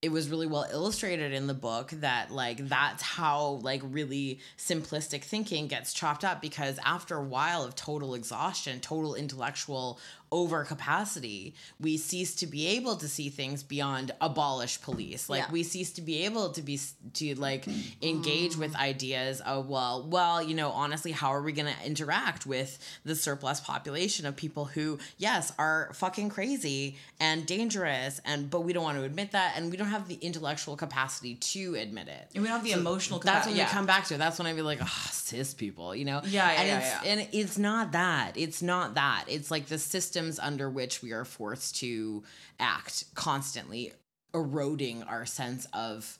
it 0.00 0.12
was 0.12 0.28
really 0.28 0.46
well 0.46 0.66
illustrated 0.70 1.32
in 1.32 1.48
the 1.48 1.54
book 1.54 1.90
that 1.90 2.30
like 2.30 2.68
that's 2.68 3.02
how 3.02 3.58
like 3.62 3.80
really 3.84 4.38
simplistic 4.56 5.24
thinking 5.24 5.66
gets 5.66 5.92
chopped 5.92 6.24
up 6.24 6.40
because 6.40 6.78
after 6.84 7.16
a 7.16 7.22
while 7.22 7.64
of 7.64 7.74
total 7.74 8.14
exhaustion 8.14 8.78
total 8.78 9.16
intellectual 9.16 9.98
overcapacity 10.32 11.52
we 11.80 11.96
cease 11.96 12.34
to 12.34 12.46
be 12.46 12.66
able 12.66 12.96
to 12.96 13.08
see 13.08 13.28
things 13.28 13.62
beyond 13.62 14.12
abolish 14.20 14.80
police 14.82 15.28
like 15.28 15.42
Yeah. 15.42 15.52
we 15.52 15.62
cease 15.62 15.92
to 15.92 16.02
be 16.02 16.24
able 16.24 16.50
to 16.50 16.62
be 16.62 16.80
to 17.14 17.34
like 17.36 17.66
engage 18.02 18.56
with 18.56 18.74
ideas 18.76 19.40
of 19.40 19.68
well 19.68 20.06
well 20.08 20.42
you 20.42 20.54
know 20.54 20.70
honestly 20.70 21.12
how 21.12 21.28
are 21.32 21.42
we 21.42 21.52
going 21.52 21.72
to 21.72 21.86
interact 21.86 22.46
with 22.46 22.78
the 23.04 23.14
surplus 23.14 23.60
population 23.60 24.26
of 24.26 24.36
people 24.36 24.64
who 24.64 24.98
yes 25.16 25.52
are 25.58 25.90
fucking 25.94 26.28
crazy 26.28 26.96
and 27.20 27.46
dangerous 27.46 28.20
and 28.24 28.50
but 28.50 28.60
we 28.60 28.72
don't 28.72 28.82
want 28.84 28.98
to 28.98 29.04
admit 29.04 29.32
that 29.32 29.54
and 29.56 29.70
we 29.70 29.76
don't 29.76 29.88
have 29.88 30.08
the 30.08 30.16
intellectual 30.16 30.76
capacity 30.76 31.36
to 31.36 31.74
admit 31.76 32.08
it 32.08 32.28
and 32.34 32.42
we 32.42 32.48
don't 32.48 32.56
have 32.58 32.64
the 32.64 32.72
emotional 32.72 33.18
that's 33.20 33.46
when 33.46 33.56
yeah. 33.56 33.66
we 33.66 33.70
come 33.70 33.86
back 33.86 34.04
to 34.06 34.14
it. 34.14 34.18
That's 34.18 34.38
when 34.38 34.46
I 34.46 34.52
be 34.54 34.62
like, 34.62 34.78
oh, 34.80 35.08
cis 35.10 35.54
people, 35.54 35.94
you 35.94 36.04
know? 36.04 36.20
Yeah, 36.24 36.50
yeah, 36.50 36.60
and 36.60 36.68
yeah, 36.68 36.78
it's 36.78 37.04
yeah. 37.04 37.12
and 37.12 37.28
it's 37.32 37.58
not 37.58 37.92
that. 37.92 38.32
It's 38.36 38.62
not 38.62 38.94
that. 38.94 39.24
It's 39.28 39.50
like 39.50 39.66
the 39.66 39.78
systems 40.18 40.38
under 40.38 40.68
which 40.68 41.02
we 41.02 41.12
are 41.12 41.24
forced 41.24 41.76
to 41.76 42.22
act 42.58 43.04
constantly 43.14 43.92
eroding 44.34 45.02
our 45.04 45.24
sense 45.24 45.66
of 45.72 46.18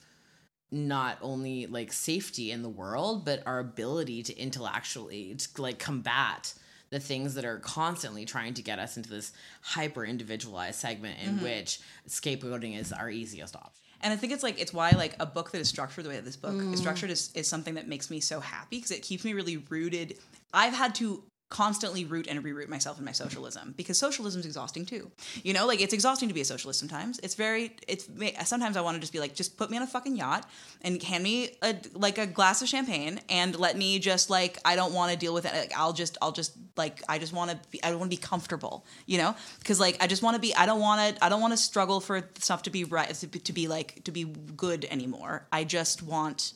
not 0.71 1.19
only 1.23 1.67
like 1.67 1.93
safety 1.93 2.53
in 2.53 2.63
the 2.63 2.69
world, 2.69 3.25
but 3.25 3.43
our 3.47 3.59
ability 3.59 4.23
to 4.23 4.39
intellectually 4.39 5.35
to 5.35 5.63
like 5.63 5.79
combat 5.79 6.55
the 6.91 7.01
things 7.01 7.35
that 7.35 7.45
are 7.45 7.59
constantly 7.59 8.25
trying 8.25 8.55
to 8.55 8.63
get 8.63 8.79
us 8.79 8.97
into 8.97 9.11
this 9.11 9.33
hyper 9.61 10.05
individualized 10.05 10.79
segment 10.79 11.19
in 11.23 11.35
Mm-hmm. 11.35 11.45
which 11.45 11.81
scapegoating 12.09 12.79
is 12.79 12.93
our 12.93 13.11
easiest 13.11 13.57
option. 13.57 13.83
And 14.01 14.13
I 14.13 14.17
think 14.17 14.33
it's 14.33 14.43
like 14.43 14.61
it's 14.61 14.73
why 14.73 14.91
like 14.93 15.17
a 15.19 15.27
book 15.27 15.51
that 15.51 15.61
is 15.61 15.69
structured 15.69 16.05
the 16.05 16.11
way 16.11 16.17
that 16.17 16.25
this 16.25 16.37
book 16.37 16.55
is 16.73 16.79
structured 16.79 17.11
is, 17.11 17.31
is 17.35 17.49
something 17.49 17.75
that 17.75 17.89
makes 17.89 18.11
me 18.11 18.21
so 18.21 18.39
happy 18.39 18.77
because 18.77 18.93
it 18.93 19.03
keeps 19.03 19.25
me 19.25 19.33
really 19.33 19.57
rooted. 19.57 20.19
I've 20.55 20.73
had 20.73 20.95
to 20.97 21.25
constantly 21.51 22.05
root 22.05 22.27
and 22.29 22.45
reroot 22.45 22.69
myself 22.69 22.99
in 22.99 23.05
my 23.05 23.13
socialism 23.13 23.73
because 23.77 23.97
socialism 23.97 24.41
is 24.41 24.47
exhausting 24.47 24.85
too. 24.85 25.11
You 25.43 25.55
know, 25.55 25.67
like 25.67 25.81
it's 25.81 25.95
exhausting 25.95 26.29
to 26.29 26.35
be 26.35 26.43
a 26.43 26.45
socialist 26.45 26.79
sometimes. 26.79 27.19
It's 27.23 27.35
very 27.35 27.75
it's 27.87 28.09
sometimes 28.45 28.77
I 28.77 28.83
want 28.83 28.97
to 28.97 29.01
just 29.01 29.13
be 29.13 29.21
like 29.21 29.35
just 29.35 29.57
put 29.57 29.71
me 29.71 29.79
on 29.79 29.83
a 29.83 29.87
fucking 29.87 30.17
yacht 30.17 30.49
and 30.83 31.03
hand 31.03 31.25
me 31.25 31.57
a 31.63 31.75
like 31.95 32.19
a 32.19 32.27
glass 32.27 32.61
of 32.61 32.69
champagne 32.69 33.21
and 33.31 33.59
let 33.59 33.79
me 33.79 33.99
just 33.99 34.29
like 34.29 34.59
I 34.65 34.77
don't 34.77 34.93
want 34.93 35.13
to 35.13 35.19
deal 35.19 35.33
with 35.33 35.47
it. 35.47 35.55
Like 35.55 35.73
I'll 35.75 35.95
just 35.95 36.19
I'll 36.21 36.33
just 36.33 36.53
like 36.77 37.03
I 37.09 37.19
just 37.19 37.33
want 37.33 37.51
to 37.51 37.59
be 37.71 37.83
I 37.83 37.95
want 37.95 38.11
to 38.11 38.17
be 38.17 38.21
comfortable, 38.21 38.85
you 39.07 39.17
know? 39.17 39.35
Cuz 39.65 39.81
like 39.81 39.97
I 40.03 40.07
just 40.07 40.23
want 40.23 40.35
to 40.35 40.41
be 40.41 40.55
I 40.55 40.67
don't 40.67 40.81
want 40.81 41.17
to 41.17 41.25
I 41.25 41.31
don't 41.31 41.41
want 41.41 41.55
to 41.55 41.59
struggle 41.59 42.01
for 42.01 42.29
stuff 42.39 42.63
to 42.65 42.71
be 42.71 42.85
right 42.85 43.09
to 43.15 43.53
be 43.53 43.69
like 43.69 44.05
to 44.05 44.13
be 44.13 44.25
good 44.25 44.87
anymore. 44.91 45.47
I 45.51 45.65
just 45.65 46.03
want 46.03 46.53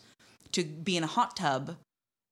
to 0.52 0.64
be 0.64 0.98
in 0.98 1.02
a 1.02 1.06
hot 1.06 1.34
tub 1.34 1.76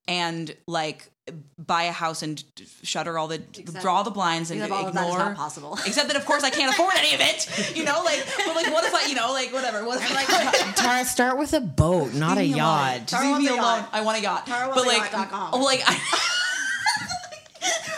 and 0.07 0.55
like 0.67 1.11
buy 1.59 1.85
a 1.85 1.93
house 1.93 2.23
and 2.23 2.43
shutter 2.83 3.19
all 3.19 3.29
the 3.29 3.39
draw 3.81 3.97
all 3.97 4.05
the 4.05 4.11
blinds 4.11 4.51
and 4.51 4.61
Except 4.61 4.73
all 4.73 4.87
of 4.89 4.95
that 4.95 5.01
is 5.07 5.13
ignore 5.13 5.19
not 5.29 5.37
possible. 5.37 5.75
except 5.87 6.09
that 6.09 6.17
of 6.17 6.25
course 6.25 6.43
I 6.43 6.51
can't 6.51 6.73
afford 6.73 6.95
any 6.97 7.15
of 7.15 7.21
it 7.21 7.77
you 7.77 7.85
know 7.85 8.03
like 8.05 8.25
but 8.47 8.55
like 8.57 8.73
what 8.73 8.85
if 8.85 8.95
I 8.95 9.07
you 9.07 9.15
know 9.15 9.33
like 9.33 9.53
whatever 9.53 9.85
what 9.85 10.01
if 10.01 10.11
I 10.11 10.15
like 10.15 10.75
Tara, 10.77 11.05
start 11.05 11.39
with 11.39 11.53
a 11.53 11.61
boat, 11.61 12.15
not 12.15 12.37
a 12.39 12.41
leave 12.41 12.55
me 12.55 12.61
alone. 12.61 13.03
yacht. 13.11 13.13
Leave 13.23 13.39
me 13.39 13.49
alone. 13.49 13.85
I 13.93 14.01
want 14.03 14.19
a 14.19 14.23
yacht. 14.23 14.47
Tara 14.47 14.69
but 14.69 14.77
wants 14.85 14.93
a 14.93 14.99
like, 14.99 15.13
yacht.com. 15.13 15.51
oh, 15.55 15.59
like 15.63 15.83
I, 15.87 15.95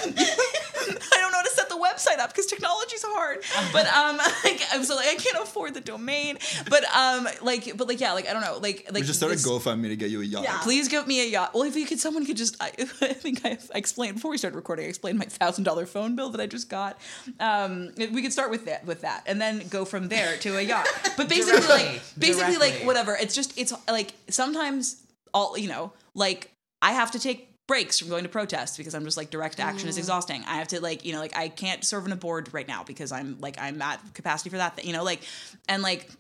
I 0.05 1.19
don't 1.21 1.31
know 1.31 1.39
how 1.39 1.43
to 1.43 1.51
set 1.51 1.69
the 1.69 1.77
website 2.03 2.19
up 2.19 2.31
because 2.31 2.47
technology's 2.47 3.05
hard. 3.07 3.39
But 3.73 3.87
um, 3.87 4.16
like 4.45 4.61
I'm 4.73 4.85
so 4.85 4.97
like 4.97 5.09
I 5.09 5.15
can't 5.15 5.37
afford 5.43 5.74
the 5.74 5.81
domain. 5.81 6.39
But 6.69 6.85
um, 6.95 7.29
like 7.43 7.77
but 7.77 7.89
like 7.89 8.01
yeah, 8.01 8.12
like 8.12 8.29
I 8.29 8.33
don't 8.33 8.43
know, 8.43 8.59
like 8.59 8.87
like 8.91 9.03
We 9.03 9.07
just 9.07 9.19
started 9.19 9.39
this- 9.39 9.47
GoFundMe 9.49 9.89
to 9.89 9.97
get 9.97 10.11
you 10.11 10.20
a 10.20 10.24
yacht. 10.24 10.45
Yeah. 10.45 10.59
Please 10.62 10.89
give 10.89 11.07
me 11.07 11.23
a 11.23 11.29
yacht. 11.29 11.55
Well, 11.55 11.65
if 11.65 11.77
you 11.77 11.87
could, 11.87 12.01
someone 12.01 12.27
could 12.27 12.37
just. 12.37 12.57
I, 12.61 12.69
I 12.79 13.12
think 13.12 13.45
I, 13.45 13.59
I 13.74 13.79
explained 13.79 14.15
before 14.15 14.31
we 14.31 14.39
started 14.39 14.57
recording. 14.57 14.87
I 14.87 14.89
explained 14.89 15.19
my 15.19 15.24
thousand 15.24 15.65
dollar 15.65 15.87
phone 15.87 16.16
bill 16.16 16.31
that 16.31 16.41
I 16.41 16.47
just 16.47 16.69
got. 16.69 16.99
Um, 17.41 17.93
we 17.97 18.23
could 18.23 18.33
start 18.33 18.51
with 18.51 18.66
that, 18.66 18.85
with 18.87 19.03
that, 19.03 19.23
and 19.27 19.41
then 19.41 19.66
go 19.69 19.85
from 19.85 20.09
there 20.09 20.37
to 20.39 20.57
a 20.59 20.62
yacht. 20.62 20.89
But 21.16 21.29
basically, 21.29 21.66
like, 21.69 22.01
basically, 22.19 22.57
like, 22.57 22.83
whatever. 22.85 23.15
It's 23.20 23.35
just, 23.35 23.59
it's 23.59 23.73
like 23.87 24.15
sometimes 24.31 25.03
all 25.35 25.59
you 25.59 25.69
know, 25.69 25.93
like 26.15 26.51
I 26.81 26.93
have 26.93 27.11
to 27.12 27.19
take 27.19 27.52
breaks 27.68 27.98
from 27.98 28.09
going 28.09 28.24
to 28.24 28.28
protest 28.28 28.76
because 28.76 28.94
I'm 28.94 29.05
just 29.05 29.16
like 29.16 29.30
direct 29.30 29.60
action 29.60 29.89
is 29.89 29.97
mm. 29.97 30.01
exhausting. 30.01 30.43
I 30.47 30.56
have 30.56 30.68
to 30.68 30.80
like, 30.80 31.05
you 31.05 31.12
know, 31.12 31.20
like 31.20 31.36
I 31.36 31.48
can't 31.48 31.84
serve 31.84 32.05
on 32.05 32.12
a 32.12 32.16
board 32.16 32.48
right 32.52 32.66
now 32.66 32.84
because 32.84 33.12
I'm 33.12 33.39
like 33.40 33.56
I'm 33.60 33.80
at 33.80 34.01
capacity 34.14 34.51
for 34.51 34.56
that, 34.56 34.84
you 34.84 34.93
know, 34.93 35.05
like, 35.05 35.22
and 35.68 35.82
like 35.82 36.10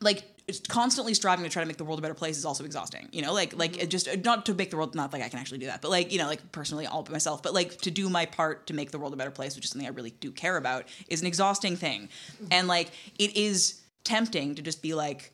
like 0.00 0.24
it's 0.46 0.60
constantly 0.60 1.12
striving 1.12 1.42
to 1.44 1.50
try 1.50 1.62
to 1.62 1.66
make 1.66 1.78
the 1.78 1.84
world 1.84 1.98
a 1.98 2.02
better 2.02 2.14
place 2.14 2.36
is 2.36 2.44
also 2.44 2.64
exhausting 2.64 3.08
you 3.10 3.22
know 3.22 3.32
like 3.32 3.56
like 3.56 3.82
it 3.82 3.88
just 3.88 4.06
uh, 4.06 4.14
not 4.24 4.44
to 4.44 4.52
make 4.52 4.70
the 4.70 4.76
world 4.76 4.94
not 4.94 5.10
like 5.10 5.22
i 5.22 5.28
can 5.30 5.38
actually 5.38 5.56
do 5.56 5.64
that 5.64 5.80
but 5.80 5.90
like 5.90 6.12
you 6.12 6.18
know 6.18 6.26
like 6.26 6.52
personally 6.52 6.86
all 6.86 7.02
by 7.02 7.12
myself 7.12 7.42
but 7.42 7.54
like 7.54 7.78
to 7.78 7.90
do 7.90 8.10
my 8.10 8.26
part 8.26 8.66
to 8.66 8.74
make 8.74 8.90
the 8.90 8.98
world 8.98 9.14
a 9.14 9.16
better 9.16 9.30
place 9.30 9.56
which 9.56 9.64
is 9.64 9.70
something 9.70 9.88
i 9.88 9.90
really 9.90 10.10
do 10.10 10.30
care 10.30 10.58
about 10.58 10.84
is 11.08 11.20
an 11.20 11.26
exhausting 11.26 11.76
thing. 11.76 12.08
Mm-hmm. 12.34 12.46
And 12.52 12.68
like 12.68 12.90
it 13.18 13.36
is 13.36 13.80
tempting 14.04 14.54
to 14.54 14.62
just 14.62 14.82
be 14.82 14.94
like 14.94 15.32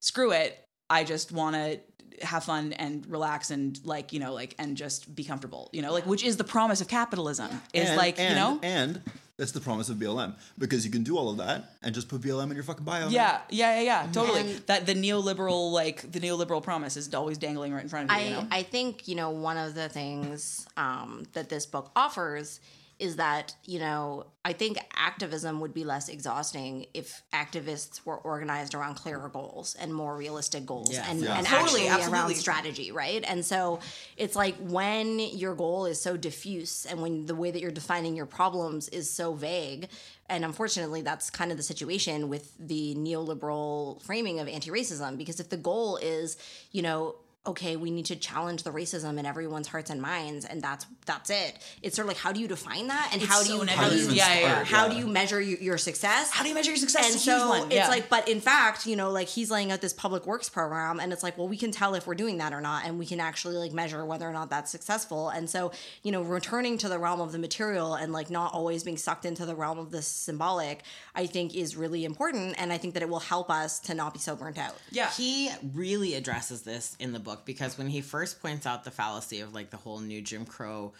screw 0.00 0.32
it. 0.32 0.58
I 0.88 1.04
just 1.04 1.32
want 1.32 1.56
to 1.56 1.80
have 2.22 2.44
fun 2.44 2.72
and 2.74 3.06
relax 3.10 3.50
and 3.50 3.80
like 3.84 4.12
you 4.12 4.20
know 4.20 4.32
like 4.34 4.54
and 4.58 4.76
just 4.76 5.14
be 5.14 5.24
comfortable 5.24 5.70
you 5.72 5.80
know 5.82 5.92
like 5.92 6.04
which 6.06 6.22
is 6.22 6.36
the 6.36 6.44
promise 6.44 6.80
of 6.80 6.88
capitalism 6.88 7.48
is 7.72 7.88
And- 7.88 7.96
like 7.96 8.18
and, 8.18 8.28
you 8.30 8.34
know 8.34 8.60
and 8.62 9.00
that's 9.38 9.52
the 9.52 9.60
promise 9.60 9.88
of 9.88 9.96
BLM 9.96 10.34
because 10.58 10.84
you 10.84 10.90
can 10.92 11.02
do 11.02 11.16
all 11.16 11.30
of 11.30 11.38
that 11.38 11.64
and 11.82 11.94
just 11.94 12.08
put 12.08 12.20
BLM 12.20 12.50
in 12.50 12.54
your 12.54 12.62
fucking 12.62 12.84
bio. 12.84 13.04
man. 13.06 13.10
Yeah, 13.10 13.40
yeah, 13.48 13.80
yeah, 13.80 13.82
yeah, 14.04 14.12
totally. 14.12 14.40
And- 14.42 14.66
that 14.66 14.84
the 14.86 14.94
neoliberal, 14.94 15.72
like 15.72 16.12
the 16.12 16.20
neoliberal 16.20 16.62
promise, 16.62 16.96
is 16.98 17.12
always 17.14 17.38
dangling 17.38 17.72
right 17.72 17.82
in 17.82 17.88
front 17.88 18.10
of 18.12 18.16
you. 18.16 18.22
I, 18.22 18.28
you 18.28 18.34
know? 18.36 18.46
I 18.52 18.62
think 18.62 19.08
you 19.08 19.14
know 19.16 19.30
one 19.30 19.56
of 19.56 19.74
the 19.74 19.88
things 19.88 20.68
um, 20.76 21.24
that 21.32 21.48
this 21.48 21.64
book 21.66 21.90
offers 21.96 22.60
is 23.02 23.16
that 23.16 23.54
you 23.64 23.78
know 23.80 24.24
I 24.44 24.52
think 24.52 24.78
activism 24.96 25.60
would 25.60 25.74
be 25.74 25.84
less 25.84 26.08
exhausting 26.08 26.86
if 26.94 27.22
activists 27.32 28.04
were 28.04 28.16
organized 28.16 28.74
around 28.74 28.94
clearer 28.96 29.28
goals 29.28 29.76
and 29.80 29.92
more 29.94 30.16
realistic 30.16 30.66
goals 30.66 30.90
Yes. 30.92 31.06
and, 31.08 31.20
Yeah. 31.20 31.38
and 31.38 31.46
Totally, 31.46 31.86
actually 31.88 32.12
around 32.12 32.34
strategy, 32.34 32.90
right? 32.90 33.22
And 33.26 33.44
so 33.44 33.78
it's 34.16 34.34
like 34.34 34.56
when 34.58 35.18
your 35.20 35.54
goal 35.54 35.86
is 35.86 36.00
so 36.00 36.16
diffuse 36.16 36.86
and 36.86 37.00
when 37.02 37.26
the 37.26 37.36
way 37.36 37.50
that 37.52 37.60
you're 37.60 37.70
defining 37.70 38.16
your 38.16 38.26
problems 38.26 38.88
is 38.88 39.08
so 39.10 39.34
vague. 39.34 39.88
And 40.28 40.44
unfortunately, 40.44 41.02
that's 41.02 41.30
kind 41.30 41.50
of 41.52 41.56
the 41.56 41.62
situation 41.62 42.28
with 42.28 42.52
the 42.58 42.94
neoliberal 42.96 44.02
framing 44.02 44.40
of 44.40 44.48
anti 44.48 44.70
racism. 44.70 45.16
Because 45.16 45.38
if 45.40 45.50
the 45.50 45.56
goal 45.56 45.98
is, 45.98 46.36
you 46.72 46.82
know, 46.82 47.14
okay, 47.44 47.74
we 47.74 47.90
need 47.90 48.06
to 48.06 48.14
challenge 48.14 48.62
the 48.62 48.70
racism 48.70 49.18
in 49.18 49.26
everyone's 49.26 49.66
hearts 49.66 49.90
and 49.90 50.00
minds, 50.00 50.44
and 50.44 50.62
that's 50.62 50.86
that's 51.06 51.28
it. 51.28 51.58
It's 51.82 51.96
sort 51.96 52.04
of 52.06 52.08
like 52.10 52.16
how 52.18 52.30
do 52.30 52.40
you 52.40 52.46
define 52.46 52.86
that, 52.86 53.10
and 53.12 53.20
how 53.20 53.40
do 53.42 53.48
so 53.48 53.62
you 53.62 53.66
how 53.68 53.88
do 53.88 53.96
you 53.96 54.10
Yeah, 54.10 54.32
yeah, 54.34 54.40
yeah. 54.40 54.64
How 54.64 54.86
yeah. 54.86 54.92
do 54.92 54.98
you 55.00 55.06
measure 55.08 55.40
your, 55.40 55.58
your 55.58 55.78
success? 55.78 56.30
How 56.30 56.44
do 56.44 56.48
you 56.48 56.54
measure 56.54 56.70
your 56.70 56.76
success? 56.76 57.06
and 57.06 57.14
It's 57.16 57.26
a 57.26 57.30
huge 57.32 57.40
so 57.42 57.64
it's 57.66 57.74
Yeah. 57.74 57.88
like, 57.88 58.08
but 58.08 58.28
in 58.28 58.40
fact, 58.40 58.86
you 58.86 58.94
know, 58.94 59.10
like 59.10 59.26
he's 59.28 59.50
laying 59.50 59.72
out 59.72 59.80
this 59.80 59.92
public 59.92 60.24
works 60.24 60.48
program, 60.48 61.00
and 61.00 61.12
it's 61.12 61.24
like, 61.24 61.36
well, 61.36 61.48
we 61.48 61.56
can 61.56 61.72
tell 61.72 61.94
if 61.96 62.06
we're 62.06 62.14
doing 62.14 62.38
that 62.38 62.52
or 62.52 62.60
not, 62.60 62.84
and 62.84 62.96
we 62.98 63.06
can 63.06 63.18
actually 63.18 63.56
like 63.56 63.72
measure 63.72 64.04
whether 64.04 64.28
or 64.28 64.32
not 64.32 64.48
that's 64.48 64.70
successful. 64.70 65.28
And 65.30 65.50
so, 65.50 65.72
you 66.04 66.12
know, 66.12 66.22
returning 66.22 66.78
to 66.78 66.88
the 66.88 66.98
realm 66.98 67.20
of 67.20 67.32
the 67.32 67.38
material 67.38 67.94
and 67.94 68.12
like 68.12 68.30
not 68.30 68.54
always 68.54 68.84
being 68.84 68.96
sucked 68.96 69.24
into 69.24 69.46
the 69.46 69.56
realm 69.56 69.80
of 69.80 69.90
the 69.90 70.02
symbolic, 70.02 70.82
I 71.14 71.26
think 71.26 71.56
is 71.56 71.76
really 71.76 72.04
important, 72.04 72.54
and 72.58 72.72
I 72.72 72.78
think 72.78 72.94
that 72.94 73.02
it 73.02 73.08
will 73.08 73.18
help 73.18 73.50
us 73.50 73.80
to 73.80 73.94
not 73.94 74.12
be 74.12 74.20
so 74.20 74.36
burnt 74.36 74.58
out. 74.58 74.76
yeah, 74.92 75.10
He 75.10 75.50
really 75.74 76.14
addresses 76.14 76.62
this 76.62 76.96
in 77.00 77.12
the 77.12 77.18
book 77.18 77.31
because 77.44 77.76
when 77.78 77.88
he 77.88 78.00
first 78.00 78.40
points 78.40 78.66
out 78.66 78.84
the 78.84 78.90
fallacy 78.90 79.40
of 79.40 79.54
like 79.54 79.70
the 79.70 79.76
whole 79.76 80.00
new 80.00 80.20
Jim 80.20 80.44
Crow 80.44 80.92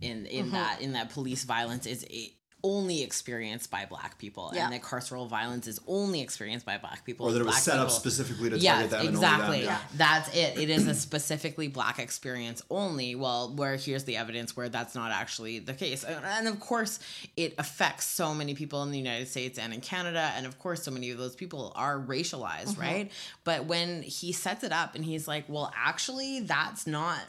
in 0.00 0.26
in 0.26 0.46
Mm-hmm. 0.46 0.54
that 0.54 0.80
in 0.80 0.92
that 0.92 1.10
police 1.10 1.44
violence 1.44 1.86
is 1.86 2.04
a, 2.10 2.32
only 2.62 3.02
experienced 3.02 3.70
by 3.70 3.86
black 3.86 4.18
people 4.18 4.52
Yeah. 4.54 4.64
and 4.64 4.72
that 4.72 4.82
carceral 4.82 5.28
violence 5.28 5.66
is 5.66 5.80
only 5.86 6.20
experienced 6.20 6.66
by 6.66 6.78
black 6.78 7.04
people 7.04 7.26
Or 7.26 7.32
that 7.32 7.40
it 7.40 7.44
was 7.44 7.54
Black 7.54 7.62
set 7.62 7.78
up 7.78 7.90
specifically 7.90 8.50
to 8.50 8.56
target 8.56 8.62
Yes, 8.62 8.90
them 8.90 9.06
exactly. 9.06 9.44
and 9.44 9.54
only 9.54 9.66
them. 9.66 9.80
That's 9.94 10.28
it. 10.36 10.58
It 10.58 10.70
is 10.70 10.86
a 10.86 10.94
specifically 10.94 11.68
black 11.68 11.98
experience 11.98 12.62
only. 12.70 13.14
Well, 13.14 13.54
where 13.54 13.76
here's 13.76 14.04
the 14.04 14.16
evidence 14.16 14.56
where 14.56 14.68
that's 14.68 14.94
not 14.94 15.10
actually 15.10 15.58
the 15.58 15.74
case. 15.74 16.04
And, 16.04 16.24
and 16.24 16.48
of 16.48 16.60
course, 16.60 17.00
it 17.36 17.54
affects 17.58 18.06
so 18.06 18.34
many 18.34 18.54
people 18.54 18.82
in 18.82 18.90
the 18.90 18.98
United 18.98 19.28
States 19.28 19.58
and 19.58 19.72
in 19.72 19.80
Canada. 19.80 20.32
And 20.36 20.46
of 20.46 20.58
course, 20.58 20.82
so 20.82 20.90
many 20.90 21.10
of 21.10 21.18
those 21.18 21.34
people 21.34 21.72
are 21.76 21.98
racialized, 21.98 22.70
mm-hmm. 22.74 22.80
right? 22.80 23.12
But 23.44 23.66
when 23.66 24.02
he 24.02 24.32
sets 24.32 24.64
it 24.64 24.72
up 24.72 24.94
and 24.94 25.04
he's 25.04 25.26
like, 25.26 25.44
well, 25.48 25.72
actually, 25.76 26.40
that's 26.40 26.86
not 26.86 27.20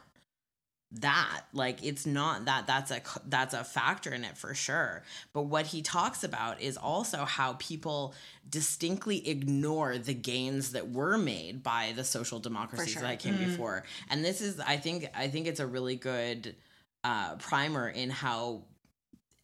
that. 0.99 1.41
Like 1.53 1.83
it's 1.83 2.05
not 2.05 2.45
that 2.45 2.67
that's 2.67 2.91
a 2.91 3.01
that's 3.27 3.53
a 3.53 3.63
factor 3.63 4.11
in 4.11 4.23
it 4.23 4.37
for 4.37 4.53
sure. 4.53 5.03
But 5.33 5.43
what 5.43 5.67
he 5.67 5.81
talks 5.81 6.23
about 6.23 6.61
is 6.61 6.77
also 6.77 7.25
how 7.25 7.53
people 7.53 8.13
distinctly 8.49 9.27
ignore 9.27 9.97
the 9.97 10.13
gains 10.13 10.71
that 10.73 10.91
were 10.91 11.17
made 11.17 11.63
by 11.63 11.93
the 11.95 12.03
social 12.03 12.39
democracies 12.39 12.93
sure. 12.93 13.03
that 13.03 13.19
came 13.19 13.37
before. 13.37 13.83
And 14.09 14.23
this 14.23 14.41
is 14.41 14.59
i 14.59 14.77
think 14.77 15.07
i 15.15 15.27
think 15.27 15.47
it's 15.47 15.59
a 15.59 15.67
really 15.67 15.95
good 15.95 16.55
uh 17.03 17.35
primer 17.35 17.87
in 17.89 18.09
how 18.09 18.63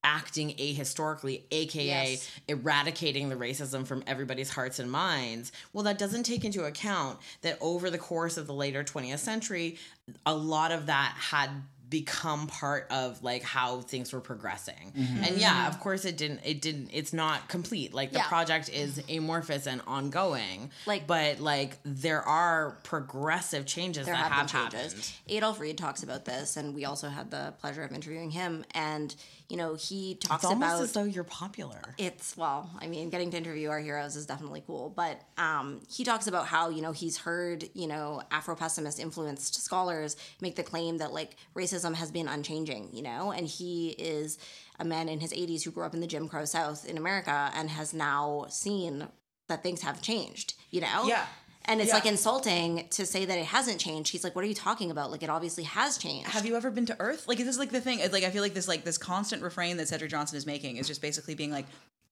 acting 0.07 0.47
ahistorically 0.57 1.41
aka 1.51 2.11
Yes. 2.11 2.29
eradicating 2.47 3.27
the 3.29 3.35
racism 3.35 3.85
from 3.85 4.03
everybody's 4.07 4.49
hearts 4.49 4.79
and 4.79 4.89
minds 4.89 5.51
well 5.73 5.84
that 5.84 5.97
doesn't 5.97 6.23
take 6.23 6.45
into 6.45 6.63
account 6.63 7.19
that 7.41 7.57
over 7.59 7.89
the 7.89 7.97
course 7.97 8.38
of 8.38 8.47
the 8.47 8.53
later 8.53 8.84
20th 8.85 9.19
century 9.19 9.77
a 10.25 10.34
lot 10.34 10.71
of 10.71 10.85
that 10.85 11.13
had 11.17 11.49
become 11.89 12.47
part 12.47 12.85
of 12.91 13.23
like 13.23 13.41
how 13.43 13.79
things 13.79 14.11
were 14.11 14.19
progressing 14.19 14.91
mm-hmm. 14.93 15.23
and 15.23 15.38
yeah 15.38 15.69
of 15.69 15.79
course 15.79 16.03
it 16.03 16.17
didn't 16.17 16.41
it 16.43 16.61
didn't 16.61 16.89
it's 16.91 17.13
not 17.13 17.47
complete 17.47 17.93
like 17.93 18.11
the 18.11 18.17
Yeah. 18.19 18.27
project 18.27 18.67
is 18.67 19.01
amorphous 19.09 19.67
and 19.67 19.81
ongoing 19.88 20.69
Like- 20.85 21.07
but 21.07 21.39
like 21.39 21.77
there 21.85 22.21
are 22.21 22.71
progressive 22.84 23.65
changes 23.65 24.05
there 24.05 24.15
that 24.15 24.31
have, 24.31 24.51
have, 24.51 24.51
been 24.51 24.71
changes. 24.71 24.93
happened 24.93 25.38
Adolph 25.38 25.59
Reed 25.61 25.77
talks 25.77 26.03
about 26.03 26.25
this, 26.25 26.57
and 26.57 26.73
we 26.75 26.84
also 26.85 27.07
had 27.09 27.31
the 27.31 27.53
pleasure 27.61 27.84
of 27.84 27.91
interviewing 27.91 28.31
him. 28.31 28.63
And 28.73 29.13
you 29.49 29.56
know, 29.56 29.76
he 29.76 30.15
talks 30.15 30.44
it's 30.44 30.52
almost 30.52 30.74
about 30.74 30.84
as 30.84 30.91
though 30.91 31.03
you're 31.03 31.24
popular 31.24 31.80
it's 31.98 32.36
well 32.36 32.69
i 32.82 32.88
mean 32.88 33.10
getting 33.10 33.32
to 33.32 33.38
interview 33.38 33.69
our 33.69 33.80
heroes 33.80 34.15
is 34.15 34.26
definitely 34.26 34.61
cool 34.68 34.90
but 34.95 35.22
um, 35.38 35.82
he 35.90 36.03
talks 36.03 36.28
about 36.28 36.45
how 36.48 36.69
you 36.69 36.82
know 36.82 36.91
he's 36.91 37.18
heard 37.18 37.64
you 37.74 37.88
know 37.88 38.22
afro-pessimist 38.30 38.99
influenced 38.99 39.56
scholars 39.64 40.18
make 40.41 40.56
the 40.56 40.64
claim 40.64 40.98
that 40.98 41.14
like 41.14 41.38
racism 41.56 41.95
has 41.95 42.11
been 42.11 42.28
unchanging 42.28 42.90
you 42.91 43.02
know 43.02 43.32
and 43.32 43.48
he 43.48 43.90
is 43.91 44.38
a 44.80 44.86
man 44.86 45.07
in 45.07 45.19
his 45.19 45.32
80s 45.32 45.64
who 45.64 45.72
grew 45.72 45.86
up 45.86 45.94
in 45.94 46.02
the 46.02 46.07
jim 46.07 46.28
crow 46.28 46.45
south 46.45 46.86
in 46.86 46.98
america 46.98 47.52
and 47.56 47.69
has 47.69 47.94
now 47.94 48.45
seen 48.49 49.07
that 49.48 49.64
things 49.64 49.82
have 49.82 50.02
changed 50.02 50.56
you 50.72 50.82
know 50.82 51.07
Yeah. 51.07 51.26
And 51.68 51.81
it's 51.81 51.89
Yeah. 51.89 51.95
like 51.95 52.06
insulting 52.06 52.88
to 52.89 53.06
say 53.06 53.26
that 53.26 53.38
it 53.38 53.45
hasn't 53.45 53.80
changed 53.80 54.11
he's 54.11 54.23
like 54.23 54.35
what 54.35 54.44
are 54.44 54.48
you 54.48 54.53
talking 54.53 54.89
about 54.91 55.11
like 55.11 55.23
it 55.23 55.30
obviously 55.30 55.64
has 55.64 55.98
changed 55.98 56.27
have 56.30 56.45
you 56.45 56.56
ever 56.56 56.72
been 56.72 56.85
to 56.88 56.95
Earth? 56.99 57.27
Like, 57.27 57.38
this 57.39 57.48
is 57.48 57.60
like 57.60 57.72
the 57.72 57.81
thing. 57.81 57.99
It's 57.99 58.14
like 58.14 58.23
I 58.23 58.30
feel 58.30 58.41
like 58.41 58.53
this 58.53 58.68
like 58.68 58.84
this 58.84 58.98
constant 58.98 59.41
refrain 59.41 59.77
that 59.77 59.88
Cedric 59.88 60.11
Johnson 60.11 60.38
is 60.38 60.45
making 60.45 60.77
is 60.77 60.88
just 60.88 61.02
basically 61.02 61.35
being 61.35 61.52
like, 61.52 61.65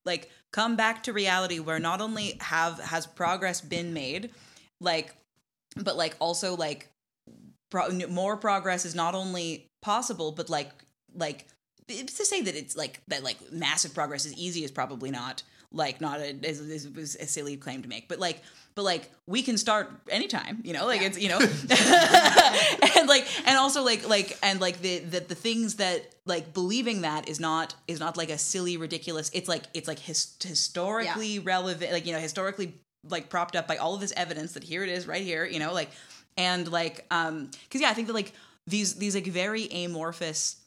like 0.06 0.30
come 0.52 0.76
back 0.76 1.04
to 1.04 1.14
reality 1.14 1.60
where 1.60 1.80
not 1.80 2.02
only 2.02 2.38
have 2.42 2.80
has 2.80 3.06
progress 3.06 3.62
been 3.62 3.94
made, 3.94 4.32
like, 4.80 5.14
but 5.76 5.96
like 5.96 6.16
also 6.20 6.56
like 6.56 6.90
pro- 7.70 7.92
more 8.10 8.38
progress 8.38 8.86
is 8.86 8.96
not 8.96 9.16
only 9.16 9.68
possible 9.82 10.32
but 10.32 10.50
like 10.50 10.72
like 11.16 11.46
it's 11.88 12.18
to 12.18 12.26
say 12.26 12.42
that 12.42 12.56
it's 12.56 12.76
like 12.76 13.02
that 13.08 13.24
like 13.24 13.38
massive 13.52 13.94
progress 13.94 14.26
is 14.26 14.34
easy 14.34 14.64
is 14.64 14.72
probably 14.72 15.12
not 15.12 15.44
like 15.72 16.02
not 16.02 16.20
a, 16.20 16.36
as, 16.44 16.60
as, 16.60 16.88
as 16.98 17.16
a 17.16 17.28
silly 17.28 17.58
claim 17.58 17.82
to 17.84 17.90
make 17.90 18.08
but 18.08 18.20
like 18.20 18.42
but 18.76 18.84
like 18.84 19.10
we 19.28 19.42
can 19.42 19.58
start 19.58 19.90
anytime 20.10 20.62
you 20.64 20.74
know? 20.74 20.86
Like 20.86 21.02
it's 21.02 21.18
you 21.20 21.30
know? 21.30 21.40
And 22.98 23.10
like 23.10 23.28
and 23.48 23.58
also 23.58 23.84
like 23.84 24.08
like 24.08 24.38
and 24.42 24.60
like 24.62 24.82
the, 24.82 25.00
the 25.00 25.20
the 25.22 25.36
things 25.36 25.76
that 25.76 26.02
like 26.26 26.54
believing 26.54 27.02
that 27.02 27.28
is 27.30 27.40
not 27.40 27.76
is 27.88 28.00
not 28.00 28.18
like 28.18 28.30
a 28.30 28.38
silly 28.38 28.78
ridiculous 28.78 29.30
it's 29.34 29.48
like 29.50 29.64
it's 29.74 29.88
like 29.88 30.00
his, 30.00 30.36
historically 30.44 31.40
relevant 31.40 31.92
like 31.92 32.06
you 32.06 32.14
know 32.14 32.20
historically 32.20 32.74
like 33.10 33.30
propped 33.30 33.56
up 33.56 33.68
by 33.68 33.78
all 33.78 33.94
of 33.94 34.02
this 34.02 34.14
evidence 34.18 34.54
that 34.54 34.64
here 34.64 34.84
it 34.84 34.90
is 34.90 35.08
right 35.08 35.24
here 35.24 35.46
you 35.46 35.60
know? 35.60 35.74
Like 35.74 35.92
and 36.38 36.70
like 36.72 37.06
um 37.12 37.50
because 37.64 37.82
yeah 37.82 37.90
i 37.90 37.94
think 37.94 38.08
that 38.08 38.14
like 38.14 38.34
these 38.68 38.96
these 38.96 39.16
like 39.16 39.28
very 39.28 39.70
amorphous 39.72 40.58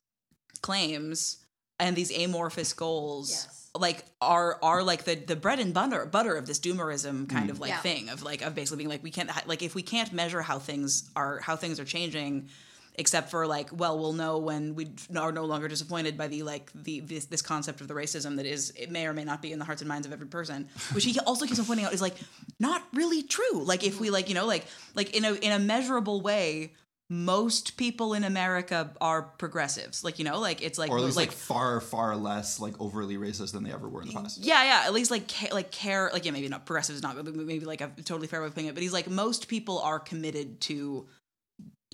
claims 0.62 1.39
and 1.78 1.97
these 1.97 2.16
amorphous 2.16 2.72
goals 2.72 3.30
Yes. 3.30 3.68
Like 3.80 4.05
are 4.20 4.59
are 4.62 4.82
like 4.82 5.05
the 5.05 5.14
the 5.14 5.36
bread 5.36 5.59
and 5.59 5.72
butter 5.72 6.06
butter 6.06 6.36
of 6.36 6.46
this 6.46 6.59
doomerism 6.59 7.28
kind 7.28 7.48
mm. 7.48 7.52
of 7.52 7.60
like 7.60 7.70
Yeah. 7.70 7.78
thing 7.80 8.09
of 8.09 8.22
like 8.22 8.42
of 8.42 8.55
basically 8.55 8.78
being 8.78 8.88
like 8.88 9.02
we 9.02 9.10
can't 9.10 9.30
like 9.46 9.62
if 9.62 9.74
we 9.74 9.82
can't 9.82 10.12
measure 10.12 10.42
how 10.42 10.59
things 10.59 11.10
are 11.16 11.40
how 11.40 11.56
things 11.56 11.80
are 11.80 11.84
changing 11.84 12.48
except 12.94 13.30
for 13.30 13.46
like 13.46 13.68
well 13.72 13.98
we'll 13.98 14.12
know 14.12 14.38
when 14.38 14.74
we 14.74 14.88
are 15.16 15.30
no 15.32 15.44
longer 15.44 15.68
disappointed 15.68 16.18
by 16.18 16.26
the 16.26 16.42
like 16.42 16.70
the 16.74 17.00
this, 17.00 17.26
this 17.26 17.42
concept 17.42 17.80
of 17.80 17.88
the 17.88 17.94
racism 17.94 18.36
that 18.36 18.46
is 18.46 18.72
it 18.76 18.90
may 18.90 19.06
or 19.06 19.12
may 19.12 19.24
not 19.24 19.40
be 19.40 19.52
in 19.52 19.59
the 19.59 19.64
hearts 19.64 19.80
and 19.80 19.88
minds 19.88 20.06
of 20.06 20.12
every 20.12 20.26
person 20.26 20.68
which 20.92 21.05
he 21.05 21.18
also 21.20 21.46
keeps 21.46 21.59
on 21.59 21.64
pointing 21.64 21.86
out 21.86 21.92
is 21.92 22.02
like 22.02 22.16
not 22.59 22.82
really 22.92 23.22
true 23.22 23.62
like 23.62 23.84
if 23.84 24.00
we 24.00 24.10
like 24.10 24.28
you 24.28 24.34
know 24.34 24.46
like 24.46 24.66
like 24.94 25.16
in 25.16 25.24
a 25.24 25.32
in 25.34 25.52
a 25.52 25.59
measurable 25.59 26.20
way 26.20 26.72
most 27.10 27.78
people 27.78 28.12
in 28.12 28.22
america 28.22 28.90
are 29.01 29.22
progressives 29.22 30.05
like 30.05 30.18
you 30.18 30.26
know 30.26 30.39
like 30.39 30.60
it's 30.60 30.78
like 30.78 30.90
or 30.90 30.98
at 30.98 31.05
least 31.05 31.16
like, 31.16 31.28
like 31.28 31.36
far 31.36 31.80
far 31.80 32.14
less 32.16 32.60
like 32.60 32.74
overly 32.80 33.16
racist 33.16 33.52
than 33.52 33.64
they 33.64 33.72
ever 33.72 33.89
were 33.89 34.02
in 34.02 34.09
the 34.09 34.14
past. 34.14 34.44
yeah, 34.44 34.62
yeah. 34.62 34.82
At 34.86 34.93
least 34.93 35.10
like 35.10 35.30
like 35.51 35.70
care, 35.70 36.10
like 36.12 36.26
yeah, 36.26 36.32
maybe 36.32 36.48
not 36.48 36.66
progressive 36.66 36.94
is 36.97 37.02
not, 37.02 37.16
but 37.16 37.35
maybe 37.35 37.64
like 37.64 37.80
a 37.80 37.89
totally 38.05 38.26
fair 38.26 38.40
way 38.43 38.47
of 38.48 38.55
putting 38.55 38.68
it. 38.68 38.74
But 38.74 38.82
he's 38.82 38.93
like 38.93 39.09
most 39.09 39.48
people 39.48 39.78
are 39.78 39.98
committed 39.98 40.60
to 40.62 41.06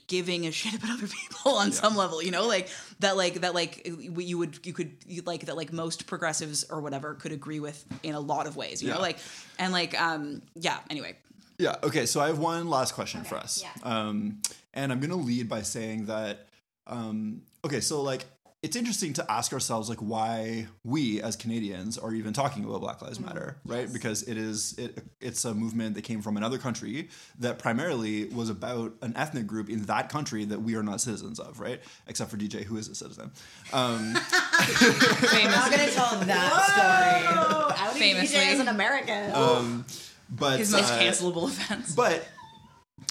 giving 0.09 0.47
a 0.47 0.53
shit 0.61 0.75
about 0.75 0.91
other 0.91 1.07
people 1.07 1.53
on 1.53 1.71
some 1.71 1.97
level. 1.97 2.21
You 2.23 2.33
know, 2.33 2.47
like 2.47 2.69
that, 2.99 3.17
like 3.17 3.35
that, 3.43 3.55
like 3.55 3.87
you 3.87 4.37
would 4.39 4.67
you 4.67 4.73
could 4.73 4.97
you, 5.07 5.23
like 5.23 5.47
that, 5.47 5.57
like 5.57 5.73
most 5.73 6.07
progressives 6.09 6.65
or 6.65 6.81
whatever 6.81 7.15
could 7.15 7.31
agree 7.33 7.61
with 7.61 7.85
in 8.03 8.15
a 8.15 8.21
lot 8.21 8.47
of 8.49 8.57
ways. 8.57 8.83
You 8.83 8.89
Yeah. 8.89 8.95
know, 8.97 9.01
like 9.01 9.19
and 9.61 9.73
like 9.73 10.01
um 10.01 10.43
yeah. 10.57 10.79
Anyway, 10.91 11.17
Yeah. 11.59 11.77
Okay. 11.83 12.07
So 12.07 12.21
I 12.21 12.27
have 12.29 12.39
one 12.39 12.69
last 12.69 12.95
question 12.95 13.25
for 13.25 13.37
us. 13.37 13.63
yeah. 13.63 13.71
Um, 13.83 14.41
and 14.73 14.91
I'm 14.93 15.01
gonna 15.01 15.17
lead 15.17 15.49
by 15.49 15.63
saying 15.63 16.07
that. 16.07 16.49
Um, 16.87 17.43
okay. 17.65 17.81
So 17.81 18.03
like, 18.03 18.25
it's 18.63 18.77
interesting 18.77 19.13
to 19.13 19.31
ask 19.31 19.53
ourselves 19.53 19.91
like 19.91 19.99
why 19.99 20.67
we 20.85 21.21
as 21.21 21.37
Canadians 21.37 21.99
are 21.99 22.15
even 22.15 22.33
talking 22.33 22.65
about 22.65 22.81
Black 22.81 23.03
Lives 23.03 23.21
Matter, 23.21 23.59
right? 23.67 23.93
Because 23.93 24.23
it 24.23 24.39
is 24.39 24.75
it 24.79 24.99
it's 25.21 25.45
a 25.45 25.53
movement 25.53 25.95
that 25.97 26.03
came 26.03 26.23
from 26.23 26.39
another 26.39 26.57
country 26.57 27.09
that 27.41 27.59
primarily 27.59 28.25
was 28.25 28.49
about 28.49 28.95
an 29.03 29.13
ethnic 29.17 29.47
group 29.47 29.69
in 29.69 29.83
that 29.83 30.09
country 30.09 30.47
that 30.47 30.63
we 30.63 30.77
are 30.77 30.83
not 30.83 31.03
citizens 31.03 31.39
of, 31.39 31.61
right? 31.61 31.81
Except 32.07 32.31
for 32.31 32.39
DJ, 32.39 32.65
who 32.65 32.79
is 32.79 32.89
a 32.89 32.95
citizen. 32.95 33.31
Um, 33.75 34.17
I'm 34.33 35.51
not 35.51 35.71
gonna 35.71 35.91
tell 35.91 36.19
that 36.21 37.75
story. 37.75 37.87
Outing 37.87 38.01
Famously. 38.01 38.39
DJ 38.39 38.47
as 38.55 38.61
an 38.61 38.69
American. 38.69 39.31
um, 39.35 39.85
but 40.29 40.59
his 40.59 40.73
most 40.73 40.93
uh, 40.93 40.99
cancelable 40.99 41.45
offense. 41.49 41.95
But 41.95 42.27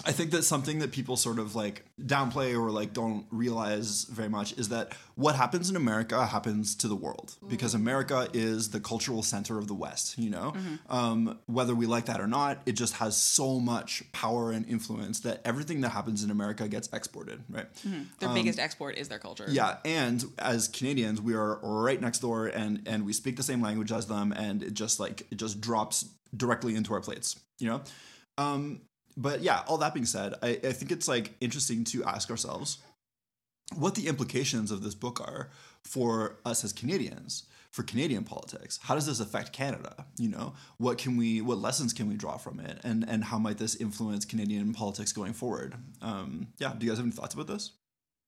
I 0.05 0.11
think 0.11 0.31
that 0.31 0.43
something 0.43 0.79
that 0.79 0.91
people 0.91 1.17
sort 1.17 1.39
of 1.39 1.55
like 1.55 1.85
downplay 2.01 2.53
or 2.53 2.71
like 2.71 2.93
don't 2.93 3.25
realize 3.31 4.05
very 4.05 4.29
much 4.29 4.57
is 4.57 4.69
that 4.69 4.93
what 5.15 5.35
happens 5.35 5.69
in 5.69 5.75
America 5.75 6.25
happens 6.25 6.75
to 6.75 6.87
the 6.87 6.95
world 6.95 7.35
because 7.47 7.73
America 7.73 8.27
is 8.33 8.71
the 8.71 8.79
cultural 8.79 9.23
center 9.23 9.57
of 9.57 9.67
the 9.67 9.73
West, 9.73 10.17
you 10.17 10.29
know? 10.29 10.53
Um, 10.89 11.39
whether 11.45 11.75
we 11.75 11.85
like 11.85 12.05
that 12.05 12.19
or 12.19 12.27
not, 12.27 12.61
it 12.65 12.73
just 12.73 12.95
has 12.95 13.15
so 13.15 13.59
much 13.59 14.03
power 14.11 14.51
and 14.51 14.67
influence 14.67 15.21
that 15.21 15.41
everything 15.45 15.81
that 15.81 15.89
happens 15.89 16.23
in 16.23 16.31
America 16.31 16.67
gets 16.67 16.89
exported, 16.91 17.43
right? 17.49 17.67
Their 18.19 18.29
biggest 18.33 18.59
export 18.59 18.97
is 18.97 19.09
their 19.09 19.19
culture. 19.19 19.45
Yeah, 19.49 19.77
and 19.85 20.23
as 20.39 20.67
Canadians, 20.67 21.21
we 21.21 21.33
are 21.33 21.59
right 21.61 21.99
next 21.99 22.19
door, 22.19 22.47
and 22.47 22.81
and 22.85 23.05
we 23.05 23.13
speak 23.13 23.35
the 23.35 23.43
same 23.43 23.61
language 23.61 23.91
as 23.91 24.07
them, 24.07 24.31
and 24.33 24.63
it 24.63 24.73
just 24.73 24.99
like 24.99 25.21
it 25.31 25.35
just 25.35 25.61
drops 25.61 26.05
directly 26.35 26.75
into 26.75 26.93
our 26.93 27.01
plates, 27.01 27.39
you 27.59 27.67
know. 27.67 27.81
Um, 28.37 28.81
but 29.15 29.41
yeah, 29.41 29.63
all 29.67 29.77
that 29.77 29.93
being 29.93 30.05
said, 30.05 30.33
I, 30.41 30.59
I 30.63 30.71
think 30.71 30.91
it's 30.91 31.07
like 31.07 31.35
interesting 31.41 31.83
to 31.85 32.03
ask 32.03 32.29
ourselves 32.29 32.79
what 33.75 33.95
the 33.95 34.07
implications 34.07 34.71
of 34.71 34.83
this 34.83 34.95
book 34.95 35.21
are 35.21 35.49
for 35.83 36.37
us 36.45 36.63
as 36.63 36.73
Canadians, 36.73 37.43
for 37.71 37.83
Canadian 37.83 38.23
politics. 38.23 38.79
How 38.83 38.95
does 38.95 39.05
this 39.05 39.19
affect 39.19 39.51
Canada? 39.51 40.05
You 40.17 40.29
know, 40.29 40.53
what 40.77 40.97
can 40.97 41.17
we, 41.17 41.41
what 41.41 41.57
lessons 41.57 41.93
can 41.93 42.07
we 42.07 42.15
draw 42.15 42.37
from 42.37 42.59
it, 42.59 42.79
and 42.83 43.05
and 43.07 43.23
how 43.23 43.39
might 43.39 43.57
this 43.57 43.75
influence 43.75 44.25
Canadian 44.25 44.73
politics 44.73 45.11
going 45.11 45.33
forward? 45.33 45.75
Um, 46.01 46.47
yeah, 46.59 46.73
do 46.77 46.85
you 46.85 46.91
guys 46.91 46.97
have 46.99 47.05
any 47.05 47.15
thoughts 47.15 47.33
about 47.33 47.47
this? 47.47 47.71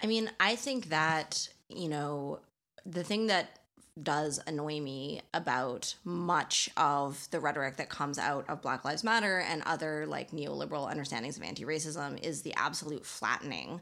I 0.01 0.07
mean, 0.07 0.29
I 0.39 0.55
think 0.55 0.89
that, 0.89 1.47
you 1.69 1.87
know, 1.89 2.39
the 2.85 3.03
thing 3.03 3.27
that 3.27 3.59
does 4.01 4.41
annoy 4.45 4.79
me 4.81 5.21
about 5.33 5.95
much 6.03 6.69
of 6.75 7.27
the 7.31 7.39
rhetoric 7.39 7.77
that 7.77 7.89
comes 7.89 8.19
out 8.19 8.45
of 8.49 8.61
Black 8.61 8.83
Lives 8.83 9.03
Matter 9.03 9.39
and 9.39 9.63
other 9.65 10.05
like 10.05 10.31
neoliberal 10.31 10.89
understandings 10.89 11.37
of 11.37 11.43
anti 11.43 11.63
racism 11.63 12.21
is 12.21 12.41
the 12.41 12.53
absolute 12.55 13.05
flattening 13.05 13.79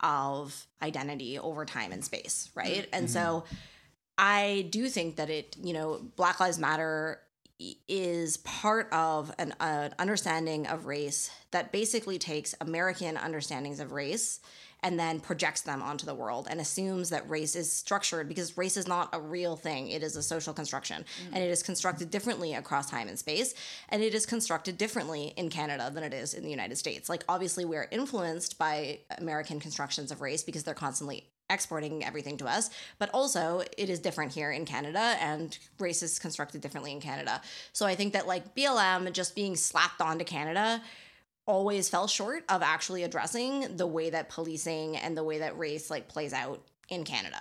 of 0.00 0.66
identity 0.82 1.38
over 1.38 1.64
time 1.64 1.92
and 1.92 2.04
space, 2.04 2.50
right? 2.54 2.88
And 2.92 3.08
so 3.08 3.44
mm-hmm. 3.46 3.54
I 4.18 4.66
do 4.70 4.88
think 4.88 5.16
that 5.16 5.30
it, 5.30 5.56
you 5.62 5.72
know, 5.72 6.00
Black 6.16 6.40
Lives 6.40 6.58
Matter 6.58 7.20
is 7.88 8.38
part 8.38 8.92
of 8.92 9.32
an, 9.38 9.54
an 9.60 9.94
understanding 9.98 10.66
of 10.66 10.86
race 10.86 11.30
that 11.52 11.70
basically 11.70 12.18
takes 12.18 12.54
American 12.60 13.16
understandings 13.16 13.78
of 13.78 13.92
race 13.92 14.40
and 14.82 14.98
then 14.98 15.20
projects 15.20 15.62
them 15.62 15.82
onto 15.82 16.06
the 16.06 16.14
world 16.14 16.48
and 16.50 16.60
assumes 16.60 17.10
that 17.10 17.28
race 17.28 17.54
is 17.54 17.72
structured 17.72 18.28
because 18.28 18.56
race 18.56 18.76
is 18.76 18.88
not 18.88 19.08
a 19.12 19.20
real 19.20 19.56
thing. 19.56 19.88
It 19.88 20.02
is 20.02 20.16
a 20.16 20.22
social 20.22 20.52
construction 20.52 21.02
mm. 21.02 21.26
and 21.32 21.42
it 21.42 21.50
is 21.50 21.62
constructed 21.62 22.10
differently 22.10 22.54
across 22.54 22.90
time 22.90 23.08
and 23.08 23.18
space. 23.18 23.54
And 23.88 24.02
it 24.02 24.14
is 24.14 24.26
constructed 24.26 24.78
differently 24.78 25.32
in 25.36 25.50
Canada 25.50 25.90
than 25.92 26.02
it 26.02 26.12
is 26.12 26.34
in 26.34 26.42
the 26.42 26.50
United 26.50 26.76
States. 26.76 27.08
Like, 27.08 27.24
obviously, 27.28 27.64
we're 27.64 27.88
influenced 27.90 28.58
by 28.58 29.00
American 29.18 29.60
constructions 29.60 30.10
of 30.10 30.20
race 30.20 30.42
because 30.42 30.64
they're 30.64 30.74
constantly 30.74 31.28
exporting 31.50 32.04
everything 32.04 32.36
to 32.38 32.46
us, 32.46 32.70
but 32.98 33.10
also 33.12 33.62
it 33.76 33.90
is 33.90 33.98
different 33.98 34.32
here 34.32 34.50
in 34.50 34.64
Canada 34.64 35.16
and 35.20 35.58
race 35.78 36.02
is 36.02 36.18
constructed 36.18 36.60
differently 36.60 36.92
in 36.92 37.00
Canada. 37.00 37.40
So 37.72 37.86
I 37.86 37.94
think 37.94 38.14
that 38.14 38.26
like 38.26 38.54
BLM 38.54 39.12
just 39.12 39.34
being 39.34 39.56
slapped 39.56 40.00
onto 40.00 40.24
Canada 40.24 40.82
always 41.46 41.88
fell 41.88 42.06
short 42.06 42.44
of 42.48 42.62
actually 42.62 43.02
addressing 43.02 43.76
the 43.76 43.86
way 43.86 44.10
that 44.10 44.28
policing 44.28 44.96
and 44.96 45.16
the 45.16 45.24
way 45.24 45.38
that 45.38 45.58
race 45.58 45.90
like 45.90 46.08
plays 46.08 46.32
out 46.32 46.62
in 46.88 47.04
Canada. 47.04 47.40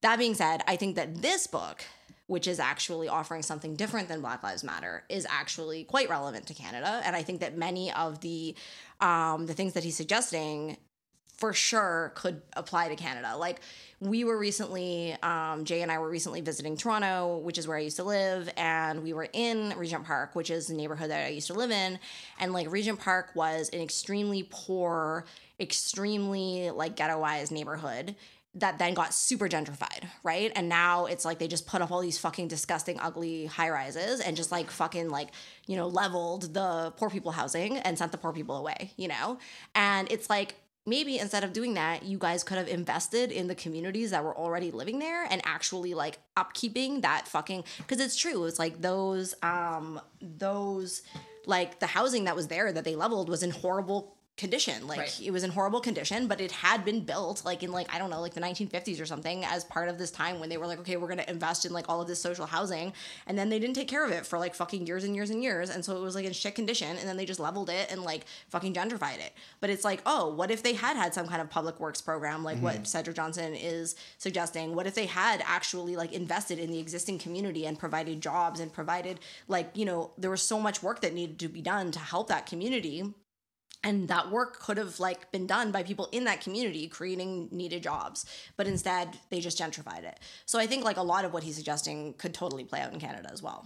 That 0.00 0.18
being 0.18 0.34
said, 0.34 0.62
I 0.66 0.76
think 0.76 0.96
that 0.96 1.22
this 1.22 1.46
book 1.46 1.84
which 2.26 2.46
is 2.46 2.58
actually 2.58 3.08
offering 3.08 3.42
something 3.42 3.76
different 3.76 4.08
than 4.08 4.20
Black 4.20 4.42
Lives 4.42 4.64
Matter, 4.64 5.04
is 5.08 5.26
actually 5.30 5.84
quite 5.84 6.08
relevant 6.08 6.46
to 6.46 6.54
Canada. 6.54 7.00
And 7.04 7.14
I 7.14 7.22
think 7.22 7.40
that 7.40 7.56
many 7.56 7.92
of 7.92 8.20
the 8.20 8.54
um, 9.00 9.46
the 9.46 9.54
things 9.54 9.74
that 9.74 9.84
he's 9.84 9.96
suggesting 9.96 10.76
for 11.36 11.52
sure 11.52 12.12
could 12.14 12.42
apply 12.54 12.88
to 12.88 12.96
Canada. 12.96 13.36
Like 13.36 13.60
we 14.00 14.24
were 14.24 14.38
recently, 14.38 15.16
um, 15.22 15.64
Jay 15.64 15.82
and 15.82 15.90
I 15.90 15.98
were 15.98 16.10
recently 16.10 16.42
visiting 16.42 16.76
Toronto, 16.76 17.38
which 17.38 17.56
is 17.56 17.66
where 17.66 17.78
I 17.78 17.80
used 17.80 17.96
to 17.96 18.04
live, 18.04 18.50
and 18.56 19.02
we 19.02 19.14
were 19.14 19.28
in 19.32 19.72
Regent 19.76 20.04
Park, 20.04 20.34
which 20.34 20.50
is 20.50 20.66
the 20.66 20.74
neighborhood 20.74 21.10
that 21.10 21.26
I 21.26 21.28
used 21.28 21.46
to 21.46 21.54
live 21.54 21.70
in, 21.70 21.98
and 22.38 22.52
like 22.52 22.70
Regent 22.70 23.00
Park 23.00 23.30
was 23.34 23.70
an 23.70 23.80
extremely 23.80 24.46
poor, 24.50 25.24
extremely 25.58 26.70
like 26.70 26.94
ghettoized 26.94 27.50
neighborhood 27.50 28.14
that 28.56 28.78
then 28.78 28.94
got 28.94 29.12
super 29.12 29.48
gentrified, 29.48 30.04
right? 30.22 30.50
And 30.56 30.68
now 30.68 31.04
it's 31.06 31.26
like 31.26 31.38
they 31.38 31.48
just 31.48 31.66
put 31.66 31.82
up 31.82 31.90
all 31.90 32.00
these 32.00 32.18
fucking 32.18 32.48
disgusting, 32.48 32.98
ugly 33.00 33.44
high 33.46 33.68
rises 33.68 34.20
and 34.20 34.34
just 34.34 34.50
like 34.50 34.70
fucking 34.70 35.10
like, 35.10 35.28
you 35.66 35.76
know, 35.76 35.88
leveled 35.88 36.54
the 36.54 36.92
poor 36.96 37.10
people 37.10 37.32
housing 37.32 37.76
and 37.76 37.98
sent 37.98 38.12
the 38.12 38.18
poor 38.18 38.32
people 38.32 38.56
away, 38.56 38.92
you 38.96 39.08
know? 39.08 39.38
And 39.74 40.10
it's 40.10 40.30
like, 40.30 40.54
maybe 40.86 41.18
instead 41.18 41.44
of 41.44 41.52
doing 41.52 41.74
that, 41.74 42.04
you 42.04 42.16
guys 42.16 42.44
could 42.44 42.56
have 42.56 42.68
invested 42.68 43.32
in 43.32 43.48
the 43.48 43.54
communities 43.54 44.10
that 44.12 44.24
were 44.24 44.36
already 44.36 44.70
living 44.70 44.98
there 44.98 45.24
and 45.24 45.42
actually 45.44 45.94
like 45.94 46.18
upkeeping 46.36 47.02
that 47.02 47.26
fucking, 47.26 47.64
because 47.78 48.00
it's 48.00 48.16
true. 48.16 48.44
It's 48.44 48.58
like 48.58 48.80
those, 48.80 49.34
um, 49.42 50.00
those, 50.20 51.02
like 51.44 51.80
the 51.80 51.86
housing 51.86 52.24
that 52.24 52.36
was 52.36 52.48
there 52.48 52.72
that 52.72 52.84
they 52.84 52.96
leveled 52.96 53.28
was 53.28 53.42
in 53.42 53.50
horrible 53.50 54.15
condition. 54.36 54.86
Like 54.86 54.98
Right. 54.98 55.20
it 55.22 55.30
was 55.30 55.44
in 55.44 55.50
horrible 55.50 55.80
condition 55.80 56.26
but 56.26 56.40
it 56.40 56.52
had 56.52 56.84
been 56.84 57.00
built 57.00 57.44
like 57.44 57.62
in 57.62 57.72
like 57.72 57.92
i 57.94 57.98
don't 57.98 58.10
know 58.10 58.20
like 58.20 58.34
the 58.34 58.40
1950s 58.40 59.00
or 59.00 59.06
something 59.06 59.44
as 59.44 59.64
part 59.64 59.88
of 59.88 59.98
this 59.98 60.10
time 60.10 60.40
when 60.40 60.48
they 60.48 60.56
were 60.58 60.66
like 60.66 60.78
okay 60.78 60.96
we're 60.96 61.08
going 61.08 61.18
to 61.18 61.30
invest 61.30 61.64
in 61.64 61.72
like 61.72 61.88
all 61.88 62.00
of 62.00 62.08
this 62.08 62.20
social 62.20 62.46
housing. 62.46 62.92
And 63.26 63.38
then 63.38 63.48
they 63.48 63.58
didn't 63.58 63.76
take 63.76 63.88
care 63.88 64.04
of 64.04 64.12
it 64.12 64.26
for 64.26 64.38
like 64.38 64.54
fucking 64.54 64.86
years 64.86 65.04
and 65.04 65.14
years 65.14 65.30
and 65.30 65.42
years. 65.42 65.70
And 65.70 65.84
so 65.84 65.96
it 65.96 66.00
was 66.00 66.14
like 66.14 66.24
in 66.24 66.32
shit 66.32 66.54
condition 66.54 66.96
and 66.96 67.08
then 67.08 67.16
they 67.16 67.24
just 67.24 67.40
leveled 67.40 67.70
it 67.70 67.90
and 67.90 68.02
like 68.02 68.24
fucking 68.48 68.74
gentrified 68.74 69.18
it. 69.18 69.32
But 69.60 69.70
it's 69.70 69.84
like 69.84 70.02
oh 70.06 70.34
what 70.34 70.50
if 70.50 70.62
they 70.62 70.74
had 70.74 70.96
had 70.96 71.14
some 71.14 71.26
kind 71.26 71.40
of 71.40 71.48
public 71.48 71.80
works 71.80 72.00
program 72.00 72.44
like 72.44 72.58
what 72.58 72.74
mm-hmm. 72.74 72.84
cedric 72.84 73.16
johnson 73.16 73.54
is 73.54 73.96
suggesting? 74.18 74.74
What 74.74 74.86
if 74.86 74.94
they 74.94 75.06
had 75.06 75.42
actually 75.46 75.96
like 75.96 76.12
invested 76.12 76.58
in 76.58 76.70
the 76.70 76.78
existing 76.78 77.18
community 77.18 77.66
and 77.66 77.78
provided 77.78 78.20
jobs 78.20 78.60
and 78.60 78.72
provided 78.72 79.20
like 79.48 79.70
you 79.74 79.84
know 79.84 80.10
there 80.18 80.30
was 80.30 80.42
so 80.42 80.60
much 80.60 80.82
work 80.82 81.00
that 81.00 81.14
needed 81.14 81.38
to 81.38 81.48
be 81.48 81.62
done 81.62 81.90
to 81.92 81.98
help 81.98 82.28
that 82.28 82.46
community 82.46 83.14
and 83.86 84.08
that 84.08 84.30
work 84.30 84.58
could 84.58 84.76
have 84.76 85.00
like 85.00 85.30
been 85.32 85.46
done 85.46 85.70
by 85.70 85.82
people 85.82 86.08
in 86.12 86.24
that 86.24 86.40
community 86.42 86.86
creating 86.88 87.48
needed 87.50 87.82
jobs 87.82 88.26
but 88.56 88.66
instead 88.66 89.08
they 89.30 89.40
just 89.40 89.58
gentrified 89.58 90.04
it 90.04 90.18
so 90.44 90.58
i 90.58 90.66
think 90.66 90.84
like 90.84 90.98
a 90.98 91.02
lot 91.02 91.24
of 91.24 91.32
what 91.32 91.42
he's 91.42 91.56
suggesting 91.56 92.12
could 92.18 92.34
totally 92.34 92.64
play 92.64 92.80
out 92.80 92.92
in 92.92 93.00
canada 93.00 93.28
as 93.32 93.42
well 93.42 93.64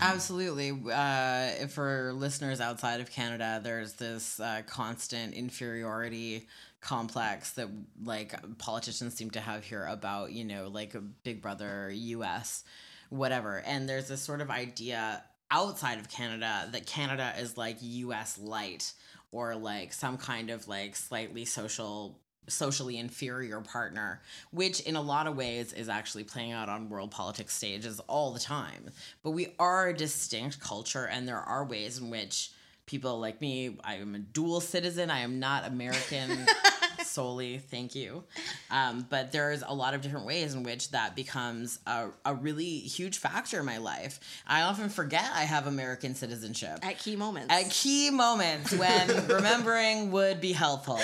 Absolutely. 0.00 0.72
Uh, 0.92 1.66
for 1.68 2.12
listeners 2.12 2.60
outside 2.60 3.00
of 3.00 3.10
Canada, 3.10 3.60
there's 3.62 3.94
this 3.94 4.38
uh, 4.40 4.62
constant 4.66 5.34
inferiority 5.34 6.46
complex 6.80 7.52
that 7.52 7.68
like 8.04 8.34
politicians 8.58 9.14
seem 9.14 9.30
to 9.30 9.40
have 9.40 9.64
here 9.64 9.84
about 9.86 10.32
you 10.32 10.44
know 10.44 10.68
like 10.68 10.94
Big 11.24 11.40
Brother 11.40 11.90
U.S. 11.92 12.64
whatever, 13.10 13.62
and 13.66 13.88
there's 13.88 14.08
this 14.08 14.20
sort 14.20 14.40
of 14.40 14.50
idea 14.50 15.22
outside 15.50 15.98
of 15.98 16.08
Canada 16.08 16.68
that 16.72 16.86
Canada 16.86 17.32
is 17.38 17.56
like 17.56 17.76
U.S. 17.80 18.38
light 18.38 18.92
or 19.36 19.54
like 19.54 19.92
some 19.92 20.16
kind 20.16 20.48
of 20.48 20.66
like 20.66 20.96
slightly 20.96 21.44
social 21.44 22.18
socially 22.48 22.96
inferior 22.96 23.60
partner, 23.60 24.22
which 24.50 24.80
in 24.80 24.96
a 24.96 25.00
lot 25.00 25.26
of 25.26 25.36
ways 25.36 25.72
is 25.72 25.88
actually 25.88 26.24
playing 26.24 26.52
out 26.52 26.68
on 26.68 26.88
world 26.88 27.10
politics 27.10 27.54
stages 27.54 28.00
all 28.08 28.32
the 28.32 28.40
time. 28.40 28.88
But 29.22 29.32
we 29.32 29.48
are 29.58 29.88
a 29.88 29.96
distinct 29.96 30.58
culture, 30.60 31.06
and 31.06 31.28
there 31.28 31.40
are 31.40 31.66
ways 31.66 31.98
in 31.98 32.08
which 32.08 32.52
people 32.86 33.18
like 33.18 33.40
me, 33.40 33.76
I 33.84 33.96
am 33.96 34.14
a 34.14 34.20
dual 34.20 34.60
citizen, 34.60 35.10
I 35.10 35.20
am 35.20 35.38
not 35.38 35.66
American. 35.66 36.46
solely 37.06 37.58
thank 37.58 37.94
you 37.94 38.24
um, 38.70 39.06
but 39.08 39.32
there's 39.32 39.62
a 39.66 39.74
lot 39.74 39.94
of 39.94 40.00
different 40.00 40.26
ways 40.26 40.54
in 40.54 40.62
which 40.62 40.90
that 40.90 41.14
becomes 41.14 41.78
a, 41.86 42.08
a 42.24 42.34
really 42.34 42.78
huge 42.78 43.18
factor 43.18 43.60
in 43.60 43.66
my 43.66 43.78
life 43.78 44.20
i 44.46 44.62
often 44.62 44.88
forget 44.88 45.28
i 45.34 45.42
have 45.42 45.66
american 45.66 46.14
citizenship 46.14 46.78
at 46.82 46.98
key 46.98 47.16
moments 47.16 47.52
at 47.52 47.70
key 47.70 48.10
moments 48.10 48.72
when 48.74 49.26
remembering 49.28 50.10
would 50.10 50.40
be 50.40 50.52
helpful. 50.52 50.98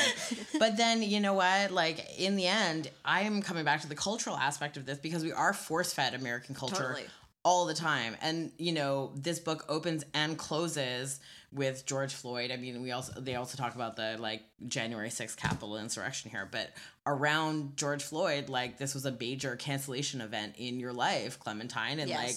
But 0.58 0.76
then, 0.76 1.02
you 1.02 1.20
know 1.20 1.34
what? 1.34 1.70
Like, 1.70 2.18
in 2.18 2.36
the 2.36 2.46
end, 2.46 2.90
I 3.04 3.22
am 3.22 3.42
coming 3.42 3.64
back 3.64 3.80
to 3.82 3.88
the 3.88 3.94
cultural 3.94 4.36
aspect 4.36 4.76
of 4.76 4.86
this 4.86 4.98
because 4.98 5.22
we 5.22 5.32
are 5.32 5.52
force 5.52 5.92
fed 5.92 6.14
American 6.14 6.54
culture 6.54 6.76
Totally. 6.76 7.04
all 7.44 7.66
the 7.66 7.74
time. 7.74 8.16
And, 8.20 8.52
you 8.58 8.72
know, 8.72 9.12
this 9.14 9.38
book 9.38 9.64
opens 9.68 10.04
and 10.14 10.38
closes 10.38 11.20
with 11.52 11.84
George 11.84 12.14
Floyd. 12.14 12.50
I 12.50 12.56
mean, 12.56 12.82
we 12.82 12.92
also 12.92 13.20
they 13.20 13.34
also 13.34 13.56
talk 13.56 13.74
about 13.74 13.96
the 13.96 14.16
like 14.18 14.42
January 14.66 15.10
6th 15.10 15.36
Capitol 15.36 15.76
insurrection 15.76 16.30
here, 16.30 16.48
but 16.50 16.70
around 17.06 17.76
George 17.76 18.02
Floyd, 18.02 18.48
like 18.48 18.78
this 18.78 18.94
was 18.94 19.04
a 19.04 19.12
major 19.12 19.56
cancellation 19.56 20.20
event 20.20 20.54
in 20.56 20.80
your 20.80 20.92
life, 20.92 21.38
Clementine, 21.38 21.98
and 21.98 22.08
Yes. 22.08 22.18
like 22.18 22.36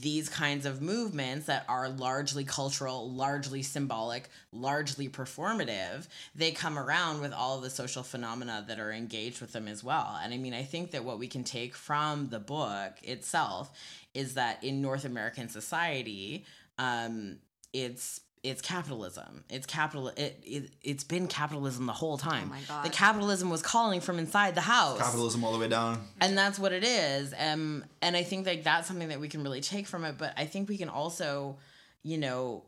these 0.00 0.28
kinds 0.28 0.66
of 0.66 0.82
movements 0.82 1.46
that 1.46 1.64
are 1.68 1.88
largely 1.88 2.42
cultural, 2.42 3.08
largely 3.12 3.62
symbolic, 3.62 4.28
largely 4.50 5.08
performative, 5.08 6.08
they 6.34 6.50
come 6.50 6.76
around 6.76 7.20
with 7.20 7.32
all 7.32 7.56
of 7.58 7.62
the 7.62 7.70
social 7.70 8.02
phenomena 8.02 8.64
that 8.66 8.80
are 8.80 8.90
engaged 8.90 9.40
with 9.40 9.52
them 9.52 9.68
as 9.68 9.84
well. 9.84 10.18
And 10.20 10.34
I 10.34 10.38
mean, 10.38 10.54
I 10.54 10.64
think 10.64 10.90
that 10.90 11.04
what 11.04 11.20
we 11.20 11.28
can 11.28 11.44
take 11.44 11.74
from 11.76 12.30
the 12.30 12.40
book 12.40 12.94
itself 13.02 13.70
is 14.12 14.34
that 14.34 14.64
in 14.64 14.82
North 14.82 15.04
American 15.04 15.48
society, 15.48 16.44
um, 16.78 17.36
it's 17.72 18.22
it's 18.42 18.62
capitalism. 18.62 19.44
It's 19.50 19.66
capital. 19.66 20.08
It, 20.08 20.40
it 20.44 20.70
it's 20.82 21.02
been 21.04 21.26
capitalism 21.26 21.86
the 21.86 21.92
whole 21.92 22.16
time. 22.18 22.44
Oh 22.46 22.50
my 22.54 22.60
God. 22.68 22.84
The 22.84 22.90
capitalism 22.90 23.50
was 23.50 23.62
calling 23.62 24.00
from 24.00 24.18
inside 24.18 24.54
the 24.54 24.60
house 24.60 24.98
Capitalism 24.98 25.42
all 25.44 25.52
the 25.52 25.58
way 25.58 25.68
down. 25.68 26.00
and 26.20 26.36
that's 26.38 26.58
what 26.58 26.72
it 26.72 26.84
is 26.84 27.34
um 27.38 27.84
and 28.02 28.16
i 28.16 28.22
think 28.22 28.46
like 28.46 28.62
that's 28.62 28.86
something 28.86 29.08
that 29.08 29.18
we 29.20 29.28
can 29.28 29.42
really 29.42 29.60
take 29.60 29.86
from 29.86 30.04
it 30.04 30.16
but 30.18 30.32
i 30.36 30.44
think 30.44 30.68
we 30.68 30.76
can 30.78 30.88
also 30.88 31.56
you 32.02 32.18
know 32.18 32.62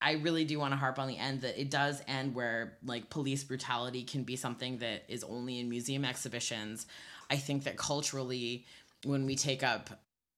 i 0.00 0.12
really 0.12 0.44
do 0.44 0.58
want 0.58 0.72
to 0.72 0.76
harp 0.76 0.98
on 0.98 1.08
the 1.08 1.16
end 1.18 1.40
that 1.40 1.60
it 1.60 1.70
does 1.70 2.00
end 2.06 2.34
where 2.34 2.78
like 2.84 3.10
police 3.10 3.42
brutality 3.42 4.04
can 4.04 4.22
be 4.22 4.36
something 4.36 4.78
that 4.78 5.04
is 5.08 5.24
only 5.24 5.58
in 5.58 5.68
museum 5.68 6.04
exhibitions 6.04 6.86
i 7.30 7.36
think 7.36 7.64
that 7.64 7.76
culturally 7.76 8.64
when 9.04 9.26
we 9.26 9.34
take 9.34 9.62
up 9.62 9.90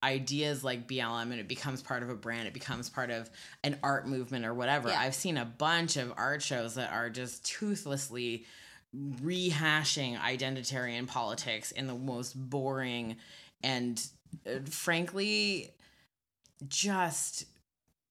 ideas 0.02 0.62
like 0.62 0.86
BLM 0.86 1.30
and 1.30 1.40
it 1.40 1.48
becomes 1.48 1.82
part 1.82 2.02
of 2.02 2.10
a 2.10 2.14
brand, 2.14 2.46
it 2.46 2.54
becomes 2.54 2.88
part 2.88 3.10
of 3.10 3.30
an 3.64 3.78
art 3.82 4.06
movement 4.06 4.44
or 4.44 4.54
whatever. 4.54 4.88
Yeah. 4.88 5.00
I've 5.00 5.14
seen 5.14 5.36
a 5.36 5.44
bunch 5.44 5.96
of 5.96 6.12
art 6.16 6.42
shows 6.42 6.74
that 6.74 6.92
are 6.92 7.10
just 7.10 7.44
toothlessly 7.44 8.44
rehashing 8.94 10.18
identitarian 10.18 11.06
politics 11.06 11.70
in 11.72 11.86
the 11.86 11.94
most 11.94 12.34
boring 12.34 13.16
and 13.62 14.06
uh, 14.46 14.58
frankly 14.68 15.70
just 16.68 17.44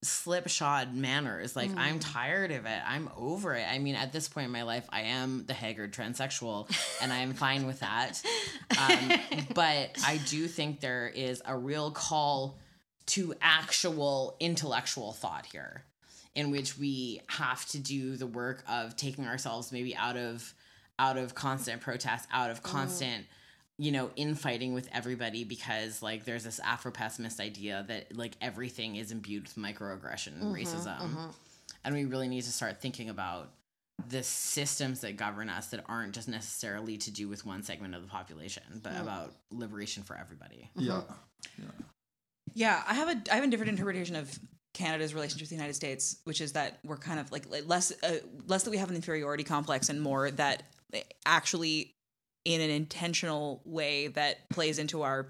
slipshod 0.05 0.93
manners. 0.93 1.55
Like 1.55 1.71
i'm 1.77 1.99
tired 1.99 2.51
of 2.51 2.65
it. 2.65 2.81
I'm 2.87 3.09
over 3.17 3.53
it. 3.53 3.65
I 3.69 3.79
mean 3.79 3.95
at 3.95 4.13
this 4.13 4.27
point 4.27 4.45
in 4.45 4.51
my 4.51 4.63
life 4.63 4.85
i 4.89 5.01
am 5.01 5.45
the 5.45 5.53
haggard 5.53 5.93
transsexual 5.93 6.69
and 7.01 7.11
i'm 7.11 7.33
fine 7.33 7.65
with 7.65 7.79
that. 7.81 8.21
Um, 8.79 9.11
but 9.53 9.95
i 10.05 10.19
do 10.27 10.47
think 10.47 10.79
there 10.79 11.07
is 11.07 11.41
a 11.45 11.57
real 11.57 11.91
call 11.91 12.57
to 13.07 13.33
actual 13.41 14.35
intellectual 14.39 15.13
thought 15.13 15.45
here 15.45 15.83
in 16.33 16.51
which 16.51 16.77
we 16.77 17.21
have 17.27 17.65
to 17.67 17.79
do 17.79 18.17
the 18.17 18.27
work 18.27 18.63
of 18.67 18.95
taking 18.95 19.25
ourselves 19.25 19.71
maybe 19.71 19.95
out 19.95 20.17
of 20.17 20.53
out 20.99 21.17
of 21.17 21.35
constant 21.35 21.81
protest 21.81 22.27
out 22.31 22.49
of 22.49 22.63
constant 22.63 23.25
you 23.77 23.91
know 23.91 24.09
infighting 24.15 24.73
with 24.73 24.87
everybody 24.93 25.43
because 25.43 26.01
like 26.01 26.23
there's 26.25 26.43
this 26.43 26.59
afro 26.59 26.91
pessimist 26.91 27.39
idea 27.39 27.83
that 27.87 28.15
like 28.15 28.35
everything 28.41 28.95
is 28.95 29.11
imbued 29.11 29.43
with 29.43 29.55
microaggression 29.55 30.41
and 30.41 30.43
mm-hmm, 30.43 30.55
racism. 30.55 30.97
Mm-hmm. 30.99 31.27
and 31.83 31.95
we 31.95 32.05
really 32.05 32.27
need 32.27 32.43
to 32.43 32.51
start 32.51 32.81
thinking 32.81 33.09
about 33.09 33.51
the 34.07 34.23
systems 34.23 35.01
that 35.01 35.17
govern 35.17 35.49
us 35.49 35.67
that 35.67 35.83
aren't 35.87 36.13
just 36.13 36.27
necessarily 36.27 36.97
to 36.97 37.11
do 37.11 37.27
with 37.27 37.45
one 37.45 37.63
segment 37.63 37.95
of 37.95 38.01
the 38.01 38.07
population 38.07 38.63
but 38.83 38.93
mm. 38.93 39.01
about 39.01 39.33
liberation 39.51 40.03
for 40.03 40.17
everybody. 40.17 40.69
Mm-hmm. 40.77 40.87
Yeah. 40.87 41.01
Yeah, 41.57 41.65
Yeah, 42.53 42.83
I 42.87 42.93
have 42.93 43.09
a 43.09 43.21
I 43.31 43.35
have 43.35 43.43
a 43.43 43.47
different 43.47 43.71
interpretation 43.71 44.15
of 44.15 44.37
Canada's 44.73 45.13
relationship 45.13 45.43
with 45.43 45.49
the 45.49 45.55
United 45.55 45.73
States, 45.73 46.17
which 46.25 46.41
is 46.41 46.51
that 46.51 46.79
we're 46.83 46.97
kind 46.97 47.19
of 47.19 47.31
like, 47.31 47.49
like 47.49 47.67
less 47.67 47.93
uh, 48.03 48.17
less 48.47 48.63
that 48.63 48.71
we 48.71 48.77
have 48.77 48.89
an 48.89 48.95
inferiority 48.95 49.43
complex 49.43 49.89
and 49.89 50.01
more 50.01 50.29
that 50.31 50.63
actually 51.25 51.94
in 52.45 52.61
an 52.61 52.69
intentional 52.69 53.61
way 53.65 54.07
that 54.07 54.49
plays 54.49 54.79
into 54.79 55.01
our 55.01 55.27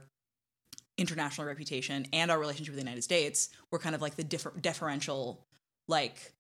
international 0.98 1.48
reputation 1.48 2.06
and 2.14 2.30
our 2.30 2.40
relationship 2.40 2.74
with 2.74 2.80
the 2.80 2.86
United 2.86 3.04
States, 3.04 3.50
we're 3.72 3.80
kind 3.80 3.96
of 3.96 4.02
like 4.02 4.16
the 4.16 4.24
differ- 4.24 4.54
deferential 4.62 5.46
like 5.88 6.34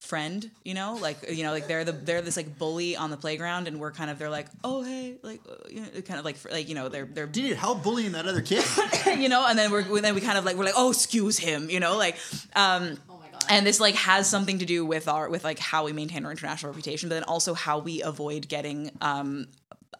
friend, 0.00 0.50
you 0.64 0.74
know, 0.74 0.98
like 1.00 1.30
you 1.30 1.42
know, 1.42 1.50
like 1.50 1.66
they're 1.66 1.84
the 1.84 1.92
they're 1.92 2.22
this 2.22 2.36
like 2.36 2.58
bully 2.58 2.96
on 2.96 3.10
the 3.10 3.16
playground, 3.16 3.66
and 3.66 3.80
we're 3.80 3.90
kind 3.90 4.10
of 4.10 4.18
they're 4.18 4.30
like, 4.30 4.46
oh 4.62 4.82
hey, 4.82 5.16
like 5.22 5.40
uh, 5.48 5.54
you 5.70 5.80
know, 5.80 5.86
kind 6.02 6.18
of 6.18 6.24
like 6.24 6.36
like 6.50 6.68
you 6.68 6.74
know 6.74 6.88
they're 6.88 7.06
they're 7.06 7.26
Do 7.26 7.42
you 7.42 7.48
need 7.48 7.56
help 7.56 7.82
bullying 7.82 8.12
that 8.12 8.26
other 8.26 8.42
kid? 8.42 8.64
you 9.18 9.28
know, 9.28 9.44
and 9.46 9.58
then 9.58 9.70
we're 9.70 10.00
then 10.00 10.14
we 10.14 10.20
kind 10.20 10.38
of 10.38 10.44
like 10.44 10.56
we're 10.56 10.64
like, 10.64 10.74
oh, 10.76 10.90
excuse 10.90 11.38
him, 11.38 11.70
you 11.70 11.80
know, 11.80 11.96
like, 11.96 12.16
um, 12.54 12.98
oh 13.08 13.18
my 13.18 13.28
god. 13.32 13.44
and 13.48 13.66
this 13.66 13.80
like 13.80 13.94
has 13.94 14.28
something 14.28 14.58
to 14.58 14.64
do 14.64 14.84
with 14.84 15.08
our 15.08 15.28
with 15.28 15.44
like 15.44 15.58
how 15.58 15.84
we 15.84 15.92
maintain 15.92 16.24
our 16.24 16.30
international 16.30 16.70
reputation, 16.70 17.08
but 17.08 17.14
then 17.14 17.24
also 17.24 17.54
how 17.54 17.78
we 17.78 18.02
avoid 18.02 18.48
getting, 18.48 18.90
um, 19.00 19.46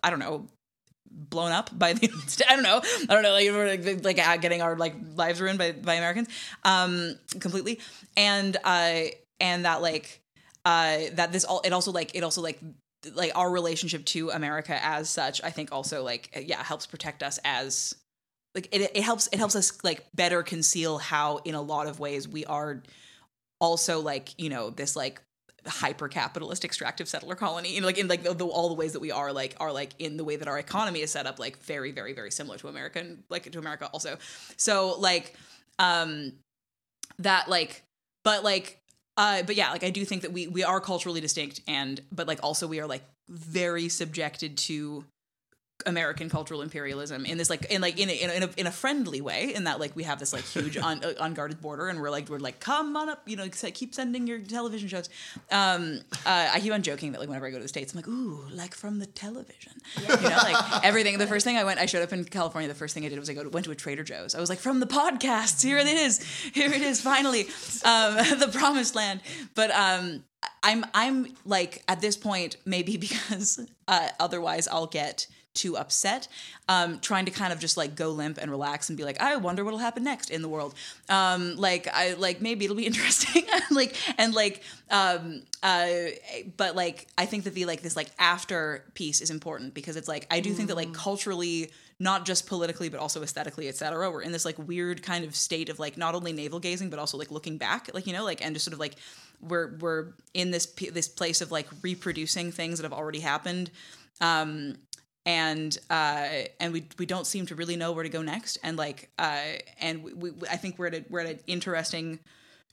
I 0.05 0.10
don't 0.10 0.18
know, 0.18 0.47
blown 1.10 1.52
up 1.52 1.76
by 1.76 1.93
the 1.94 2.09
I 2.48 2.55
don't 2.55 2.62
know, 2.62 2.81
I 3.09 3.14
don't 3.14 3.22
know, 3.22 3.32
like 3.32 3.85
like, 3.85 4.05
like 4.05 4.18
uh, 4.18 4.36
getting 4.36 4.62
our 4.62 4.76
like 4.76 4.94
lives 5.14 5.40
ruined 5.40 5.59
by 5.59 5.72
by 5.72 5.94
Americans, 5.94 6.28
um, 6.62 7.16
completely, 7.40 7.81
and 8.16 8.56
uh, 8.64 9.02
and 9.40 9.64
that 9.64 9.82
like 9.82 10.20
uh 10.64 10.98
that 11.12 11.32
this 11.32 11.44
all 11.44 11.60
it 11.64 11.72
also 11.72 11.93
like 11.93 12.14
it 12.14 12.22
also 12.22 12.40
like 12.40 12.60
like 13.14 13.32
our 13.35 13.51
relationship 13.51 14.05
to 14.06 14.31
America 14.31 14.78
as 14.82 15.10
such, 15.10 15.43
I 15.43 15.51
think 15.51 15.72
also 15.72 16.02
like 16.02 16.44
yeah 16.47 16.62
helps 16.62 16.86
protect 16.86 17.22
us 17.22 17.39
as 17.44 17.94
like 18.55 18.68
it, 18.72 18.90
it 18.94 19.02
helps 19.02 19.28
it 19.32 19.39
helps 19.39 19.56
us 19.56 19.82
like 19.82 20.05
better 20.14 20.43
conceal 20.43 20.98
how 20.98 21.39
in 21.39 21.55
a 21.55 21.62
lot 21.62 21.86
of 21.86 21.98
ways 21.98 22.28
we 22.28 22.44
are 22.44 22.82
also 23.60 24.01
like 24.01 24.39
you 24.39 24.48
know 24.48 24.70
this 24.70 24.97
like 24.97 25.20
hyper 25.66 26.08
capitalist 26.08 26.64
extractive 26.64 27.08
settler 27.08 27.34
colony 27.34 27.78
know 27.80 27.86
like 27.86 27.98
in 27.98 28.08
like 28.08 28.22
the, 28.22 28.34
the, 28.34 28.46
all 28.46 28.68
the 28.68 28.74
ways 28.74 28.92
that 28.92 29.00
we 29.00 29.10
are 29.10 29.32
like 29.32 29.54
are 29.58 29.72
like 29.72 29.92
in 29.98 30.16
the 30.16 30.24
way 30.24 30.36
that 30.36 30.48
our 30.48 30.58
economy 30.58 31.00
is 31.00 31.10
set 31.10 31.26
up 31.26 31.38
like 31.38 31.58
very 31.62 31.90
very 31.92 32.12
very 32.12 32.30
similar 32.30 32.58
to 32.58 32.68
american 32.68 33.24
like 33.30 33.50
to 33.50 33.58
america 33.58 33.88
also. 33.92 34.18
So 34.56 34.96
like 34.98 35.34
um 35.78 36.32
that 37.18 37.48
like 37.48 37.82
but 38.24 38.44
like 38.44 38.80
uh, 39.16 39.42
but 39.44 39.54
yeah, 39.54 39.70
like 39.70 39.84
I 39.84 39.90
do 39.90 40.04
think 40.04 40.22
that 40.22 40.32
we 40.32 40.48
we 40.48 40.64
are 40.64 40.80
culturally 40.80 41.20
distinct, 41.20 41.60
and 41.68 42.00
but 42.10 42.26
like 42.26 42.40
also 42.42 42.66
we 42.66 42.80
are 42.80 42.86
like 42.86 43.04
very 43.28 43.88
subjected 43.88 44.56
to 44.58 45.04
American 45.86 46.28
cultural 46.28 46.62
imperialism 46.62 47.26
in 47.26 47.36
this 47.36 47.51
like 47.51 47.64
in 47.66 47.80
like 47.80 47.98
in 47.98 48.09
a, 48.09 48.12
in 48.12 48.42
a, 48.42 48.51
in 48.56 48.66
a, 48.66 48.70
friendly 48.70 49.20
way 49.20 49.52
in 49.55 49.64
that 49.64 49.80
like 49.80 49.94
we 49.96 50.05
have 50.05 50.18
this 50.18 50.32
like 50.32 50.44
huge 50.44 50.76
un, 50.76 51.01
uh, 51.05 51.12
unguarded 51.20 51.60
border 51.60 51.88
and 51.88 52.01
we're 52.01 52.10
like 52.10 52.28
we're 52.28 52.38
like 52.38 52.60
come 52.60 52.96
on 52.96 53.09
up 53.09 53.22
you 53.26 53.36
know 53.36 53.48
keep 53.48 53.94
sending 53.94 54.26
your 54.26 54.38
television 54.38 54.88
shows. 54.88 55.09
Um 55.51 56.01
uh, 56.24 56.51
I 56.52 56.60
keep 56.60 56.72
on 56.72 56.82
joking 56.82 57.12
that 57.12 57.18
like 57.18 57.28
whenever 57.28 57.46
I 57.46 57.51
go 57.51 57.56
to 57.56 57.62
the 57.62 57.68
states 57.68 57.92
I'm 57.92 57.98
like 57.98 58.09
ooh 58.09 58.44
like 58.52 58.74
from 58.74 58.98
the 58.98 59.06
television. 59.06 59.72
You 60.01 60.09
know 60.09 60.38
like 60.42 60.84
everything 60.84 61.18
the 61.18 61.26
first 61.26 61.44
thing 61.44 61.56
I 61.56 61.64
went 61.64 61.80
I 61.80 61.86
showed 61.86 62.02
up 62.02 62.12
in 62.12 62.24
California 62.24 62.68
the 62.68 62.74
first 62.74 62.94
thing 62.94 63.05
I 63.05 63.09
did 63.09 63.18
was 63.18 63.28
I 63.28 63.34
go 63.34 63.42
to, 63.42 63.51
went 63.51 63.66
to 63.66 63.72
a 63.72 63.76
Trader 63.76 64.05
Joe's. 64.05 64.34
I 64.34 64.40
was 64.40 64.48
like 64.48 64.60
from 64.60 64.80
the 64.80 64.86
podcasts 64.86 65.62
here 65.62 65.78
it 65.78 65.86
is 65.86 66.22
here 66.55 66.72
it 66.72 66.82
is 66.82 67.01
finally 67.01 67.42
um 67.84 68.16
the 68.38 68.51
promised 68.52 68.94
land. 68.94 69.20
But 69.55 69.70
um 69.72 70.24
I'm 70.62 70.84
I'm 70.94 71.34
like 71.44 71.82
at 71.88 72.01
this 72.01 72.16
point 72.16 72.56
maybe 72.64 72.96
because 72.96 73.60
uh, 73.88 74.09
otherwise 74.20 74.68
I'll 74.68 74.86
get 74.86 75.26
too 75.55 75.76
upset, 75.76 76.28
um, 76.68 76.98
trying 77.01 77.24
to 77.24 77.31
kind 77.31 77.52
of 77.52 77.59
just 77.59 77.76
like 77.76 77.94
go 77.94 78.10
limp 78.10 78.39
and 78.39 78.51
relax 78.51 78.89
and 78.89 78.98
be 78.98 79.05
like, 79.05 79.20
I 79.20 79.36
wonder 79.36 79.64
what'll 79.64 79.78
happen 79.78 80.05
next 80.05 80.31
in 80.31 80.43
the 80.43 80.48
world. 80.48 80.74
Um, 81.09 81.56
like 81.56 81.89
I 81.93 82.14
like 82.14 82.40
maybe 82.40 82.64
it'll 82.64 82.76
be 82.76 82.86
interesting. 82.93 83.44
like 83.70 83.97
and 84.18 84.35
like 84.35 84.62
um 84.90 85.43
uh 85.62 85.89
but 86.56 86.76
like 86.76 87.06
I 87.16 87.26
think 87.26 87.44
that 87.44 87.55
the 87.55 87.64
like 87.64 87.82
this 87.82 87.97
like 87.97 88.10
after 88.18 88.85
piece 88.94 89.20
is 89.20 89.31
important 89.31 89.74
because 89.74 89.97
it's 89.97 90.09
like 90.09 90.26
I 90.31 90.40
do 90.40 90.52
think 90.52 90.68
that 90.68 90.76
like 90.76 90.93
culturally 90.93 91.70
not 92.01 92.24
just 92.24 92.47
politically 92.47 92.89
but 92.89 92.98
also 92.98 93.22
aesthetically 93.22 93.68
etc 93.68 94.10
we're 94.10 94.22
in 94.22 94.32
this 94.32 94.44
like 94.44 94.59
weird 94.59 95.02
kind 95.02 95.24
of 95.24 95.35
state 95.35 95.68
of 95.68 95.78
like 95.78 95.97
not 95.97 96.14
only 96.14 96.32
navel 96.32 96.59
gazing 96.59 96.90
but 96.90 96.98
also 96.98 97.16
like 97.16 97.31
looking 97.31 97.56
back 97.56 97.89
like 97.94 98.06
you 98.06 98.12
know 98.12 98.24
like 98.24 98.44
and 98.44 98.55
just 98.55 98.64
sort 98.64 98.72
of 98.72 98.81
like 98.81 98.97
we're 99.40 99.76
we're 99.78 100.06
in 100.35 100.51
this 100.51 100.66
p- 100.66 100.90
this 100.90 101.06
place 101.06 101.40
of 101.40 101.52
like 101.52 101.68
reproducing 101.82 102.51
things 102.51 102.78
that 102.78 102.85
have 102.85 102.93
already 102.93 103.20
happened 103.20 103.70
um 104.20 104.74
and 105.26 105.78
uh 105.90 106.28
and 106.60 106.72
we 106.72 106.86
we 106.98 107.06
don't 107.06 107.26
seem 107.26 107.46
to 107.46 107.55
really 107.55 107.76
know 107.76 107.92
where 107.92 108.02
to 108.02 108.09
go 108.10 108.22
next. 108.22 108.59
And 108.62 108.76
like 108.76 109.10
uh 109.18 109.40
and 109.80 110.02
we, 110.02 110.12
we 110.12 110.32
I 110.48 110.56
think 110.56 110.78
we're 110.78 110.88
at 110.88 110.94
a, 110.94 111.05
we're 111.09 111.20
at 111.20 111.26
an 111.26 111.40
interesting 111.46 112.18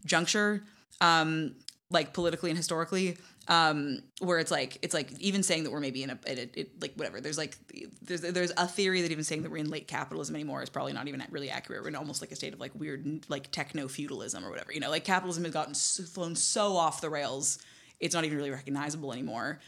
juncture 0.05 0.63
um 0.99 1.55
like 1.89 2.13
politically 2.13 2.49
and 2.49 2.57
historically 2.57 3.17
um 3.47 3.99
where 4.19 4.39
it's 4.39 4.51
like 4.51 4.77
it's 4.81 4.93
like 4.93 5.11
even 5.19 5.43
saying 5.43 5.63
that 5.63 5.71
we're 5.71 5.79
maybe 5.79 6.03
in 6.03 6.09
a, 6.09 6.19
in 6.27 6.37
a 6.37 6.59
it, 6.59 6.81
like 6.81 6.93
whatever. 6.95 7.21
There's 7.21 7.37
like 7.37 7.57
there's 8.01 8.21
there's 8.21 8.51
a 8.57 8.67
theory 8.67 9.01
that 9.01 9.11
even 9.11 9.23
saying 9.23 9.43
that 9.43 9.51
we're 9.51 9.57
in 9.57 9.69
late 9.69 9.87
capitalism 9.87 10.35
anymore 10.35 10.61
is 10.61 10.69
probably 10.69 10.93
not 10.93 11.07
even 11.07 11.23
really 11.31 11.49
accurate. 11.49 11.81
We're 11.81 11.89
in 11.89 11.95
almost 11.95 12.21
like 12.21 12.31
a 12.31 12.35
state 12.35 12.53
of 12.53 12.59
like 12.59 12.73
weird 12.75 13.25
like 13.29 13.51
techno 13.51 13.87
feudalism 13.87 14.45
or 14.45 14.49
whatever. 14.49 14.73
You 14.73 14.79
know 14.79 14.89
like 14.89 15.05
capitalism 15.05 15.43
has 15.45 15.53
gotten 15.53 15.73
so, 15.73 16.03
flown 16.03 16.35
so 16.35 16.75
off 16.75 17.01
the 17.01 17.09
rails 17.09 17.59
it's 18.01 18.15
not 18.15 18.25
even 18.25 18.37
really 18.37 18.51
recognizable 18.51 19.13
anymore. 19.13 19.59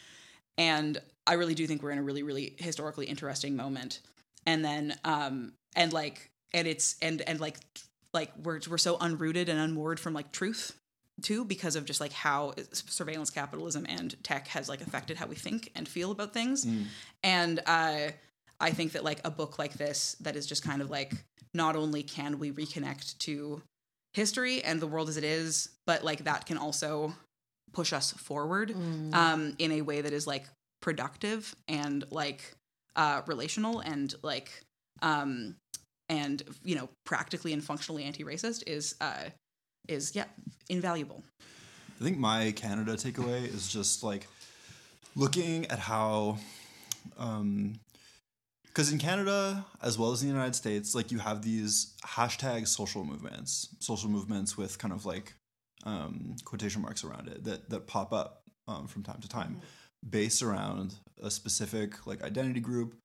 And 0.58 1.00
I 1.26 1.34
really 1.34 1.56
do 1.56 1.66
think 1.68 1.82
we're 1.84 1.92
in 1.92 2.00
a 2.00 2.04
really 2.04 2.24
really 2.24 2.56
historically 2.58 3.06
interesting 3.06 3.56
moment. 3.56 4.00
And 4.46 4.64
then 4.64 4.96
um 5.04 5.54
and 5.76 5.94
like 5.94 6.30
and 6.54 6.68
it's 6.68 6.96
and 7.02 7.22
and 7.22 7.40
like 7.40 7.58
like 8.14 8.32
we're 8.44 8.60
we're 8.70 8.78
so 8.78 8.98
unrooted 8.98 9.50
and 9.50 9.60
unmoored 9.60 10.00
from 10.00 10.14
like 10.14 10.32
truth 10.32 10.78
too 11.22 11.46
because 11.46 11.76
of 11.76 11.86
just 11.86 12.02
like 12.02 12.12
how 12.12 12.54
surveillance 12.74 13.30
capitalism 13.30 13.86
and 13.88 14.16
tech 14.24 14.48
has 14.48 14.68
like 14.68 14.82
affected 14.82 15.16
how 15.18 15.28
we 15.28 15.36
think 15.36 15.72
and 15.76 15.88
feel 15.88 16.12
about 16.12 16.34
things. 16.34 16.66
And 17.24 17.60
uh 17.66 18.10
i 18.60 18.70
think 18.70 18.92
that 18.92 19.04
like 19.04 19.20
a 19.26 19.32
book 19.32 19.58
like 19.58 19.74
this 19.74 20.16
that 20.22 20.36
is 20.36 20.46
just 20.46 20.64
kind 20.64 20.82
of 20.82 20.90
like 20.90 21.12
not 21.56 21.76
only 21.76 22.04
can 22.04 22.38
we 22.40 22.52
reconnect 22.52 23.18
to 23.18 23.62
history 24.14 24.64
and 24.64 24.80
the 24.80 24.88
world 24.88 25.10
as 25.10 25.18
it 25.18 25.24
is 25.24 25.70
but 25.88 26.04
like 26.04 26.24
that 26.26 26.46
can 26.46 26.58
also 26.58 27.14
push 27.74 27.92
us 27.94 28.12
forward 28.12 28.76
um 29.14 29.56
in 29.58 29.72
a 29.72 29.82
way 29.82 30.02
that 30.02 30.14
is 30.14 30.28
like 30.28 30.46
productive 30.84 31.56
and 31.70 32.04
like 32.12 32.54
uh 32.98 33.22
relational 33.26 33.80
and 33.80 34.16
like 34.22 34.52
um 35.02 35.56
and 36.10 36.44
you 36.62 36.76
know 36.76 36.90
practically 37.06 37.54
and 37.54 37.64
functionally 37.64 38.04
anti-racist 38.04 38.64
is 38.68 38.96
uh 39.00 39.30
is 39.88 40.14
yeah 40.14 40.26
invaluable. 40.70 41.24
I 42.00 42.04
think 42.04 42.18
my 42.18 42.52
Canada 42.52 42.94
takeaway 42.94 43.42
is 43.46 43.72
just 43.72 44.04
like 44.04 44.28
looking 45.16 45.66
at 45.68 45.80
how, 45.80 46.38
um 47.18 47.80
because 48.66 48.92
in 48.92 48.98
Canada 48.98 49.66
as 49.82 49.98
well 49.98 50.12
as 50.12 50.22
in 50.22 50.28
the 50.28 50.34
United 50.34 50.56
States, 50.56 50.94
like 50.94 51.12
you 51.12 51.20
have 51.20 51.44
these 51.44 51.94
hashtag 52.06 52.68
social 52.68 53.06
movements, 53.06 53.70
social 53.80 54.10
movements 54.10 54.58
with 54.58 54.78
kind 54.80 54.94
of 54.94 55.06
like 55.06 55.34
um, 55.86 56.36
quotation 56.44 56.82
marks 56.82 57.04
around 57.04 57.28
it 57.28 57.44
that 57.46 57.70
that 57.70 57.88
pop 57.88 58.12
up 58.12 58.42
um, 58.68 58.88
from 58.88 59.04
time 59.04 59.22
to 59.22 59.30
time, 59.30 59.62
based 60.08 60.42
around 60.42 60.96
a 61.22 61.32
specific 61.32 62.06
like 62.06 62.24
identity 62.24 62.60
group, 62.60 62.96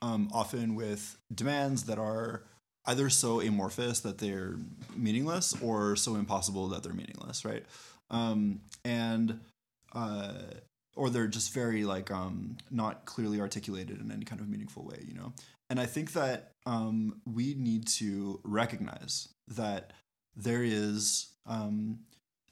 um, 0.00 0.28
often 0.32 0.74
with 0.74 1.18
demands 1.34 1.84
that 1.84 1.98
are 1.98 2.44
either 2.86 3.10
so 3.10 3.40
amorphous 3.40 4.00
that 4.00 4.18
they're 4.18 4.56
meaningless 4.96 5.54
or 5.62 5.94
so 5.94 6.14
impossible 6.14 6.68
that 6.68 6.82
they're 6.82 6.94
meaningless, 6.94 7.44
right? 7.44 7.64
Um, 8.10 8.60
and 8.84 9.40
uh, 9.94 10.34
or 10.96 11.10
they're 11.10 11.28
just 11.28 11.52
very 11.52 11.84
like 11.84 12.10
um, 12.10 12.56
not 12.70 13.04
clearly 13.04 13.40
articulated 13.40 14.00
in 14.00 14.10
any 14.10 14.24
kind 14.24 14.40
of 14.40 14.48
meaningful 14.48 14.84
way, 14.84 15.04
you 15.06 15.14
know. 15.14 15.32
And 15.70 15.78
I 15.78 15.86
think 15.86 16.12
that 16.14 16.52
um, 16.66 17.20
we 17.26 17.54
need 17.54 17.86
to 17.98 18.40
recognize 18.42 19.28
that 19.48 19.92
there 20.34 20.62
is 20.62 21.28
um, 21.46 22.00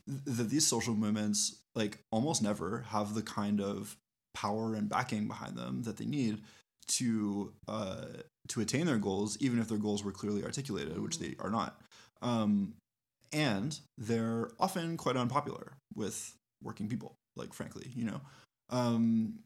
that 0.06 0.50
these 0.50 0.66
social 0.66 0.94
movements 0.94 1.62
like 1.74 1.98
almost 2.10 2.42
never 2.42 2.84
have 2.88 3.14
the 3.14 3.22
kind 3.22 3.60
of 3.60 3.96
power 4.34 4.74
and 4.74 4.88
backing 4.88 5.26
behind 5.26 5.56
them 5.56 5.82
that 5.82 5.96
they 5.96 6.04
need 6.04 6.42
to 6.88 7.52
uh, 7.68 8.06
to 8.48 8.60
attain 8.60 8.86
their 8.86 8.98
goals, 8.98 9.36
even 9.40 9.58
if 9.58 9.68
their 9.68 9.78
goals 9.78 10.04
were 10.04 10.12
clearly 10.12 10.44
articulated, 10.44 11.00
which 11.00 11.18
they 11.18 11.34
are 11.40 11.50
not. 11.50 11.80
Um, 12.22 12.74
and 13.32 13.78
they're 13.98 14.50
often 14.60 14.96
quite 14.96 15.16
unpopular 15.16 15.72
with 15.94 16.34
working 16.62 16.88
people, 16.88 17.16
like 17.34 17.52
frankly, 17.52 17.90
you 17.94 18.04
know. 18.04 18.20
Um, 18.70 19.40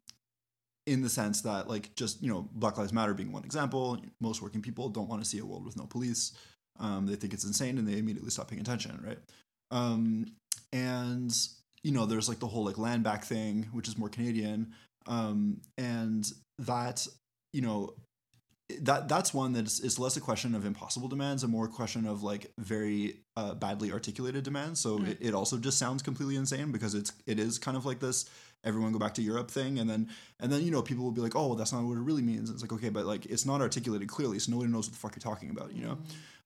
in 0.87 1.03
the 1.03 1.09
sense 1.09 1.43
that, 1.43 1.69
like, 1.69 1.95
just 1.95 2.23
you 2.23 2.29
know, 2.29 2.49
Black 2.53 2.77
Lives 2.79 2.93
Matter 2.93 3.15
being 3.15 3.33
one 3.33 3.45
example, 3.45 3.99
most 4.21 4.43
working 4.43 4.63
people 4.63 4.89
don't 4.89 5.09
want 5.09 5.23
to 5.23 5.29
see 5.29 5.39
a 5.39 5.45
world 5.45 5.65
with 5.65 5.77
no 5.77 5.87
police. 5.87 6.33
Um, 6.79 7.07
they 7.07 7.17
think 7.17 7.33
it's 7.33 7.45
insane, 7.45 7.79
and 7.79 7.87
they 7.87 7.99
immediately 7.99 8.31
stop 8.31 8.49
paying 8.49 8.61
attention, 8.61 9.01
right? 9.07 9.19
Um, 9.71 10.27
and 10.73 11.33
you 11.83 11.93
know, 11.93 12.07
there's 12.07 12.29
like 12.29 12.39
the 12.39 12.47
whole 12.47 12.65
like 12.65 12.79
land 12.79 13.03
back 13.03 13.25
thing, 13.25 13.69
which 13.73 13.89
is 13.89 13.97
more 13.97 14.09
Canadian, 14.09 14.73
um, 15.07 15.61
and 15.79 16.31
that 16.59 17.07
you 17.53 17.63
know 17.63 17.95
that 18.83 19.09
that's 19.09 19.35
one 19.35 19.53
that 19.55 19.67
is, 19.67 19.81
is 19.81 19.99
less 19.99 20.17
a 20.17 20.21
question 20.21 20.55
of 20.55 20.65
impossible 20.65 21.09
demands 21.09 21.43
and 21.43 21.51
more 21.51 21.65
a 21.65 21.69
question 21.69 22.07
of 22.07 22.23
like 22.23 22.53
very 22.59 23.17
uh, 23.37 23.55
badly 23.55 23.93
articulated 23.93 24.45
demands. 24.45 24.81
So 24.81 25.03
it, 25.03 25.19
it 25.21 25.35
also 25.35 25.59
just 25.59 25.79
sounds 25.79 26.03
completely 26.03 26.37
insane 26.37 26.71
because 26.71 26.95
it's 26.95 27.13
it 27.27 27.39
is 27.39 27.59
kind 27.59 27.77
of 27.77 27.87
like 27.87 28.01
this 28.01 28.29
everyone 28.63 28.93
go 28.93 28.99
back 28.99 29.15
to 29.15 29.23
europe 29.23 29.51
thing. 29.51 29.79
And 29.79 29.89
then 29.89 30.09
and 30.39 30.53
then 30.53 30.63
you 30.63 30.71
know 30.71 30.83
people 30.83 31.05
will 31.05 31.13
be 31.13 31.21
like 31.21 31.35
oh 31.35 31.49
well, 31.49 31.57
that's 31.57 31.73
not 31.73 31.83
what 31.83 31.97
it 31.97 32.01
really 32.01 32.23
means. 32.23 32.51
It's 32.51 32.63
like 32.63 32.73
okay 32.73 32.91
but 32.91 33.07
like 33.07 33.27
it's 33.27 33.47
not 33.47 33.61
articulated 33.61 34.09
clearly 34.09 34.39
so 34.39 34.53
nobody 34.53 34.71
knows 34.71 34.87
what 34.87 34.93
the 34.93 34.99
fuck 34.99 35.17
you're 35.17 35.33
talking 35.33 35.51
about 35.51 35.75
you 35.75 35.85
know 35.85 35.99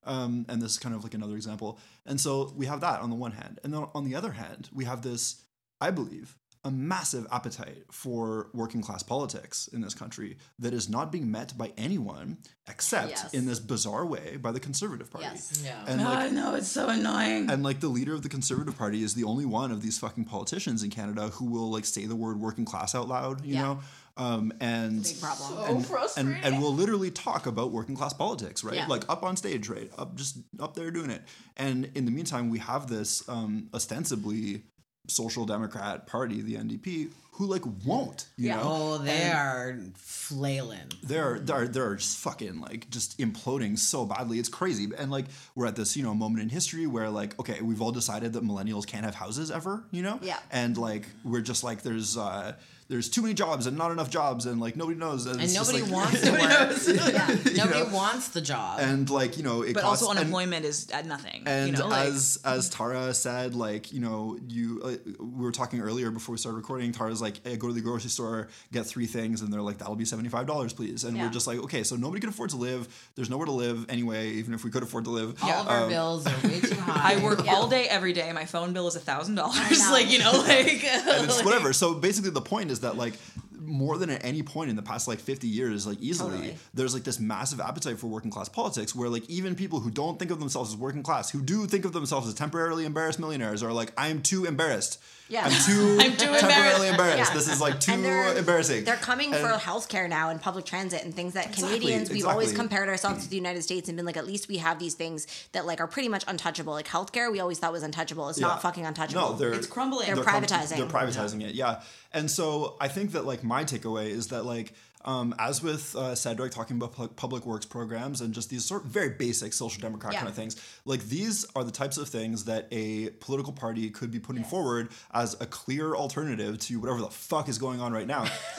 um, 0.06 0.44
and 0.48 0.60
this 0.62 0.72
is 0.72 0.78
kind 0.78 0.94
of 0.94 1.02
like 1.04 1.14
another 1.14 1.34
example 1.36 1.78
and 2.06 2.20
so 2.20 2.52
we 2.56 2.66
have 2.66 2.80
that 2.80 3.00
on 3.00 3.10
the 3.10 3.16
one 3.16 3.32
hand 3.32 3.58
and 3.64 3.72
then 3.72 3.86
on 3.94 4.04
the 4.04 4.14
other 4.14 4.32
hand 4.32 4.68
we 4.72 4.84
have 4.84 5.02
this 5.02 5.42
i 5.80 5.90
believe 5.90 6.36
a 6.66 6.70
massive 6.70 7.26
appetite 7.30 7.84
for 7.92 8.48
working 8.54 8.80
class 8.80 9.02
politics 9.02 9.68
in 9.74 9.82
this 9.82 9.92
country 9.92 10.38
that 10.58 10.72
is 10.72 10.88
not 10.88 11.12
being 11.12 11.30
met 11.30 11.52
by 11.58 11.70
anyone 11.76 12.38
except 12.70 13.10
Yes. 13.10 13.34
in 13.34 13.44
this 13.44 13.60
bizarre 13.60 14.06
way 14.06 14.38
by 14.40 14.50
the 14.50 14.60
conservative 14.60 15.10
party 15.10 15.26
Yes. 15.30 15.60
Yeah. 15.62 15.84
and 15.86 16.00
like 16.00 16.32
know 16.32 16.54
it's 16.54 16.68
so 16.68 16.88
annoying 16.88 17.50
and 17.50 17.62
like 17.62 17.80
the 17.80 17.88
leader 17.88 18.14
of 18.14 18.22
the 18.22 18.30
conservative 18.30 18.78
party 18.78 19.02
is 19.02 19.12
the 19.14 19.24
only 19.24 19.44
one 19.44 19.72
of 19.72 19.82
these 19.82 19.98
fucking 19.98 20.24
politicians 20.24 20.82
in 20.82 20.88
canada 20.88 21.28
who 21.36 21.44
will 21.44 21.70
like 21.70 21.84
say 21.84 22.06
the 22.06 22.16
word 22.16 22.40
working 22.40 22.64
class 22.64 22.94
out 22.94 23.08
loud 23.08 23.44
you 23.44 23.54
Yeah. 23.54 23.62
know 23.62 23.80
um 24.16 24.52
and 24.60 25.02
Big 25.02 25.20
problem. 25.20 25.76
and, 25.76 25.86
frustrating. 25.86 26.34
and 26.34 26.44
and 26.54 26.62
we'll 26.62 26.72
literally 26.74 27.10
talk 27.10 27.46
about 27.46 27.72
working 27.72 27.96
class 27.96 28.12
politics, 28.12 28.62
right? 28.62 28.76
Yeah. 28.76 28.86
Like 28.86 29.08
up 29.08 29.22
on 29.24 29.36
stage, 29.36 29.68
right? 29.68 29.90
Up 29.98 30.14
just 30.14 30.38
up 30.60 30.74
there 30.74 30.90
doing 30.90 31.10
it. 31.10 31.22
And 31.56 31.90
in 31.94 32.04
the 32.04 32.10
meantime, 32.12 32.48
we 32.50 32.58
have 32.60 32.86
this 32.88 33.28
um, 33.28 33.68
ostensibly 33.74 34.62
social 35.08 35.44
democrat 35.44 36.06
party, 36.06 36.40
the 36.40 36.54
NDP, 36.54 37.10
who 37.32 37.46
like 37.46 37.62
won't, 37.84 38.26
you 38.38 38.48
Yeah. 38.48 38.56
know? 38.56 38.62
Oh, 38.64 38.98
they 38.98 39.30
are 39.30 39.76
flailing. 39.96 40.88
they're 41.02 41.38
they're 41.40 41.66
they're 41.68 41.96
just 41.96 42.18
fucking 42.18 42.60
like 42.60 42.88
just 42.90 43.18
imploding 43.18 43.78
so 43.78 44.06
badly. 44.06 44.38
It's 44.38 44.48
crazy. 44.48 44.88
And 44.96 45.10
like 45.10 45.26
we're 45.54 45.66
at 45.66 45.76
this, 45.76 45.96
you 45.96 46.02
know, 46.02 46.14
moment 46.14 46.42
in 46.42 46.48
history 46.48 46.86
where 46.86 47.10
like, 47.10 47.38
okay, 47.40 47.60
we've 47.60 47.82
all 47.82 47.92
decided 47.92 48.32
that 48.34 48.44
millennials 48.44 48.86
can't 48.86 49.04
have 49.04 49.14
houses 49.16 49.50
ever, 49.50 49.84
you 49.90 50.02
know? 50.02 50.18
Yeah. 50.22 50.38
And 50.50 50.78
like 50.78 51.06
we're 51.24 51.40
just 51.42 51.64
like 51.64 51.82
there's 51.82 52.16
uh 52.16 52.54
there's 52.88 53.08
too 53.08 53.22
many 53.22 53.34
jobs 53.34 53.66
and 53.66 53.76
not 53.78 53.90
enough 53.90 54.10
jobs 54.10 54.46
and 54.46 54.60
like 54.60 54.76
nobody 54.76 54.98
knows 54.98 55.26
and, 55.26 55.36
And 55.36 55.44
it's 55.44 55.54
just, 55.54 55.72
nobody 55.72 55.90
like- 55.90 56.02
wants 56.04 56.20
to 56.24 56.30
work. 56.32 57.12
Yeah. 57.12 57.26
Nobody 57.64 57.84
know? 57.84 57.94
wants 57.94 58.28
the 58.28 58.40
job. 58.40 58.78
and 58.80 59.08
like 59.08 59.36
you 59.36 59.42
know 59.42 59.62
it 59.62 59.74
But 59.74 59.82
costs, 59.82 60.02
also 60.02 60.10
and- 60.12 60.18
unemployment 60.20 60.64
is 60.64 60.90
at 60.90 61.06
nothing. 61.06 61.42
and 61.46 61.70
you 61.70 61.76
know, 61.78 61.88
like, 61.88 62.08
as 62.08 62.38
as 62.44 62.68
Tara 62.68 63.14
said, 63.14 63.54
like 63.54 63.92
you 63.92 64.00
know, 64.00 64.38
you 64.48 64.80
uh, 64.84 64.96
we 65.18 65.44
were 65.44 65.52
talking 65.52 65.80
earlier 65.80 66.10
before 66.10 66.34
we 66.34 66.38
started 66.38 66.56
recording. 66.56 66.92
Tara's 66.92 67.22
like, 67.22 67.40
hey, 67.46 67.56
go 67.56 67.68
to 67.68 67.72
the 67.74 67.80
grocery 67.80 68.10
store, 68.10 68.48
get 68.72 68.86
three 68.86 69.06
things, 69.06 69.40
and 69.40 69.52
they're 69.52 69.62
like, 69.62 69.78
that'll 69.78 69.96
be 69.96 70.04
seventy 70.04 70.28
five 70.28 70.46
dollars, 70.46 70.72
please. 70.72 71.04
And 71.04 71.16
Yeah. 71.16 71.24
we're 71.26 71.32
just 71.32 71.46
like, 71.46 71.58
okay, 71.60 71.82
so 71.84 71.96
nobody 71.96 72.20
can 72.20 72.28
afford 72.30 72.50
to 72.50 72.56
live. 72.56 72.86
There's 73.14 73.30
nowhere 73.30 73.46
to 73.46 73.52
live 73.52 73.86
anyway, 73.88 74.30
even 74.32 74.52
if 74.54 74.64
we 74.64 74.70
could 74.70 74.82
afford 74.82 75.04
to 75.04 75.10
live. 75.10 75.42
All 75.42 75.50
of 75.50 75.68
our 75.68 75.82
Um, 75.84 75.88
bills 75.88 76.26
are 76.26 76.34
way 76.48 76.60
too 76.60 76.74
high. 76.80 77.14
I 77.14 77.22
work 77.24 77.44
Yeah. 77.44 77.54
all 77.54 77.68
day, 77.68 77.86
every 77.88 78.12
day. 78.12 78.30
My 78.32 78.44
phone 78.44 78.72
bill 78.72 78.86
is 78.88 78.96
a 78.96 79.00
thousand 79.00 79.36
dollars. 79.36 79.80
Like 79.90 80.10
you 80.10 80.18
know, 80.18 80.32
like 80.32 80.84
and 80.84 81.24
it's 81.24 81.42
whatever. 81.44 81.72
So 81.72 81.94
basically, 81.94 82.30
the 82.30 82.40
point 82.42 82.70
is 82.70 82.73
that 82.80 82.96
like 82.96 83.14
more 83.60 83.96
than 83.96 84.10
at 84.10 84.22
any 84.24 84.42
point 84.42 84.68
in 84.68 84.76
the 84.76 84.82
past 84.82 85.08
like 85.08 85.18
50 85.18 85.48
years 85.48 85.86
like 85.86 85.98
easily 86.00 86.32
Totally. 86.32 86.56
there's 86.74 86.92
like 86.92 87.04
this 87.04 87.18
massive 87.18 87.60
appetite 87.60 87.98
for 87.98 88.08
working 88.08 88.30
class 88.30 88.48
politics 88.48 88.94
where 88.94 89.08
like 89.08 89.28
even 89.30 89.54
people 89.54 89.80
who 89.80 89.90
don't 89.90 90.18
think 90.18 90.30
of 90.30 90.38
themselves 90.38 90.70
as 90.72 90.76
working 90.76 91.02
class 91.02 91.30
who 91.30 91.40
do 91.40 91.66
think 91.66 91.84
of 91.84 91.92
themselves 91.92 92.28
as 92.28 92.34
temporarily 92.34 92.84
embarrassed 92.84 93.18
millionaires 93.18 93.62
are 93.62 93.72
like 93.72 93.92
i'm 93.96 94.20
too 94.20 94.44
embarrassed 94.44 95.00
Yeah. 95.28 95.44
i'm 95.46 95.50
too, 95.66 95.96
I'm 96.00 96.12
too 96.16 96.26
temporarily 96.26 96.88
embarrassed 96.88 97.30
Yeah. 97.30 97.34
this 97.34 97.48
is 97.48 97.60
like 97.60 97.80
too 97.80 98.00
they're- 98.02 98.36
embarrassing 98.36 98.84
They're 98.84 98.96
coming 98.96 99.32
And- 99.32 99.42
for 99.42 99.52
healthcare 99.58 100.08
now 100.08 100.28
and 100.28 100.40
public 100.40 100.64
transit 100.66 101.02
and 101.02 101.14
things 101.14 101.32
that 101.32 101.46
Exactly, 101.46 101.76
Canadians 101.78 102.10
we've 102.10 102.26
always 102.26 102.52
compared 102.52 102.88
ourselves 102.90 103.24
to 103.24 103.30
the 103.30 103.36
United 103.36 103.62
States 103.62 103.88
and 103.88 103.96
been 103.96 104.04
like 104.04 104.16
at 104.18 104.26
least 104.26 104.48
we 104.48 104.58
have 104.58 104.78
these 104.78 104.94
things 104.94 105.26
that 105.52 105.64
like 105.66 105.80
are 105.80 105.86
pretty 105.86 106.08
much 106.08 106.24
untouchable. 106.28 106.72
Like 106.74 106.86
healthcare 106.88 107.32
we 107.32 107.40
always 107.40 107.58
thought 107.58 107.72
was 107.72 107.82
untouchable. 107.82 108.28
It's 108.28 108.38
Yeah. 108.38 108.48
not 108.48 108.60
fucking 108.62 108.84
untouchable. 108.84 109.30
No, 109.30 109.32
they're 109.36 109.54
It's 109.54 109.66
crumbling. 109.66 110.06
They're 110.06 110.22
crum- 110.22 110.42
privatizing. 110.44 110.76
they're 110.76 110.86
privatizing 110.86 111.42
it, 111.42 111.54
yeah. 111.54 111.80
And 112.12 112.30
so 112.30 112.76
I 112.80 112.88
think 112.88 113.12
that 113.12 113.24
like 113.24 113.42
my 113.42 113.64
takeaway 113.64 114.08
is 114.10 114.26
that 114.28 114.44
like 114.44 114.74
um, 115.04 115.34
as 115.38 115.62
with 115.62 115.94
uh, 115.96 116.14
Cedric 116.14 116.50
talking 116.52 116.76
about 116.76 116.92
pu- 116.94 117.08
public 117.08 117.44
works 117.46 117.66
programs 117.66 118.20
and 118.20 118.32
just 118.34 118.50
these 118.50 118.64
sort 118.64 118.84
of 118.84 118.90
very 118.90 119.10
basic 119.10 119.52
social 119.52 119.80
democrat 119.80 120.12
Yeah. 120.12 120.20
kind 120.20 120.28
of 120.30 120.34
things, 120.34 120.56
like 120.84 121.02
these 121.08 121.46
are 121.54 121.64
the 121.64 121.70
types 121.70 121.96
of 121.98 122.08
things 122.08 122.44
that 122.44 122.68
a 122.72 123.10
political 123.20 123.52
party 123.52 123.90
could 123.90 124.10
be 124.10 124.18
putting 124.20 124.44
forward 124.44 124.88
as 125.12 125.34
a 125.40 125.46
clear 125.46 125.94
alternative 125.94 126.58
to 126.60 126.80
whatever 126.80 127.00
the 127.00 127.08
fuck 127.10 127.48
is 127.48 127.58
going 127.58 127.80
on 127.80 127.92
right 127.92 128.06
now. 128.06 128.24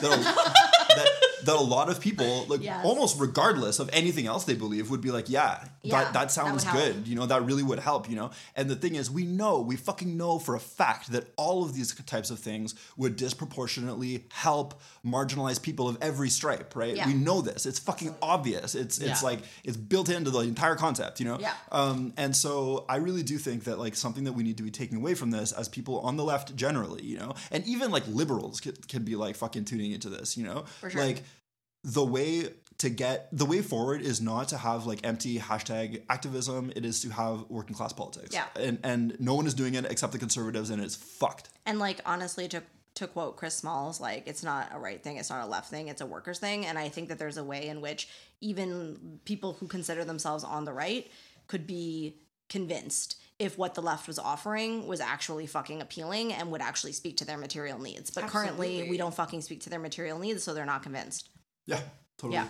That'll, 0.96 1.12
that 1.12 1.46
that 1.46 1.56
a 1.56 1.60
lot 1.60 1.88
of 1.90 2.00
people 2.00 2.46
like 2.48 2.62
Yes. 2.62 2.84
almost 2.84 3.20
regardless 3.20 3.78
of 3.78 3.88
anything 3.92 4.26
else 4.26 4.44
they 4.44 4.54
believe 4.54 4.90
would 4.90 5.00
be 5.02 5.10
like, 5.10 5.28
yeah, 5.28 5.64
Yeah, 5.82 6.04
that 6.04 6.12
that 6.14 6.32
sounds 6.32 6.64
that 6.64 6.74
would 6.74 6.82
help. 6.82 6.94
good 6.94 7.08
you 7.08 7.14
know 7.14 7.26
that 7.26 7.44
really 7.44 7.62
would 7.62 7.78
help 7.78 8.08
you 8.10 8.16
know 8.16 8.30
and 8.56 8.68
the 8.70 8.74
thing 8.76 8.94
is 8.96 9.10
we 9.10 9.24
know 9.24 9.60
we 9.60 9.76
fucking 9.76 10.16
know 10.16 10.38
for 10.38 10.54
a 10.56 10.60
fact 10.60 11.12
that 11.12 11.24
all 11.36 11.62
of 11.62 11.74
these 11.74 11.94
types 11.94 12.30
of 12.30 12.38
things 12.38 12.74
would 12.96 13.16
disproportionately 13.16 14.24
help 14.32 14.80
marginalized 15.04 15.62
people 15.62 15.88
of 15.88 15.96
every 16.00 16.28
stripe 16.28 16.74
right 16.74 16.96
Yeah. 16.96 17.06
we 17.06 17.14
know 17.14 17.40
this 17.40 17.64
it's 17.66 17.78
fucking 17.78 18.14
obvious 18.22 18.74
it's 18.74 18.98
it's 18.98 19.22
Yeah. 19.22 19.28
like 19.28 19.40
it's 19.64 19.76
built 19.76 20.08
into 20.08 20.30
the 20.30 20.40
entire 20.40 20.74
concept 20.74 21.20
you 21.20 21.26
know 21.26 21.38
Yeah. 21.40 21.52
um 21.70 22.12
and 22.16 22.34
so 22.34 22.84
i 22.88 22.96
really 22.96 23.22
do 23.22 23.38
think 23.38 23.64
that 23.64 23.78
like 23.78 23.94
something 23.94 24.24
that 24.24 24.32
we 24.32 24.42
need 24.42 24.56
to 24.56 24.62
be 24.62 24.70
taking 24.70 24.98
away 24.98 25.14
from 25.14 25.30
this 25.30 25.52
as 25.52 25.68
people 25.68 26.00
on 26.00 26.16
the 26.16 26.24
left 26.24 26.56
generally 26.56 27.02
you 27.04 27.18
know 27.18 27.34
and 27.50 27.64
even 27.66 27.90
like 27.90 28.04
liberals 28.08 28.60
can, 28.60 28.72
can 28.88 29.04
be 29.04 29.16
like 29.16 29.36
fucking 29.36 29.64
tuning 29.64 29.92
into 29.92 30.08
this 30.08 30.36
you 30.36 30.44
know 30.44 30.64
For 30.90 30.98
sure. 30.98 31.04
like 31.06 31.22
the 31.84 32.04
way 32.04 32.48
to 32.78 32.90
get 32.90 33.28
the 33.32 33.46
way 33.46 33.62
forward 33.62 34.02
is 34.02 34.20
not 34.20 34.48
to 34.48 34.58
have 34.58 34.84
like 34.86 35.00
empty 35.06 35.38
hashtag 35.38 36.02
activism 36.10 36.70
it 36.76 36.84
is 36.84 37.00
to 37.02 37.08
have 37.10 37.44
working 37.48 37.74
class 37.74 37.92
politics 37.92 38.30
Yeah. 38.34 38.46
and 38.58 38.78
and 38.82 39.16
no 39.18 39.34
one 39.34 39.46
is 39.46 39.54
doing 39.54 39.74
it 39.74 39.84
except 39.86 40.12
the 40.12 40.18
conservatives 40.18 40.68
and 40.70 40.82
it's 40.82 40.96
fucked 40.96 41.48
And 41.64 41.78
like 41.78 42.00
honestly, 42.04 42.48
to 42.48 42.62
to 42.96 43.06
quote 43.06 43.36
Chris 43.36 43.54
Smalls, 43.54 44.00
like 44.00 44.22
it's 44.26 44.42
not 44.42 44.70
a 44.72 44.78
right 44.78 45.02
thing, 45.02 45.18
it's 45.18 45.28
not 45.30 45.44
a 45.44 45.46
left 45.46 45.68
thing, 45.70 45.88
it's 45.88 46.00
a 46.00 46.06
workers 46.06 46.38
thing. 46.38 46.64
And 46.64 46.78
I 46.78 46.88
think 46.88 47.08
that 47.10 47.18
there's 47.18 47.36
a 47.36 47.44
way 47.44 47.68
in 47.68 47.82
which 47.82 48.08
even 48.40 49.20
people 49.26 49.52
who 49.52 49.66
consider 49.66 50.02
themselves 50.04 50.44
on 50.44 50.64
the 50.64 50.72
right 50.72 51.06
could 51.46 51.66
be 51.66 52.16
convinced 52.48 53.16
if 53.38 53.58
what 53.58 53.74
the 53.74 53.82
left 53.82 54.06
was 54.08 54.18
offering 54.18 54.86
was 54.86 55.00
actually 55.00 55.46
fucking 55.46 55.82
appealing 55.82 56.32
and 56.32 56.50
would 56.50 56.62
actually 56.62 56.92
speak 56.92 57.18
to 57.18 57.24
their 57.26 57.36
material 57.36 57.78
needs. 57.78 58.10
But 58.10 58.28
currently, 58.28 58.88
we 58.88 58.96
don't 58.96 59.14
fucking 59.14 59.42
speak 59.42 59.60
to 59.62 59.70
their 59.70 59.78
material 59.80 60.18
needs, 60.18 60.42
so 60.42 60.54
they're 60.54 60.64
not 60.64 60.82
convinced. 60.82 61.28
yeah 61.66 61.80
totally 62.18 62.34
Yeah. 62.34 62.48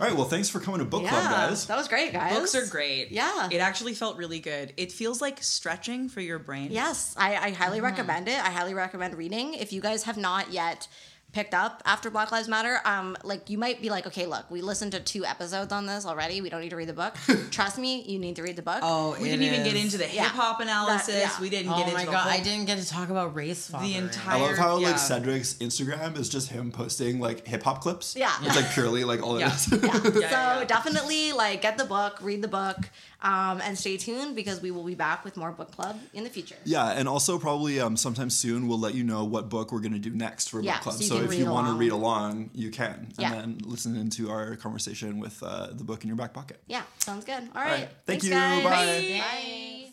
all 0.00 0.06
right 0.08 0.16
well 0.16 0.24
thanks 0.24 0.48
for 0.48 0.58
coming 0.58 0.80
to 0.80 0.84
book 0.84 1.06
club 1.06 1.22
guys 1.30 1.66
that 1.68 1.76
was 1.76 1.86
great, 1.86 2.12
guys. 2.12 2.34
books 2.36 2.54
are 2.56 2.66
great. 2.66 3.12
Yeah. 3.12 3.48
it 3.52 3.58
actually 3.58 3.94
felt 3.94 4.16
really 4.16 4.40
good. 4.40 4.72
It 4.76 4.90
feels 4.90 5.20
like 5.20 5.40
stretching 5.42 6.08
for 6.08 6.20
your 6.20 6.38
brain. 6.40 6.68
Yes, 6.72 7.14
I, 7.16 7.36
I 7.36 7.50
highly 7.52 7.76
Mm-hmm. 7.78 7.84
recommend 7.86 8.26
it. 8.28 8.40
I 8.44 8.50
highly 8.50 8.74
recommend 8.74 9.14
reading. 9.14 9.54
If 9.54 9.72
you 9.72 9.80
guys 9.80 10.02
have 10.04 10.16
not 10.16 10.52
yet 10.52 10.88
picked 11.32 11.54
up 11.54 11.82
after 11.84 12.10
Black 12.10 12.32
Lives 12.32 12.48
Matter, 12.48 12.78
um, 12.84 13.16
like 13.22 13.48
you 13.50 13.56
might 13.58 13.80
be 13.80 13.88
like, 13.90 14.06
okay, 14.06 14.26
look, 14.26 14.50
we 14.50 14.62
listened 14.62 14.92
to 14.92 15.00
two 15.00 15.24
episodes 15.24 15.72
on 15.72 15.86
this 15.86 16.04
already. 16.04 16.40
We 16.40 16.50
don't 16.50 16.60
need 16.60 16.70
to 16.70 16.76
read 16.76 16.88
the 16.88 16.92
book. 16.92 17.14
Trust 17.50 17.78
me, 17.78 18.02
you 18.02 18.18
need 18.18 18.36
to 18.36 18.42
read 18.42 18.56
the 18.56 18.62
book. 18.62 18.80
oh, 18.82 19.12
we 19.20 19.28
it 19.28 19.36
didn't 19.36 19.46
even 19.46 19.62
get 19.64 19.76
into 19.76 19.96
the 19.98 20.04
hip 20.04 20.26
hop 20.28 20.60
analysis. 20.60 21.14
yeah. 21.16 21.30
We 21.40 21.48
didn't 21.50 21.72
Oh 21.72 21.76
get 21.76 21.84
into 21.88 21.94
my 21.98 22.04
the 22.04 22.10
god, 22.10 22.22
whole, 22.22 22.32
I 22.32 22.40
didn't 22.40 22.66
get 22.66 22.78
to 22.78 22.88
talk 22.88 23.10
about 23.10 23.34
race 23.34 23.68
The 23.68 23.94
entire- 23.94 24.38
I 24.38 24.40
love 24.48 24.56
how 24.58 24.78
Yeah. 24.78 24.88
like 24.88 24.96
Cedric's 24.98 25.54
Instagram 25.54 26.18
is 26.18 26.28
just 26.28 26.48
him 26.48 26.72
posting 26.72 27.20
like 27.20 27.46
hip 27.46 27.62
hop 27.62 27.80
clips. 27.80 28.16
Yeah. 28.16 28.32
it's 28.42 28.56
like 28.56 28.70
purely 28.72 29.04
like 29.04 29.22
all 29.22 29.38
Yeah. 29.38 29.48
it 29.48 29.54
is. 29.54 29.68
Yeah. 29.72 29.78
Yeah, 29.80 29.92
so 30.02 30.18
yeah, 30.20 30.58
yeah. 30.58 30.64
definitely 30.64 31.32
like 31.32 31.62
get 31.62 31.78
the 31.78 31.84
book, 31.84 32.18
read 32.22 32.42
the 32.42 32.48
book, 32.48 32.76
um, 33.22 33.60
and 33.62 33.78
stay 33.78 33.96
tuned 33.96 34.34
because 34.34 34.60
we 34.62 34.70
will 34.70 34.84
be 34.84 34.94
back 34.94 35.24
with 35.24 35.36
more 35.36 35.52
book 35.52 35.70
club 35.72 35.98
in 36.14 36.24
the 36.24 36.30
future. 36.30 36.56
Yeah, 36.64 36.90
and 36.90 37.08
also 37.08 37.38
probably 37.38 37.80
um, 37.80 37.96
sometime 37.96 38.30
soon 38.30 38.66
we'll 38.68 38.78
let 38.80 38.94
you 38.94 39.04
know 39.04 39.24
what 39.24 39.48
book 39.48 39.72
we're 39.72 39.80
going 39.80 39.92
to 39.92 39.98
do 39.98 40.10
next 40.10 40.48
for 40.48 40.60
Yeah, 40.60 40.74
book 40.74 40.82
club. 40.82 40.94
so 40.96 41.02
you 41.02 41.08
So, 41.08 41.30
if 41.30 41.38
you 41.38 41.50
want 41.50 41.66
to 41.68 41.74
read 41.74 41.92
along, 41.92 42.50
you 42.54 42.70
can, 42.70 43.12
Yeah. 43.18 43.32
and 43.32 43.58
then 43.60 43.68
listen 43.70 43.96
into 43.96 44.30
our 44.30 44.56
conversation 44.56 45.18
with 45.18 45.42
uh, 45.42 45.68
the 45.72 45.84
book 45.84 46.02
in 46.02 46.08
your 46.08 46.16
back 46.16 46.32
pocket. 46.32 46.60
Yeah, 46.66 46.82
sounds 46.98 47.24
good. 47.24 47.42
All 47.54 47.62
right. 47.62 47.70
right. 47.72 47.88
Thank 48.06 48.22
Thanks, 48.22 48.24
you. 48.24 48.30
guys. 48.30 48.64
Bye. 48.64 49.20
Bye. 49.20 49.89